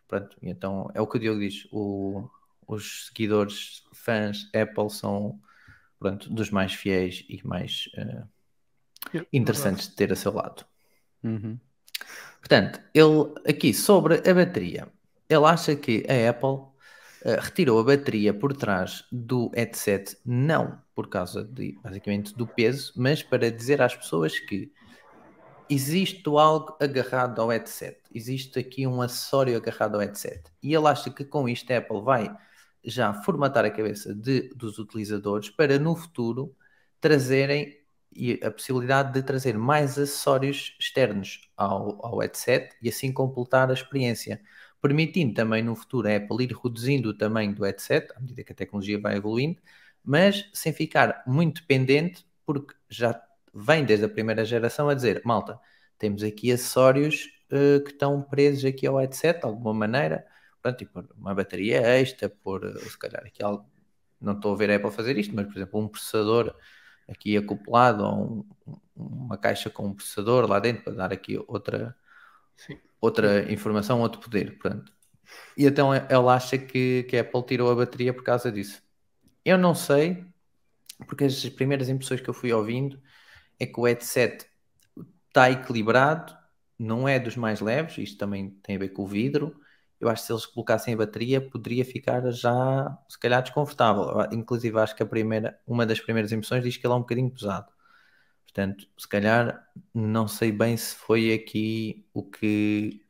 Pronto, 0.09 0.37
então 0.43 0.91
é 0.95 1.01
o 1.01 1.07
que 1.07 1.17
o 1.17 1.21
Diogo 1.21 1.41
diz: 1.41 1.67
o- 1.73 2.29
os 2.67 3.07
seguidores 3.09 3.83
fãs 3.95 4.49
Apple 4.55 4.91
são 4.91 5.41
pronto, 5.99 6.31
dos 6.33 6.51
mais 6.51 6.75
fiéis 6.75 7.25
e 7.29 7.41
mais 7.47 7.89
Yeah, 9.13 9.27
interessantes 9.33 9.89
de 9.89 9.95
ter 9.95 10.13
a 10.13 10.17
seu 10.17 10.33
lado. 10.33 10.65
Uhum. 11.23 11.59
Portanto, 12.41 12.81
ele 12.95 13.35
aqui 13.49 13.73
sobre 13.73 14.17
a 14.29 14.35
bateria, 14.35 14.89
ele 15.29 15.45
acha 15.45 15.75
que 15.77 16.05
a 16.09 16.31
Apple 16.31 16.76
eh, 17.27 17.41
retirou 17.41 17.81
a 17.81 17.83
bateria 17.83 18.33
por 18.33 18.55
trás 18.55 19.05
do 19.11 19.51
headset, 19.53 20.17
não 20.25 20.81
por 20.95 21.09
causa 21.09 21.43
de 21.43 21.77
basicamente 21.83 22.33
do 22.33 22.47
peso, 22.47 22.93
mas 22.95 23.21
para 23.21 23.51
dizer 23.51 23.83
às 23.83 23.97
pessoas 23.97 24.39
que 24.39 24.73
existe 25.69 26.23
algo 26.29 26.77
agarrado 26.81 27.43
ao 27.43 27.49
headset, 27.49 27.99
existe 28.15 28.61
aqui 28.61 28.87
um 28.87 29.03
acessório 29.03 29.57
agarrado 29.57 29.97
ao 29.97 30.03
headset. 30.03 30.41
E 30.63 30.73
ele 30.73 30.87
acha 30.87 31.11
que 31.11 31.25
com 31.25 31.49
isto 31.49 31.69
a 31.73 31.79
Apple 31.79 32.01
vai 32.01 32.33
já 32.85 33.13
formatar 33.13 33.65
a 33.65 33.71
cabeça 33.73 34.15
de, 34.15 34.51
dos 34.55 34.79
utilizadores 34.79 35.51
para 35.51 35.81
no 35.81 35.97
futuro 35.97 36.55
trazerem 37.01 37.77
a 38.41 38.53
possibilidade 38.53 39.13
de 39.13 39.23
trazer 39.25 39.59
mais 39.59 39.99
acessórios 39.99 40.77
externos 40.79 41.51
ao, 41.57 42.07
ao 42.07 42.19
headset 42.19 42.71
e 42.81 42.89
assim 42.89 43.13
completar 43.13 43.69
a 43.69 43.75
experiência, 43.75 44.41
permitindo 44.87 45.35
também 45.35 45.65
no 45.65 45.75
futuro 45.75 46.09
a 46.09 46.15
Apple 46.15 46.45
ir 46.45 46.57
reduzindo 46.57 47.09
o 47.09 47.15
tamanho 47.15 47.53
do 47.53 47.65
headset 47.65 48.13
à 48.15 48.21
medida 48.21 48.45
que 48.45 48.53
a 48.53 48.55
tecnologia 48.55 49.01
vai 49.01 49.17
evoluindo, 49.17 49.61
mas 50.05 50.49
sem 50.53 50.73
ficar 50.73 51.25
muito 51.27 51.61
dependente, 51.61 52.25
porque 52.45 52.73
já 52.89 53.21
vem 53.53 53.85
desde 53.85 54.05
a 54.05 54.09
primeira 54.09 54.45
geração 54.45 54.89
a 54.89 54.95
dizer, 54.95 55.21
malta, 55.25 55.59
temos 55.99 56.23
aqui 56.23 56.53
acessórios 56.53 57.29
uh, 57.51 57.83
que 57.83 57.91
estão 57.91 58.23
presos 58.23 58.65
aqui 58.65 58.87
ao 58.87 58.99
headset 58.99 59.41
de 59.41 59.47
alguma 59.47 59.75
maneira, 59.75 60.25
portanto, 60.63 60.79
tipo, 60.79 61.05
uma 61.17 61.35
bateria 61.35 61.81
extra, 61.81 62.29
por 62.29 62.65
uh, 62.65 62.79
se 62.89 62.97
calhar 62.97 63.25
aqui 63.27 63.43
algo, 63.43 63.69
não 64.21 64.35
estou 64.35 64.55
a 64.55 64.57
ver 64.57 64.71
a 64.71 64.77
Apple 64.77 64.93
fazer 64.93 65.19
isto, 65.19 65.35
mas 65.35 65.47
por 65.47 65.57
exemplo, 65.57 65.81
um 65.81 65.89
processador 65.89 66.55
aqui 67.09 67.37
acoplado 67.37 68.05
a 68.05 68.15
um, 68.15 68.45
uma 68.95 69.37
caixa 69.37 69.69
com 69.69 69.87
um 69.87 69.95
processador 69.95 70.49
lá 70.49 70.61
dentro 70.61 70.85
para 70.85 70.93
dar 70.93 71.13
aqui 71.13 71.43
outra, 71.49 71.97
Sim. 72.57 72.79
Outra 73.01 73.51
informação, 73.53 74.01
outro 74.01 74.21
poder. 74.21 74.59
Portanto. 74.59 74.93
E 75.57 75.67
então 75.67 75.93
ela 75.95 76.35
acha 76.35 76.59
que, 76.59 77.05
que 77.05 77.17
a 77.17 77.21
Apple 77.21 77.47
tirou 77.47 77.71
a 77.71 77.75
bateria 77.75 78.13
por 78.13 78.23
causa 78.23 78.51
disso. 78.51 78.83
Eu 79.45 79.59
não 79.59 79.75
sei, 79.75 80.25
porque 81.07 81.25
as 81.25 81.49
primeiras 81.51 81.89
impressões 81.89 82.21
que 82.21 82.29
eu 82.29 82.35
fui 82.35 82.53
ouvindo 82.53 83.01
é 83.59 83.67
que 83.67 83.79
o 83.79 83.85
headset 83.85 84.47
está 85.29 85.51
equilibrado, 85.51 86.37
não 86.79 87.09
é 87.09 87.19
dos 87.19 87.37
mais 87.37 87.61
leves, 87.61 87.99
isto 87.99 88.19
também 88.19 88.51
tem 88.63 88.77
a 88.77 88.79
ver 88.79 88.91
com 88.91 89.03
o 89.05 89.07
vidro, 89.07 89.59
eu 90.01 90.09
acho 90.09 90.23
que 90.23 90.27
se 90.27 90.33
eles 90.33 90.47
colocassem 90.47 90.95
a 90.95 90.97
bateria 90.97 91.41
poderia 91.41 91.85
ficar 91.85 92.31
já 92.31 92.99
se 93.09 93.19
calhar 93.19 93.43
desconfortável. 93.43 94.27
Inclusive 94.33 94.79
acho 94.79 94.95
que 94.95 95.03
a 95.03 95.07
primeira, 95.07 95.59
uma 95.67 95.87
das 95.87 96.01
primeiras 96.01 96.33
impressões 96.33 96.63
diz 96.63 96.77
que 96.77 96.87
ele 96.87 96.93
é 96.93 96.97
um 96.97 97.01
bocadinho 97.01 97.31
pesado. 97.31 97.73
Portanto, 98.47 98.89
se 98.99 99.09
calhar 99.09 99.69
não 99.95 100.27
sei 100.29 100.51
bem 100.53 100.77
se 100.77 100.95
foi 100.97 101.33
aqui 101.35 102.07
o 102.15 102.23
que 102.23 103.03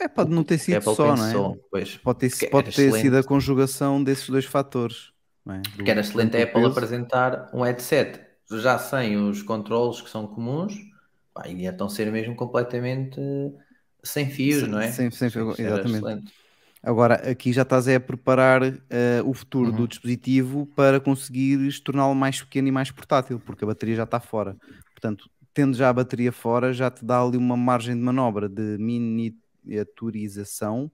é, 0.00 0.08
pode 0.08 0.30
não 0.30 0.44
ter 0.44 0.58
sido 0.58 0.80
Apple 0.80 0.96
só, 0.96 1.16
pensou, 1.16 1.16
não 1.16 1.24
é? 1.26 1.58
Pois, 1.70 2.00
Pode 2.02 2.20
ter, 2.20 2.46
pode 2.48 2.72
ter 2.72 2.92
sido 2.92 3.16
a 3.18 3.24
conjugação 3.24 4.02
desses 4.02 4.28
dois 4.28 4.44
fatores. 4.44 5.12
Não 5.44 5.54
é? 5.54 5.66
Do- 5.68 5.84
que 5.84 5.90
era 5.90 6.00
excelente 6.00 6.36
a 6.36 6.42
Apple 6.44 6.66
peso. 6.66 6.66
apresentar 6.66 7.50
um 7.54 7.62
headset 7.62 8.20
já 8.50 8.78
sem 8.78 9.16
os 9.16 9.42
controles 9.42 10.00
que 10.00 10.10
são 10.10 10.26
comuns 10.26 10.74
pá, 11.34 11.48
e 11.48 11.66
então 11.66 11.88
ser 11.88 12.10
mesmo 12.12 12.34
completamente 12.36 13.20
sem 14.04 14.30
fios, 14.30 14.66
Sem- 14.66 14.68
não 14.68 14.80
é? 14.80 15.06
sem- 15.06 15.10
sem 15.10 15.30
fio, 15.30 15.54
Isso 15.54 15.66
era 15.66 15.82
exatamente. 15.82 15.84
excelente. 15.84 16.32
Agora, 16.82 17.14
aqui 17.30 17.52
já 17.52 17.62
estás 17.62 17.88
é 17.88 17.96
a 17.96 18.00
preparar 18.00 18.62
eh, 18.90 19.22
o 19.24 19.34
futuro 19.34 19.66
Uhum. 19.70 19.72
do 19.72 19.88
dispositivo 19.88 20.66
para 20.76 21.00
conseguires 21.00 21.80
torná-lo 21.80 22.14
mais 22.14 22.40
pequeno 22.42 22.68
e 22.68 22.72
mais 22.72 22.90
portátil, 22.90 23.40
porque 23.40 23.64
a 23.64 23.66
bateria 23.66 23.96
já 23.96 24.04
está 24.04 24.20
fora. 24.20 24.56
Portanto, 24.94 25.28
tendo 25.52 25.76
já 25.76 25.88
a 25.88 25.92
bateria 25.92 26.30
fora, 26.32 26.72
já 26.72 26.90
te 26.90 27.04
dá 27.04 27.20
ali 27.22 27.36
uma 27.36 27.56
margem 27.56 27.94
de 27.96 28.00
manobra 28.02 28.48
de 28.48 28.76
miniaturização, 28.78 30.90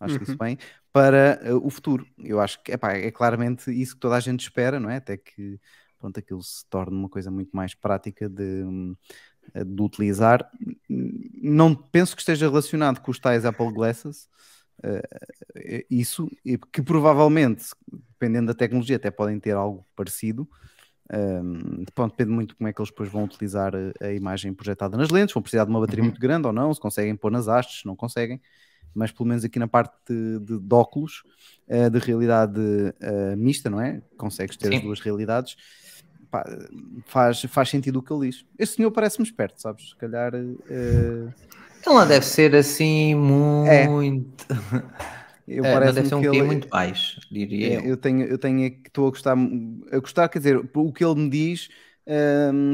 acho 0.00 0.16
que 0.18 0.24
isso 0.24 0.32
Uhum. 0.32 0.38
bem, 0.38 0.58
para 0.92 1.40
eh, 1.42 1.54
o 1.54 1.70
futuro. 1.70 2.06
Eu 2.18 2.40
acho 2.40 2.62
que 2.62 2.72
epá, 2.72 2.92
é 2.94 3.10
claramente 3.10 3.70
isso 3.72 3.94
que 3.94 4.00
toda 4.00 4.16
a 4.16 4.20
gente 4.20 4.40
espera, 4.42 4.78
não 4.80 4.90
é? 4.90 4.96
Até 4.96 5.16
que 5.16 5.58
pronto, 5.98 6.18
aquilo 6.18 6.42
se 6.42 6.66
torne 6.68 6.96
uma 6.96 7.08
coisa 7.08 7.30
muito 7.30 7.50
mais 7.56 7.74
prática 7.74 8.28
de, 8.28 8.42
hum, 8.64 8.94
de 9.54 9.82
utilizar. 9.82 10.48
Não 10.88 11.74
penso 11.74 12.14
que 12.14 12.22
esteja 12.22 12.48
relacionado 12.48 13.00
com 13.00 13.10
os 13.10 13.18
tais 13.18 13.44
Apple 13.44 13.72
Glasses, 13.72 14.28
eh, 14.82 15.86
isso, 15.90 16.28
que 16.72 16.82
provavelmente, 16.82 17.66
dependendo 17.90 18.48
da 18.48 18.54
tecnologia, 18.54 18.96
até 18.96 19.10
podem 19.10 19.38
ter 19.40 19.52
algo 19.56 19.86
parecido. 19.96 20.48
Um, 21.12 21.84
pronto, 21.94 22.12
depende 22.12 22.30
muito 22.34 22.56
como 22.56 22.68
é 22.68 22.72
que 22.72 22.80
eles 22.80 22.90
depois 22.90 23.10
vão 23.10 23.24
utilizar 23.24 23.74
a, 23.76 24.06
a 24.06 24.12
imagem 24.14 24.54
projetada 24.54 24.96
nas 24.96 25.10
lentes, 25.10 25.34
vão 25.34 25.42
precisar 25.42 25.64
de 25.64 25.70
uma 25.70 25.80
bateria 25.80 26.02
Uhum. 26.02 26.04
muito 26.04 26.20
grande 26.20 26.46
ou 26.46 26.52
não, 26.52 26.72
se 26.72 26.80
conseguem 26.80 27.14
pôr 27.16 27.30
nas 27.30 27.48
hastes, 27.48 27.80
se 27.80 27.86
não 27.86 27.94
conseguem, 27.96 28.40
mas 28.94 29.12
pelo 29.12 29.28
menos 29.28 29.44
aqui 29.44 29.58
na 29.58 29.68
parte 29.68 29.94
de, 30.08 30.38
de, 30.40 30.60
de 30.60 30.74
óculos, 30.74 31.22
eh, 31.68 31.90
de 31.90 31.98
realidade 31.98 32.60
eh, 33.00 33.36
mista, 33.36 33.68
não 33.70 33.80
é? 33.80 34.02
Consegues 34.16 34.56
ter 34.56 34.68
as 34.72 34.80
Sim. 34.80 34.80
duas 34.80 35.00
realidades, 35.00 35.56
pá, 36.30 36.44
faz, 37.06 37.42
faz 37.42 37.68
sentido 37.70 37.98
o 37.98 38.02
que 38.02 38.12
ele 38.12 38.28
diz. 38.30 38.44
Este 38.58 38.76
senhor 38.76 38.90
parece-me 38.92 39.26
esperto, 39.26 39.60
sabes? 39.60 39.90
Se 39.90 39.96
calhar 39.96 40.32
eh, 40.34 41.28
Ele 41.86 41.94
não 41.94 42.06
deve 42.06 42.24
ser 42.26 42.54
assim 42.54 43.14
muito. 43.14 44.46
eu 45.46 45.66
É, 45.66 45.66
parece 45.66 45.92
deve 45.92 46.08
ser 46.08 46.14
um 46.14 46.24
ele, 46.26 46.42
muito 46.44 46.68
baixo, 46.68 47.20
diria 47.30 47.68
É, 47.68 47.76
eu. 47.78 47.90
eu 47.90 47.96
tenho, 47.96 48.24
eu 48.24 48.38
tenho 48.38 48.64
é 48.66 48.70
que 48.70 48.88
estou 48.88 49.06
a 49.06 49.10
gostar, 49.10 49.36
a 49.92 49.98
gostar, 50.00 50.28
quer 50.28 50.38
dizer, 50.40 50.56
o 50.74 50.92
que 50.92 51.04
ele 51.04 51.14
me 51.16 51.30
diz 51.30 51.68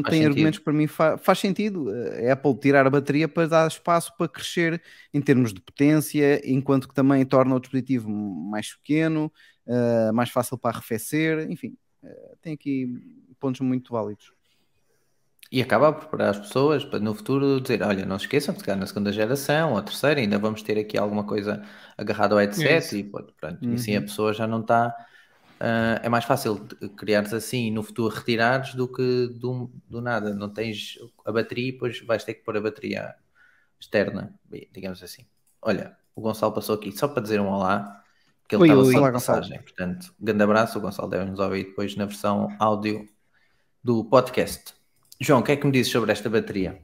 Faz 0.02 0.16
tem 0.16 0.24
sentido. 0.24 0.26
argumentos 0.26 0.58
que 0.58 0.64
para 0.64 0.72
mim 0.72 0.86
fa- 0.86 1.18
faz 1.18 1.38
sentido. 1.38 1.86
A 2.28 2.32
Apple 2.32 2.58
tirar 2.58 2.86
a 2.86 2.90
bateria 2.90 3.28
para 3.28 3.46
dar 3.48 3.68
espaço 3.68 4.12
para 4.16 4.28
crescer 4.28 4.82
em 5.12 5.20
termos 5.20 5.52
de 5.52 5.60
potência, 5.60 6.40
enquanto 6.50 6.88
que 6.88 6.94
também 6.94 7.24
torna 7.26 7.54
o 7.54 7.60
dispositivo 7.60 8.08
mais 8.10 8.74
pequeno, 8.76 9.32
uh, 9.66 10.12
mais 10.14 10.30
fácil 10.30 10.56
para 10.58 10.76
arrefecer, 10.76 11.50
enfim, 11.50 11.76
uh, 12.02 12.36
tem 12.40 12.54
aqui 12.54 12.86
pontos 13.38 13.60
muito 13.60 13.92
válidos. 13.92 14.32
E 15.50 15.62
acaba 15.62 15.88
a 15.88 15.92
preparar 15.92 16.30
as 16.30 16.38
pessoas 16.38 16.84
para 16.84 16.98
no 17.00 17.14
futuro 17.14 17.60
dizer: 17.60 17.82
olha, 17.82 18.04
não 18.04 18.18
se 18.18 18.26
esqueçam 18.26 18.54
de 18.54 18.60
chegar 18.60 18.76
na 18.76 18.86
segunda 18.86 19.12
geração 19.12 19.72
ou 19.72 19.78
a 19.78 19.82
terceira, 19.82 20.20
ainda 20.20 20.38
vamos 20.38 20.62
ter 20.62 20.78
aqui 20.78 20.98
alguma 20.98 21.26
coisa 21.26 21.62
agarrada 21.96 22.34
ao 22.34 22.40
É 22.40 22.42
headset 22.42 22.76
isso. 22.76 22.96
e, 22.98 23.04
pronto, 23.04 23.32
pronto. 23.40 23.70
e 23.70 23.74
assim 23.74 23.96
a 23.96 24.00
Uhum. 24.00 24.06
pessoa 24.06 24.32
já 24.34 24.46
não 24.46 24.60
está. 24.60 24.94
ah, 25.60 26.00
é 26.02 26.08
mais 26.08 26.24
fácil 26.24 26.66
criares 26.96 27.32
assim 27.34 27.66
e 27.68 27.70
no 27.70 27.82
futuro 27.82 28.14
retirares 28.14 28.74
do 28.74 28.90
que 28.92 29.28
do, 29.28 29.70
do 29.88 30.00
nada. 30.00 30.34
Não 30.34 30.52
tens 30.52 30.94
a 31.26 31.32
bateria 31.32 31.68
e 31.70 31.72
depois 31.72 32.00
vais 32.06 32.24
ter 32.24 32.34
que 32.34 32.44
pôr 32.44 32.56
a 32.56 32.60
bateria 32.60 33.14
externa, 33.80 34.34
digamos 34.72 35.02
assim. 35.02 35.26
Olha, 35.62 35.96
o 36.14 36.20
Gonçalo 36.22 36.54
passou 36.54 36.74
aqui 36.76 36.92
só 36.92 37.08
para 37.08 37.22
dizer 37.22 37.40
um 37.40 37.48
olá, 37.48 38.02
que 38.48 38.54
ele 38.56 38.62
estava 38.64 38.84
só 38.84 39.02
de 39.02 39.10
passagem. 39.12 39.62
Portanto, 39.62 40.14
grande 40.20 40.42
abraço. 40.44 40.78
O 40.78 40.82
Gonçalo 40.82 41.08
deve 41.10 41.26
nos 41.30 41.40
ouvir 41.40 41.64
depois 41.66 41.96
na 41.96 42.06
versão 42.06 42.56
áudio 42.60 43.08
do 43.82 44.04
podcast. 44.04 44.74
João, 45.20 45.40
o 45.40 45.42
que 45.44 45.52
é 45.52 45.56
que 45.56 45.66
me 45.66 45.72
dizes 45.72 45.92
sobre 45.92 46.12
esta 46.12 46.30
bateria? 46.30 46.80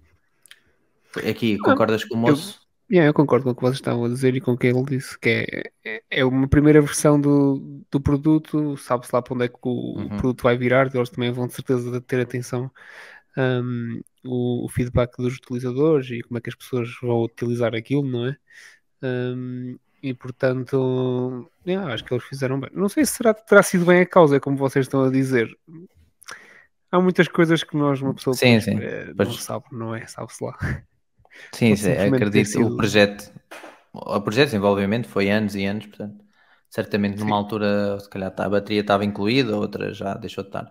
Aqui, 1.30 1.58
concordas 1.58 2.04
com 2.04 2.14
o 2.14 2.18
moço? 2.18 2.60
Yeah, 2.90 3.08
eu 3.08 3.14
concordo 3.14 3.44
com 3.44 3.50
o 3.50 3.54
que 3.54 3.62
vocês 3.62 3.76
estavam 3.76 4.04
a 4.04 4.08
dizer 4.08 4.34
e 4.36 4.40
com 4.40 4.52
o 4.52 4.58
que 4.58 4.66
ele 4.66 4.84
disse, 4.84 5.18
que 5.18 5.28
é, 5.30 5.72
é, 5.84 6.02
é 6.10 6.24
uma 6.24 6.46
primeira 6.46 6.82
versão 6.82 7.18
do, 7.18 7.82
do 7.90 8.00
produto, 8.00 8.76
sabe-se 8.76 9.10
lá 9.14 9.22
para 9.22 9.34
onde 9.34 9.44
é 9.46 9.48
que 9.48 9.58
o 9.62 9.68
Uhum. 9.96 10.08
produto 10.08 10.42
vai 10.42 10.56
virar, 10.56 10.94
eles 10.94 11.08
também 11.08 11.32
vão 11.32 11.46
de 11.46 11.54
certeza 11.54 12.00
ter 12.02 12.20
atenção 12.20 12.70
um, 13.36 14.00
o, 14.24 14.66
o 14.66 14.68
feedback 14.68 15.16
dos 15.18 15.36
utilizadores 15.36 16.10
e 16.10 16.22
como 16.22 16.38
é 16.38 16.40
que 16.40 16.50
as 16.50 16.56
pessoas 16.56 16.90
vão 17.02 17.22
utilizar 17.22 17.74
aquilo, 17.74 18.06
não 18.06 18.26
é? 18.26 18.36
Um, 19.02 19.78
e 20.02 20.12
portanto, 20.14 21.50
yeah, 21.66 21.92
acho 21.92 22.04
que 22.04 22.12
eles 22.12 22.24
fizeram 22.24 22.60
bem. 22.60 22.70
Não 22.74 22.88
sei 22.88 23.06
se 23.06 23.12
será, 23.14 23.32
terá 23.34 23.62
sido 23.62 23.86
bem 23.86 24.00
a 24.02 24.06
causa, 24.06 24.40
como 24.40 24.56
vocês 24.56 24.86
estão 24.86 25.04
a 25.04 25.10
dizer. 25.10 25.48
Há 26.94 27.00
muitas 27.00 27.28
coisas 27.28 27.64
que 27.64 27.76
nós, 27.76 28.00
uma 28.00 28.14
pessoa 28.14 28.36
Sim, 28.36 28.60
depois, 28.60 28.60
sim. 28.60 28.80
eh, 28.80 29.12
não 29.14 29.36
Pois. 29.36 29.36
sabe, 29.36 29.64
não 29.72 29.94
é? 29.94 30.06
Sabe-se 30.06 30.44
lá. 30.44 30.56
Sim, 31.52 31.76
sim, 31.76 31.92
acredito. 31.92 32.46
sido- 32.46 32.66
O 32.66 32.74
projeto, 32.74 33.32
o 33.92 34.20
projeto 34.22 34.46
de 34.46 34.52
desenvolvimento 34.52 35.08
foi 35.08 35.30
anos 35.30 35.54
e 35.54 35.64
anos, 35.64 35.86
portanto, 35.86 36.24
certamente 36.70 37.16
numa 37.18 37.36
Sim. 37.36 37.36
altura, 37.36 37.98
se 38.00 38.08
calhar 38.10 38.32
a 38.38 38.48
bateria 38.48 38.80
estava 38.82 39.04
incluída, 39.04 39.56
outra 39.56 39.92
já 39.94 40.14
deixou 40.14 40.44
de 40.44 40.48
estar. 40.50 40.66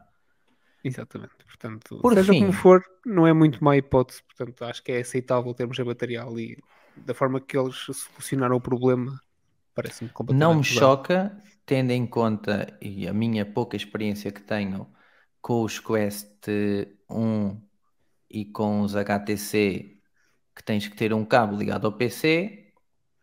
Exatamente. 0.84 1.45
Portanto, 1.45 2.03
Por 2.03 2.13
seja 2.13 2.26
fim. 2.28 2.36
como 2.36 2.51
for, 2.51 2.84
não 3.05 3.26
é 3.26 3.34
muito 3.34 3.63
má 3.63 3.78
hipótese. 3.78 4.21
Portanto, 4.24 4.63
acho 4.65 4.84
que 4.84 4.91
é 4.91 4.99
aceitável 5.01 5.53
termos 5.53 5.80
a 5.80 5.86
bateria 5.86 6.24
ali. 6.24 6.57
Da 6.95 7.13
forma 7.13 7.39
que 7.41 7.57
eles 7.57 7.76
solucionaram 7.78 8.55
o 8.57 8.61
problema, 8.61 9.19
parece-me 9.76 10.09
completamente. 10.11 10.53
Não 10.53 10.55
me 10.55 10.63
choca, 10.63 11.38
tendo 11.65 11.91
em 11.91 12.05
conta 12.05 12.78
e 12.82 13.07
a 13.07 13.13
minha 13.13 13.45
pouca 13.45 13.76
experiência 13.78 14.32
que 14.32 14.41
tenho 14.41 14.88
com 15.43 15.63
os 15.63 15.79
Quest 15.79 16.47
1 17.11 17.61
e 18.31 18.45
com 18.45 18.81
os 18.81 18.95
HTC, 18.95 19.97
que 20.55 20.63
tens 20.63 20.87
que 20.87 20.95
ter 20.95 21.13
um 21.13 21.25
cabo 21.25 21.57
ligado 21.57 21.85
ao 21.85 21.93
PC, 21.93 22.71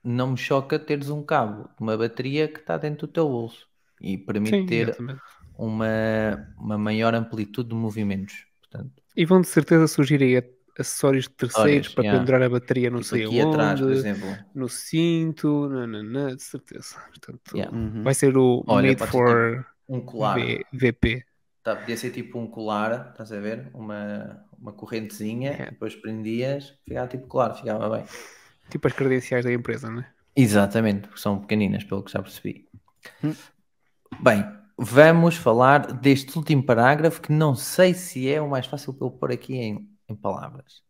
não 0.04 0.32
me 0.32 0.36
choca 0.36 0.78
teres 0.78 1.08
um 1.10 1.22
cabo 1.24 1.64
de 1.64 1.80
uma 1.82 1.96
bateria 1.96 2.46
que 2.46 2.60
está 2.60 2.76
dentro 2.76 3.06
do 3.06 3.12
teu 3.12 3.28
bolso 3.28 3.66
e 4.00 4.18
permite 4.18 4.58
Sim, 4.58 4.66
ter 4.66 4.88
exatamente. 4.90 5.20
uma, 5.58 6.54
uma 6.58 6.78
maior 6.78 7.14
amplitude 7.14 7.70
de 7.70 7.74
movimentos. 7.74 8.46
Portanto, 8.60 9.02
E 9.16 9.24
vão 9.24 9.40
de 9.40 9.48
certeza 9.48 9.88
surgir 9.88 10.22
aí 10.22 10.42
acessórios 10.78 11.24
de 11.24 11.30
terceiros 11.30 11.88
para 11.88 12.04
yeah. 12.04 12.20
pendurar 12.20 12.42
a 12.42 12.48
bateria 12.48 12.90
não 12.90 13.00
tipo 13.00 13.10
sei 13.10 13.24
aqui 13.26 13.40
aonde, 13.40 13.54
atrás, 13.56 13.80
por 13.80 13.90
exemplo. 13.90 14.38
no 14.54 14.68
cinto, 14.68 15.68
nananã, 15.68 16.36
de 16.36 16.42
certeza. 16.42 16.96
Portanto, 17.08 17.56
Yeah. 17.56 17.76
Uhum. 17.76 18.02
vai 18.04 18.14
ser 18.14 18.36
o 18.36 18.62
Olha, 18.66 18.88
Made 18.88 19.06
for 19.06 19.66
Um 19.88 20.00
colar. 20.00 20.38
V- 20.38 20.64
VP. 20.72 21.24
Tá, 21.62 21.76
podia 21.76 21.96
ser 21.96 22.10
tipo 22.10 22.38
um 22.38 22.46
colar, 22.46 23.10
estás 23.10 23.32
a 23.32 23.40
ver? 23.40 23.70
Uma, 23.74 24.46
uma 24.58 24.72
correntezinha, 24.72 25.52
É. 25.52 25.70
depois 25.70 25.94
prendias, 25.94 26.78
ficava 26.86 27.08
tipo 27.08 27.26
colar, 27.26 27.54
ficava 27.54 27.88
bem. 27.98 28.04
Tipo 28.70 28.86
as 28.88 28.94
credenciais 28.94 29.44
da 29.44 29.52
empresa, 29.52 29.90
não 29.90 30.00
é? 30.00 30.12
Exatamente, 30.34 31.08
porque 31.08 31.20
são 31.20 31.40
pequeninas, 31.40 31.84
pelo 31.84 32.02
que 32.02 32.12
já 32.12 32.22
percebi. 32.22 32.68
Hum. 33.22 33.34
Bem, 34.20 34.44
vamos 34.76 35.36
falar 35.36 35.92
deste 35.92 36.36
último 36.36 36.62
parágrafo 36.64 37.20
que 37.20 37.32
não 37.32 37.54
sei 37.54 37.94
se 37.94 38.28
é 38.30 38.40
o 38.40 38.48
mais 38.48 38.66
fácil 38.66 38.94
para 38.94 39.06
eu 39.06 39.10
pôr 39.10 39.32
aqui 39.32 39.56
em, 39.56 39.88
em 40.08 40.14
palavras. 40.16 40.82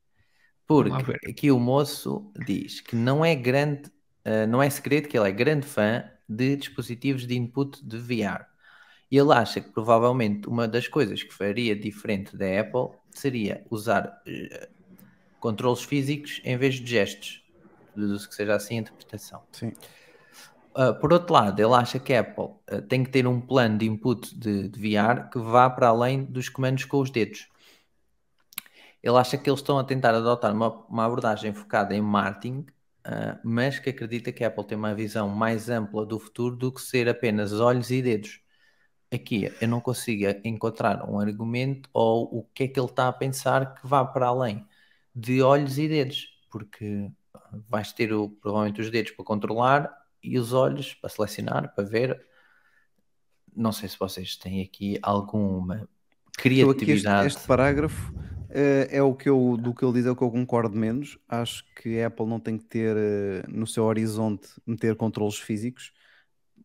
Porque 0.67 1.15
aqui 1.29 1.51
o 1.53 1.61
moço 1.61 2.33
diz 2.47 2.81
que 2.81 2.97
não 2.97 3.25
é 3.25 3.35
grande, 3.37 3.91
eh, 4.25 4.47
não 4.47 4.63
é 4.63 4.71
segredo 4.71 5.09
que 5.09 5.19
ele 5.19 5.29
é 5.29 5.33
grande 5.33 5.67
fã 5.67 6.05
de 6.29 6.57
dispositivos 6.57 7.27
de 7.27 7.37
input 7.37 7.85
de 7.85 7.99
VR. 7.99 8.47
E 9.11 9.19
ele 9.19 9.33
acha 9.33 9.61
que 9.61 9.71
provavelmente 9.71 10.49
uma 10.49 10.69
das 10.69 10.87
coisas 10.87 11.23
que 11.23 11.35
faria 11.35 11.75
diferente 11.75 12.37
da 12.37 12.61
Apple 12.61 12.97
seria 13.11 13.65
usar 13.69 14.23
eh, 14.25 14.69
controles 15.41 15.83
físicos 15.83 16.41
em 16.45 16.57
vez 16.57 16.77
de 16.77 16.89
gestos. 16.89 17.43
Deduzo 17.97 18.29
que 18.29 18.35
seja 18.35 18.55
assim 18.55 18.79
a 18.79 18.81
interpretação. 18.83 19.43
Sim. 19.51 19.73
Uh, 20.77 20.95
por 21.01 21.13
outro 21.13 21.35
lado, 21.35 21.61
ele 21.61 21.75
acha 21.75 21.99
que 21.99 22.15
a 22.15 22.21
Apple 22.21 22.45
uh, 22.45 22.83
tem 22.89 23.03
que 23.03 23.11
ter 23.11 23.27
um 23.27 23.41
plano 23.41 23.77
de 23.77 23.87
input 23.87 24.39
de, 24.39 24.69
de 24.69 24.79
VR 24.79 25.29
que 25.29 25.39
vá 25.39 25.69
para 25.69 25.89
além 25.89 26.25
dos 26.25 26.49
comandos 26.49 26.85
com 26.85 27.01
os 27.01 27.11
dedos. 27.11 27.49
Ele 29.03 29.17
acha 29.17 29.37
que 29.37 29.51
eles 29.51 29.59
estão 29.59 29.79
a 29.79 29.85
tentar 29.85 30.15
adotar 30.15 30.55
uma, 30.55 30.87
uma 30.87 31.05
abordagem 31.07 31.53
focada 31.53 31.95
em 31.95 32.01
marketing, 32.01 32.67
uh, 33.05 33.37
mas 33.43 33.81
que 33.81 33.91
acredita 33.91 34.31
que 34.31 34.45
a 34.45 34.47
Apple 34.47 34.65
tem 34.65 34.79
uma 34.79 34.95
visão 34.95 35.29
mais 35.29 35.69
ampla 35.69 36.07
do 36.07 36.21
futuro 36.21 36.55
do 36.55 36.71
que 36.71 36.81
ser 36.81 37.09
apenas 37.09 37.53
olhos 37.53 37.91
e 37.91 38.01
dedos. 38.01 38.41
Aqui 39.13 39.51
eu 39.61 39.69
não 39.69 39.81
consigo 39.81 40.25
encontrar 40.45 41.09
um 41.09 41.19
argumento 41.19 41.89
ou 41.93 42.25
o 42.25 42.43
que 42.55 42.65
é 42.65 42.69
que 42.69 42.79
ele 42.79 42.87
está 42.87 43.09
a 43.09 43.13
pensar 43.13 43.75
que 43.75 43.87
vá 43.87 44.05
para 44.05 44.27
além 44.27 44.65
de 45.15 45.43
olhos 45.43 45.79
e 45.79 45.89
dedos, 45.89 46.29
porque 46.51 47.11
vais 47.69 47.93
ter 47.93 48.13
o, 48.13 48.29
provavelmente 48.29 48.81
os 48.81 48.91
dedos 48.91 49.11
para 49.13 49.25
controlar 49.25 49.91
e 50.23 50.39
os 50.39 50.53
olhos 50.53 50.95
para 50.95 51.11
selecionar, 51.11 51.75
para 51.75 51.85
ver. 51.85 52.25
Não 53.55 53.73
sei 53.73 53.89
se 53.89 53.99
vocês 53.99 54.37
têm 54.37 54.63
aqui 54.63 54.99
alguma 55.03 55.75
aqui 56.39 56.61
este, 56.61 56.75
criatividade. 56.77 57.27
este 57.27 57.47
parágrafo 57.47 58.13
eh, 58.49 58.89
é 58.91 59.03
o 59.03 59.15
que 59.15 59.29
eu, 59.29 59.57
do 59.57 59.75
que 59.75 59.85
ele 59.85 59.95
diz 59.95 60.07
é 60.07 60.11
o 60.11 60.17
que 60.17 60.23
eu 60.23 60.31
concordo 60.31 60.77
menos. 60.77 61.19
Acho 61.29 61.65
que 61.75 62.01
a 62.01 62.09
Apple 62.09 62.27
não 62.27 62.41
tem 62.41 62.59
que 62.59 62.65
ter 62.65 62.97
eh, 62.97 63.45
no 63.49 63.67
seu 63.67 63.85
horizonte 63.85 64.49
meter 64.67 64.97
controles 64.97 65.39
físicos. 65.39 65.93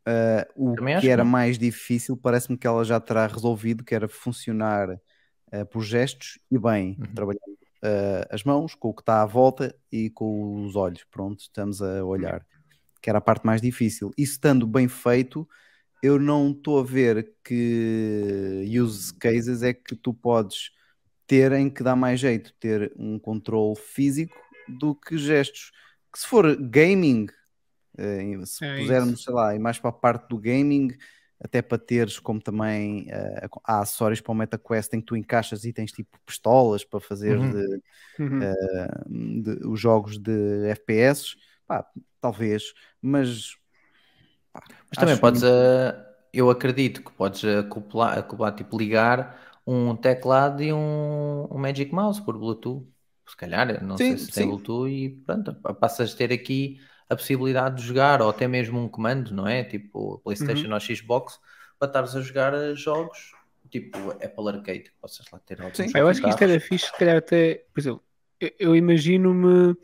Eh, 0.07 0.47
o 0.55 0.75
Também 0.75 0.95
que 0.99 1.09
era 1.09 1.23
mais 1.25 1.57
difícil, 1.57 2.15
parece-me 2.17 2.57
que 2.57 2.67
ela 2.67 2.83
já 2.83 2.99
terá 2.99 3.25
resolvido, 3.27 3.83
que 3.83 3.95
era 3.95 4.07
funcionar 4.07 4.99
eh, 5.51 5.65
por 5.65 5.81
gestos 5.83 6.39
e 6.51 6.57
bem, 6.59 6.97
Uhum. 6.99 7.13
trabalhando 7.15 7.57
eh, 7.83 8.27
as 8.31 8.43
mãos 8.43 8.75
com 8.75 8.89
o 8.89 8.93
que 8.93 9.01
está 9.01 9.21
à 9.21 9.25
volta 9.25 9.75
e 9.91 10.09
com 10.09 10.63
os 10.65 10.75
olhos. 10.75 11.03
Pronto, 11.11 11.39
estamos 11.41 11.81
a 11.81 12.03
olhar, 12.03 12.45
que 13.01 13.09
era 13.09 13.19
a 13.19 13.21
parte 13.21 13.45
mais 13.45 13.61
difícil. 13.61 14.11
Isso 14.17 14.33
estando 14.33 14.67
bem 14.67 14.87
feito, 14.87 15.47
eu 16.03 16.19
não 16.19 16.51
estou 16.51 16.79
a 16.79 16.83
ver 16.83 17.33
que 17.43 18.63
use 18.81 19.13
cases 19.15 19.63
é 19.63 19.73
que 19.73 19.95
tu 19.95 20.13
podes 20.13 20.71
ter 21.27 21.51
em 21.53 21.69
que 21.69 21.83
dá 21.83 21.95
mais 21.95 22.19
jeito 22.19 22.53
ter 22.59 22.93
um 22.97 23.17
controle 23.19 23.75
físico 23.75 24.35
do 24.67 24.95
que 24.95 25.17
gestos. 25.17 25.71
Que 26.13 26.19
se 26.19 26.27
for 26.27 26.55
gaming, 26.57 27.27
eh, 27.97 28.45
se 28.45 28.61
É 28.61 28.73
pusermos, 28.73 29.23
isso. 29.23 29.23
sei 29.23 29.33
lá, 29.33 29.55
e 29.55 29.59
mais 29.59 29.79
para 29.79 29.89
a 29.89 29.93
parte 29.93 30.27
do 30.29 30.37
gaming, 30.39 30.89
até 31.39 31.61
para 31.61 31.77
teres 31.77 32.19
como 32.19 32.41
também 32.41 33.07
eh, 33.11 33.47
há 33.63 33.81
acessórios 33.81 34.21
para 34.21 34.31
o 34.31 34.35
MetaQuest 34.35 34.93
em 34.93 34.99
que 35.01 35.05
tu 35.07 35.15
encaixas 35.17 35.65
e 35.65 35.73
tens 35.73 35.91
tipo 35.91 36.17
pistolas 36.25 36.83
para 36.83 36.99
fazer 36.99 37.43
Uhum. 37.43 37.45
de- 37.45 37.81
Uhum. 38.19 38.61
eh, 38.69 39.03
de- 39.07 39.67
os 39.67 39.79
jogos 39.79 40.17
de 40.19 40.67
FPS, 40.69 41.35
pá, 41.67 41.85
talvez, 42.21 42.73
mas 43.01 43.55
pá, 44.53 44.63
Mas 44.89 44.97
também 44.97 45.17
podes, 45.17 45.41
muito- 45.41 45.55
eu 46.33 46.49
acredito 46.49 47.03
que 47.03 47.11
podes 47.11 47.43
acoplar, 47.45 48.17
acoplar, 48.17 48.55
tipo, 48.55 48.77
ligar 48.77 49.39
um 49.65 49.95
teclado 49.95 50.61
e 50.63 50.71
um, 50.73 51.45
um 51.53 51.57
Magic 51.57 51.91
Mouse 51.93 52.21
por 52.21 52.37
Bluetooth. 52.37 52.87
Se 53.27 53.35
calhar, 53.35 53.83
não 53.83 53.99
sei 53.99 54.17
Sim, 54.17 54.17
se 54.17 54.31
tem 54.31 54.45
sim. 54.45 54.47
Bluetooth 54.47 54.89
e 54.89 55.09
pronto, 55.25 55.53
pa- 55.55 55.73
passas 55.73 56.13
a 56.13 56.17
ter 56.17 56.31
aqui 56.31 56.79
a 57.09 57.15
possibilidade 57.15 57.77
de 57.77 57.87
jogar, 57.87 58.21
ou 58.21 58.29
até 58.29 58.47
mesmo 58.47 58.79
um 58.79 58.87
comando, 58.87 59.31
não 59.31 59.47
é? 59.47 59.63
Tipo 59.63 60.19
PlayStation 60.23 60.73
ou 60.73 60.79
Xbox, 60.79 61.39
para 61.77 61.87
estares 61.87 62.15
a 62.15 62.21
jogar 62.21 62.73
jogos 62.75 63.31
tipo 63.69 64.11
Apple 64.11 64.47
Arcade, 64.47 64.83
que 64.83 64.91
possas 65.01 65.25
lá 65.31 65.39
ter 65.39 65.61
alguns 65.61 65.77
Sim. 65.77 65.91
Eu 65.95 66.07
acho 66.07 66.21
que 66.21 66.29
isto 66.29 66.43
era 66.43 66.59
fixe, 66.59 66.85
se 66.85 66.97
calhar 66.97 67.17
até, 67.17 67.65
por 67.73 67.79
exemplo, 67.79 68.03
eu, 68.39 68.51
eu 68.59 68.75
imagino-me 68.75 69.75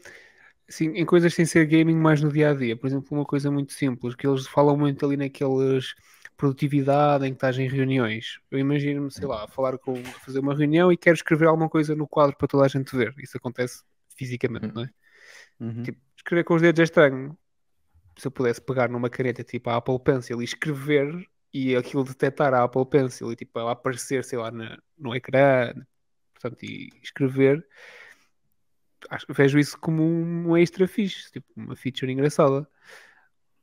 assim, 0.67 0.89
em 0.95 1.05
coisas 1.05 1.34
sem 1.34 1.45
ser 1.45 1.65
gaming 1.65 1.95
mais 1.95 2.22
no 2.22 2.32
dia 2.32 2.51
a 2.51 2.53
dia. 2.53 2.76
Por 2.76 2.88
exemplo, 2.88 3.07
uma 3.11 3.26
coisa 3.26 3.51
muito 3.51 3.74
simples, 3.74 4.15
que 4.15 4.26
eles 4.26 4.47
falam 4.47 4.78
muito 4.78 5.05
ali 5.05 5.17
naqueles 5.17 5.93
produtividade 6.38 7.26
em 7.26 7.30
que 7.30 7.36
estás 7.36 7.59
em 7.59 7.67
reuniões. 7.67 8.39
Eu 8.49 8.57
imagino-me, 8.57 9.11
sei 9.11 9.28
lá, 9.28 9.43
a 9.43 9.47
falar 9.47 9.78
com, 9.78 9.95
fazer 10.26 10.39
uma 10.39 10.55
reunião 10.55 10.91
e 10.91 10.97
quero 10.97 11.15
escrever 11.15 11.47
alguma 11.47 11.69
coisa 11.69 11.95
no 11.95 12.07
quadro 12.07 12.36
para 12.36 12.47
toda 12.47 12.65
a 12.65 12.67
gente 12.67 12.95
ver. 12.95 13.13
Isso 13.19 13.38
acontece 13.38 13.84
fisicamente, 14.17 14.74
não 14.74 14.84
é? 14.84 14.89
Uhum. 15.59 15.84
Tipo, 15.84 15.99
escrever 16.22 16.43
com 16.43 16.55
os 16.55 16.61
dedos 16.61 16.80
é 16.80 16.84
estranho. 16.84 17.38
Se 18.17 18.28
eu 18.28 18.32
pudesse 18.32 18.61
pegar 18.61 18.89
numa 18.89 19.09
caneta 19.09 19.43
tipo 19.43 19.69
a 19.69 19.78
Apple 19.78 19.99
Pencil 19.99 20.41
e 20.41 20.45
escrever 20.45 21.28
e 21.53 21.76
aquilo 21.76 22.03
detectar 22.03 22.53
a 22.53 22.63
Apple 22.63 22.86
Pencil 22.86 23.32
e 23.32 23.36
tipo 23.36 23.59
ela 23.59 23.72
aparecer, 23.72 24.24
sei 24.24 24.38
lá, 24.38 24.51
na- 24.51 24.78
no 24.97 25.15
ecrã, 25.15 25.74
portanto, 26.34 26.63
e 26.63 26.89
escrever, 27.01 27.65
acho, 29.09 29.26
vejo 29.30 29.59
isso 29.59 29.78
como 29.80 30.03
um 30.03 30.55
extra 30.57 30.88
fixe, 30.88 31.32
tipo 31.32 31.47
uma 31.55 31.76
feature 31.76 32.11
engraçada. 32.11 32.67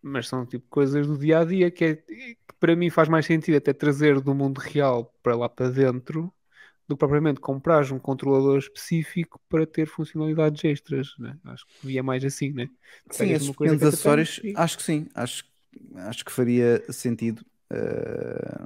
Mas 0.02 0.28
são 0.28 0.46
tipo 0.46 0.66
coisas 0.68 1.06
do 1.06 1.18
dia 1.18 1.40
a 1.40 1.44
dia 1.44 1.70
que, 1.70 1.84
é, 1.84 1.96
que 1.96 2.38
para 2.61 2.76
mim 2.76 2.90
faz 2.90 3.09
mais 3.09 3.26
sentido 3.26 3.56
até 3.56 3.72
trazer 3.72 4.20
do 4.20 4.34
mundo 4.34 4.59
real 4.59 5.12
para 5.22 5.36
lá 5.36 5.48
para 5.48 5.70
dentro 5.70 6.32
do 6.89 6.97
que 6.97 6.99
propriamente 7.01 7.41
comprar 7.41 7.91
um 7.93 7.99
controlador 7.99 8.59
específico 8.59 9.41
para 9.49 9.66
ter 9.66 9.86
funcionalidades 9.86 10.64
extras, 10.64 11.09
né? 11.18 11.39
Acho 11.45 11.66
que 11.66 11.86
via 11.86 12.03
mais 12.03 12.24
assim, 12.24 12.53
né? 12.53 12.68
Sim, 13.11 13.32
esses 13.32 13.51
pequenos 13.51 13.84
acessórios, 13.84 14.39
e- 14.45 14.53
acho 14.55 14.76
que 14.76 14.82
sim, 14.82 15.09
acho, 15.14 15.45
acho 15.97 16.24
que 16.24 16.32
faria 16.32 16.82
sentido, 16.93 17.45
eh, 17.70 18.59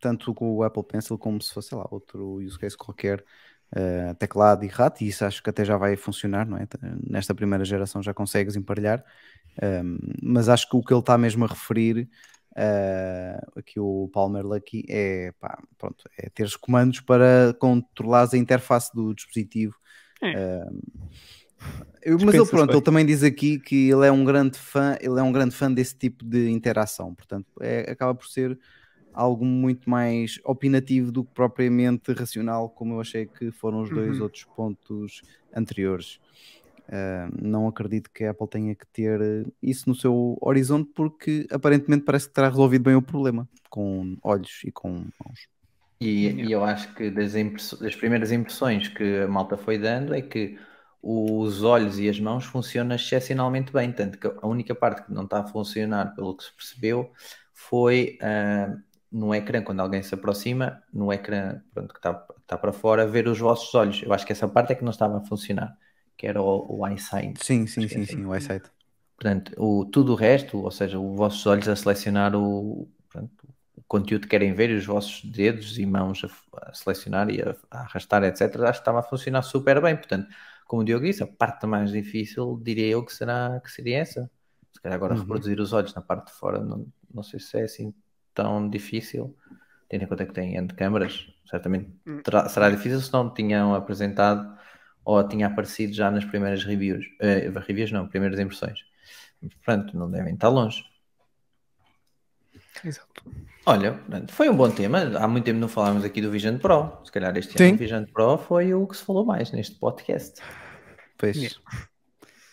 tanto 0.00 0.34
com 0.34 0.54
o 0.54 0.62
Apple 0.62 0.82
Pencil 0.84 1.18
como 1.18 1.40
se 1.40 1.52
fosse, 1.52 1.68
sei 1.70 1.78
lá, 1.78 1.86
outro 1.90 2.36
use 2.42 2.58
case 2.58 2.76
qualquer, 2.76 3.24
eh, 3.74 4.14
teclado 4.14 4.64
e 4.64 4.68
rato, 4.68 5.02
e 5.02 5.08
isso 5.08 5.24
acho 5.24 5.42
que 5.42 5.50
até 5.50 5.64
já 5.64 5.76
vai 5.76 5.96
funcionar, 5.96 6.46
não 6.46 6.56
é? 6.58 6.66
Nesta 7.08 7.34
primeira 7.34 7.64
geração 7.64 8.02
já 8.02 8.12
consegues 8.14 8.56
emparelhar, 8.56 9.04
ehm, 9.62 9.98
mas 10.22 10.48
acho 10.48 10.68
que 10.68 10.76
o 10.76 10.82
que 10.82 10.92
ele 10.92 11.00
está 11.00 11.16
mesmo 11.18 11.44
a 11.44 11.48
referir, 11.48 12.08
eh, 12.56 13.40
aqui 13.56 13.78
o 13.80 14.08
Palmer 14.12 14.44
Lucky, 14.46 14.84
é, 14.88 15.32
pá, 15.40 15.62
pronto, 15.78 16.04
é 16.18 16.28
teres 16.30 16.56
comandos 16.56 17.00
para 17.00 17.54
controlares 17.60 18.34
a 18.34 18.38
interface 18.38 18.90
do 18.94 19.14
dispositivo. 19.14 19.74
É. 20.22 20.32
ehm, 20.32 20.80
eu- 22.02 22.18
mas 22.18 22.34
ele, 22.34 22.46
pronto, 22.46 22.66
bem. 22.68 22.76
ele 22.76 22.84
também 22.84 23.06
diz 23.06 23.22
aqui 23.22 23.58
que 23.58 23.90
ele 23.90 24.06
é 24.06 24.12
um 24.12 24.24
grande 24.24 24.58
fã, 24.58 24.96
ele 25.00 25.18
é 25.18 25.22
um 25.22 25.32
grande 25.32 25.54
fã 25.54 25.72
desse 25.72 25.96
tipo 25.96 26.24
de 26.24 26.48
interação, 26.50 27.14
portanto, 27.14 27.46
é- 27.60 27.90
acaba 27.90 28.14
por 28.14 28.26
ser 28.26 28.58
algo 29.12 29.44
muito 29.44 29.90
mais 29.90 30.38
opinativo 30.44 31.10
do 31.12 31.24
que 31.24 31.32
propriamente 31.34 32.12
racional, 32.12 32.70
como 32.70 32.94
eu 32.94 33.00
achei 33.00 33.26
que 33.26 33.50
foram 33.52 33.82
os 33.82 33.90
dois 33.90 34.16
Uhum. 34.16 34.24
outros 34.24 34.44
pontos 34.56 35.20
anteriores. 35.54 36.18
Ah, 36.90 37.28
não 37.40 37.68
acredito 37.68 38.10
que 38.12 38.24
a 38.24 38.32
Apple 38.32 38.48
tenha 38.48 38.74
que 38.74 38.86
ter 38.88 39.20
eh, 39.20 39.44
isso 39.62 39.88
no 39.88 39.94
seu 39.94 40.36
horizonte, 40.40 40.90
porque 40.94 41.46
aparentemente 41.50 42.04
parece 42.04 42.26
que 42.26 42.34
terá 42.34 42.48
resolvido 42.48 42.82
bem 42.82 42.96
o 42.96 43.02
problema 43.02 43.48
com 43.68 44.16
olhos 44.22 44.60
e 44.64 44.72
com 44.72 44.90
mãos. 44.90 45.48
E, 46.00 46.28
e 46.28 46.50
eu 46.50 46.64
acho 46.64 46.92
que 46.94 47.10
das, 47.10 47.32
das 47.32 47.94
primeiras 47.94 48.32
impressões 48.32 48.88
que 48.88 49.20
a 49.20 49.28
malta 49.28 49.56
foi 49.56 49.78
dando 49.78 50.14
é 50.14 50.20
que 50.20 50.58
os 51.02 51.62
olhos 51.62 51.98
e 51.98 52.08
as 52.08 52.18
mãos 52.18 52.44
funcionam 52.44 52.96
excepcionalmente 52.96 53.72
bem, 53.72 53.92
tanto 53.92 54.18
que 54.18 54.26
a 54.26 54.46
única 54.46 54.74
parte 54.74 55.04
que 55.04 55.12
não 55.12 55.24
está 55.24 55.40
a 55.40 55.46
funcionar, 55.46 56.14
pelo 56.14 56.36
que 56.36 56.44
se 56.44 56.52
percebeu, 56.54 57.12
foi 57.54 58.18
ah, 58.20 58.76
no 59.12 59.34
ecrã, 59.34 59.62
quando 59.62 59.80
alguém 59.80 60.02
se 60.02 60.14
aproxima, 60.14 60.82
no 60.92 61.12
ecrã 61.12 61.60
pronto, 61.72 61.92
que 61.92 61.98
está, 61.98 62.26
está 62.40 62.58
para 62.58 62.72
fora, 62.72 63.06
ver 63.06 63.28
os 63.28 63.38
vossos 63.38 63.74
olhos. 63.74 64.02
Eu 64.02 64.12
acho 64.12 64.26
que 64.26 64.32
essa 64.32 64.48
parte 64.48 64.72
é 64.72 64.74
que 64.74 64.84
não 64.84 64.90
estava 64.90 65.18
a 65.18 65.20
funcionar, 65.20 65.76
que 66.20 66.26
era 66.26 66.40
o, 66.42 66.80
o 66.80 66.86
eyesight. 66.86 67.40
Sim, 67.40 67.66
sim, 67.66 67.88
é 67.90 67.96
sim, 67.96 68.04
assim. 68.04 68.06
sim, 68.06 68.24
o 68.24 68.34
eyesight. 68.34 68.70
Portanto, 69.16 69.52
o, 69.58 69.84
tudo 69.84 70.12
o 70.12 70.16
resto, 70.16 70.58
ou 70.58 70.70
seja, 70.70 70.98
os 70.98 71.16
vossos 71.16 71.44
olhos 71.46 71.68
a 71.68 71.76
selecionar 71.76 72.34
o, 72.34 72.88
portanto, 73.10 73.48
o 73.76 73.82
conteúdo 73.86 74.22
que 74.22 74.28
querem 74.30 74.54
ver 74.54 74.70
e 74.70 74.74
os 74.74 74.86
vossos 74.86 75.22
dedos 75.30 75.78
e 75.78 75.84
mãos 75.86 76.22
a, 76.24 76.70
a 76.70 76.74
selecionar 76.74 77.30
e 77.30 77.42
a, 77.42 77.54
a 77.70 77.80
arrastar, 77.82 78.24
etc., 78.24 78.68
acho 78.70 78.80
que 78.80 78.82
estava 78.82 79.00
a 79.00 79.02
funcionar 79.02 79.42
super 79.42 79.80
bem. 79.82 79.96
Portanto, 79.96 80.28
como 80.66 80.82
o 80.82 80.84
Diogo 80.84 81.04
disse, 81.06 81.22
a 81.22 81.26
parte 81.26 81.66
mais 81.66 81.92
difícil, 81.92 82.58
diria 82.62 82.86
eu, 82.88 83.04
que, 83.04 83.12
será, 83.12 83.60
que 83.62 83.70
seria 83.70 83.98
essa. 83.98 84.30
Se 84.72 84.80
calhar 84.80 84.96
agora 84.96 85.14
Uhum. 85.14 85.16
reproduzir 85.16 85.60
os 85.60 85.72
olhos 85.72 85.94
na 85.94 86.00
parte 86.02 86.28
de 86.28 86.32
fora, 86.38 86.60
não, 86.60 86.86
não 87.12 87.22
sei 87.22 87.40
se 87.40 87.58
é 87.58 87.64
assim 87.64 87.92
tão 88.34 88.68
difícil, 88.70 89.36
tendo 89.88 90.04
em 90.04 90.06
conta 90.08 90.26
que 90.26 90.32
tem 90.32 90.56
N 90.56 90.68
câmaras, 90.68 91.26
certamente 91.48 91.90
Hum. 92.06 92.24
terá- 92.24 92.48
será 92.48 92.70
difícil 92.70 93.00
se 93.00 93.12
não 93.12 93.32
tinham 93.32 93.74
apresentado 93.74 94.56
ou 95.10 95.26
tinha 95.26 95.48
aparecido 95.48 95.92
já 95.92 96.08
nas 96.08 96.24
primeiras 96.24 96.62
reviews. 96.64 97.04
Eh, 97.18 97.50
reviews 97.66 97.90
não, 97.90 98.06
primeiras 98.06 98.38
impressões. 98.38 98.78
Portanto, 99.40 99.96
não 99.96 100.08
devem 100.08 100.34
estar 100.34 100.48
longe. 100.48 100.84
Exato. 102.84 103.24
Olha, 103.66 104.00
foi 104.28 104.48
um 104.48 104.56
bom 104.56 104.70
tema. 104.70 105.00
Há 105.18 105.26
muito 105.26 105.44
tempo 105.44 105.58
não 105.58 105.68
falámos 105.68 106.04
aqui 106.04 106.20
do 106.20 106.30
Vision 106.30 106.58
Pro. 106.58 106.98
Se 107.04 107.10
calhar 107.10 107.36
este 107.36 107.58
Sim. 107.58 107.64
ano 107.64 107.74
o 107.74 107.78
Vision 107.78 108.04
Pro 108.04 108.38
foi 108.38 108.72
o 108.72 108.86
que 108.86 108.96
se 108.96 109.04
falou 109.04 109.24
mais 109.24 109.50
neste 109.50 109.76
podcast. 109.76 110.40
Pois. 111.18 111.36
Yeah. 111.36 111.56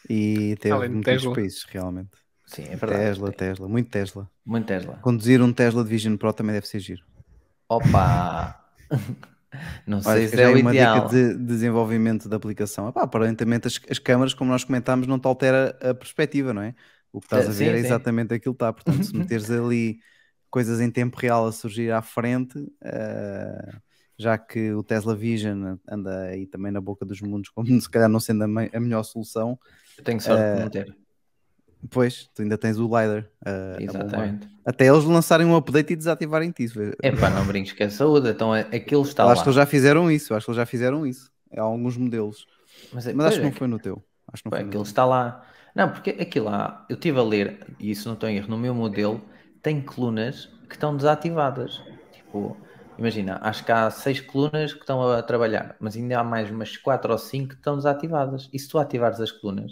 E 0.09 0.55
teve 0.55 0.73
Além 0.73 0.89
muitos 0.89 1.13
Tesla. 1.13 1.35
países, 1.35 1.63
realmente. 1.69 2.11
Sim, 2.47 2.63
é 2.63 2.75
verdade. 2.75 3.03
Tesla, 3.03 3.31
Tesla, 3.31 3.67
muito 3.67 3.89
Tesla. 3.91 4.31
Muito 4.43 4.65
Tesla. 4.65 4.95
Conduzir 5.01 5.41
um 5.41 5.53
Tesla 5.53 5.83
de 5.83 5.89
Vision 5.89 6.17
Pro 6.17 6.33
também 6.33 6.53
deve 6.53 6.67
ser 6.67 6.79
giro. 6.79 7.03
Opa! 7.69 8.65
Não 9.85 10.01
sei 10.01 10.27
se 10.27 10.41
é 10.41 10.49
o 10.49 10.57
uma 10.57 10.73
ideal. 10.73 10.75
dica 10.75 10.99
de 11.01 11.35
desenvolvimento 11.37 12.27
da 12.29 12.35
aplicação. 12.37 12.89
Epá, 12.89 13.03
aparentemente 13.03 13.67
as, 13.67 13.79
as 13.89 13.99
câmaras, 13.99 14.33
como 14.33 14.51
nós 14.51 14.63
comentámos, 14.63 15.07
não 15.07 15.19
te 15.19 15.27
altera 15.27 15.77
a 15.81 15.93
perspectiva, 15.93 16.53
não 16.53 16.61
é? 16.61 16.75
O 17.11 17.19
que 17.21 17.25
estás 17.27 17.47
Eh, 17.47 17.49
a 17.49 17.51
sim, 17.51 17.53
ver 17.53 17.73
é 17.75 17.77
sim. 17.77 17.79
exatamente 17.79 18.33
aquilo 18.33 18.53
que 18.53 18.57
está. 18.63 18.73
Portanto, 18.73 19.05
se 19.05 19.15
meteres 19.17 19.49
ali 19.49 19.99
coisas 20.49 20.79
em 20.81 20.91
tempo 20.91 21.17
real 21.17 21.47
a 21.47 21.51
surgir 21.51 21.91
à 21.91 22.01
frente, 22.01 22.57
eh, 22.83 23.79
já 24.17 24.37
que 24.37 24.71
o 24.73 24.83
Tesla 24.83 25.15
Vision 25.15 25.77
anda 25.87 26.23
aí 26.27 26.47
também 26.47 26.71
na 26.71 26.81
boca 26.81 27.05
dos 27.05 27.21
mundos, 27.21 27.49
como 27.49 27.67
se 27.81 27.89
calhar 27.89 28.09
não 28.09 28.19
sendo 28.19 28.43
a, 28.43 28.47
a 28.47 28.79
melhor 28.79 29.03
solução, 29.03 29.59
Eu 29.97 30.03
tenho 30.03 30.19
sorte 30.21 30.49
Eh, 30.49 30.55
de 30.55 30.57
não 30.59 30.69
ter. 30.69 30.97
Pois 31.89 32.29
tu 32.33 32.41
ainda 32.41 32.57
tens 32.57 32.77
o 32.79 32.83
LiDAR. 32.85 33.25
a 33.45 33.77
bombar. 33.79 33.81
Exatamente. 33.81 34.47
Até 34.65 34.87
eles 34.87 35.03
lançarem 35.05 35.47
um 35.47 35.55
update 35.55 35.93
e 35.93 35.95
desativarem 35.95 36.53
isso. 36.59 36.79
Epá, 37.01 37.29
não 37.29 37.45
brinques 37.45 37.73
com 37.73 37.83
a 37.83 37.89
saúde. 37.89 38.29
Então 38.29 38.53
é- 38.53 38.61
aquilo 38.61 39.03
está 39.03 39.23
Eu 39.23 39.27
lá. 39.27 39.33
acho 39.33 39.43
que 39.43 39.49
eles 39.49 39.55
já 39.55 39.65
fizeram 39.65 40.11
isso, 40.11 40.33
acho 40.33 40.45
que 40.45 40.51
eles 40.51 40.57
já 40.57 40.65
fizeram 40.65 41.05
isso. 41.05 41.31
Há 41.55 41.61
alguns 41.61 41.95
modelos. 41.97 42.45
Mas, 42.91 43.07
é- 43.07 43.13
Mas 43.13 43.25
acho 43.27 43.37
que 43.37 43.43
não 43.43 43.49
é, 43.49 43.51
foi 43.51 43.67
no 43.67 43.79
teu. 43.79 44.03
Acho 44.31 44.43
que 44.43 44.47
não 44.47 44.51
Pá, 44.51 44.57
foi 44.57 44.65
aquilo 44.67 44.83
está 44.83 45.05
lá. 45.05 45.45
Não, 45.75 45.89
porque 45.91 46.09
aquilo 46.11 46.45
lá, 46.45 46.85
eu 46.89 46.95
estive 46.95 47.19
a 47.19 47.23
ler, 47.23 47.75
e 47.79 47.91
isso 47.91 48.07
não 48.07 48.15
estou 48.15 48.27
em 48.29 48.37
erro, 48.37 48.49
no 48.49 48.57
meu 48.57 48.73
modelo 48.73 49.21
tem 49.61 49.81
colunas 49.81 50.47
que 50.67 50.75
estão 50.75 50.95
desativadas. 50.95 51.81
Tipo, 52.11 52.57
imagina, 52.97 53.39
acho 53.41 53.63
que 53.63 53.71
há 53.71 53.89
seis 53.91 54.19
colunas 54.19 54.73
que 54.73 54.79
estão 54.81 55.01
a 55.11 55.21
trabalhar, 55.21 55.75
mas 55.79 55.95
ainda 55.95 56.19
há 56.19 56.23
mais 56.23 56.49
umas 56.49 56.75
quatro 56.77 57.11
ou 57.11 57.17
cinco 57.17 57.49
que 57.49 57.55
estão 57.55 57.75
desativadas. 57.77 58.49
E 58.51 58.59
se 58.59 58.67
tu 58.67 58.77
ativares 58.79 59.19
as 59.21 59.31
colunas, 59.31 59.71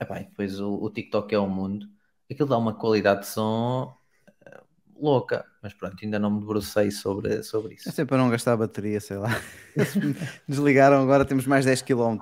epá, 0.00 0.20
e 0.20 0.24
depois 0.24 0.60
o, 0.60 0.74
o 0.74 0.90
TikTok 0.90 1.34
é 1.34 1.38
o 1.38 1.48
mundo, 1.48 1.86
aquilo 2.30 2.48
dá 2.48 2.56
uma 2.58 2.74
qualidade 2.74 3.20
de 3.20 3.26
som 3.26 3.94
eh, 4.46 4.60
louca. 4.96 5.44
Mas 5.62 5.74
pronto, 5.74 5.96
ainda 6.02 6.18
não 6.18 6.30
me 6.30 6.40
debrucei 6.40 6.90
sobre, 6.90 7.42
sobre 7.42 7.74
isso. 7.74 7.88
É 7.88 7.92
sempre 7.92 8.10
para 8.10 8.18
não 8.18 8.30
gastar 8.30 8.52
a 8.52 8.56
bateria, 8.56 9.00
sei 9.00 9.16
lá. 9.16 9.30
Desligaram, 10.48 11.02
agora 11.02 11.24
temos 11.24 11.46
mais 11.46 11.64
10 11.64 11.82
km. 11.82 12.18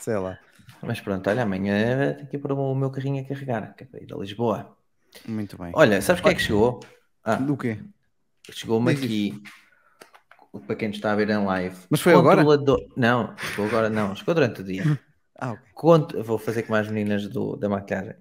Sei 0.00 0.16
lá. 0.16 0.38
Mas 0.82 1.00
pronto, 1.00 1.28
olha, 1.30 1.42
amanhã 1.42 2.14
tenho 2.14 2.28
que 2.28 2.36
ir 2.36 2.40
para 2.40 2.54
o 2.54 2.74
meu 2.74 2.90
carrinho 2.90 3.22
a 3.22 3.26
carregar, 3.26 3.74
que 3.74 3.84
é 3.84 3.86
para 3.86 4.02
ir 4.02 4.12
a 4.12 4.16
Lisboa. 4.16 4.76
Muito 5.26 5.56
bem. 5.56 5.72
Olha, 5.74 6.02
sabes 6.02 6.20
o 6.20 6.24
que 6.24 6.30
é 6.30 6.34
que 6.34 6.42
chegou? 6.42 6.80
Ah, 7.24 7.36
Do 7.36 7.56
quê? 7.56 7.78
chegou-me 8.50 8.92
aqui, 8.92 9.42
para 10.66 10.76
quem 10.76 10.90
está 10.90 11.12
a 11.12 11.16
ver 11.16 11.30
em 11.30 11.42
live. 11.44 11.76
Mas 11.88 12.00
foi 12.00 12.12
agora? 12.14 12.44
Não, 12.96 13.34
chegou 13.38 13.66
agora 13.66 13.88
não, 13.88 14.14
chegou 14.14 14.34
durante 14.34 14.60
o 14.60 14.64
dia. 14.64 14.84
Ah, 15.38 15.52
ok. 15.52 15.74
Cont- 15.74 16.14
Vou 16.22 16.38
fazer 16.38 16.62
com 16.64 16.74
as 16.74 16.88
meninas 16.88 17.28
do, 17.28 17.56
da 17.56 17.68
maquilhagem. 17.68 18.14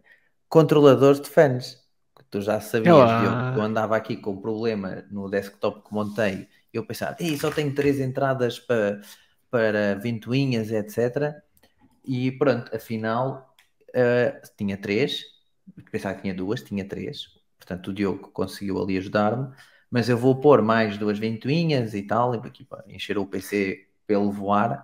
Controladores 0.49 1.21
de 1.21 1.29
fãs. 1.29 1.81
Que 2.17 2.23
tu 2.25 2.41
já 2.41 2.59
sabias, 2.61 3.13
que 3.13 3.23
eu 3.23 3.61
andava 3.61 3.95
aqui 3.97 4.17
com 4.17 4.31
um 4.33 4.41
problema 4.41 5.03
no 5.11 5.29
desktop 5.29 5.83
que 5.87 5.93
montei. 5.93 6.47
E 6.73 6.77
eu 6.77 6.85
pensava, 6.85 7.15
Ei, 7.19 7.37
só 7.37 7.51
tenho 7.51 7.73
três 7.73 7.99
entradas 7.99 8.59
para, 8.59 9.01
para 9.49 9.95
ventoinhas, 9.95 10.71
etc. 10.71 11.41
E 12.05 12.31
pronto, 12.33 12.75
afinal 12.75 13.55
eh, 13.93 14.41
tinha 14.57 14.77
três. 14.77 15.23
Pensava 15.91 16.15
que 16.15 16.21
tinha 16.23 16.33
duas, 16.33 16.61
tinha 16.61 16.87
três. 16.87 17.27
Portanto, 17.57 17.87
o 17.89 17.93
Diogo 17.93 18.29
conseguiu 18.31 18.81
ali 18.81 18.97
ajudar-me. 18.97 19.53
Mas 19.89 20.09
eu 20.09 20.17
vou 20.17 20.39
pôr 20.39 20.61
mais 20.61 20.97
duas 20.97 21.17
ventoinhas 21.19 21.93
e 21.93 22.01
tal, 22.03 22.33
aqui 22.33 22.63
para 22.65 22.83
encher 22.91 23.17
o 23.17 23.25
PC 23.25 23.87
pelo 24.07 24.31
voar 24.31 24.83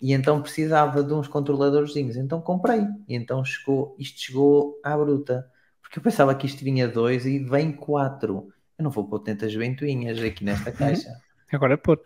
e 0.00 0.12
então 0.12 0.42
precisava 0.42 1.02
de 1.02 1.12
uns 1.14 1.28
controladorzinhos, 1.28 2.16
então 2.16 2.40
comprei, 2.40 2.80
e 3.08 3.14
então 3.16 3.44
chegou, 3.44 3.96
isto 3.98 4.20
chegou 4.20 4.80
à 4.84 4.96
bruta, 4.96 5.50
porque 5.82 5.98
eu 5.98 6.02
pensava 6.02 6.34
que 6.34 6.46
isto 6.46 6.64
vinha 6.64 6.88
dois 6.88 7.26
e 7.26 7.38
vem 7.38 7.72
quatro, 7.72 8.52
eu 8.78 8.84
não 8.84 8.90
vou 8.90 9.08
pôr 9.08 9.20
tantas 9.20 9.54
ventoinhas 9.54 10.20
aqui 10.20 10.44
nesta 10.44 10.72
caixa, 10.72 11.10
Agora 11.52 11.76
pôr. 11.78 12.00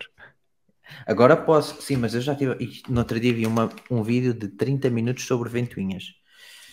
agora 1.07 1.37
posso, 1.37 1.81
sim, 1.83 1.97
mas 1.97 2.15
eu 2.15 2.21
já 2.21 2.35
tive, 2.35 2.57
isto- 2.63 2.93
no 2.93 3.01
outro 3.01 3.19
dia 3.21 3.33
vi 3.33 3.47
uma, 3.47 3.71
um 3.91 4.03
vídeo 4.03 4.33
de 4.35 4.49
30 4.49 4.91
minutos 4.91 5.25
sobre 5.27 5.49
ventoinhas, 5.49 6.05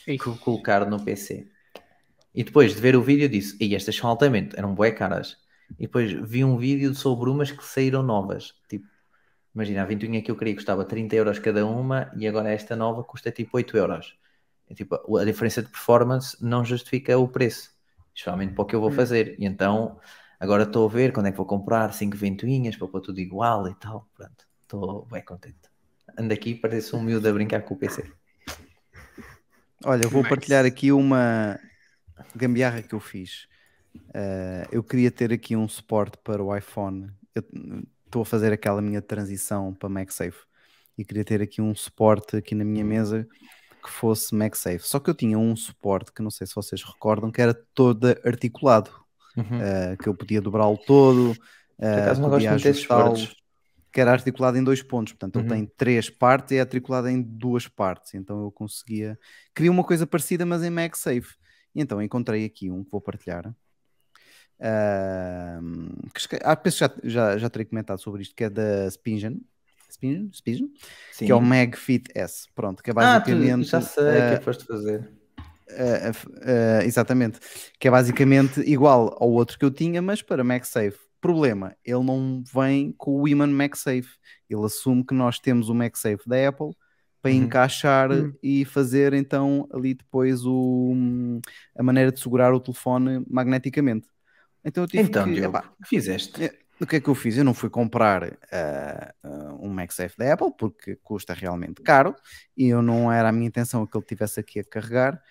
Ei. 0.08 0.20
que 0.20 0.26
vou 0.28 0.38
colocar 0.38 0.90
no 0.90 1.04
PC, 1.04 1.50
e 2.36 2.44
depois 2.44 2.76
de 2.76 2.82
ver 2.82 2.96
o 2.96 3.04
vídeo 3.04 3.30
disse, 3.30 3.58
e 3.62 3.76
estas 3.76 3.96
são 3.96 4.10
altamente, 4.10 4.58
eram 4.58 4.76
bué 4.76 4.92
caras, 4.92 5.38
e 5.80 5.84
depois 5.84 6.12
vi 6.14 6.44
um 6.46 6.58
vídeo 6.58 6.94
sobre 6.96 7.30
umas 7.30 7.52
que 7.52 7.66
saíram 7.66 8.04
novas, 8.04 8.54
tipo, 8.70 8.88
Imagina, 9.58 9.82
a 9.82 9.86
ventoinha 9.86 10.22
que 10.22 10.30
eu 10.30 10.36
queria 10.36 10.54
custava 10.54 10.86
30 10.86 11.16
euros 11.16 11.40
cada 11.40 11.66
uma 11.66 12.12
e 12.16 12.28
agora 12.28 12.52
esta 12.52 12.76
nova 12.76 13.04
custa 13.04 13.32
tipo 13.32 13.58
8 13.58 13.76
euros. 13.76 14.16
É 14.70 14.76
tipo, 14.76 15.18
a 15.18 15.26
diferença 15.26 15.64
de 15.64 15.70
performance 15.70 16.38
não 16.40 16.64
justifica 16.64 17.18
o 17.18 17.28
preço, 17.28 17.72
especialmente 18.14 18.54
para 18.54 18.62
o 18.62 18.66
que 18.68 18.76
eu 18.76 18.80
vou 18.80 18.92
fazer. 18.92 19.36
E 19.40 19.48
então, 19.48 20.00
agora 20.40 20.62
estou 20.62 20.88
a 20.88 20.92
ver 20.92 21.12
quando 21.12 21.26
é 21.26 21.32
que 21.32 21.38
vou 21.38 21.46
comprar 21.48 21.92
5 21.92 22.16
ventoinhas 22.16 22.76
para 22.76 22.88
pôr 22.88 23.02
tudo 23.02 23.20
igual 23.20 23.68
e 23.68 23.74
tal. 23.74 24.08
Pronto, 24.16 24.46
estou 24.62 25.08
bem 25.08 25.26
contente. 25.26 25.58
Ando 26.16 26.36
aqui, 26.36 26.54
parece 26.54 26.96
um 26.96 27.02
miúdo 27.02 27.28
a 27.28 27.34
brincar 27.34 27.64
com 27.64 27.74
o 27.74 27.78
PC. 27.78 28.04
Olha, 29.84 30.04
eu 30.04 30.10
vou 30.12 30.22
partilhar 30.22 30.66
aqui 30.66 30.92
uma 30.92 31.60
gambiarra 32.36 32.84
que 32.84 32.94
eu 32.94 33.00
fiz. 33.00 33.48
Uh, 33.96 34.70
eu 34.72 34.84
queria 34.84 35.10
ter 35.10 35.34
aqui 35.34 35.56
um 35.56 35.68
suporte 35.68 36.16
para 36.24 36.44
o 36.44 36.56
iPhone. 36.56 37.10
Eu 37.34 37.42
estou 38.08 38.22
a 38.22 38.26
fazer 38.26 38.52
aquela 38.52 38.82
minha 38.82 39.02
transição 39.02 39.74
para 39.74 39.88
MagSafe 39.90 40.40
e 40.98 41.06
queria 41.06 41.24
ter 41.24 41.42
aqui 41.42 41.62
um 41.62 41.76
suporte 41.76 42.38
aqui 42.38 42.56
na 42.56 42.64
minha 42.66 42.84
mesa 42.84 43.28
que 43.84 43.90
fosse 43.90 44.34
MagSafe. 44.36 44.80
Só 44.88 45.00
que 45.00 45.10
eu 45.10 45.14
tinha 45.14 45.38
um 45.38 45.56
suporte 45.56 46.12
que 46.12 46.22
não 46.22 46.32
sei 46.32 46.48
se 46.48 46.56
vocês 46.56 46.82
recordam 46.84 47.32
que 47.32 47.42
era 47.42 47.54
todo 47.74 48.08
articulado, 48.26 48.90
Uhum. 49.38 49.44
uh, 49.44 49.98
que 50.02 50.10
eu 50.10 50.16
podia 50.16 50.42
dobrá-lo 50.42 50.78
todo, 50.80 51.32
uh, 51.32 52.20
não 52.20 52.30
gosto 52.30 52.32
podia 52.32 52.54
ajustá-lo, 52.54 53.16
que 53.92 54.02
era 54.02 54.12
articulado 54.12 54.58
em 54.58 54.64
dois 54.64 54.82
pontos. 54.82 55.14
Portanto, 55.14 55.36
ele 55.38 55.44
Uhum. 55.44 55.50
tem 55.50 55.72
três 55.78 56.10
partes 56.10 56.54
e 56.54 56.56
é 56.56 56.62
articulado 56.62 57.08
em 57.08 57.22
duas 57.22 57.68
partes. 57.68 58.16
Então 58.16 58.42
eu 58.42 58.52
conseguia. 58.52 59.18
Queria 59.54 59.72
uma 59.72 59.84
coisa 59.84 60.08
parecida, 60.08 60.44
mas 60.46 60.64
em 60.64 60.72
MagSafe. 60.72 61.36
E 61.76 61.82
então 61.82 62.02
encontrei 62.02 62.46
aqui 62.46 62.72
um 62.72 62.84
que 62.84 62.90
vou 62.92 63.00
partilhar. 63.00 63.54
Ahm, 64.60 65.90
que 66.14 66.40
ah, 66.44 66.56
penso 66.56 66.78
que 66.78 67.10
já, 67.10 67.32
já, 67.32 67.38
já 67.38 67.50
terei 67.50 67.66
comentado 67.66 68.00
sobre 68.00 68.22
isto, 68.24 68.36
que 68.36 68.44
é 68.44 68.50
da 68.50 68.90
Spingen. 68.90 69.42
Spingen? 69.90 70.30
Spingen? 70.34 70.72
Que 71.18 71.32
é 71.32 71.36
o 71.36 71.42
MagFit 71.42 72.12
S. 72.16 72.48
Pronto, 72.54 72.82
que 72.84 72.90
é 72.90 72.94
ah, 72.98 73.20
tu, 73.20 73.32
basicamente. 73.32 73.70
já 73.70 73.82
sei 73.82 74.04
o 74.04 74.08
que 74.08 74.18
é 74.18 74.34
ah, 74.34 74.38
que 74.40 74.46
foste 74.46 74.66
fazer. 74.66 75.10
Uh, 75.70 76.10
uh, 76.10 76.80
uh, 76.80 76.82
exatamente, 76.86 77.40
que 77.80 77.88
é 77.88 77.92
basicamente 77.92 78.62
igual 78.62 79.18
ao 79.20 79.30
outro 79.32 79.60
que 79.60 79.66
eu 79.66 79.72
tinha, 79.72 80.02
mas 80.02 80.22
para 80.22 80.44
MagSafe. 80.44 80.98
Problema, 81.20 81.76
ele 81.84 82.04
não 82.04 82.44
vem 82.54 82.94
com 82.96 83.22
o 83.22 83.28
Iman 83.28 83.48
MagSafe. 83.48 84.10
Ele 84.50 84.64
assume 84.66 85.04
que 85.04 85.16
nós 85.16 85.40
temos 85.40 85.68
o 85.68 85.74
MagSafe 85.74 86.28
da 86.28 86.48
Apple 86.48 86.72
para 87.22 87.32
Uhum. 87.32 87.38
encaixar 87.38 88.12
Hum. 88.12 88.34
e 88.42 88.64
fazer 88.66 89.14
então 89.14 89.68
ali 89.74 89.96
depois 89.96 90.46
o, 90.46 90.94
a 91.76 91.82
maneira 91.84 92.12
de 92.12 92.20
segurar 92.20 92.54
o 92.54 92.60
telefone 92.60 93.26
magneticamente. 93.28 94.08
Então 94.64 94.84
eu 94.84 94.88
tive 94.88 95.04
Então, 95.04 95.26
que. 95.26 95.34
Diogo, 95.34 95.58
epá, 95.58 95.72
o 95.80 95.84
que 95.84 95.90
fizeste? 95.90 96.44
é, 96.44 96.58
o 96.80 96.86
que 96.86 96.98
é 96.98 97.02
que 97.02 97.10
eu 97.10 97.16
fiz? 97.16 97.38
Eu 97.38 97.44
não 97.44 97.54
fui 97.54 97.70
comprar 97.70 98.24
uh, 98.24 98.28
uh, 99.24 99.66
um 99.66 99.70
MagSafe 99.70 100.18
da 100.18 100.34
Apple 100.34 100.52
porque 100.58 100.96
custa 100.98 101.34
realmente 101.34 101.82
caro 101.82 102.16
e 102.56 102.68
eu 102.68 102.82
não 102.82 103.12
era 103.12 103.30
a 103.30 103.32
minha 103.32 103.48
intenção 103.48 103.86
que 103.86 103.98
ele 103.98 104.06
tivesse 104.06 104.40
aqui 104.40 104.60
a 104.60 104.64
carregar. 104.64 105.22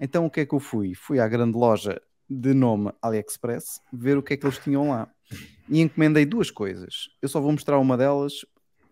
Então 0.00 0.26
o 0.26 0.30
que 0.30 0.40
é 0.40 0.46
que 0.46 0.54
eu 0.54 0.60
fui? 0.60 0.94
Fui 0.94 1.20
à 1.20 1.28
grande 1.28 1.56
loja 1.56 2.00
de 2.28 2.52
nome 2.52 2.92
AliExpress 3.00 3.80
ver 3.92 4.18
o 4.18 4.22
que 4.22 4.34
é 4.34 4.36
que 4.36 4.44
eles 4.44 4.58
tinham 4.58 4.90
lá 4.90 5.08
e 5.68 5.80
encomendei 5.80 6.24
duas 6.24 6.50
coisas. 6.50 7.08
Eu 7.20 7.28
só 7.28 7.40
vou 7.40 7.52
mostrar 7.52 7.78
uma 7.78 7.96
delas. 7.96 8.44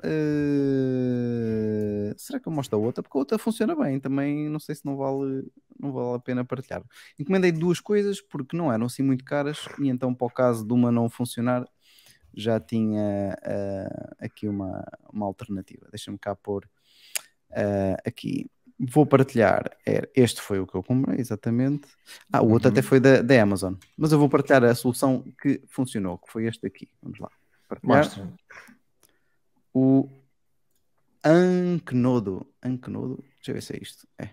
Uh, 0.05 2.14
Será 2.16 2.39
que 2.39 2.47
eu 2.47 2.52
mostro 2.52 2.78
a 2.78 2.81
outra? 2.81 3.02
Porque 3.02 3.16
a 3.16 3.20
outra 3.20 3.39
funciona 3.39 3.74
bem 3.74 3.98
também. 3.98 4.48
Não 4.48 4.59
sei 4.59 4.74
se 4.74 4.85
não 4.85 4.97
vale, 4.97 5.44
não 5.78 5.93
vale 5.93 6.16
a 6.16 6.18
pena 6.18 6.44
partilhar. 6.44 6.82
Encomendei 7.18 7.52
duas 7.52 7.81
coisas 7.81 8.20
porque 8.20 8.56
não 8.56 8.72
eram 8.72 8.86
assim 8.86 9.02
muito 9.02 9.24
caras 9.24 9.68
e 9.81 9.89
então, 9.89 10.14
para 10.14 10.26
o 10.26 10.31
caso 10.31 10.66
de 10.66 10.72
uma 10.72 10.93
não 10.93 11.09
funcionar, 11.09 11.66
já 12.35 12.59
tinha 12.60 13.36
uh, 13.43 14.14
aqui 14.18 14.48
uma, 14.48 14.85
uma 15.12 15.26
alternativa. 15.26 15.86
Deixa-me 15.90 16.18
cá 16.18 16.35
pôr 16.35 16.64
uh, 17.51 17.97
aqui. 18.06 18.51
Vou 18.78 19.06
partilhar. 19.06 19.70
É, 19.86 20.09
Este 20.16 20.40
foi 20.40 20.59
o 20.59 20.66
que 20.66 20.74
eu 20.74 20.82
comprei, 20.82 21.20
exatamente. 21.20 21.86
Ah, 22.32 22.43
o 22.43 22.51
outro 22.51 22.68
Uhum. 22.68 22.72
até 22.72 22.82
foi 22.82 22.98
da, 22.98 23.22
da 23.22 23.40
Amazon. 23.40 23.74
Mas 23.97 24.10
eu 24.12 24.18
vou 24.18 24.28
partilhar 24.28 24.64
a 24.64 24.74
solução 24.74 25.24
que 25.40 25.62
funcionou, 25.68 26.18
que 26.18 26.31
foi 26.31 26.47
este 26.47 26.66
aqui. 26.66 26.89
Vamos 27.01 27.18
lá. 27.20 27.31
Mostra. 27.82 28.28
O 29.74 30.09
Anknodo. 31.24 32.46
Anknodo. 32.62 33.24
Deixa 33.36 33.51
eu 33.51 33.55
ver 33.55 33.62
se 33.62 33.74
é 33.74 33.78
isto. 33.82 34.06
É. 34.18 34.28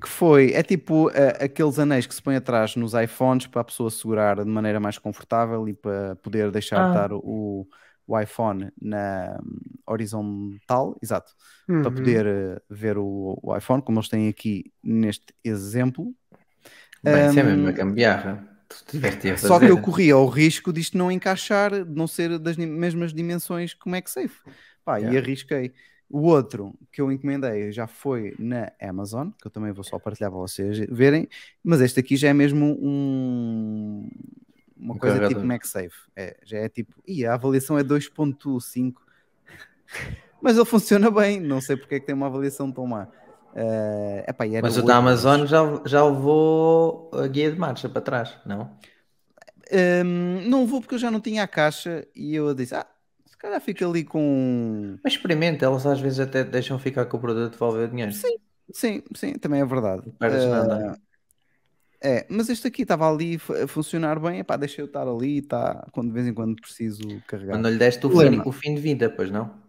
que 0.00 0.08
foi, 0.08 0.52
é 0.52 0.62
tipo 0.62 1.08
ah, 1.10 1.44
aqueles 1.44 1.78
anéis 1.78 2.06
que 2.06 2.14
se 2.14 2.22
põem 2.22 2.36
atrás 2.36 2.76
nos 2.76 2.94
iPhones 2.94 3.46
para 3.46 3.62
a 3.62 3.64
pessoa 3.64 3.90
segurar 3.90 4.36
de 4.44 4.50
maneira 4.50 4.80
mais 4.80 4.98
confortável 4.98 5.68
e 5.68 5.74
para 5.74 6.16
poder 6.16 6.50
deixar 6.50 6.82
Ah. 6.82 6.88
estar 6.88 7.12
o, 7.12 7.66
o 8.06 8.20
iPhone 8.20 8.70
na 8.80 9.38
hum, 9.42 9.58
horizontal, 9.86 10.96
exato, 11.02 11.32
para 11.66 11.90
Uhum. 11.90 11.94
poder 11.96 12.26
ah, 12.26 12.62
ver 12.70 12.98
o, 12.98 13.38
o 13.42 13.56
iPhone, 13.56 13.82
como 13.82 13.98
eles 13.98 14.08
têm 14.08 14.28
aqui 14.28 14.72
neste 14.82 15.26
exemplo. 15.44 16.14
Bem, 17.02 17.26
isso 17.26 17.38
é 17.40 17.42
Hum, 17.42 17.46
mesmo 17.46 17.62
uma 17.62 17.72
gambiarra. 17.72 18.53
Tu 18.68 18.84
tiveste 18.86 19.30
a 19.30 19.36
Só 19.36 19.58
que 19.58 19.66
eu 19.66 19.80
corria 19.80 20.16
o 20.16 20.26
risco 20.26 20.72
disto 20.72 20.96
não 20.96 21.10
encaixar, 21.10 21.84
de 21.84 21.94
não 21.94 22.06
ser 22.06 22.38
das 22.38 22.56
mesmas 22.56 23.12
dimensões 23.12 23.74
que 23.74 23.86
o 23.86 23.90
MagSafe. 23.90 24.40
Pá, 24.84 24.98
e 25.00 25.04
Yeah. 25.04 25.18
arrisquei. 25.20 25.72
O 26.10 26.20
outro 26.28 26.74
que 26.92 27.00
eu 27.00 27.10
encomendei 27.10 27.72
já 27.72 27.86
foi 27.86 28.34
na 28.38 28.70
Amazon, 28.80 29.30
que 29.40 29.46
eu 29.46 29.50
também 29.50 29.72
vou 29.72 29.82
só 29.82 29.98
partilhar 29.98 30.30
para 30.30 30.38
vocês 30.38 30.78
verem, 30.90 31.28
mas 31.62 31.80
este 31.80 31.98
aqui 31.98 32.16
já 32.16 32.28
é 32.28 32.32
mesmo 32.34 32.78
um, 32.80 34.08
uma 34.76 34.94
Um 34.94 34.98
coisa 34.98 35.14
tipo 35.14 35.22
carregador. 35.24 35.44
MagSafe. 35.46 35.96
É, 36.14 36.36
já 36.44 36.58
é 36.58 36.68
tipo, 36.68 36.94
e 37.06 37.24
a 37.26 37.34
avaliação 37.34 37.78
é 37.78 37.82
2.5, 37.82 39.00
mas 40.40 40.56
ele 40.56 40.66
funciona 40.66 41.10
bem, 41.10 41.40
não 41.40 41.60
sei 41.60 41.76
porque 41.76 41.96
é 41.96 42.00
que 42.00 42.06
tem 42.06 42.14
uma 42.14 42.26
avaliação 42.26 42.70
tão 42.70 42.86
má. 42.86 43.08
Eh, 43.56 44.24
epá, 44.28 44.44
Mas 44.60 44.76
o 44.76 44.82
da. 44.82 44.96
Amazon 44.96 45.46
já, 45.46 45.60
já 45.86 46.04
levou 46.04 47.10
a 47.14 47.26
guia 47.28 47.52
de 47.52 47.58
marcha 47.58 47.88
para 47.88 48.02
trás, 48.02 48.36
não? 48.44 48.76
Hum, 49.72 50.48
não 50.48 50.66
vou 50.66 50.80
porque 50.80 50.96
eu 50.96 50.98
já 50.98 51.10
não 51.10 51.20
tinha 51.20 51.42
a 51.42 51.48
caixa 51.48 52.06
e 52.14 52.34
eu 52.34 52.54
disse, 52.54 52.74
ah, 52.74 52.86
se 53.26 53.36
calhar 53.36 53.60
fica 53.60 53.86
ali 53.86 54.04
com. 54.04 54.98
Mas 55.02 55.14
experimenta, 55.14 55.64
elas 55.64 55.86
às 55.86 56.00
vezes 56.00 56.20
até 56.20 56.44
deixam 56.44 56.78
ficar 56.78 57.06
com 57.06 57.16
o 57.16 57.20
produto 57.20 57.48
e 57.48 57.52
devolver 57.52 57.88
o 57.88 57.90
dinheiro. 57.90 58.12
Sim, 58.12 58.36
sim, 58.72 59.02
sim, 59.14 59.32
também 59.34 59.60
é 59.60 59.64
verdade. 59.64 60.02
Não 60.06 60.12
perdes 60.14 60.46
nada. 60.46 60.92
Ah, 60.92 60.96
É, 62.02 62.26
mas 62.28 62.50
este 62.50 62.68
aqui 62.68 62.82
estava 62.82 63.10
ali 63.10 63.36
a 63.62 63.66
funcionar 63.66 64.20
bem, 64.20 64.40
epá, 64.40 64.56
deixa 64.56 64.82
eu 64.82 64.86
estar 64.86 65.08
ali, 65.08 65.40
tá, 65.40 65.86
quando 65.92 66.08
de 66.08 66.14
vez 66.14 66.26
em 66.26 66.34
quando 66.34 66.54
preciso 66.56 67.00
carregar. 67.26 67.54
Quando 67.54 67.68
lhe 67.70 67.78
deste 67.78 68.04
o 68.04 68.10
fim, 68.10 68.16
Problema. 68.16 68.42
o 68.46 68.52
fim 68.52 68.74
de 68.74 68.80
vida, 68.80 69.08
pois 69.08 69.30
não? 69.30 69.63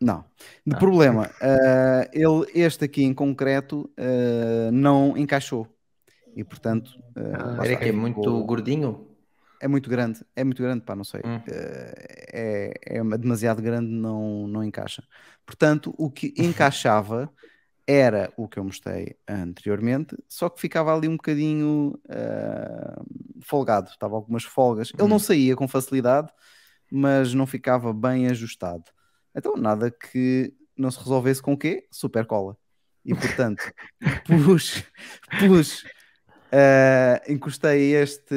Não. 0.00 0.24
De 0.66 0.74
Ah. 0.74 0.78
problema, 0.78 1.30
ah, 1.42 2.08
ele, 2.12 2.46
este 2.54 2.84
aqui 2.84 3.04
em 3.04 3.12
concreto 3.12 3.90
ah, 3.98 4.70
não 4.72 5.16
encaixou. 5.16 5.66
E 6.34 6.42
portanto, 6.44 6.90
ah, 7.16 7.56
Ah, 7.60 7.66
Era 7.66 7.76
que 7.76 7.88
é 7.88 7.92
muito 7.92 8.16
ficou- 8.22 8.44
gordinho. 8.44 9.06
É 9.62 9.68
muito 9.68 9.90
grande, 9.90 10.24
é 10.34 10.42
muito 10.42 10.62
grande, 10.62 10.82
pá, 10.86 10.96
não 10.96 11.04
sei. 11.04 11.20
Hum. 11.22 11.38
É, 11.46 12.72
é 12.86 13.02
uma- 13.02 13.18
demasiado 13.18 13.60
grande, 13.60 13.90
não, 13.92 14.46
não 14.46 14.64
encaixa. 14.64 15.02
Portanto, 15.44 15.94
o 15.98 16.10
que 16.10 16.32
encaixava 16.38 17.30
era 17.86 18.32
o 18.38 18.48
que 18.48 18.58
eu 18.58 18.64
mostrei 18.64 19.16
anteriormente, 19.28 20.16
só 20.28 20.48
que 20.48 20.60
ficava 20.60 20.94
ali 20.96 21.08
um 21.08 21.16
bocadinho 21.16 21.98
folgado, 23.42 23.90
estava 23.90 24.14
algumas 24.16 24.44
folgas. 24.44 24.92
Ele 24.98 25.08
não 25.08 25.16
Hum. 25.16 25.18
saía 25.20 25.54
com 25.56 25.68
facilidade, 25.68 26.28
mas 26.90 27.34
não 27.34 27.46
ficava 27.46 27.92
bem 27.92 28.28
ajustado. 28.28 28.84
Então, 29.34 29.56
nada 29.56 29.90
que 29.90 30.52
não 30.76 30.90
se 30.90 30.98
resolvesse 30.98 31.42
com 31.42 31.52
o 31.52 31.58
quê? 31.58 31.86
Super 31.90 32.26
cola. 32.26 32.56
E 33.04 33.14
portanto, 33.14 33.62
pus, 34.26 34.84
pus 35.38 35.84
Uh, 36.52 37.32
encostei 37.32 37.94
este 37.94 38.34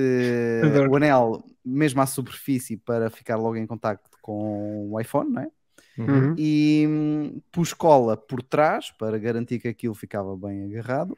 o 0.88 0.96
anel 0.96 1.44
mesmo 1.66 2.00
à 2.00 2.06
superfície 2.06 2.78
para 2.78 3.10
ficar 3.10 3.38
logo 3.38 3.56
em 3.56 3.66
contacto 3.66 4.08
com 4.22 4.92
o 4.92 5.02
iPhone, 5.02 5.32
não 5.32 5.42
é? 5.42 5.48
Uhum. 5.98 6.36
E 6.38 6.86
hum, 6.88 7.42
pus 7.52 7.74
cola 7.74 8.16
por 8.16 8.44
trás 8.44 8.92
para 8.92 9.18
garantir 9.18 9.60
que 9.60 9.68
aquilo 9.68 9.96
ficava 9.96 10.38
bem 10.38 10.66
agarrado. 10.66 11.18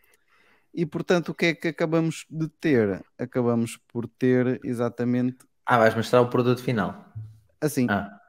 E 0.73 0.85
portanto, 0.85 1.29
o 1.29 1.33
que 1.33 1.47
é 1.47 1.53
que 1.53 1.67
acabamos 1.67 2.25
de 2.29 2.47
ter? 2.47 3.03
Acabamos 3.17 3.77
por 3.89 4.07
ter 4.07 4.59
exatamente 4.63 5.37
Ah, 5.65 5.77
vais 5.77 5.95
mostrar 5.95 6.21
o 6.21 6.29
produto 6.29 6.61
final. 6.61 7.11
assim. 7.59 7.87
Ah. 7.89 8.21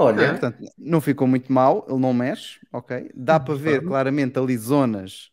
Olha, 0.00 0.30
Portanto, 0.30 0.58
não 0.78 1.00
ficou 1.00 1.26
muito 1.26 1.52
mal, 1.52 1.84
ele 1.88 1.98
não 1.98 2.14
mexe, 2.14 2.60
ok? 2.72 3.10
Dá 3.14 3.40
para 3.40 3.54
ver 3.54 3.82
claramente 3.84 4.38
ali 4.38 4.56
zonas 4.56 5.32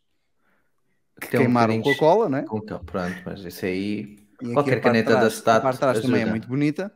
que 1.20 1.28
tem 1.28 1.38
um 1.40 1.44
queimaram 1.44 1.80
com 1.80 1.90
a 1.92 1.96
cola, 1.96 2.28
não 2.28 2.38
é? 2.38 2.42
com 2.42 2.60
cal- 2.60 2.80
Pronto, 2.84 3.22
mas 3.24 3.40
isso 3.44 3.64
aí. 3.64 4.18
E 4.42 4.52
Qualquer 4.52 4.80
caneta 4.80 5.12
da 5.12 5.20
trás- 5.20 5.34
Stat 5.34 5.58
A 5.58 5.60
parte 5.60 5.74
de 5.76 5.80
trás 5.80 6.00
também 6.00 6.14
é 6.16 6.22
ajuda. 6.24 6.30
muito 6.30 6.48
bonita. 6.48 6.92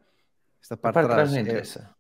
Esta 0.60 0.74
A 0.74 0.76
parte, 0.76 0.94
parte 0.94 1.06
de 1.08 1.14
trás 1.14 1.28
não 1.28 1.34
trás 1.34 1.46
é, 1.46 1.50
interessa. 1.50 1.94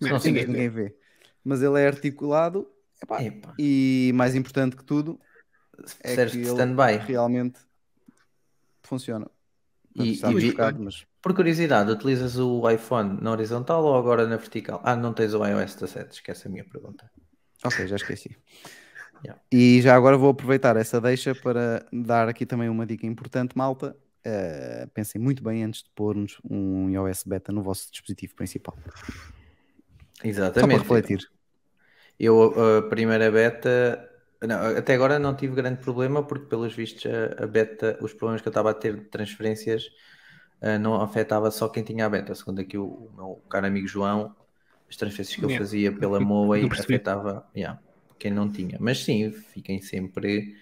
Não, 0.00 0.06
Se 0.08 0.12
não 0.12 0.20
se 0.20 0.26
ninguém 0.28 0.44
vê. 0.46 0.52
ninguém 0.52 0.68
vê. 0.68 0.96
Mas 1.44 1.62
ele 1.62 1.80
é 1.80 1.86
articulado 1.86 2.68
epá, 3.02 3.22
Epá, 3.22 3.54
e 3.58 4.10
mais 4.14 4.34
importante 4.34 4.76
que 4.76 4.84
tudo 4.84 5.18
é 6.02 6.14
serve 6.16 6.32
que 6.32 6.38
de 6.42 6.48
ele 6.48 6.50
stand-by. 6.50 6.96
realmente 7.06 7.60
funciona. 8.82 9.30
E- 9.94 10.18
e 10.24 10.34
vi- 10.34 10.56
mas 10.78 11.06
Por 11.20 11.34
curiosidade, 11.34 11.90
utilizas 11.90 12.38
o 12.38 12.68
iPhone 12.70 13.18
na 13.20 13.30
horizontal 13.30 13.84
ou 13.84 13.96
agora 13.96 14.26
na 14.26 14.36
vertical? 14.36 14.80
Ah, 14.84 14.96
não 14.96 15.12
tens 15.12 15.34
o 15.34 15.44
iOS 15.46 15.74
17, 15.74 16.12
esquece 16.14 16.48
a 16.48 16.50
minha 16.50 16.64
pergunta. 16.64 17.10
ok, 17.64 17.86
já 17.86 17.96
esqueci. 17.96 18.36
Yeah. 19.24 19.40
E 19.52 19.80
já 19.80 19.94
agora 19.94 20.16
vou 20.16 20.30
aproveitar 20.30 20.76
essa 20.76 21.00
deixa 21.00 21.34
para 21.34 21.86
dar 21.92 22.28
aqui 22.28 22.44
também 22.44 22.68
uma 22.68 22.84
dica 22.84 23.06
importante, 23.06 23.56
malta. 23.56 23.96
Uh, 24.26 24.88
pensem 24.94 25.20
muito 25.20 25.42
bem 25.42 25.64
antes 25.64 25.82
de 25.82 25.90
pôr-nos 25.94 26.38
um 26.48 26.88
iOS 26.90 27.24
beta 27.24 27.52
no 27.52 27.62
vosso 27.62 27.90
dispositivo 27.90 28.34
principal. 28.34 28.76
Só 28.76 30.22
para 30.22 30.28
Exatamente. 30.28 30.78
refletir. 30.82 31.28
Eu, 32.18 32.78
a 32.78 32.82
primeira 32.82 33.30
beta, 33.30 34.08
não, 34.46 34.76
até 34.76 34.94
agora 34.94 35.18
não 35.18 35.34
tive 35.36 35.54
grande 35.54 35.80
problema, 35.80 36.26
porque 36.26 36.46
pelos 36.46 36.74
vistos 36.74 37.04
a, 37.06 37.44
a 37.44 37.46
beta, 37.46 37.98
os 38.02 38.12
problemas 38.12 38.42
que 38.42 38.48
eu 38.48 38.50
estava 38.50 38.70
a 38.70 38.74
ter 38.74 38.96
de 38.96 39.04
transferências 39.06 39.84
ah, 40.60 40.78
não 40.78 41.00
afetava 41.00 41.50
só 41.50 41.68
quem 41.68 41.84
tinha 41.84 42.06
a 42.06 42.10
beta. 42.10 42.34
Segundo 42.34 42.60
aqui 42.60 42.78
o, 42.78 42.86
o 42.86 43.12
meu 43.16 43.44
caro 43.50 43.66
amigo 43.66 43.86
João, 43.88 44.36
as 44.88 44.96
transferências 44.96 45.36
que 45.36 45.44
eu 45.44 45.50
Yeah. 45.50 45.58
fazia 45.58 45.92
pela 45.98 46.20
Eu 46.60 46.68
percebi. 46.68 46.98
afetava 46.98 47.48
yeah, 47.56 47.80
quem 48.18 48.30
não 48.32 48.50
tinha. 48.50 48.78
Mas 48.80 49.04
sim, 49.04 49.30
fiquem 49.32 49.80
sempre 49.82 50.54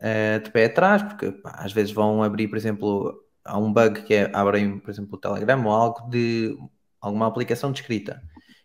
ah, 0.00 0.38
de 0.38 0.50
pé 0.50 0.66
atrás, 0.66 1.02
porque 1.02 1.32
pá, 1.32 1.52
às 1.58 1.72
vezes 1.72 1.92
vão 1.92 2.22
abrir, 2.22 2.48
por 2.48 2.56
exemplo, 2.56 3.24
há 3.44 3.58
um 3.58 3.72
bug 3.72 4.02
que 4.04 4.14
é 4.14 4.30
abrem, 4.34 4.78
por 4.78 4.90
exemplo, 4.90 5.14
o 5.16 5.18
Telegram 5.20 5.64
ou 5.64 5.72
algo 5.72 6.08
de 6.10 6.56
alguma 7.00 7.26
aplicação 7.26 7.72
de 7.72 7.80
escrita 7.80 8.22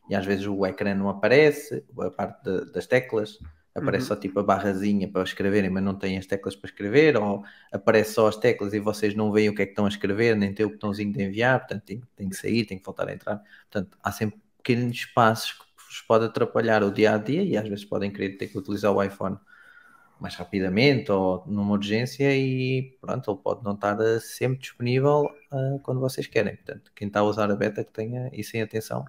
e 0.10 0.16
às 0.16 0.26
vezes 0.26 0.46
o 0.48 0.66
ecrã 0.66 0.94
não 0.96 1.10
aparece, 1.10 1.84
a 2.00 2.12
parte 2.12 2.44
de- 2.44 2.72
das 2.72 2.88
teclas 2.88 3.38
aparece 3.80 4.06
Uhum. 4.06 4.08
só 4.08 4.16
tipo 4.16 4.40
a 4.40 4.44
barrazinha 4.44 5.08
para 5.12 5.24
escreverem, 5.24 5.70
mas 5.70 5.84
não 5.84 5.95
tem 5.98 6.18
as 6.18 6.26
teclas 6.26 6.56
para 6.56 6.70
escrever, 6.70 7.18
ou 7.18 7.44
aparece 7.72 8.14
só 8.14 8.28
as 8.28 8.36
teclas 8.38 8.74
e 8.74 8.80
vocês 8.80 9.16
não 9.16 9.32
veem 9.32 9.49
o 9.49 9.56
que 9.56 9.62
é 9.64 9.66
que 9.66 9.72
estão 9.72 9.86
a 9.86 9.90
escrever, 9.90 10.36
nem 10.36 10.54
tem 10.54 10.66
o 10.66 10.70
botãozinho 10.72 11.12
de 11.14 11.24
enviar, 11.24 11.60
portanto 11.60 11.84
tem, 11.86 12.02
tem 12.16 12.30
que 12.30 12.36
sair, 12.36 12.66
tem 12.66 12.78
que 12.80 12.86
voltar 12.86 13.08
a 13.10 13.14
entrar. 13.14 13.41
Portanto, 13.72 13.98
há 14.04 14.12
sempre 14.12 14.40
pequenos 14.58 14.95
espaços 14.98 15.54
que 15.54 15.66
vos 15.88 16.02
pode 16.02 16.26
atrapalhar 16.26 16.84
o 16.84 16.91
dia 16.91 17.14
a 17.16 17.18
dia 17.18 17.44
e 17.44 17.58
às 17.58 17.68
vezes 17.68 17.86
podem 17.86 18.12
querer 18.12 18.38
ter 18.38 18.48
que 18.48 18.58
utilizar 18.58 18.91
o 18.94 19.02
iPhone 19.04 19.38
mais 20.20 20.36
rapidamente 20.36 21.12
ou 21.12 21.44
numa 21.48 21.74
urgência 21.74 22.36
e 22.36 22.98
pronto, 23.02 23.30
ele 23.32 23.40
pode 23.40 23.64
não 23.64 23.74
estar 23.76 23.99
eh, 24.02 24.20
sempre 24.20 24.60
disponível 24.60 25.30
ah, 25.52 25.80
quando 25.84 25.99
vocês 25.99 26.26
querem. 26.28 26.56
Portanto, 26.56 26.91
quem 26.95 27.08
está 27.08 27.20
a 27.20 27.24
usar 27.24 27.52
a 27.52 27.56
beta 27.56 27.84
que 27.84 27.91
tenha 27.94 28.30
isso 28.34 28.58
em 28.58 28.62
atenção 28.64 29.06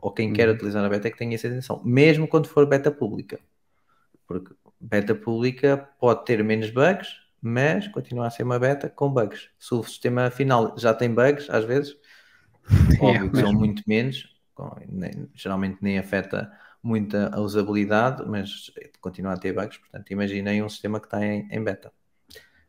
ou 0.00 0.12
quem 0.12 0.32
quer 0.32 0.48
Uhum. 0.48 0.50
utilizar 0.50 0.84
a 0.84 0.88
beta 0.88 1.10
que 1.10 1.18
tenha 1.18 1.34
essa 1.36 1.48
atenção, 1.48 1.82
mesmo 1.84 2.28
quando 2.28 2.48
for 2.48 2.66
beta 2.68 2.90
pública. 2.92 3.40
Porque 4.26 4.54
beta 4.80 5.14
pública 5.14 5.88
pode 5.98 6.24
ter 6.24 6.42
menos 6.42 6.70
bugs, 6.70 7.08
mas 7.40 7.88
continua 7.88 8.26
a 8.26 8.30
ser 8.30 8.42
uma 8.42 8.58
beta 8.58 8.88
com 8.88 9.10
bugs. 9.10 9.48
Se 9.58 9.74
o 9.74 9.82
sistema 9.82 10.30
final 10.30 10.74
já 10.76 10.92
tem 10.92 11.12
bugs, 11.12 11.48
às 11.50 11.64
vezes, 11.64 11.96
óbvio 13.00 13.30
que 13.30 13.40
são 13.40 13.52
muito 13.52 13.82
menos, 13.86 14.34
geralmente 15.34 15.78
nem 15.80 15.98
afeta 15.98 16.50
muito 16.82 17.16
a 17.16 17.40
usabilidade, 17.40 18.24
mas 18.26 18.70
continua 19.00 19.32
a 19.32 19.36
ter 19.36 19.52
bugs. 19.52 19.78
Portanto, 19.78 20.10
imaginem 20.10 20.62
um 20.62 20.68
sistema 20.68 21.00
que 21.00 21.06
está 21.06 21.24
em, 21.24 21.48
em 21.50 21.62
beta. 21.62 21.92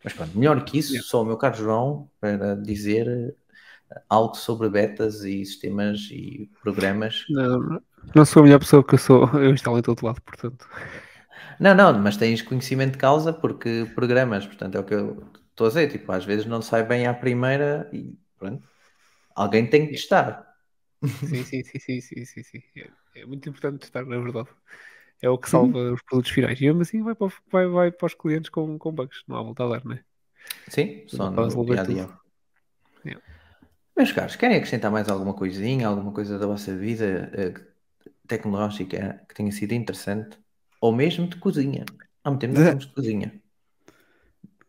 Mas 0.04 0.14
pronto, 0.14 0.38
melhor 0.38 0.64
que 0.64 0.78
isso, 0.80 0.94
Yeah. 0.94 1.08
só 1.08 1.22
o 1.22 1.26
meu 1.26 1.38
caro 1.38 1.56
João 1.56 2.10
para 2.20 2.56
dizer 2.56 3.08
eh, 3.90 4.02
algo 4.10 4.36
sobre 4.36 4.70
betas 4.70 5.24
e 5.24 5.44
sistemas 5.46 6.10
e 6.12 6.50
programas. 6.62 7.26
Não, 7.30 7.82
não 8.16 8.26
sou 8.26 8.42
a 8.42 8.44
melhor 8.44 8.60
pessoa 8.60 8.84
que 8.84 8.96
eu 8.96 9.00
sou. 9.00 9.28
Eu 9.34 9.54
instalo 9.54 9.80
em 9.80 9.82
todo 9.82 10.06
lado, 10.06 10.22
portanto. 10.22 10.68
Não, 11.60 11.74
não, 11.76 11.98
mas 12.00 12.18
tens 12.18 12.42
conhecimento 12.42 12.94
de 12.94 12.98
causa 13.00 13.34
porque 13.34 13.86
programas, 13.96 14.46
portanto 14.46 14.76
é 14.76 14.80
o 14.80 14.84
que 14.84 14.94
eu 14.94 15.32
estou 15.50 15.68
a 15.68 15.70
dizer, 15.70 15.92
tipo, 15.92 16.12
às 16.12 16.26
vezes 16.26 16.46
não 16.46 16.62
sai 16.62 16.84
bem 16.84 17.08
à 17.08 17.14
primeira 17.14 17.90
e 17.94 18.18
pronto, 18.38 18.68
alguém 19.36 19.70
tem 19.70 19.88
que 19.88 19.94
testar. 19.94 20.48
Sim, 21.22 21.44
sim, 21.44 21.64
sim, 21.64 21.80
sim, 21.80 22.02
sim, 22.02 22.26
sim, 22.26 22.44
sim. 22.44 22.64
É, 22.76 23.22
é 23.22 23.26
muito 23.26 23.50
importante 23.50 23.80
testar, 23.82 24.06
na 24.06 24.18
verdade. 24.20 24.50
É 25.22 25.30
o 25.30 25.38
que 25.40 25.50
salva 25.50 25.94
os 25.94 26.04
produtos 26.04 26.32
finais. 26.32 26.60
E 26.62 26.66
mesmo 26.66 26.82
assim 26.84 27.04
vai 27.04 27.16
para, 27.16 27.28
vai, 27.52 27.68
vai 27.68 27.92
para 27.92 28.08
os 28.08 28.16
clientes 28.16 28.50
com, 28.52 28.78
com 28.80 28.94
bugs. 28.94 29.24
Não 29.28 29.38
há 29.38 29.44
volta 29.44 29.66
a 29.66 29.70
dar, 29.70 29.86
né? 29.86 30.04
Sim, 30.70 31.06
só 31.10 31.30
Para 31.36 31.50
no 31.50 31.60
dia 31.66 31.82
a 31.82 31.84
dia. 31.86 32.08
Meus 33.98 34.12
caros, 34.12 34.36
querem 34.36 34.58
acrescentar 34.58 34.92
mais 34.92 35.10
alguma 35.10 35.34
coisinha, 35.36 35.88
alguma 35.88 36.14
coisa 36.14 36.38
da 36.38 36.46
vossa 36.48 36.76
vida 36.76 37.32
eh, 37.34 37.54
tecnológica 38.28 39.26
que 39.28 39.36
tenha 39.36 39.52
sido 39.52 39.74
interessante? 39.74 40.38
Ou 40.82 40.94
mesmo 40.96 41.28
de 41.28 41.38
cozinha? 41.38 41.86
Há 42.24 42.30
muito 42.30 42.42
tempo 42.42 42.54
não 42.56 42.64
De- 42.64 42.70
temos 42.70 42.88
de 42.88 42.94
cozinha. 42.94 43.42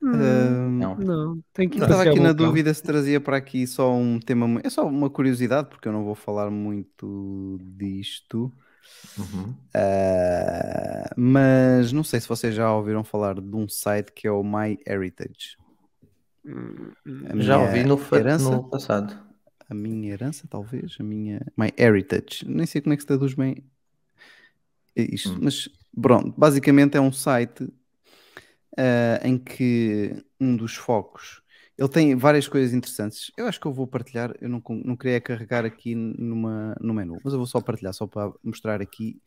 Hum, 0.00 0.78
Não. 0.78 0.94
não, 0.96 1.42
tem 1.52 1.68
que 1.68 1.78
Eu 1.78 1.82
estava 1.82 2.08
aqui 2.08 2.20
na 2.20 2.32
dúvida 2.32 2.72
se 2.72 2.82
trazia 2.82 3.20
para 3.20 3.36
aqui 3.36 3.66
só 3.66 3.92
um 3.92 4.20
tema. 4.20 4.60
É 4.62 4.70
só 4.70 4.86
uma 4.86 5.10
curiosidade, 5.10 5.68
porque 5.68 5.88
eu 5.88 5.92
não 5.92 6.04
vou 6.04 6.14
falar 6.14 6.50
muito 6.50 7.58
disto. 7.60 8.52
Uhum. 9.18 9.54
Ah, 9.74 11.10
mas 11.16 11.92
não 11.92 12.04
sei 12.04 12.20
se 12.20 12.28
vocês 12.28 12.54
já 12.54 12.72
ouviram 12.72 13.02
falar 13.02 13.40
de 13.40 13.56
um 13.56 13.68
site 13.68 14.12
que 14.12 14.26
é 14.26 14.30
o 14.30 14.42
My. 14.42 14.78
A 14.86 14.92
Já 17.40 17.58
ouvi 17.58 17.84
no, 17.84 17.98
herança? 18.14 18.50
no 18.50 18.68
passado. 18.68 19.18
A 19.68 19.74
minha 19.74 20.12
herança, 20.12 20.46
talvez. 20.48 20.96
A 20.98 21.02
minha. 21.02 21.40
My 21.56 21.72
Heritage. 21.76 22.44
Nem 22.46 22.66
sei 22.66 22.80
como 22.80 22.94
é 22.94 22.96
que 22.96 23.02
se 23.02 23.06
traduz 23.06 23.34
bem 23.34 23.64
isto, 24.96 25.32
Hum. 25.32 25.38
mas 25.42 25.68
pronto. 26.00 26.34
Basicamente 26.38 26.96
é 26.96 27.00
um 27.00 27.12
site 27.12 27.68
ah, 28.76 29.20
em 29.22 29.38
que 29.38 30.14
um 30.40 30.56
dos 30.56 30.74
focos. 30.76 31.42
Ele 31.76 31.88
tem 31.88 32.16
várias 32.16 32.48
coisas 32.48 32.72
interessantes. 32.74 33.30
Eu 33.36 33.46
acho 33.46 33.60
que 33.60 33.66
eu 33.66 33.72
vou 33.72 33.86
partilhar. 33.86 34.34
Eu 34.40 34.48
não, 34.48 34.62
não 34.84 34.96
queria 34.96 35.20
carregar 35.20 35.64
aqui 35.64 35.94
numa, 35.94 36.74
no 36.80 36.92
menu, 36.92 37.20
mas 37.22 37.32
eu 37.32 37.38
vou 37.38 37.46
só 37.46 37.60
partilhar, 37.60 37.92
só 37.94 38.06
para 38.06 38.32
mostrar 38.42 38.82
aqui. 38.82 39.20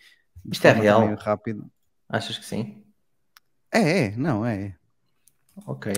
Isto 0.52 0.68
é 0.68 0.72
real? 0.72 1.16
Rápido. 1.16 1.72
Achas 2.10 2.38
que 2.38 2.46
sim? 2.46 2.84
É, 3.74 4.08
é, 4.08 4.18
não, 4.18 4.46
é. 4.46 4.76
Ok. 5.66 5.94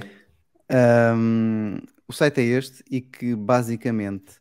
Um, 0.72 1.78
o 2.08 2.14
site 2.14 2.42
é 2.42 2.44
este 2.44 2.84
e 2.90 3.02
que 3.02 3.36
basicamente 3.36 4.40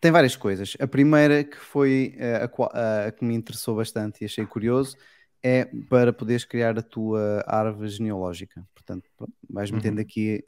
tem 0.00 0.10
várias 0.10 0.36
coisas. 0.36 0.76
A 0.80 0.86
primeira 0.86 1.44
que 1.44 1.56
foi 1.56 2.14
eh, 2.18 2.36
a, 2.44 2.48
qua- 2.48 2.72
a 3.06 3.12
que 3.12 3.24
me 3.24 3.34
interessou 3.34 3.76
bastante 3.76 4.22
e 4.22 4.24
achei 4.26 4.46
curioso 4.46 4.96
é 5.44 5.66
para 5.90 6.12
poderes 6.14 6.44
criar 6.46 6.78
a 6.78 6.82
tua 6.82 7.44
árvore 7.46 7.88
genealógica. 7.90 8.66
Portanto, 8.74 9.10
pronto, 9.16 9.34
vais 9.50 9.70
Uhum. 9.70 9.76
metendo 9.78 10.00
aqui 10.02 10.44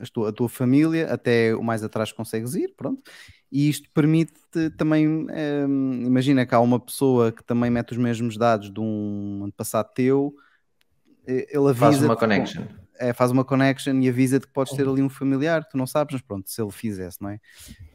as 0.00 0.10
tua- 0.10 0.30
a 0.30 0.32
tua 0.32 0.48
família 0.48 1.12
até 1.12 1.54
o 1.54 1.62
mais 1.62 1.84
atrás 1.84 2.12
consegues 2.12 2.54
ir, 2.56 2.74
pronto. 2.76 3.02
E 3.52 3.68
isto 3.70 3.90
permite 3.94 4.34
também, 4.78 5.08
hum, 5.08 6.02
imagina 6.06 6.46
que 6.46 6.54
há 6.54 6.60
uma 6.60 6.80
pessoa 6.80 7.32
que 7.32 7.44
também 7.44 7.70
mete 7.70 7.92
os 7.92 7.98
mesmos 7.98 8.36
dados 8.38 8.72
de 8.72 8.80
um 8.80 9.44
antepassado 9.46 9.90
teu, 9.94 10.34
ele 11.26 11.68
avisa 11.68 11.74
Faz 11.74 12.02
uma 12.02 12.16
connection. 12.16 12.62
é, 12.98 13.12
faz 13.14 13.30
uma 13.30 13.44
connection 13.44 13.98
e 14.00 14.08
avisa-te 14.08 14.46
que 14.46 14.52
podes 14.52 14.74
ter 14.74 14.86
ali 14.86 15.02
um 15.02 15.08
familiar, 15.08 15.64
tu 15.68 15.76
não 15.78 15.86
sabes, 15.86 16.14
mas 16.14 16.22
pronto, 16.22 16.50
se 16.50 16.60
ele 16.60 16.70
fizesse, 16.70 17.18
não 17.22 17.30
é? 17.30 17.38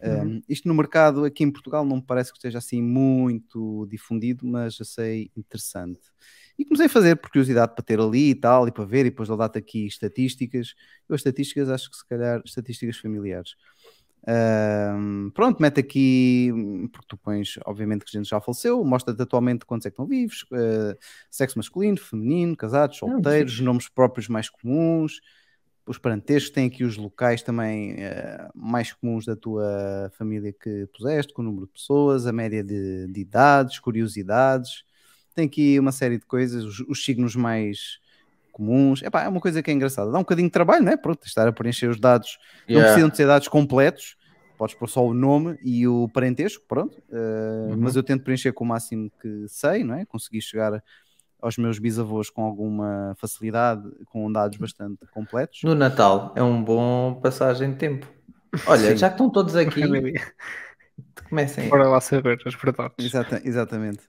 Um, 0.04 0.42
isto 0.50 0.68
no 0.68 0.74
mercado 0.76 1.26
aqui 1.26 1.44
em 1.44 1.52
Portugal 1.52 1.86
não 1.86 1.98
me 1.98 2.02
parece 2.04 2.32
que 2.32 2.38
esteja 2.38 2.60
assim 2.60 2.82
muito 2.82 3.88
difundido, 3.90 4.46
mas 4.48 4.78
achei 4.82 5.32
interessante. 5.36 6.00
E 6.58 6.64
comecei 6.66 6.86
a 6.86 6.90
fazer 6.90 7.16
por 7.18 7.30
curiosidade 7.30 7.74
para 7.76 7.84
ter 7.84 8.00
ali 8.00 8.30
e 8.32 8.36
tal, 8.36 8.68
e 8.68 8.72
para 8.72 8.86
ver, 8.86 9.02
e 9.06 9.10
depois 9.10 9.28
ele 9.30 9.38
dá-te 9.38 9.58
aqui 9.60 9.86
estatísticas. 9.86 10.74
Eu 11.08 11.16
as 11.16 11.20
estatísticas 11.20 11.70
acho 11.70 11.90
que 11.90 11.98
se 11.98 12.08
calhar 12.08 12.42
estatísticas 12.46 12.98
familiares. 12.98 13.56
Um, 14.28 15.30
pronto, 15.32 15.62
mete 15.62 15.80
aqui, 15.80 16.52
porque 16.92 17.06
tu 17.08 17.18
pões, 17.18 17.60
obviamente, 17.66 18.04
que 18.06 18.18
a 18.18 18.20
gente 18.20 18.30
já 18.30 18.42
faleceu, 18.42 18.84
mostra-te 18.84 19.22
atualmente 19.22 19.66
quantos 19.66 19.86
é 19.86 19.90
que 19.90 19.94
estão 19.94 20.08
vivos, 20.08 20.44
uh, 20.52 20.98
sexo 21.30 21.60
masculino, 21.60 21.98
feminino, 21.98 22.56
casados, 22.58 22.98
Ah, 22.98 23.00
solteiros, 23.00 23.54
fixe. 23.54 23.64
nomes 23.64 23.88
próprios 23.88 24.28
mais 24.28 24.50
comuns, 24.50 25.22
os 25.86 26.00
parentescos, 26.00 26.50
tem 26.52 26.66
aqui 26.68 26.84
os 26.84 26.98
locais 26.98 27.44
também 27.44 27.94
eh, 28.00 28.50
mais 28.56 28.92
comuns 28.92 29.24
da 29.24 29.36
tua 29.36 30.12
família 30.18 30.52
que 30.52 30.88
puseste, 30.88 31.32
com 31.32 31.44
o 31.44 31.46
número 31.46 31.68
de 31.68 31.74
pessoas, 31.74 32.26
a 32.26 32.34
média 32.34 32.64
de, 32.64 33.06
de 33.08 33.20
idades, 33.22 33.78
curiosidades, 33.78 34.84
tem 35.36 35.46
aqui 35.46 35.80
uma 35.80 35.92
série 35.92 36.18
de 36.18 36.26
coisas, 36.26 36.64
os, 36.64 36.80
os 36.82 37.04
signos 37.04 37.36
mais 37.36 38.00
comuns, 38.52 39.02
Epá, 39.04 39.24
é 39.24 39.28
uma 39.28 39.42
coisa 39.42 39.62
que 39.62 39.70
é 39.70 39.74
engraçada, 39.74 40.10
dá 40.12 40.18
um 40.18 40.22
bocadinho 40.22 40.48
de 40.48 40.54
trabalho, 40.54 40.84
não 40.84 40.92
é? 40.94 40.98
Pronto, 40.98 41.26
estar 41.28 41.46
a 41.48 41.52
preencher 41.52 41.88
os 41.90 42.00
dados 42.00 42.38
não 42.70 42.76
Yeah. 42.76 42.88
precisam 42.88 43.10
de 43.10 43.18
ser 43.18 43.28
dados 43.28 43.48
completos, 43.50 44.16
podes 44.58 44.74
pôr 44.76 44.88
só 44.88 45.06
o 45.06 45.14
nome 45.14 45.58
e 45.62 45.86
o 45.88 46.08
parentesco, 46.10 46.64
pronto. 46.68 46.98
Uh, 47.10 47.72
Uhum. 47.72 47.78
Mas 47.80 47.96
eu 47.96 48.04
tento 48.04 48.24
preencher 48.24 48.54
com 48.54 48.64
o 48.64 48.68
máximo 48.68 49.12
que 49.22 49.46
sei, 49.50 49.84
não 49.84 49.96
é? 49.96 50.06
Consegui 50.06 50.42
chegar 50.42 50.82
aos 51.42 51.58
meus 51.58 51.78
bisavôs 51.80 52.30
com 52.30 52.44
alguma 52.44 53.14
facilidade, 53.18 53.84
com 54.06 54.32
dados 54.32 54.58
bastante 54.58 55.06
completos. 55.12 55.62
No 55.64 55.76
Natal 55.76 56.32
é 56.36 56.42
um 56.42 56.64
bom 56.64 57.20
passagem 57.22 57.72
de 57.72 57.78
tempo. 57.78 58.08
Olha, 58.66 58.92
Sim. 58.92 58.98
já 58.98 59.10
que 59.10 59.16
estão 59.16 59.30
todos 59.30 59.54
aqui, 59.58 59.82
comecem. 61.30 61.70
Bora 61.70 61.88
lá 61.90 62.00
saber 62.00 62.40
as 62.46 62.56
verdades. 62.56 63.06
Exata, 63.06 63.42
exatamente. 63.44 64.00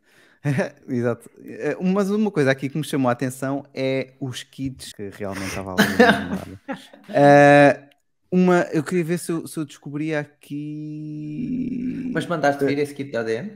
Exato. 0.89 1.31
Eh, 1.45 1.77
Mas 1.81 2.11
uma 2.11 2.31
coisa 2.31 2.51
aqui 2.51 2.69
que 2.69 2.77
me 2.79 2.85
chamou 2.85 3.09
a 3.09 3.13
atenção 3.13 3.65
é 3.75 4.13
os 4.21 4.43
kits 4.43 4.93
que 4.93 5.09
realmente 5.11 5.49
estava 5.49 5.73
ali. 5.75 6.59
Eh, 7.09 7.83
uma, 8.31 8.63
eu 8.73 8.83
queria 8.83 9.05
ver 9.05 9.19
se 9.19 9.31
eu, 9.33 9.47
se 9.47 9.57
eu 9.59 9.65
descobria 9.65 10.21
aqui. 10.21 12.11
Mas 12.13 12.27
mandaste 12.27 12.65
vir 12.65 12.79
esse 12.79 12.95
kit 12.95 13.11
de 13.11 13.17
ADN? 13.17 13.51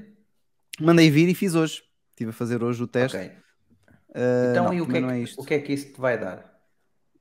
Mandei 0.81 1.11
vir 1.11 1.29
e 1.29 1.35
fiz 1.35 1.55
hoje. 1.55 1.83
Estive 2.11 2.31
a 2.31 2.33
fazer 2.33 2.62
hoje 2.62 2.83
o 2.83 2.87
teste. 2.87 3.17
Ok. 3.17 3.31
Eh, 4.15 4.49
Então, 4.51 4.65
não, 4.67 4.75
e 4.75 4.81
o 4.81 4.87
que, 4.87 4.97
é 4.97 5.01
é 5.01 5.07
que, 5.07 5.19
isto. 5.19 5.41
o 5.41 5.45
que 5.45 5.55
é 5.55 5.59
que 5.59 5.73
isso 5.73 5.93
te 5.93 6.01
vai 6.01 6.19
dar? 6.19 6.49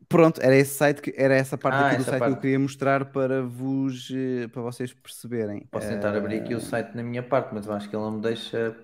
Pronto, 0.08 0.42
era 0.42 0.56
esse 0.56 0.74
site 0.74 1.02
que 1.04 1.14
era 1.16 1.36
essa 1.36 1.56
parte 1.58 1.76
Ah, 1.76 1.88
aqui 1.90 1.98
do 1.98 2.04
site 2.04 2.18
que 2.18 2.24
eu 2.24 2.30
parte. 2.32 2.42
queria 2.42 2.58
mostrar 2.60 3.06
para 3.06 3.44
vos 3.44 4.10
para 4.52 4.62
vocês 4.64 4.92
perceberem. 4.92 5.68
Posso 5.72 5.88
tentar 5.88 6.16
abrir 6.16 6.42
aqui 6.42 6.56
o 6.56 6.60
site 6.60 6.96
na 6.96 7.04
minha 7.04 7.22
parte, 7.22 7.54
mas 7.54 7.68
eu 7.68 7.74
acho 7.74 7.88
que 7.88 7.96
ele 7.96 8.04
não 8.04 8.14
me 8.14 8.22
deixa. 8.22 8.76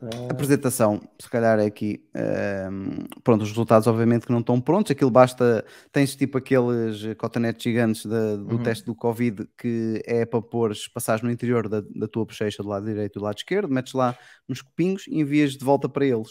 Ah, 0.00 0.28
apresentação, 0.30 1.00
se 1.18 1.28
calhar 1.28 1.58
é 1.58 1.66
aqui. 1.66 2.04
Ehm, 2.14 3.06
pronto, 3.24 3.42
os 3.42 3.48
resultados 3.48 3.86
obviamente 3.86 4.26
que 4.26 4.32
não 4.32 4.40
estão 4.40 4.60
prontos. 4.60 4.92
Aquilo 4.92 5.10
basta, 5.10 5.64
tens 5.92 6.14
tipo 6.14 6.38
aqueles 6.38 7.02
cotonetes 7.16 7.62
gigantes 7.62 8.06
da- 8.06 8.36
do 8.36 8.56
Uhum. 8.56 8.62
teste 8.62 8.84
do 8.84 8.94
Covid 8.94 9.46
que 9.58 10.00
é 10.06 10.24
para 10.24 10.40
pôr 10.42 10.72
passares 10.94 11.22
no 11.22 11.30
interior 11.30 11.68
da, 11.68 11.82
da 11.94 12.06
tua 12.06 12.24
bochecha 12.24 12.62
do 12.62 12.68
lado 12.68 12.86
direito 12.86 13.16
e 13.16 13.18
do 13.20 13.24
lado 13.24 13.38
esquerdo, 13.38 13.68
metes 13.72 13.92
lá 13.92 14.16
nos 14.48 14.62
copinhos 14.62 15.06
e 15.08 15.18
envias 15.20 15.52
de 15.52 15.64
volta 15.64 15.88
para 15.88 16.06
eles. 16.06 16.28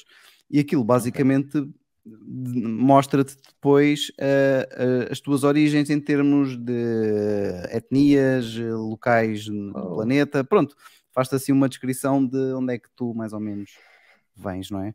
E 0.49 0.59
aquilo 0.59 0.83
basicamente 0.83 1.59
de- 2.05 2.61
mostra-te 2.63 3.35
depois 3.35 4.13
eh, 4.17 4.69
eh, 4.71 5.07
as 5.11 5.19
tuas 5.19 5.43
origens 5.43 5.89
em 5.89 5.99
termos 5.99 6.55
de 6.55 7.67
etnias, 7.71 8.55
locais 8.57 9.47
no 9.49 9.73
Oh. 9.75 9.95
planeta, 9.95 10.41
pronto, 10.43 10.73
faz-te 11.17 11.33
assim 11.33 11.51
uma 11.51 11.67
descrição 11.67 12.23
de 12.23 12.53
onde 12.53 12.75
é 12.75 12.77
que 12.77 12.91
tu 12.95 13.11
mais 13.15 13.33
ou 13.33 13.39
menos 13.39 13.71
vens, 14.35 14.69
não 14.69 14.83
é? 14.83 14.93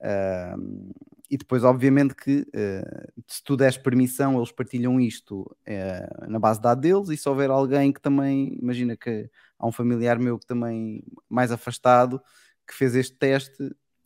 Ahm, 0.00 0.92
e 1.28 1.36
depois, 1.36 1.64
obviamente, 1.64 2.14
que 2.14 2.46
eh, 2.54 3.10
se 3.26 3.42
tu 3.42 3.56
deres 3.56 3.76
permissão, 3.76 4.36
eles 4.36 4.52
partilham 4.52 5.00
isto 5.00 5.44
eh, 5.66 6.08
na 6.28 6.38
base 6.38 6.60
de 6.60 6.62
dados 6.62 6.80
deles. 6.80 7.08
E 7.08 7.16
se 7.16 7.28
houver 7.28 7.50
alguém 7.50 7.92
que 7.92 8.00
também, 8.00 8.56
imagina 8.62 8.96
que 8.96 9.28
há 9.58 9.66
um 9.66 9.72
familiar 9.72 10.16
meu 10.16 10.38
que 10.38 10.46
também 10.46 11.02
mais 11.28 11.50
afastado 11.50 12.22
que 12.64 12.72
fez 12.72 12.94
este 12.94 13.16
teste, 13.16 13.64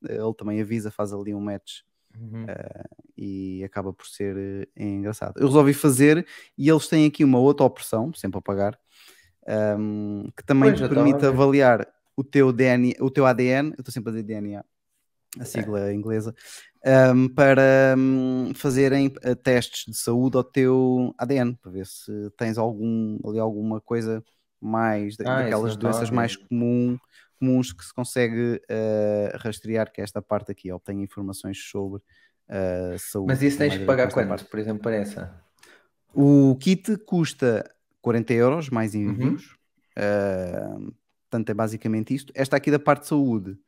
eh, 0.08 0.14
ele 0.14 0.34
também 0.38 0.62
avisa, 0.62 0.90
faz 0.90 1.12
ali 1.12 1.34
um 1.34 1.40
match 1.40 1.82
uhum. 2.18 2.46
e 3.14 3.62
acaba 3.62 3.92
por 3.92 4.06
ser 4.06 4.70
engraçado. 4.74 5.38
Eu 5.38 5.48
resolvi 5.48 5.74
fazer 5.74 6.26
e 6.56 6.70
eles 6.70 6.88
têm 6.88 7.06
aqui 7.06 7.24
uma 7.24 7.38
outra 7.38 7.66
opção, 7.66 8.10
sempre 8.14 8.38
a 8.38 8.42
pagar, 8.42 8.78
ahm, 9.48 10.24
que 10.36 10.44
também 10.44 10.72
Pois, 10.72 10.80
te 10.80 10.88
permite 10.88 11.24
ver. 11.24 11.34
avaliar 11.34 11.88
o 12.16 12.24
teu, 12.24 12.52
DNA, 12.52 13.04
o 13.04 13.10
teu 13.10 13.26
ADN, 13.26 13.70
eu 13.70 13.80
estou 13.80 13.92
sempre 13.92 14.10
a 14.10 14.12
dizer 14.12 14.24
DNA, 14.24 14.64
a 15.40 15.44
sigla 15.44 15.92
inglesa, 15.92 16.34
ahm, 16.84 17.28
para 17.28 17.94
hum, 17.96 18.52
fazerem 18.54 19.12
eh, 19.22 19.34
testes 19.34 19.84
de 19.92 19.96
saúde 19.98 20.36
ao 20.36 20.44
teu 20.44 21.14
ADN, 21.18 21.56
para 21.56 21.70
ver 21.72 21.86
se 21.86 22.12
tens 22.36 22.58
algum, 22.58 23.18
ali 23.26 23.38
alguma 23.38 23.80
coisa 23.80 24.22
mais 24.60 25.16
da- 25.16 25.24
Ah, 25.24 25.42
daquelas 25.42 25.76
doenças 25.76 26.10
ver. 26.10 26.16
mais 26.16 26.36
comum, 26.36 26.98
comuns 27.38 27.72
que 27.72 27.84
se 27.84 27.94
consegue 27.94 28.60
eh, 28.68 29.32
rastrear, 29.36 29.92
que 29.92 30.00
é 30.00 30.04
esta 30.04 30.20
parte 30.20 30.50
aqui, 30.52 30.68
tem 30.84 31.02
informações 31.02 31.58
sobre 31.70 32.02
eh, 32.48 32.96
saúde. 32.98 33.28
Mas 33.28 33.42
isso 33.42 33.58
tens 33.58 33.74
ver 33.74 33.86
pagar 33.86 34.10
quanto, 34.10 34.28
parte. 34.28 34.50
por 34.50 34.58
exemplo, 34.58 34.82
para 34.82 34.96
essa? 34.96 35.30
O 36.14 36.56
kit 36.60 36.96
custa 37.06 37.64
40 38.00 38.32
euros, 38.34 38.70
mais 38.70 38.94
Uhum. 38.94 39.02
envios. 39.02 39.56
Uh, 39.96 40.94
portanto, 41.28 41.50
é 41.50 41.54
basicamente 41.54 42.14
isto. 42.14 42.32
Esta 42.34 42.56
aqui 42.56 42.70
da 42.70 42.78
parte 42.78 43.02
de 43.02 43.08
saúde, 43.08 43.58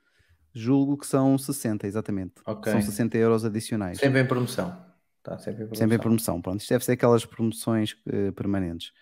julgo 0.53 0.97
que 0.97 1.07
são 1.07 1.37
60, 1.37 1.87
exatamente. 1.87 2.35
Ok. 2.47 2.73
São 2.73 2.81
60 2.81 3.19
euros 3.19 3.45
adicionais. 3.45 3.99
Sempre 3.99 4.21
em 4.21 4.27
promoção. 4.27 4.85
Está 5.19 5.39
sempre 5.39 5.65
em 5.65 5.67
promoção. 5.67 5.77
Sempre 5.77 5.97
em 5.97 6.01
promoção. 6.01 6.43
Pronto, 6.43 6.61
isto 6.61 6.71
deve 6.71 6.85
ser 6.85 6.93
aquelas 6.93 7.25
promoções 7.27 7.97
eh, 8.09 8.31
permanentes. 8.33 8.93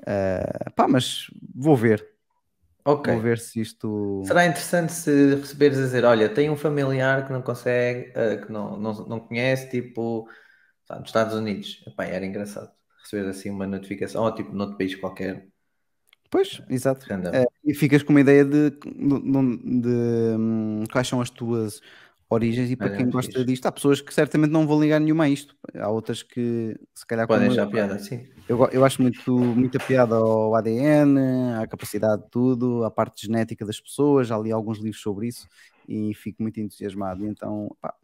Uh, 0.00 0.72
pá, 0.74 0.86
mas 0.86 1.26
vou 1.54 1.76
ver. 1.76 2.06
Vou 2.84 3.20
ver 3.20 3.38
se 3.38 3.60
isto. 3.60 4.22
Será 4.26 4.46
interessante 4.46 4.92
se 4.92 5.34
receberes 5.34 5.78
a 5.78 5.82
dizer, 5.82 6.04
olha, 6.04 6.28
tem 6.28 6.48
um 6.48 6.56
familiar 6.56 7.26
que 7.26 7.32
não 7.32 7.42
consegue, 7.42 8.12
ah, 8.16 8.38
que 8.38 8.50
não, 8.50 8.78
não, 8.78 8.92
não 9.06 9.20
conhece, 9.20 9.68
tipo, 9.68 10.26
nos 10.88 11.08
Estados 11.08 11.34
Unidos. 11.34 11.84
Epá, 11.86 12.06
era 12.06 12.24
engraçado 12.24 12.70
receber 13.10 13.28
assim 13.30 13.50
uma 13.50 13.66
notificação, 13.66 14.24
ou 14.24 14.34
tipo, 14.34 14.52
noutro 14.52 14.76
país 14.78 14.94
qualquer. 14.96 15.48
Pois, 16.30 16.60
exato. 16.68 17.06
Eh, 17.32 17.44
e 17.64 17.74
ficas 17.74 18.02
com 18.02 18.12
uma 18.12 18.20
ideia 18.20 18.44
de, 18.44 18.70
de- 18.70 18.78
de- 18.80 19.80
de, 19.80 20.36
hum, 20.38 20.84
quais 20.92 21.08
são 21.08 21.20
as 21.20 21.30
tuas 21.30 21.80
origens 22.28 22.70
e 22.70 22.76
para 22.76 22.90
Era 22.90 22.96
quem 22.96 23.08
gosta 23.10 23.42
fixe. 23.42 23.44
disto. 23.44 23.66
Há 23.66 23.72
pessoas 23.72 24.00
que 24.00 24.12
certamente 24.12 24.50
não 24.50 24.66
vão 24.66 24.80
ligar 24.80 25.00
nenhuma 25.00 25.24
a 25.24 25.28
isto. 25.30 25.56
Há 25.74 25.88
outras 25.90 26.22
que 26.22 26.76
se 26.94 27.06
calhar 27.06 27.26
Podem 27.26 27.46
achar 27.48 27.66
piada, 27.70 27.98
sim. 27.98 28.26
eu, 28.48 28.58
eu 28.72 28.84
acho 28.84 29.02
muito, 29.02 29.54
muita 29.56 29.78
piada 29.80 30.14
ao 30.16 30.54
ADN, 30.54 31.18
à 31.62 31.66
capacidade 31.66 32.22
de 32.24 32.30
tudo, 32.30 32.84
à 32.84 32.90
parte 32.90 33.26
genética 33.26 33.64
das 33.64 33.80
pessoas. 33.80 34.26
Já 34.28 34.38
li 34.38 34.50
alguns 34.52 34.78
livros 34.78 35.02
sobre 35.02 35.28
isso 35.28 35.46
e 35.86 36.14
fico 36.14 36.42
muito 36.42 36.58
entusiasmado. 36.60 37.26
Então, 37.26 37.76
pá, 37.80 37.94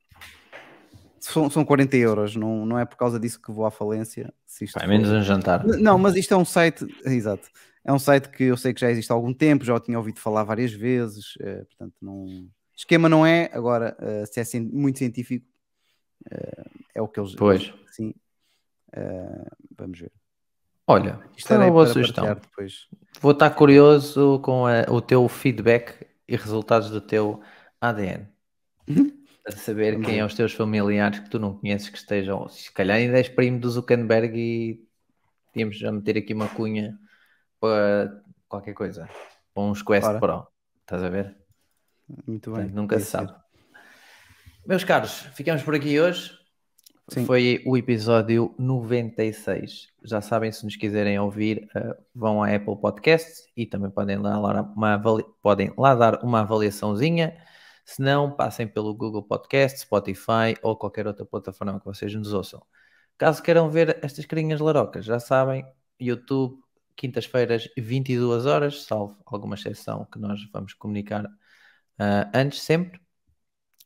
são, 1.32 1.48
são 1.50 1.64
40 1.64 1.96
euros, 1.96 2.36
não, 2.36 2.64
não 2.66 2.78
é 2.78 2.84
por 2.84 2.96
causa 2.96 3.18
disso 3.18 3.40
que 3.40 3.50
vou 3.52 3.64
à 3.66 3.70
falência. 3.70 4.32
Se 4.46 4.64
isto 4.64 4.76
é 4.78 4.82
for- 4.82 4.88
menos 4.88 5.10
um 5.10 5.22
jantar. 5.22 5.64
Não, 5.66 5.98
mas 5.98 6.14
isto 6.16 6.32
é 6.34 6.36
um 6.36 6.44
site, 6.44 6.86
exato. 7.04 7.48
É 7.84 7.92
um 7.92 7.98
site 7.98 8.28
que 8.30 8.44
eu 8.44 8.56
sei 8.56 8.72
que 8.72 8.80
já 8.80 8.90
existe 8.90 9.10
há 9.10 9.14
algum 9.14 9.32
tempo, 9.32 9.64
já 9.64 9.74
o 9.74 9.80
tinha 9.80 9.98
ouvido 9.98 10.18
falar 10.18 10.42
várias 10.44 10.72
vezes, 10.72 11.34
eh, 11.40 11.64
portanto, 11.64 11.94
não. 12.00 12.48
Esquema 12.76 13.08
não 13.08 13.24
é, 13.26 13.50
agora, 13.52 13.96
eh, 14.00 14.24
se 14.26 14.56
é 14.56 14.60
muito 14.60 14.98
científico, 14.98 15.46
eh, 16.30 16.64
é 16.96 17.02
o 17.02 17.08
que 17.08 17.20
eles. 17.20 17.34
Pois. 17.34 17.72
Sim. 17.90 18.14
Vamos 19.76 19.98
ver. 20.00 20.12
Olha, 20.86 21.18
Isto 21.36 21.52
era 21.52 21.64
uma 21.64 21.70
boa 21.72 21.86
sugestão. 21.86 22.36
Vou 23.20 23.32
estar 23.32 23.50
curioso 23.50 24.38
com 24.40 24.66
a- 24.66 24.84
o 24.90 25.00
teu 25.00 25.26
feedback 25.28 26.06
e 26.28 26.36
resultados 26.36 26.90
do 26.90 27.00
teu 27.00 27.40
ADN. 27.80 28.26
Para 28.86 28.94
saber 29.52 29.92
Vamos 29.92 30.06
quem 30.06 30.18
é 30.18 30.24
os 30.24 30.34
teus 30.34 30.52
familiares 30.52 31.18
que 31.18 31.28
tu 31.28 31.38
não 31.38 31.54
conheces 31.54 31.88
que 31.88 31.98
estejam. 31.98 32.48
Se 32.48 32.72
calhar 32.72 32.96
ainda 32.96 33.18
és 33.18 33.28
primo 33.28 33.58
do 33.58 33.70
Zuckerberg 33.70 34.38
e 34.38 34.84
tínhamos 35.52 35.78
já 35.78 35.92
meter 35.92 36.18
aqui 36.18 36.32
uma 36.32 36.48
cunha 36.48 36.98
para 37.60 38.22
qualquer 38.48 38.74
coisa. 38.74 39.08
Para 39.52 39.62
uns 39.62 39.82
Quest 39.82 40.06
Ora. 40.06 40.18
Pro. 40.18 40.46
Estás 40.80 41.02
a 41.02 41.08
ver? 41.08 41.36
Muito 42.26 42.50
bem. 42.50 42.60
Portanto, 42.60 42.74
nunca 42.74 42.98
se 42.98 43.06
sabe. 43.06 43.34
Meus 44.66 44.84
caros, 44.84 45.20
ficamos 45.34 45.62
por 45.62 45.74
aqui 45.74 46.00
hoje. 46.00 46.32
Sim. 47.08 47.26
Foi 47.26 47.62
o 47.66 47.76
episódio 47.76 48.54
96. 48.58 49.88
Já 50.02 50.22
sabem, 50.22 50.50
se 50.50 50.64
nos 50.64 50.74
quiserem 50.74 51.18
ouvir, 51.18 51.68
eh, 51.74 51.96
vão 52.14 52.42
à 52.42 52.54
Apple 52.54 52.76
Podcasts 52.80 53.46
e 53.54 53.66
também 53.66 53.90
podem 53.90 54.16
lá, 54.16 54.64
podem 55.42 55.72
lá 55.76 55.94
dar 55.94 56.24
uma 56.24 56.40
avaliaçãozinha. 56.40 57.36
Se 57.84 58.00
não, 58.02 58.34
passem 58.34 58.66
pelo 58.66 58.94
Google 58.94 59.22
Podcast, 59.22 59.80
Spotify 59.80 60.56
ou 60.62 60.76
qualquer 60.76 61.06
outra 61.06 61.24
plataforma 61.26 61.78
que 61.78 61.84
vocês 61.86 62.14
nos 62.14 62.32
ouçam. 62.32 62.64
Caso 63.18 63.42
queiram 63.42 63.70
ver 63.70 63.98
estas 64.02 64.24
carinhas 64.26 64.60
larocas, 64.60 65.04
já 65.04 65.20
sabem, 65.20 65.64
YouTube, 66.00 66.62
quintas-feiras, 66.96 67.68
22 67.76 68.46
horas, 68.46 68.84
salvo 68.84 69.16
alguma 69.26 69.54
exceção 69.54 70.06
que 70.06 70.18
nós 70.18 70.40
vamos 70.52 70.74
comunicar 70.74 71.26
ah, 71.98 72.30
antes 72.34 72.62
sempre. 72.62 73.00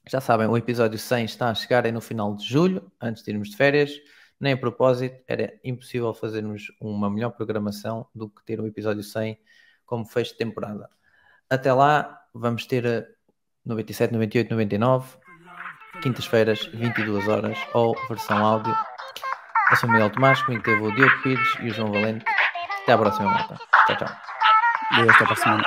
Já 0.08 0.20
sabem, 0.20 0.46
o 0.46 0.56
episódio 0.56 0.98
100 0.98 1.24
está 1.24 1.50
a 1.50 1.54
chegar 1.54 1.84
aí 1.84 1.92
no 1.92 2.00
final 2.00 2.34
de 2.34 2.44
julho, 2.44 2.90
antes 3.00 3.22
de 3.22 3.30
irmos 3.30 3.50
de 3.50 3.56
férias. 3.56 3.92
Nem 4.40 4.54
a 4.54 4.56
propósito, 4.56 5.22
era 5.26 5.58
impossível 5.64 6.14
fazermos 6.14 6.68
uma 6.80 7.10
melhor 7.10 7.30
programação 7.32 8.08
do 8.14 8.30
que 8.30 8.44
ter 8.44 8.60
o 8.60 8.66
episódio 8.66 9.02
100 9.02 9.38
como 9.84 10.06
fecho 10.06 10.32
de 10.32 10.38
temporada. 10.38 10.88
Até 11.50 11.72
lá, 11.72 12.26
vamos 12.32 12.66
ter 12.66 12.86
a 12.86 13.18
97, 13.69 14.12
98, 14.12 14.51
99, 14.51 15.07
quintas-feiras, 16.03 16.70
22 16.73 17.28
horas, 17.28 17.59
ou 17.74 17.95
versão 18.09 18.39
áudio. 18.39 18.74
Eu 19.70 19.77
sou 19.77 19.89
o 19.89 19.93
Miguel 19.93 20.11
Tomás, 20.11 20.40
comigo 20.43 20.65
teve 20.65 20.82
o 20.82 20.95
Diogo 20.95 21.23
Pires 21.23 21.55
e 21.61 21.69
o 21.69 21.74
João 21.74 21.93
Valente. 21.93 22.24
Até 22.82 22.93
à 22.93 22.99
próxima, 22.99 23.31
malta. 23.31 23.57
Tchau, 23.86 23.97
tchau. 23.97 24.09
E 24.93 25.01
até 25.03 25.24
a 25.24 25.27
próxima. 25.27 25.62